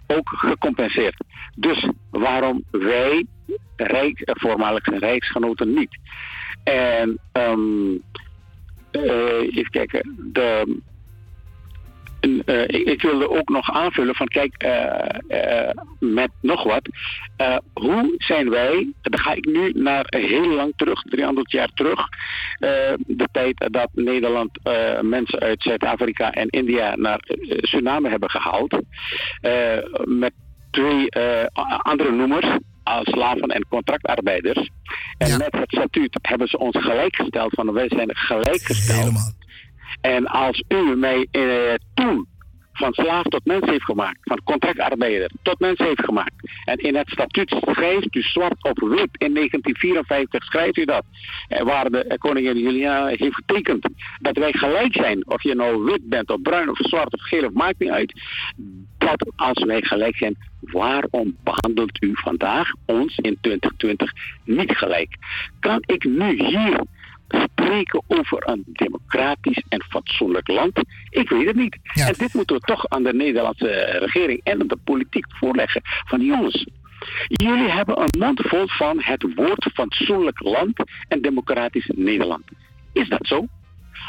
ook 0.07 0.28
gecompenseerd. 0.28 1.24
Dus 1.57 1.89
waarom 2.10 2.65
wij, 2.70 3.26
rijk, 3.76 4.20
voormalige 4.24 4.99
rijksgenoten, 4.99 5.74
niet? 5.74 5.99
En 6.65 7.18
eh, 8.90 9.57
even 9.57 9.70
kijken. 9.70 10.16
De, 10.32 10.81
en, 12.20 12.42
eh, 12.44 12.62
ik, 12.62 12.86
ik 12.86 13.02
wilde 13.02 13.31
ook 13.31 13.49
nog 13.49 13.70
aanvullen 13.70 14.15
van 14.15 14.26
kijk, 14.26 14.55
eh, 14.57 15.68
eh, 15.68 15.76
met 15.99 16.31
nog 16.40 16.62
wat. 16.62 16.89
Hoe 17.73 18.15
zijn 18.18 18.50
wij, 18.50 18.92
dan 19.02 19.20
ga 19.20 19.32
ik 19.32 19.44
nu 19.44 19.73
naar 19.74 20.07
heel 20.08 20.47
lang 20.47 20.73
terug, 20.76 21.02
300 21.02 21.50
jaar 21.50 21.70
terug. 21.74 22.08
de 23.07 23.28
tijd 23.32 23.68
dat 23.70 23.89
Nederland 23.92 24.50
mensen 25.00 25.40
uit 25.40 25.62
Zuid-Afrika 25.62 26.32
en 26.32 26.49
India 26.49 26.97
naar 26.97 27.20
Suriname 27.60 28.08
hebben 28.08 28.31
gehaald. 28.31 28.81
eh, 29.40 29.78
met 30.05 30.32
twee 30.70 31.08
andere 31.82 32.10
noemers 32.10 32.47
als 32.82 33.05
slaven 33.05 33.49
en 33.49 33.66
contractarbeiders. 33.68 34.70
En 35.18 35.39
met 35.39 35.52
het 35.52 35.70
statuut 35.70 36.18
hebben 36.23 36.49
ze 36.49 36.58
ons 36.58 36.76
gelijkgesteld 36.78 37.55
van 37.55 37.73
wij 37.73 37.89
zijn 37.89 38.16
gelijkgesteld. 38.16 39.39
En 40.00 40.26
als 40.26 40.62
u 40.68 40.96
mij 40.96 41.26
eh, 41.30 41.74
toen 41.94 42.28
van 42.80 42.92
slaaf 42.92 43.22
tot 43.22 43.44
mens 43.44 43.70
heeft 43.70 43.84
gemaakt, 43.84 44.18
van 44.22 44.40
contractarbeider 44.44 45.30
tot 45.42 45.58
mens 45.58 45.78
heeft 45.78 46.04
gemaakt. 46.04 46.34
En 46.64 46.76
in 46.76 46.96
het 46.96 47.08
statuut 47.08 47.56
schrijft 47.60 48.14
u 48.14 48.22
zwart 48.22 48.64
op 48.64 48.78
wit, 48.78 49.10
in 49.12 49.34
1954 49.34 50.44
schrijft 50.44 50.76
u 50.76 50.84
dat, 50.84 51.04
eh, 51.48 51.62
waar 51.62 51.90
de 51.90 52.04
eh, 52.04 52.18
koningin 52.18 52.58
Juliana 52.58 53.06
heeft 53.06 53.34
getekend, 53.34 53.88
dat 54.20 54.36
wij 54.36 54.52
gelijk 54.52 54.92
zijn, 54.92 55.30
of 55.30 55.42
je 55.42 55.54
nou 55.54 55.84
wit 55.84 56.08
bent 56.08 56.30
of 56.30 56.42
bruin 56.42 56.70
of 56.70 56.78
zwart 56.78 57.12
of 57.12 57.22
geel 57.22 57.44
of 57.44 57.52
maakt 57.52 57.78
niet 57.78 57.90
uit. 57.90 58.12
Dat 58.98 59.32
als 59.36 59.64
wij 59.64 59.82
gelijk 59.82 60.16
zijn, 60.16 60.36
waarom 60.60 61.36
behandelt 61.44 62.02
u 62.02 62.10
vandaag 62.12 62.70
ons 62.86 63.16
in 63.16 63.38
2020 63.40 64.12
niet 64.44 64.76
gelijk? 64.76 65.16
Kan 65.60 65.82
ik 65.86 66.04
nu 66.04 66.44
hier 66.44 66.80
spreken 67.31 68.02
over 68.07 68.49
een 68.49 68.62
democratisch 68.67 69.62
en 69.68 69.83
fatsoenlijk 69.89 70.49
land? 70.49 70.78
Ik 71.10 71.28
weet 71.28 71.47
het 71.47 71.57
niet. 71.57 71.78
En 71.83 72.15
dit 72.18 72.34
moeten 72.34 72.57
we 72.57 72.62
toch 72.62 72.89
aan 72.89 73.02
de 73.02 73.15
Nederlandse 73.15 73.99
regering 74.00 74.41
en 74.42 74.60
aan 74.60 74.67
de 74.67 74.78
politiek 74.84 75.26
voorleggen. 75.28 75.81
Van 75.84 76.20
jongens, 76.20 76.67
jullie 77.26 77.70
hebben 77.70 78.00
een 78.00 78.18
mond 78.18 78.41
vol 78.44 78.67
van 78.67 79.02
het 79.02 79.34
woord 79.34 79.70
fatsoenlijk 79.75 80.41
land 80.41 80.83
en 81.09 81.23
democratisch 81.23 81.91
Nederland. 81.94 82.44
Is 82.92 83.09
dat 83.09 83.26
zo? 83.26 83.47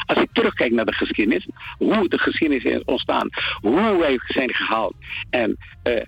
Als 0.06 0.18
ik 0.18 0.28
terugkijk 0.32 0.72
naar 0.72 0.84
de 0.84 0.92
geschiedenis, 0.92 1.48
hoe 1.78 2.08
de 2.08 2.18
geschiedenis 2.18 2.64
is 2.64 2.84
ontstaan, 2.84 3.28
hoe 3.60 3.96
wij 3.98 4.20
zijn 4.26 4.54
gehaald 4.54 4.94
en 5.30 5.56
eh, 5.82 6.02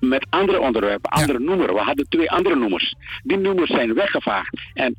met 0.00 0.26
andere 0.30 0.60
onderwerpen, 0.60 1.10
andere 1.10 1.38
noemers. 1.38 1.72
We 1.72 1.78
hadden 1.78 2.08
twee 2.08 2.30
andere 2.30 2.56
noemers. 2.56 2.94
Die 3.22 3.38
noemers 3.38 3.70
zijn 3.70 3.94
weggevaagd 3.94 4.60
en 4.74 4.94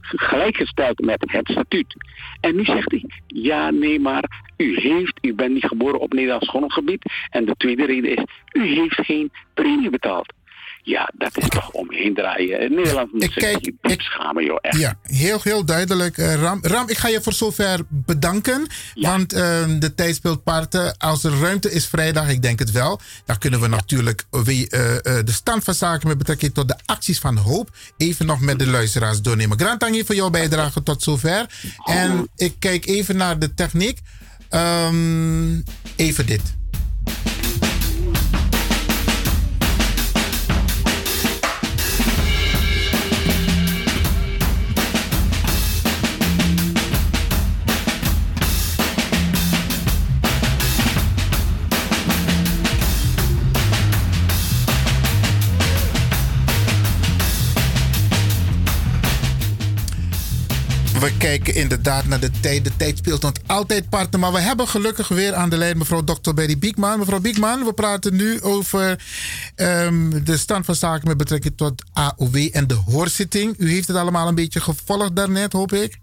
gelijkgesteld 0.00 1.00
met 1.00 1.24
het 1.26 1.48
statuut. 1.48 1.94
En 2.40 2.56
nu 2.56 2.64
zegt 2.64 2.90
hij, 2.90 3.04
ja 3.26 3.70
nee 3.70 4.00
maar 4.00 4.52
u 4.56 4.80
heeft, 4.80 5.18
u 5.20 5.34
bent 5.34 5.52
niet 5.52 5.64
geboren 5.64 6.00
op 6.00 6.12
Nederlands 6.12 6.48
grondgebied. 6.48 7.12
En 7.30 7.44
de 7.44 7.54
tweede 7.56 7.86
reden 7.86 8.16
is, 8.16 8.24
u 8.52 8.66
heeft 8.66 8.94
geen 8.94 9.30
premie 9.54 9.90
betaald. 9.90 10.32
Ja, 10.82 11.10
dat 11.14 11.36
is 11.38 11.48
toch 11.48 11.70
omheen 11.70 12.14
draaien. 12.14 12.74
Nederland 12.74 13.12
moet 13.12 13.32
zich 13.34 13.58
diep 13.60 14.00
schamen, 14.00 14.44
joh. 14.44 14.58
Echt. 14.60 14.78
Ja, 14.78 14.94
heel, 15.02 15.40
heel 15.42 15.64
duidelijk. 15.64 16.18
eh, 16.18 16.34
Ram, 16.34 16.58
Ram, 16.62 16.88
ik 16.88 16.96
ga 16.98 17.08
je 17.08 17.22
voor 17.22 17.32
zover 17.32 17.80
bedanken. 17.88 18.66
Want 18.94 19.32
eh, 19.32 19.64
de 19.78 19.94
tijd 19.94 20.14
speelt 20.14 20.42
parten. 20.42 20.96
Als 20.98 21.24
er 21.24 21.40
ruimte 21.40 21.70
is 21.72 21.86
vrijdag, 21.86 22.28
ik 22.28 22.42
denk 22.42 22.58
het 22.58 22.70
wel. 22.70 23.00
Dan 23.24 23.38
kunnen 23.38 23.60
we 23.60 23.66
natuurlijk 23.66 24.24
wie, 24.30 24.68
eh, 24.70 24.96
eh, 24.96 25.24
de 25.24 25.32
stand 25.32 25.64
van 25.64 25.74
zaken 25.74 26.08
met 26.08 26.18
betrekking 26.18 26.54
tot 26.54 26.68
de 26.68 26.76
acties 26.86 27.18
van 27.18 27.36
hoop. 27.36 27.70
even 27.96 28.26
nog 28.26 28.40
met 28.40 28.58
de 28.58 28.66
luisteraars 28.66 29.20
doornemen. 29.22 29.58
Grantangi 29.58 30.04
voor 30.04 30.14
jouw 30.14 30.30
bijdrage 30.30 30.82
tot 30.82 31.02
zover. 31.02 31.46
En 31.84 32.28
ik 32.36 32.54
kijk 32.58 32.86
even 32.86 33.16
naar 33.16 33.38
de 33.38 33.54
techniek. 33.54 33.98
Ehm, 34.48 35.60
even 35.96 36.26
dit. 36.26 36.42
We 61.00 61.16
kijken 61.18 61.54
inderdaad 61.54 62.06
naar 62.06 62.20
de 62.20 62.30
tijd. 62.30 62.64
De 62.64 62.76
tijd 62.76 62.98
speelt 62.98 63.24
ons 63.24 63.40
altijd 63.46 63.88
parten. 63.88 64.20
Maar 64.20 64.32
we 64.32 64.40
hebben 64.40 64.68
gelukkig 64.68 65.08
weer 65.08 65.34
aan 65.34 65.50
de 65.50 65.56
lijn 65.56 65.78
mevrouw 65.78 66.04
Dr. 66.04 66.34
Berry 66.34 66.58
Biekman. 66.58 66.98
Mevrouw 66.98 67.20
Biekman, 67.20 67.64
we 67.64 67.72
praten 67.72 68.16
nu 68.16 68.40
over 68.40 68.98
ehm, 69.56 70.24
de 70.24 70.36
stand 70.36 70.64
van 70.64 70.74
zaken 70.74 71.08
met 71.08 71.16
betrekking 71.16 71.56
tot 71.56 71.84
AOW 71.92 72.36
en 72.52 72.66
de 72.66 72.74
hoorzitting. 72.74 73.54
U 73.58 73.70
heeft 73.70 73.88
het 73.88 73.96
allemaal 73.96 74.28
een 74.28 74.34
beetje 74.34 74.60
gevolgd 74.60 75.16
daarnet, 75.16 75.52
hoop 75.52 75.72
ik. 75.72 75.98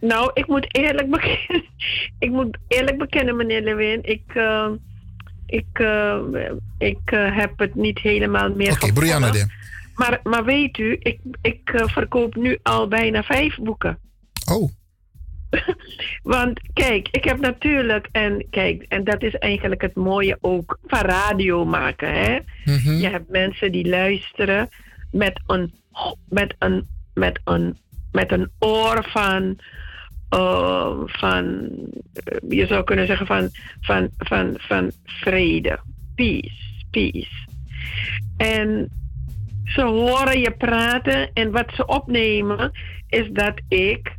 Nou, 0.00 0.30
ik 0.34 0.46
moet 0.46 0.76
eerlijk 0.76 1.10
bekennen, 1.10 1.64
ik 2.18 2.30
moet 2.30 2.58
eerlijk 2.68 2.98
bekennen, 2.98 3.36
meneer 3.36 3.62
Lewin. 3.62 3.98
Ik, 4.02 4.22
eh, 4.26 4.68
ik, 5.46 5.68
eh, 5.72 6.18
ik 6.78 7.00
eh, 7.04 7.36
heb 7.36 7.58
het 7.58 7.74
niet 7.74 7.98
helemaal 7.98 8.54
meer 8.54 8.72
Oké, 8.72 8.92
Brianna. 8.92 9.32
Maar, 9.94 10.20
maar 10.22 10.44
weet 10.44 10.78
u, 10.78 10.96
ik, 10.98 11.18
ik 11.42 11.60
verkoop 11.74 12.34
nu 12.36 12.58
al 12.62 12.88
bijna 12.88 13.22
vijf 13.22 13.58
boeken. 13.58 13.98
Oh. 14.50 14.70
Want 16.22 16.60
kijk, 16.72 17.08
ik 17.10 17.24
heb 17.24 17.40
natuurlijk, 17.40 18.08
en 18.12 18.46
kijk, 18.50 18.82
en 18.82 19.04
dat 19.04 19.22
is 19.22 19.34
eigenlijk 19.34 19.82
het 19.82 19.94
mooie 19.94 20.38
ook 20.40 20.78
van 20.86 21.00
radio 21.00 21.64
maken. 21.64 22.08
Hè? 22.08 22.38
Je 22.98 23.08
hebt 23.08 23.28
mensen 23.28 23.72
die 23.72 23.88
luisteren 23.88 24.68
met 25.10 25.40
een 25.46 25.72
met 26.28 26.54
een, 26.58 26.86
met 27.14 27.40
een, 27.44 27.76
met 28.12 28.32
een 28.32 28.50
oor 28.58 29.04
van, 29.08 29.58
eh, 30.28 30.96
van 31.04 31.70
eh, 32.12 32.36
je 32.48 32.66
zou 32.66 32.84
kunnen 32.84 33.06
zeggen 33.06 33.26
van, 33.26 33.48
van, 33.80 34.10
van, 34.18 34.54
van 34.58 34.90
vrede. 35.04 35.80
Peace, 36.14 36.84
peace. 36.90 37.46
En 38.36 38.90
ze 39.64 39.82
horen 39.82 40.40
je 40.40 40.50
praten 40.50 41.32
en 41.32 41.50
wat 41.50 41.70
ze 41.74 41.86
opnemen 41.86 42.70
is 43.08 43.28
dat 43.32 43.60
ik 43.68 44.18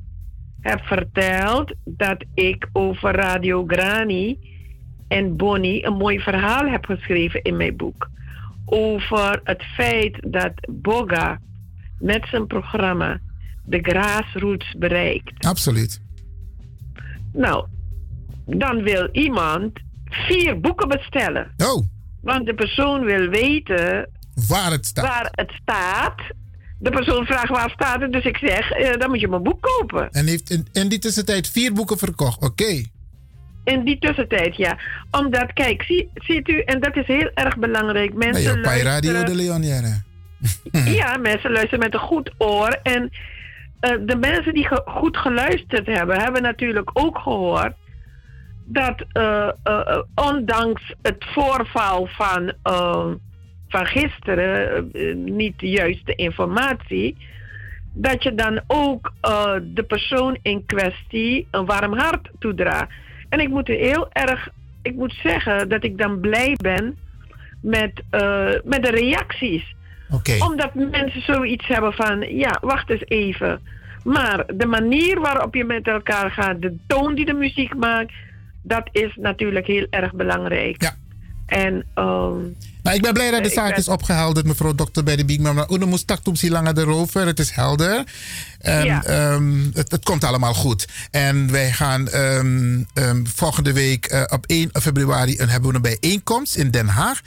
heb 0.62 0.82
verteld 0.82 1.74
dat 1.84 2.24
ik 2.34 2.70
over 2.74 3.16
Radio 3.16 3.64
Grani 3.68 4.40
en 5.08 5.38
Bonnie 5.38 5.86
een 5.86 5.94
mooi 5.94 6.20
verhaal 6.20 6.68
heb 6.68 6.86
geschreven 6.86 7.42
in 7.42 7.58
mijn 7.58 7.76
boek. 7.76 8.10
Over 8.66 9.42
het 9.44 9.64
feit 9.64 10.18
dat 10.28 10.54
Boga 10.70 11.40
met 12.00 12.28
zijn 12.30 12.48
programma 12.48 13.20
de 13.66 13.80
grassroots 13.82 14.76
bereikt. 14.78 15.46
Absoluut. 15.46 16.02
Nou, 17.34 17.68
dan 18.46 18.84
wil 18.84 19.10
iemand 19.12 19.80
vier 20.06 20.60
boeken 20.60 20.88
bestellen. 20.88 21.52
Oh. 21.58 21.86
Want 22.22 22.46
de 22.46 22.54
persoon 22.54 23.04
wil 23.04 23.28
weten 23.28 24.10
waar 24.48 24.72
het 24.72 24.86
staat. 24.86 25.08
Waar 25.08 25.30
het 25.32 25.52
staat. 25.62 26.22
De 26.82 26.90
persoon 26.90 27.26
vraagt 27.26 27.50
waar 27.50 27.70
staat 27.70 28.02
het, 28.02 28.12
dus 28.12 28.24
ik 28.24 28.38
zeg, 28.38 28.72
eh, 28.72 28.98
dan 29.00 29.10
moet 29.10 29.20
je 29.20 29.28
mijn 29.28 29.44
boek 29.44 29.62
kopen. 29.62 30.10
En 30.12 30.28
heeft 30.28 30.50
in, 30.50 30.68
in 30.72 30.90
die 30.90 31.00
tussentijd 31.00 31.50
vier 31.50 31.74
boeken 31.74 31.98
verkocht, 31.98 32.42
oké. 32.44 32.84
In 33.64 33.84
die 33.84 34.00
tussentijd, 34.00 34.56
ja. 34.56 34.78
Omdat, 35.12 35.54
kijk, 35.54 35.82
zie, 35.84 36.10
ziet 36.14 36.48
u, 36.50 36.60
en 36.60 36.80
dat 36.80 36.96
is 36.96 37.08
heel 37.08 37.32
erg 37.34 37.58
belangrijk. 37.58 38.14
Mensen 38.14 38.44
jou, 38.44 38.62
bij 38.62 38.82
Radio 38.82 39.12
luisteren- 39.12 39.26
de 39.26 39.44
Leon, 39.44 39.64
ja. 39.64 39.82
ja, 41.02 41.18
mensen 41.18 41.52
luisteren 41.52 41.80
met 41.80 41.94
een 41.94 42.00
goed 42.00 42.32
oor. 42.38 42.80
En 42.84 43.10
eh, 43.80 43.92
de 44.06 44.16
mensen 44.16 44.54
die 44.54 44.68
ge- 44.68 44.82
goed 44.86 45.18
geluisterd 45.18 45.86
hebben, 45.88 46.22
hebben 46.22 46.42
natuurlijk 46.42 46.90
ook 46.94 47.18
gehoord 47.18 47.74
dat 48.66 49.06
eh, 49.12 49.48
ondanks 50.16 50.94
het 51.02 51.26
voorval 51.34 52.08
van, 52.12 52.54
van 53.72 53.86
gisteren, 53.86 54.90
eh, 54.94 55.16
niet 55.16 55.60
de 55.60 55.70
juiste 55.70 56.16
informatie, 56.16 57.18
dat 57.94 58.24
je 58.24 58.36
dan 58.36 58.62
ook 58.68 59.14
eh, 59.22 59.56
de 59.64 59.84
persoon 59.84 60.38
in 60.42 60.66
kwestie 60.66 61.48
een 61.52 61.66
warm 61.66 61.94
hart 61.94 62.30
toedraagt. 62.40 62.92
En 63.30 63.40
ik 63.40 63.50
moet 63.50 63.68
heel 63.68 64.12
erg, 64.12 64.50
ik 64.82 64.96
moet 64.96 65.14
zeggen 65.24 65.70
dat 65.70 65.84
ik 65.84 65.98
dan 65.98 66.20
blij 66.20 66.56
ben 66.62 66.98
met, 67.62 68.02
eh, 68.10 68.50
met 68.64 68.84
de 68.84 68.92
reacties. 68.92 69.76
Omdat 70.40 70.74
mensen 70.74 71.22
zoiets 71.22 71.68
hebben 71.68 71.94
van, 71.94 72.20
ja, 72.20 72.58
wacht 72.62 72.90
eens 72.90 73.06
even. 73.06 73.60
Maar 74.04 74.44
de 74.56 74.66
manier 74.66 75.20
waarop 75.20 75.56
je 75.56 75.64
met 75.64 75.88
elkaar 75.88 76.32
gaat, 76.32 76.62
de 76.62 76.78
toon 76.88 77.16
die 77.16 77.26
de 77.26 77.34
muziek 77.34 77.76
maakt, 77.76 78.14
dat 78.64 78.90
is 78.92 79.16
natuurlijk 79.16 79.68
heel 79.68 79.88
erg 79.90 80.14
belangrijk. 80.14 80.82
Ja. 80.82 80.94
En, 81.52 81.86
ehm, 81.94 82.40
Nou, 82.84 82.96
ik 82.96 83.02
ben 83.02 83.14
blij 83.14 83.32
dat 83.32 83.42
de 83.44 83.48
ik 83.48 83.54
zaak 83.54 83.70
ben- 83.70 83.78
is 83.78 83.88
opgehelderd, 83.88 84.46
mevrouw 84.46 84.76
dokter 84.76 85.04
bij 85.04 85.16
de 85.16 85.66
Uno 85.70 85.86
moest 85.88 86.08
taktoepsie 86.08 86.52
langer 86.52 86.78
erover. 86.78 87.26
Het 87.26 87.40
is 87.40 87.52
helder. 87.52 88.04
En, 88.60 88.86
Ja. 88.86 89.04
ehm, 89.04 89.64
het, 89.74 89.92
het 89.92 90.04
komt 90.04 90.24
allemaal 90.24 90.54
goed. 90.54 90.88
En 91.12 91.52
wij 91.52 91.72
gaan 91.72 92.08
ehm, 92.08 93.24
volgende 93.24 93.74
week 93.74 94.06
eh, 94.06 94.24
op 94.28 94.44
1 94.48 94.70
februari 94.82 95.40
een, 95.40 95.50
hebben 95.50 95.70
we 95.70 95.76
een 95.76 95.82
bijeenkomst 96.00 96.56
in 96.56 96.72
Den 96.72 96.88
Haag. 96.88 97.22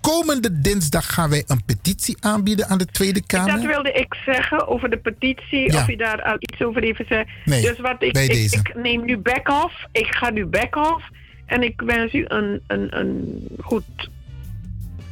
Komende 0.00 0.60
dinsdag 0.60 1.12
gaan 1.14 1.30
wij 1.30 1.44
een 1.46 1.64
petitie 1.64 2.16
aanbieden 2.20 2.68
aan 2.68 2.78
de 2.78 2.86
Tweede 2.86 3.22
Kamer. 3.26 3.52
dat 3.56 3.64
wilde 3.64 3.92
ik 3.92 4.14
zeggen 4.24 4.68
over 4.68 4.90
de 4.90 4.98
petitie, 4.98 5.72
Ja. 5.72 5.80
of 5.80 5.86
je 5.86 5.96
daar 5.96 6.22
al 6.22 6.36
iets 6.38 6.62
over 6.62 6.82
even 6.82 7.04
zegt. 7.08 7.28
Nee, 7.44 7.62
dus 7.62 7.78
wat 7.80 8.02
ik, 8.02 8.12
bij 8.12 8.24
ik, 8.24 8.32
deze. 8.32 8.56
ik 8.56 8.74
neem 8.74 9.04
nu 9.04 9.18
back 9.18 9.48
off. 9.48 9.74
Ik 9.92 10.06
ga 10.06 10.30
nu 10.30 10.46
back 10.46 10.76
off. 10.76 11.04
En 11.46 11.62
ik 11.62 11.80
wens 11.80 12.12
u 12.12 12.24
een, 12.28 12.60
een, 12.66 12.98
een 12.98 13.42
goed 13.60 13.84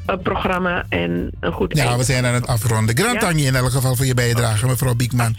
eh, 0.06 0.16
programma 0.22 0.86
en 0.88 1.30
een 1.40 1.52
goed 1.52 1.76
Ja, 1.76 1.96
we 1.96 2.04
zijn 2.04 2.26
aan 2.26 2.34
het 2.34 2.46
afronden. 2.46 2.96
Grand 2.98 3.20
Ja? 3.20 3.46
In 3.46 3.54
elk 3.54 3.70
geval 3.70 3.96
voor 3.96 4.06
je 4.06 4.14
bijdrage, 4.14 4.66
mevrouw 4.66 4.94
Biekman. 4.94 5.36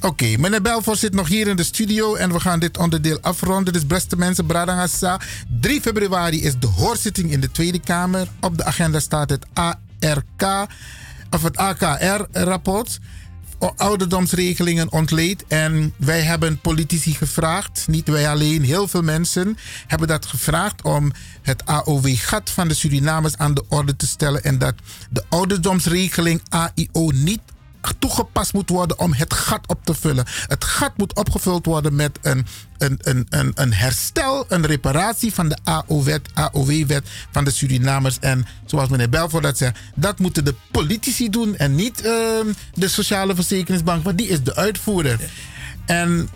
Oké, 0.00 0.36
meneer 0.38 0.62
Belfort 0.62 0.98
zit 0.98 1.14
nog 1.14 1.28
hier 1.28 1.48
in 1.48 1.56
de 1.56 1.64
studio 1.64 2.14
en 2.14 2.32
we 2.32 2.40
gaan 2.40 2.58
dit 2.58 2.78
onderdeel 2.78 3.18
afronden. 3.20 3.72
Dus 3.72 3.86
beste 3.86 4.16
mensen, 4.16 4.46
Bradangasa. 4.46 5.20
3 5.60 5.80
februari 5.80 6.42
is 6.42 6.58
de 6.58 6.66
hoorzitting 6.66 7.30
in 7.30 7.40
de 7.40 7.50
Tweede 7.50 7.80
Kamer. 7.80 8.26
Op 8.40 8.58
de 8.58 8.64
agenda 8.64 9.00
staat 9.00 9.30
het 9.30 9.46
ARK, 9.52 10.68
of 11.30 11.42
het 11.42 11.56
AKR-rapport. 11.56 12.98
Ouderdomsregelingen 13.76 14.92
ontleed. 14.92 15.44
En 15.48 15.94
wij 15.96 16.20
hebben 16.20 16.58
politici 16.58 17.14
gevraagd, 17.14 17.84
niet 17.86 18.08
wij 18.08 18.28
alleen, 18.28 18.62
heel 18.62 18.88
veel 18.88 19.02
mensen 19.02 19.58
hebben 19.86 20.08
dat 20.08 20.26
gevraagd 20.26 20.82
om 20.82 21.12
het 21.42 21.66
AOW-gat 21.66 22.50
van 22.50 22.68
de 22.68 22.74
Surinamers 22.74 23.36
aan 23.36 23.54
de 23.54 23.64
orde 23.68 23.96
te 23.96 24.06
stellen. 24.06 24.44
En 24.44 24.58
dat 24.58 24.74
de 25.10 25.22
ouderdomsregeling 25.28 26.42
AIO 26.48 27.10
niet 27.10 27.40
toegepast 27.98 28.52
moet 28.52 28.68
worden 28.68 28.98
om 28.98 29.12
het 29.12 29.34
gat 29.34 29.66
op 29.66 29.84
te 29.84 29.94
vullen. 29.94 30.24
Het 30.46 30.64
gat 30.64 30.92
moet 30.96 31.14
opgevuld 31.14 31.66
worden 31.66 31.94
met 31.94 32.18
een, 32.22 32.46
een, 32.78 32.98
een, 33.02 33.26
een, 33.30 33.52
een 33.54 33.72
herstel, 33.72 34.44
een 34.48 34.66
reparatie 34.66 35.34
van 35.34 35.48
de 35.48 35.56
AO-wet, 35.64 36.28
AOW-wet 36.34 37.06
van 37.30 37.44
de 37.44 37.50
Surinamers. 37.50 38.18
En 38.18 38.46
zoals 38.64 38.88
meneer 38.88 39.08
Belvoort 39.08 39.42
dat 39.42 39.58
zegt, 39.58 39.78
dat 39.94 40.18
moeten 40.18 40.44
de 40.44 40.54
politici 40.70 41.30
doen 41.30 41.56
en 41.56 41.74
niet 41.74 42.00
ehm, 42.00 42.46
de 42.74 42.88
Sociale 42.88 43.34
Verzekeringsbank, 43.34 44.04
want 44.04 44.18
die 44.18 44.28
is 44.28 44.42
de 44.42 44.54
uitvoerder. 44.54 45.18
En 45.84 46.28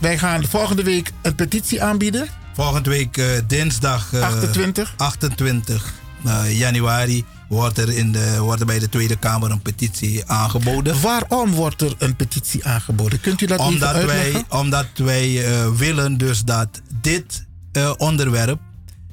wij 0.00 0.18
gaan 0.18 0.44
volgende 0.44 0.82
week 0.82 1.10
een 1.22 1.34
petitie 1.34 1.82
aanbieden. 1.82 2.28
Volgende 2.54 2.90
week 2.90 3.16
eh, 3.16 3.26
dinsdag 3.46 4.12
eh, 4.12 4.22
28. 4.22 4.94
28 4.96 5.92
eh, 6.24 6.58
januari 6.58 7.24
wordt 7.52 7.78
er, 7.78 7.88
in 7.88 8.12
de, 8.12 8.38
wordt 8.38 8.60
er 8.60 8.66
bij 8.66 8.78
de 8.78 8.88
Tweede 8.88 9.16
Kamer 9.16 9.50
een 9.50 9.62
petitie 9.62 10.26
aangeboden. 10.26 11.00
Waarom 11.00 11.50
wordt 11.50 11.80
er 11.80 11.94
een 11.98 12.16
petitie 12.16 12.64
aangeboden? 12.64 13.20
Kunt 13.20 13.40
u 13.40 13.46
dat 13.46 13.58
even 13.60 13.72
omdat 13.72 13.94
uitleggen? 13.94 14.32
wij, 14.32 14.44
omdat 14.60 14.86
wij 14.94 15.44
eh, 15.44 15.70
willen 15.70 16.18
dus 16.18 16.42
dat 16.42 16.68
dit 17.00 17.46
eh, 17.72 17.92
onderwerp 17.96 18.60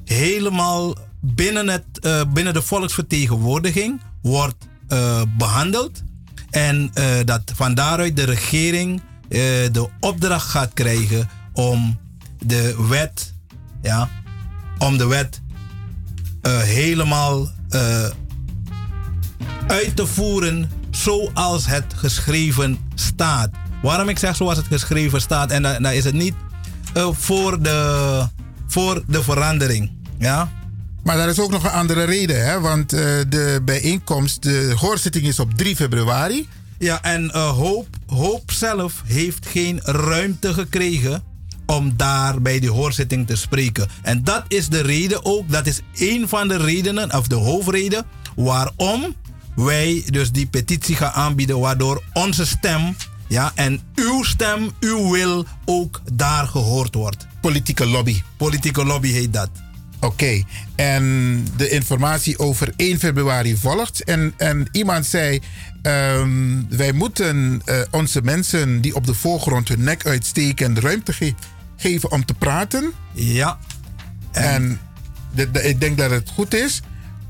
helemaal 0.05 0.95
binnen, 1.21 1.67
het, 1.67 1.99
eh, 2.01 2.21
binnen 2.33 2.53
de 2.53 2.61
volksvertegenwoordiging 2.61 4.01
wordt 4.21 4.67
eh, 4.87 5.21
behandeld. 5.37 6.03
En 6.49 6.91
dat 7.25 7.41
van 7.55 7.73
daaruit 7.73 8.15
de 8.15 8.23
regering 8.23 9.01
de 9.71 9.89
opdracht 9.99 10.49
gaat 10.49 10.73
krijgen 10.73 11.29
om 11.53 11.99
de 12.45 12.85
wet, 12.89 13.33
ja, 13.81 14.09
om 14.77 14.97
de 14.97 15.07
wet 15.07 15.41
helemaal 16.47 17.49
eh, 17.69 18.05
uit 19.67 19.95
te 19.95 20.05
voeren 20.07 20.71
zoals 20.91 21.67
het 21.67 21.85
geschreven 21.95 22.77
staat. 22.95 23.49
Waarom 23.81 24.09
ik 24.09 24.19
zeg 24.19 24.35
zoals 24.35 24.57
het 24.57 24.67
geschreven 24.67 25.21
staat, 25.21 25.51
en 25.51 25.61
dan, 25.61 25.83
dan 25.83 25.91
is 25.91 26.03
het 26.03 26.13
niet 26.13 26.33
eh, 26.93 27.09
voor, 27.11 27.61
de, 27.61 28.27
voor 28.67 29.03
de 29.07 29.23
verandering. 29.23 29.91
Ja? 30.17 30.51
Maar 31.03 31.17
daar 31.17 31.29
is 31.29 31.39
ook 31.39 31.51
nog 31.51 31.63
een 31.63 31.71
andere 31.71 32.03
reden, 32.03 32.45
hè? 32.45 32.59
want 32.59 32.93
eh, 32.93 32.99
de 33.29 33.61
bijeenkomst, 33.65 34.43
de 34.43 34.73
hoorzitting 34.75 35.25
is 35.25 35.39
op 35.39 35.53
3 35.53 35.75
februari. 35.75 36.47
Ja, 36.77 37.01
en 37.01 37.31
eh, 37.31 37.49
Hoop, 37.49 37.87
Hoop 38.07 38.51
zelf 38.51 39.01
heeft 39.05 39.45
geen 39.45 39.79
ruimte 39.83 40.53
gekregen 40.53 41.23
om 41.65 41.93
daar 41.97 42.41
bij 42.41 42.59
die 42.59 42.71
hoorzitting 42.71 43.27
te 43.27 43.35
spreken. 43.35 43.89
En 44.01 44.23
dat 44.23 44.43
is 44.47 44.69
de 44.69 44.81
reden 44.81 45.25
ook, 45.25 45.51
dat 45.51 45.67
is 45.67 45.81
een 45.95 46.27
van 46.27 46.47
de 46.47 46.57
redenen, 46.57 47.13
of 47.13 47.27
de 47.27 47.35
hoofdreden, 47.35 48.05
waarom 48.35 49.15
wij 49.65 50.03
dus 50.05 50.31
die 50.31 50.45
petitie 50.47 50.95
gaan 50.95 51.11
aanbieden, 51.11 51.59
waardoor 51.59 52.03
onze 52.13 52.45
stem, 52.45 52.95
ja, 53.27 53.51
en 53.55 53.81
uw 53.95 54.23
stem, 54.23 54.69
uw 54.79 55.11
wil 55.11 55.45
ook 55.65 56.01
daar 56.13 56.47
gehoord 56.47 56.95
wordt. 56.95 57.27
Politieke 57.41 57.85
lobby. 57.85 58.21
Politieke 58.38 58.85
lobby 58.85 59.11
heet 59.11 59.33
dat. 59.33 59.49
Oké, 60.01 60.43
en 60.75 61.45
de 61.57 61.69
informatie 61.69 62.39
over 62.39 62.73
1 62.75 62.99
februari 62.99 63.57
volgt. 63.57 64.03
En, 64.03 64.33
en 64.38 64.67
iemand 64.71 65.05
zei: 65.05 65.39
ehm, 65.81 66.29
wij 66.69 66.91
moeten 66.91 67.61
eh, 67.65 67.81
onze 67.91 68.21
mensen 68.21 68.81
die 68.81 68.95
op 68.95 69.05
de 69.05 69.13
voorgrond 69.13 69.67
hun 69.67 69.83
nek 69.83 70.05
uitsteken 70.05 70.79
ruimte 70.79 71.13
ge- 71.13 71.33
geven 71.77 72.11
om 72.11 72.25
te 72.25 72.33
praten. 72.33 72.91
Ja. 73.13 73.57
En, 74.31 74.79
de- 75.35 75.51
de- 75.51 75.63
ik 75.63 75.79
denk 75.79 75.97
dat 75.97 76.11
het 76.11 76.29
goed 76.29 76.53
is 76.53 76.81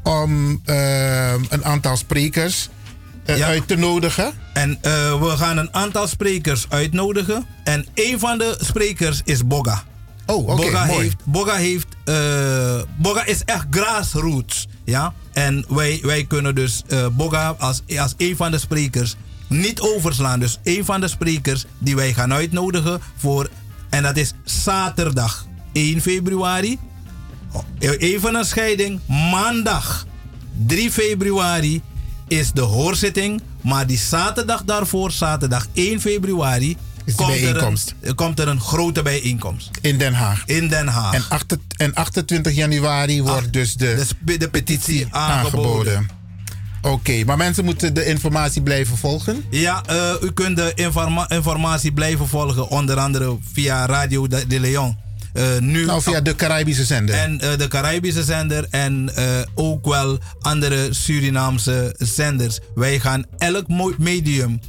om 0.03 0.61
ehm, 0.66 1.44
een 1.50 1.66
aantal 1.66 1.98
sprekers 1.98 2.69
eh, 3.26 3.42
uit 3.42 3.68
te 3.68 3.76
nodigen. 3.76 4.34
En 4.53 4.78
eh, 4.82 5.22
we 5.22 5.30
gaan 5.30 5.58
een 5.58 5.74
aantal 5.74 6.08
sprekers 6.08 6.66
uitnodigen. 6.69 7.45
En 7.64 7.86
een 7.94 8.19
van 8.19 8.38
de 8.38 8.58
sprekers 8.61 9.22
is 9.26 9.48
Boga. 9.48 9.84
Oh, 10.30 10.48
oké, 10.48 10.56
Boga 10.56 10.86
mooi. 10.86 11.02
heeft, 11.02 11.16
Boga 11.24 11.56
heeft, 11.56 11.88
eh, 12.03 12.82
Boga 12.98 13.26
is 13.26 13.44
echt 13.45 13.66
grassroots. 13.69 14.68
Ja, 14.84 15.14
en 15.32 15.66
wij, 15.68 16.00
wij 16.02 16.26
kunnen 16.26 16.56
dus 16.56 16.84
eh, 16.88 17.08
Boga 17.08 17.56
als, 17.58 17.82
als 17.98 18.14
een 18.18 18.36
van 18.36 18.52
de 18.52 18.58
sprekers 18.58 19.16
niet 19.48 19.80
overslaan. 19.80 20.40
Dus 20.40 20.60
een 20.64 20.86
van 20.86 21.02
de 21.02 21.08
sprekers 21.08 21.66
die 21.78 21.95
wij 21.95 22.14
gaan 22.14 22.34
uitnodigen 22.34 23.02
voor, 23.18 23.50
en 23.90 24.03
dat 24.03 24.18
is 24.18 24.34
zaterdag 24.44 25.45
1 25.72 26.02
februari. 26.02 26.80
Even 27.80 28.36
een 28.36 28.45
scheiding, 28.45 29.00
maandag 29.32 30.06
3 30.66 30.92
februari 30.92 31.82
is 32.28 32.52
de 32.52 32.61
hoorzitting. 32.61 33.42
Maar 33.61 33.88
die 33.88 33.98
zaterdag 33.98 34.64
daarvoor, 34.64 35.11
zaterdag 35.11 35.68
1 35.74 36.02
februari, 36.02 36.78
komt, 37.16 37.42
er 37.42 37.64
een, 38.02 38.16
komt 38.16 38.40
er 38.40 38.48
een 38.48 38.60
grote 38.61 39.02
bijeenkomst. 39.02 39.69
In 39.82 39.98
Den 39.98 40.14
Haag. 40.14 40.44
In 40.45 40.68
Den 40.68 40.88
Haag. 40.88 41.30
En, 41.30 41.60
en 41.78 41.94
28 41.94 42.56
januari 42.56 43.24
wordt 43.24 43.53
dus 43.53 43.74
de, 43.76 44.06
de, 44.24 44.50
petitie 44.50 45.08
aangeboden. 45.10 45.94
aangeboden. 45.94 46.18
Oké, 46.82 47.24
maar 47.26 47.38
mensen 47.38 47.66
moeten 47.66 47.94
de 47.94 48.06
informatie 48.06 48.61
blijven 48.61 48.98
volgen. 48.98 49.44
Ja, 49.50 49.84
eh, 49.86 50.14
u 50.22 50.32
kunt 50.32 50.56
de 50.56 50.72
informa- 50.76 51.30
informatie 51.30 51.92
blijven 51.92 52.28
volgen, 52.28 52.69
onder 52.69 52.98
andere 52.98 53.38
via 53.53 53.86
Radio 53.86 54.28
de, 54.28 54.48
de 54.48 54.60
Leon. 54.60 54.98
Eh, 55.33 55.58
nu 55.59 55.85
Nou, 55.85 56.01
via 56.01 56.22
de 56.22 56.35
Caribische 56.35 56.83
zender. 56.83 57.16
En 57.16 57.40
eh, 57.40 57.58
de 57.58 57.67
Caribische 57.67 58.24
zender 58.24 58.67
en 58.69 59.16
eh, 59.16 59.25
ook 59.56 59.85
wel 59.85 60.17
andere 60.41 60.88
Surinaamse 60.93 61.95
zenders. 61.98 62.59
Wij 62.75 62.99
gaan 62.99 63.25
elk 63.38 63.67
medium 63.98 64.59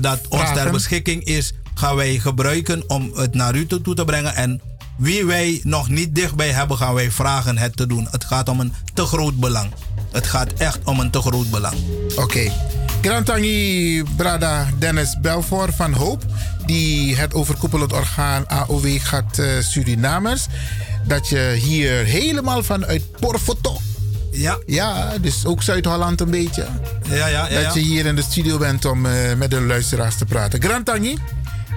dat 0.00 0.20
ons 0.28 0.52
ter 0.52 0.70
beschikking 0.70 1.24
is, 1.24 1.52
gaan 1.74 1.96
wij 1.96 2.18
gebruiken 2.18 2.84
om 2.86 3.10
het 3.14 3.34
naar 3.34 3.54
u 3.54 3.66
toe 3.66 3.94
te 3.94 4.04
brengen. 4.04 4.34
En 4.34 4.60
wie 4.96 5.26
wij 5.26 5.60
nog 5.64 5.88
niet 5.88 6.14
dichtbij 6.14 6.50
hebben, 6.50 6.76
gaan 6.76 6.94
wij 6.94 7.10
vragen 7.10 7.58
het 7.58 7.76
te 7.76 7.86
doen. 7.86 8.08
Het 8.10 8.24
gaat 8.24 8.48
om 8.48 8.60
een 8.60 8.72
te 8.94 9.04
groot 9.04 9.36
belang. 9.36 9.70
Het 10.12 10.26
gaat 10.26 10.52
echt 10.52 10.78
om 10.84 11.00
een 11.00 11.10
te 11.10 11.20
groot 11.20 11.50
belang. 11.50 11.76
Oké. 12.16 12.52
Grantangi 13.02 14.02
Brada 14.16 14.68
Dennis 14.78 15.16
Belfort 15.20 15.74
van 15.74 15.92
Hoop, 15.92 16.24
die 16.68 17.16
het 17.16 17.34
overkoepelend 17.34 17.92
orgaan 17.92 18.46
AOW 18.48 18.98
gaat 19.00 19.38
eh, 19.38 19.46
Surinamers. 19.60 20.46
Dat 21.04 21.28
je 21.28 21.56
hier 21.60 22.04
helemaal 22.04 22.62
vanuit 22.62 23.02
Porfoto. 23.20 23.80
Ja. 24.30 24.58
Ja, 24.66 25.18
dus 25.20 25.44
ook 25.44 25.62
Zuid-Holland 25.62 26.20
een 26.20 26.30
beetje. 26.30 26.66
Ja, 27.02 27.26
ja, 27.26 27.48
ja. 27.48 27.62
dat 27.62 27.74
je 27.74 27.80
hier 27.80 28.06
in 28.06 28.16
de 28.16 28.22
studio 28.22 28.58
bent 28.58 28.84
om 28.84 29.06
eh, 29.06 29.34
met 29.36 29.50
de 29.50 29.60
luisteraars 29.60 30.16
te 30.16 30.24
praten. 30.24 30.62
Grantangi. 30.62 31.18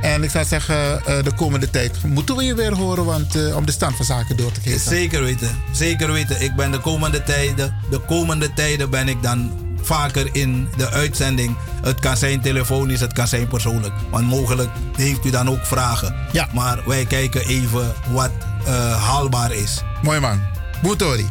En 0.01 0.23
ik 0.23 0.29
zou 0.29 0.45
zeggen, 0.45 1.05
eh, 1.05 1.23
de 1.23 1.33
komende 1.33 1.69
tijd 1.69 2.03
moeten 2.03 2.35
we 2.35 2.43
je 2.43 2.55
weer 2.55 2.73
horen, 2.75 3.05
want 3.05 3.53
om 3.53 3.65
de 3.65 3.71
stand 3.71 3.95
van 3.95 4.05
zaken 4.05 4.37
door 4.37 4.51
te 4.51 4.61
geven. 4.61 4.79
Zeker 4.79 5.23
weten, 5.23 5.49
zeker 5.71 6.11
weten. 6.11 6.41
Ik 6.41 6.55
ben 6.55 6.71
de 6.71 6.79
komende 6.79 7.23
tijden, 7.23 7.75
de 7.89 7.99
komende 7.99 8.53
tijden 8.53 8.89
ben 8.89 9.07
ik 9.07 9.21
dan 9.21 9.51
vaker 9.81 10.29
in 10.31 10.69
de 10.77 10.89
uitzending. 10.89 11.55
Het 11.81 11.99
kan 11.99 12.17
zijn 12.17 12.41
telefonisch, 12.41 12.99
het 12.99 13.13
kan 13.13 13.27
zijn 13.27 13.47
persoonlijk. 13.47 13.93
Want 14.09 14.27
mogelijk 14.27 14.69
heeft 14.95 15.25
u 15.25 15.29
dan 15.29 15.49
ook 15.49 15.65
vragen. 15.65 16.15
Ja. 16.31 16.47
Maar 16.53 16.79
wij 16.85 17.05
kijken 17.05 17.47
even 17.47 17.93
wat 18.11 18.31
eh, 18.65 19.03
haalbaar 19.07 19.53
is. 19.53 19.81
Mooi 20.01 20.19
man. 20.19 20.41
Boetori. 20.81 21.27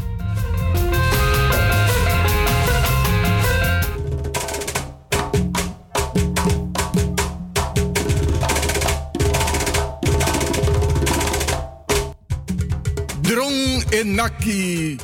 Drong 13.20 13.84
enaki. 13.90 14.98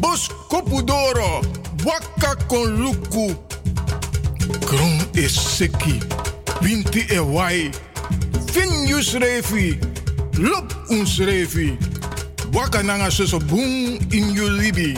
Bos 0.00 0.30
kopudoro. 0.48 1.40
Waka 1.84 2.36
kon 2.48 2.78
luku. 2.78 3.34
Kron 4.66 5.00
is 5.14 5.34
seki. 5.34 5.98
Winti 6.62 7.10
e 7.10 7.18
wai. 7.18 7.70
Fin 8.52 8.86
yus 8.86 9.14
refi. 9.14 9.78
Lop 10.38 10.72
uns 10.90 11.18
refi. 11.18 11.76
Waka 12.52 12.82
nanga 12.82 13.10
soso 13.10 13.38
boom 13.48 13.98
in 14.12 14.30
you 14.34 14.48
libi. 14.48 14.94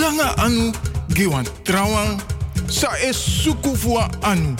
Langa 0.00 0.34
anu 0.38 0.72
giwan 1.08 1.46
trawan. 1.64 2.20
Sa 2.68 2.88
fua 3.74 4.10
anu. 4.22 4.56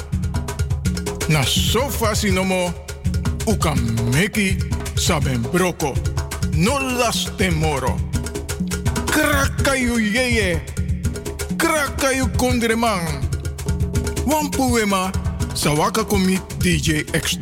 Na 1.29 1.43
sofa 1.45 2.15
sinomo. 2.15 2.73
Uka 3.47 3.75
meki 4.11 4.59
saben 4.99 5.43
broko. 5.53 5.95
No 6.57 6.79
las 6.99 7.31
temoro. 7.37 7.97
Krakayu 9.17 9.99
yeye. 10.01 10.61
Krakayu 11.59 12.29
kondreman. 12.37 13.01
Wampuema. 14.27 15.13
Sawaka 15.55 16.05
komi 16.05 16.39
DJ 16.59 16.89
X 17.13 17.39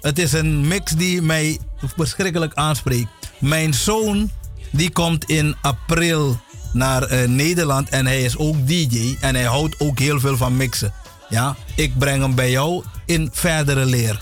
Het 0.00 0.18
is 0.18 0.32
een 0.32 0.66
mix 0.68 0.92
die 0.92 1.22
mij 1.22 1.58
verschrikkelijk 1.96 2.54
aanspreekt. 2.54 3.08
Mijn 3.38 3.74
zoon 3.74 4.30
die 4.70 4.90
komt 4.90 5.24
in 5.24 5.56
april 5.60 6.40
naar 6.72 7.02
eh, 7.02 7.28
Nederland 7.28 7.88
en 7.88 8.06
hij 8.06 8.22
is 8.22 8.36
ook 8.36 8.66
DJ 8.66 9.16
en 9.20 9.34
hij 9.34 9.44
houdt 9.44 9.80
ook 9.80 9.98
heel 9.98 10.20
veel 10.20 10.36
van 10.36 10.56
mixen. 10.56 10.92
Ja, 11.28 11.56
ik 11.74 11.98
breng 11.98 12.22
hem 12.22 12.34
bij 12.34 12.50
jou 12.50 12.84
in 13.06 13.28
verdere 13.32 13.84
leer. 13.84 14.20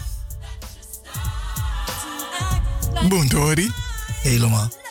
Buntori. 3.09 3.71
Helemaal. 4.23 4.82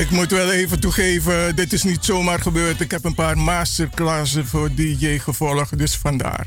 Ik 0.00 0.10
moet 0.10 0.30
wel 0.30 0.50
even 0.50 0.80
toegeven, 0.80 1.56
dit 1.56 1.72
is 1.72 1.82
niet 1.82 2.04
zomaar 2.04 2.40
gebeurd. 2.40 2.80
Ik 2.80 2.90
heb 2.90 3.04
een 3.04 3.14
paar 3.14 3.38
masterclasses 3.38 4.48
voor 4.48 4.74
DJ 4.74 5.18
gevolgd, 5.18 5.78
dus 5.78 5.96
vandaar. 5.96 6.46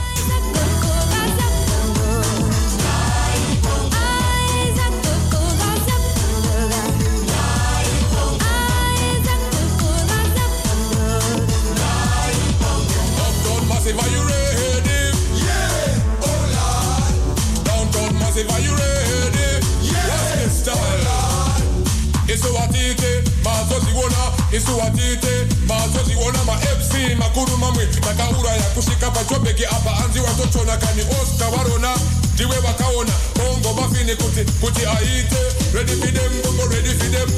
Mazoziona 24.61 24.91
isuwatite 24.91 25.47
mazoziona 25.67 26.43
mafc 26.45 26.93
makuru 27.17 27.57
mamwe 27.57 27.85
takauraya 27.85 28.61
kusvika 28.75 29.11
pachobheki 29.11 29.65
apa 29.65 29.97
anzi 30.05 30.19
watochona 30.19 30.77
kani 30.77 31.01
osta 31.21 31.49
varona 31.49 31.95
ndiwe 32.33 32.55
vakaona 32.59 33.11
bongo 33.35 33.81
mafini 33.81 34.15
kuti 34.15 34.51
kuti 34.61 34.85
aite. 34.85 35.41
Ready 35.73 35.93
for 35.95 36.11
them 36.11 36.31
bongo 36.43 36.65
ready 36.67 36.89
for 36.89 37.09
them 37.11 37.29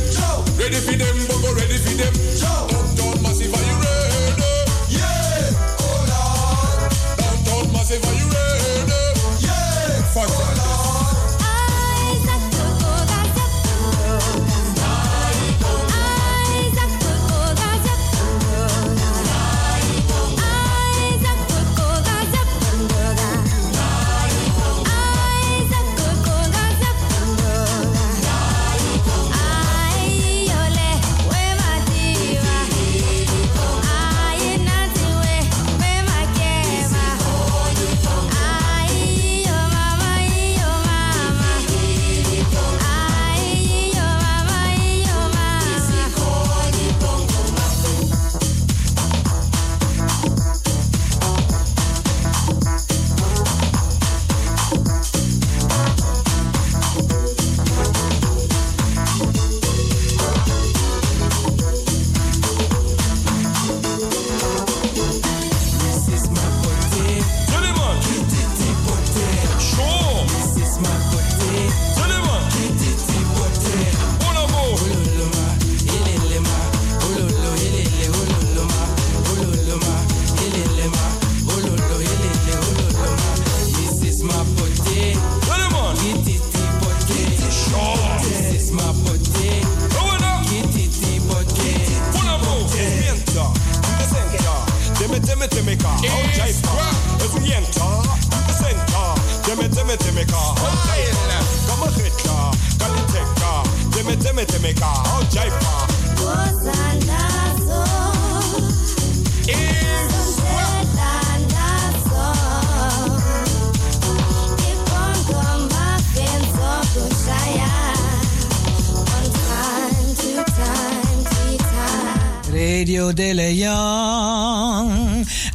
ready 0.58 0.76
for 0.76 0.98
them 0.98 1.28
bongo 1.28 1.54
ready 1.54 1.78
for 1.78 1.94
them 1.98 2.14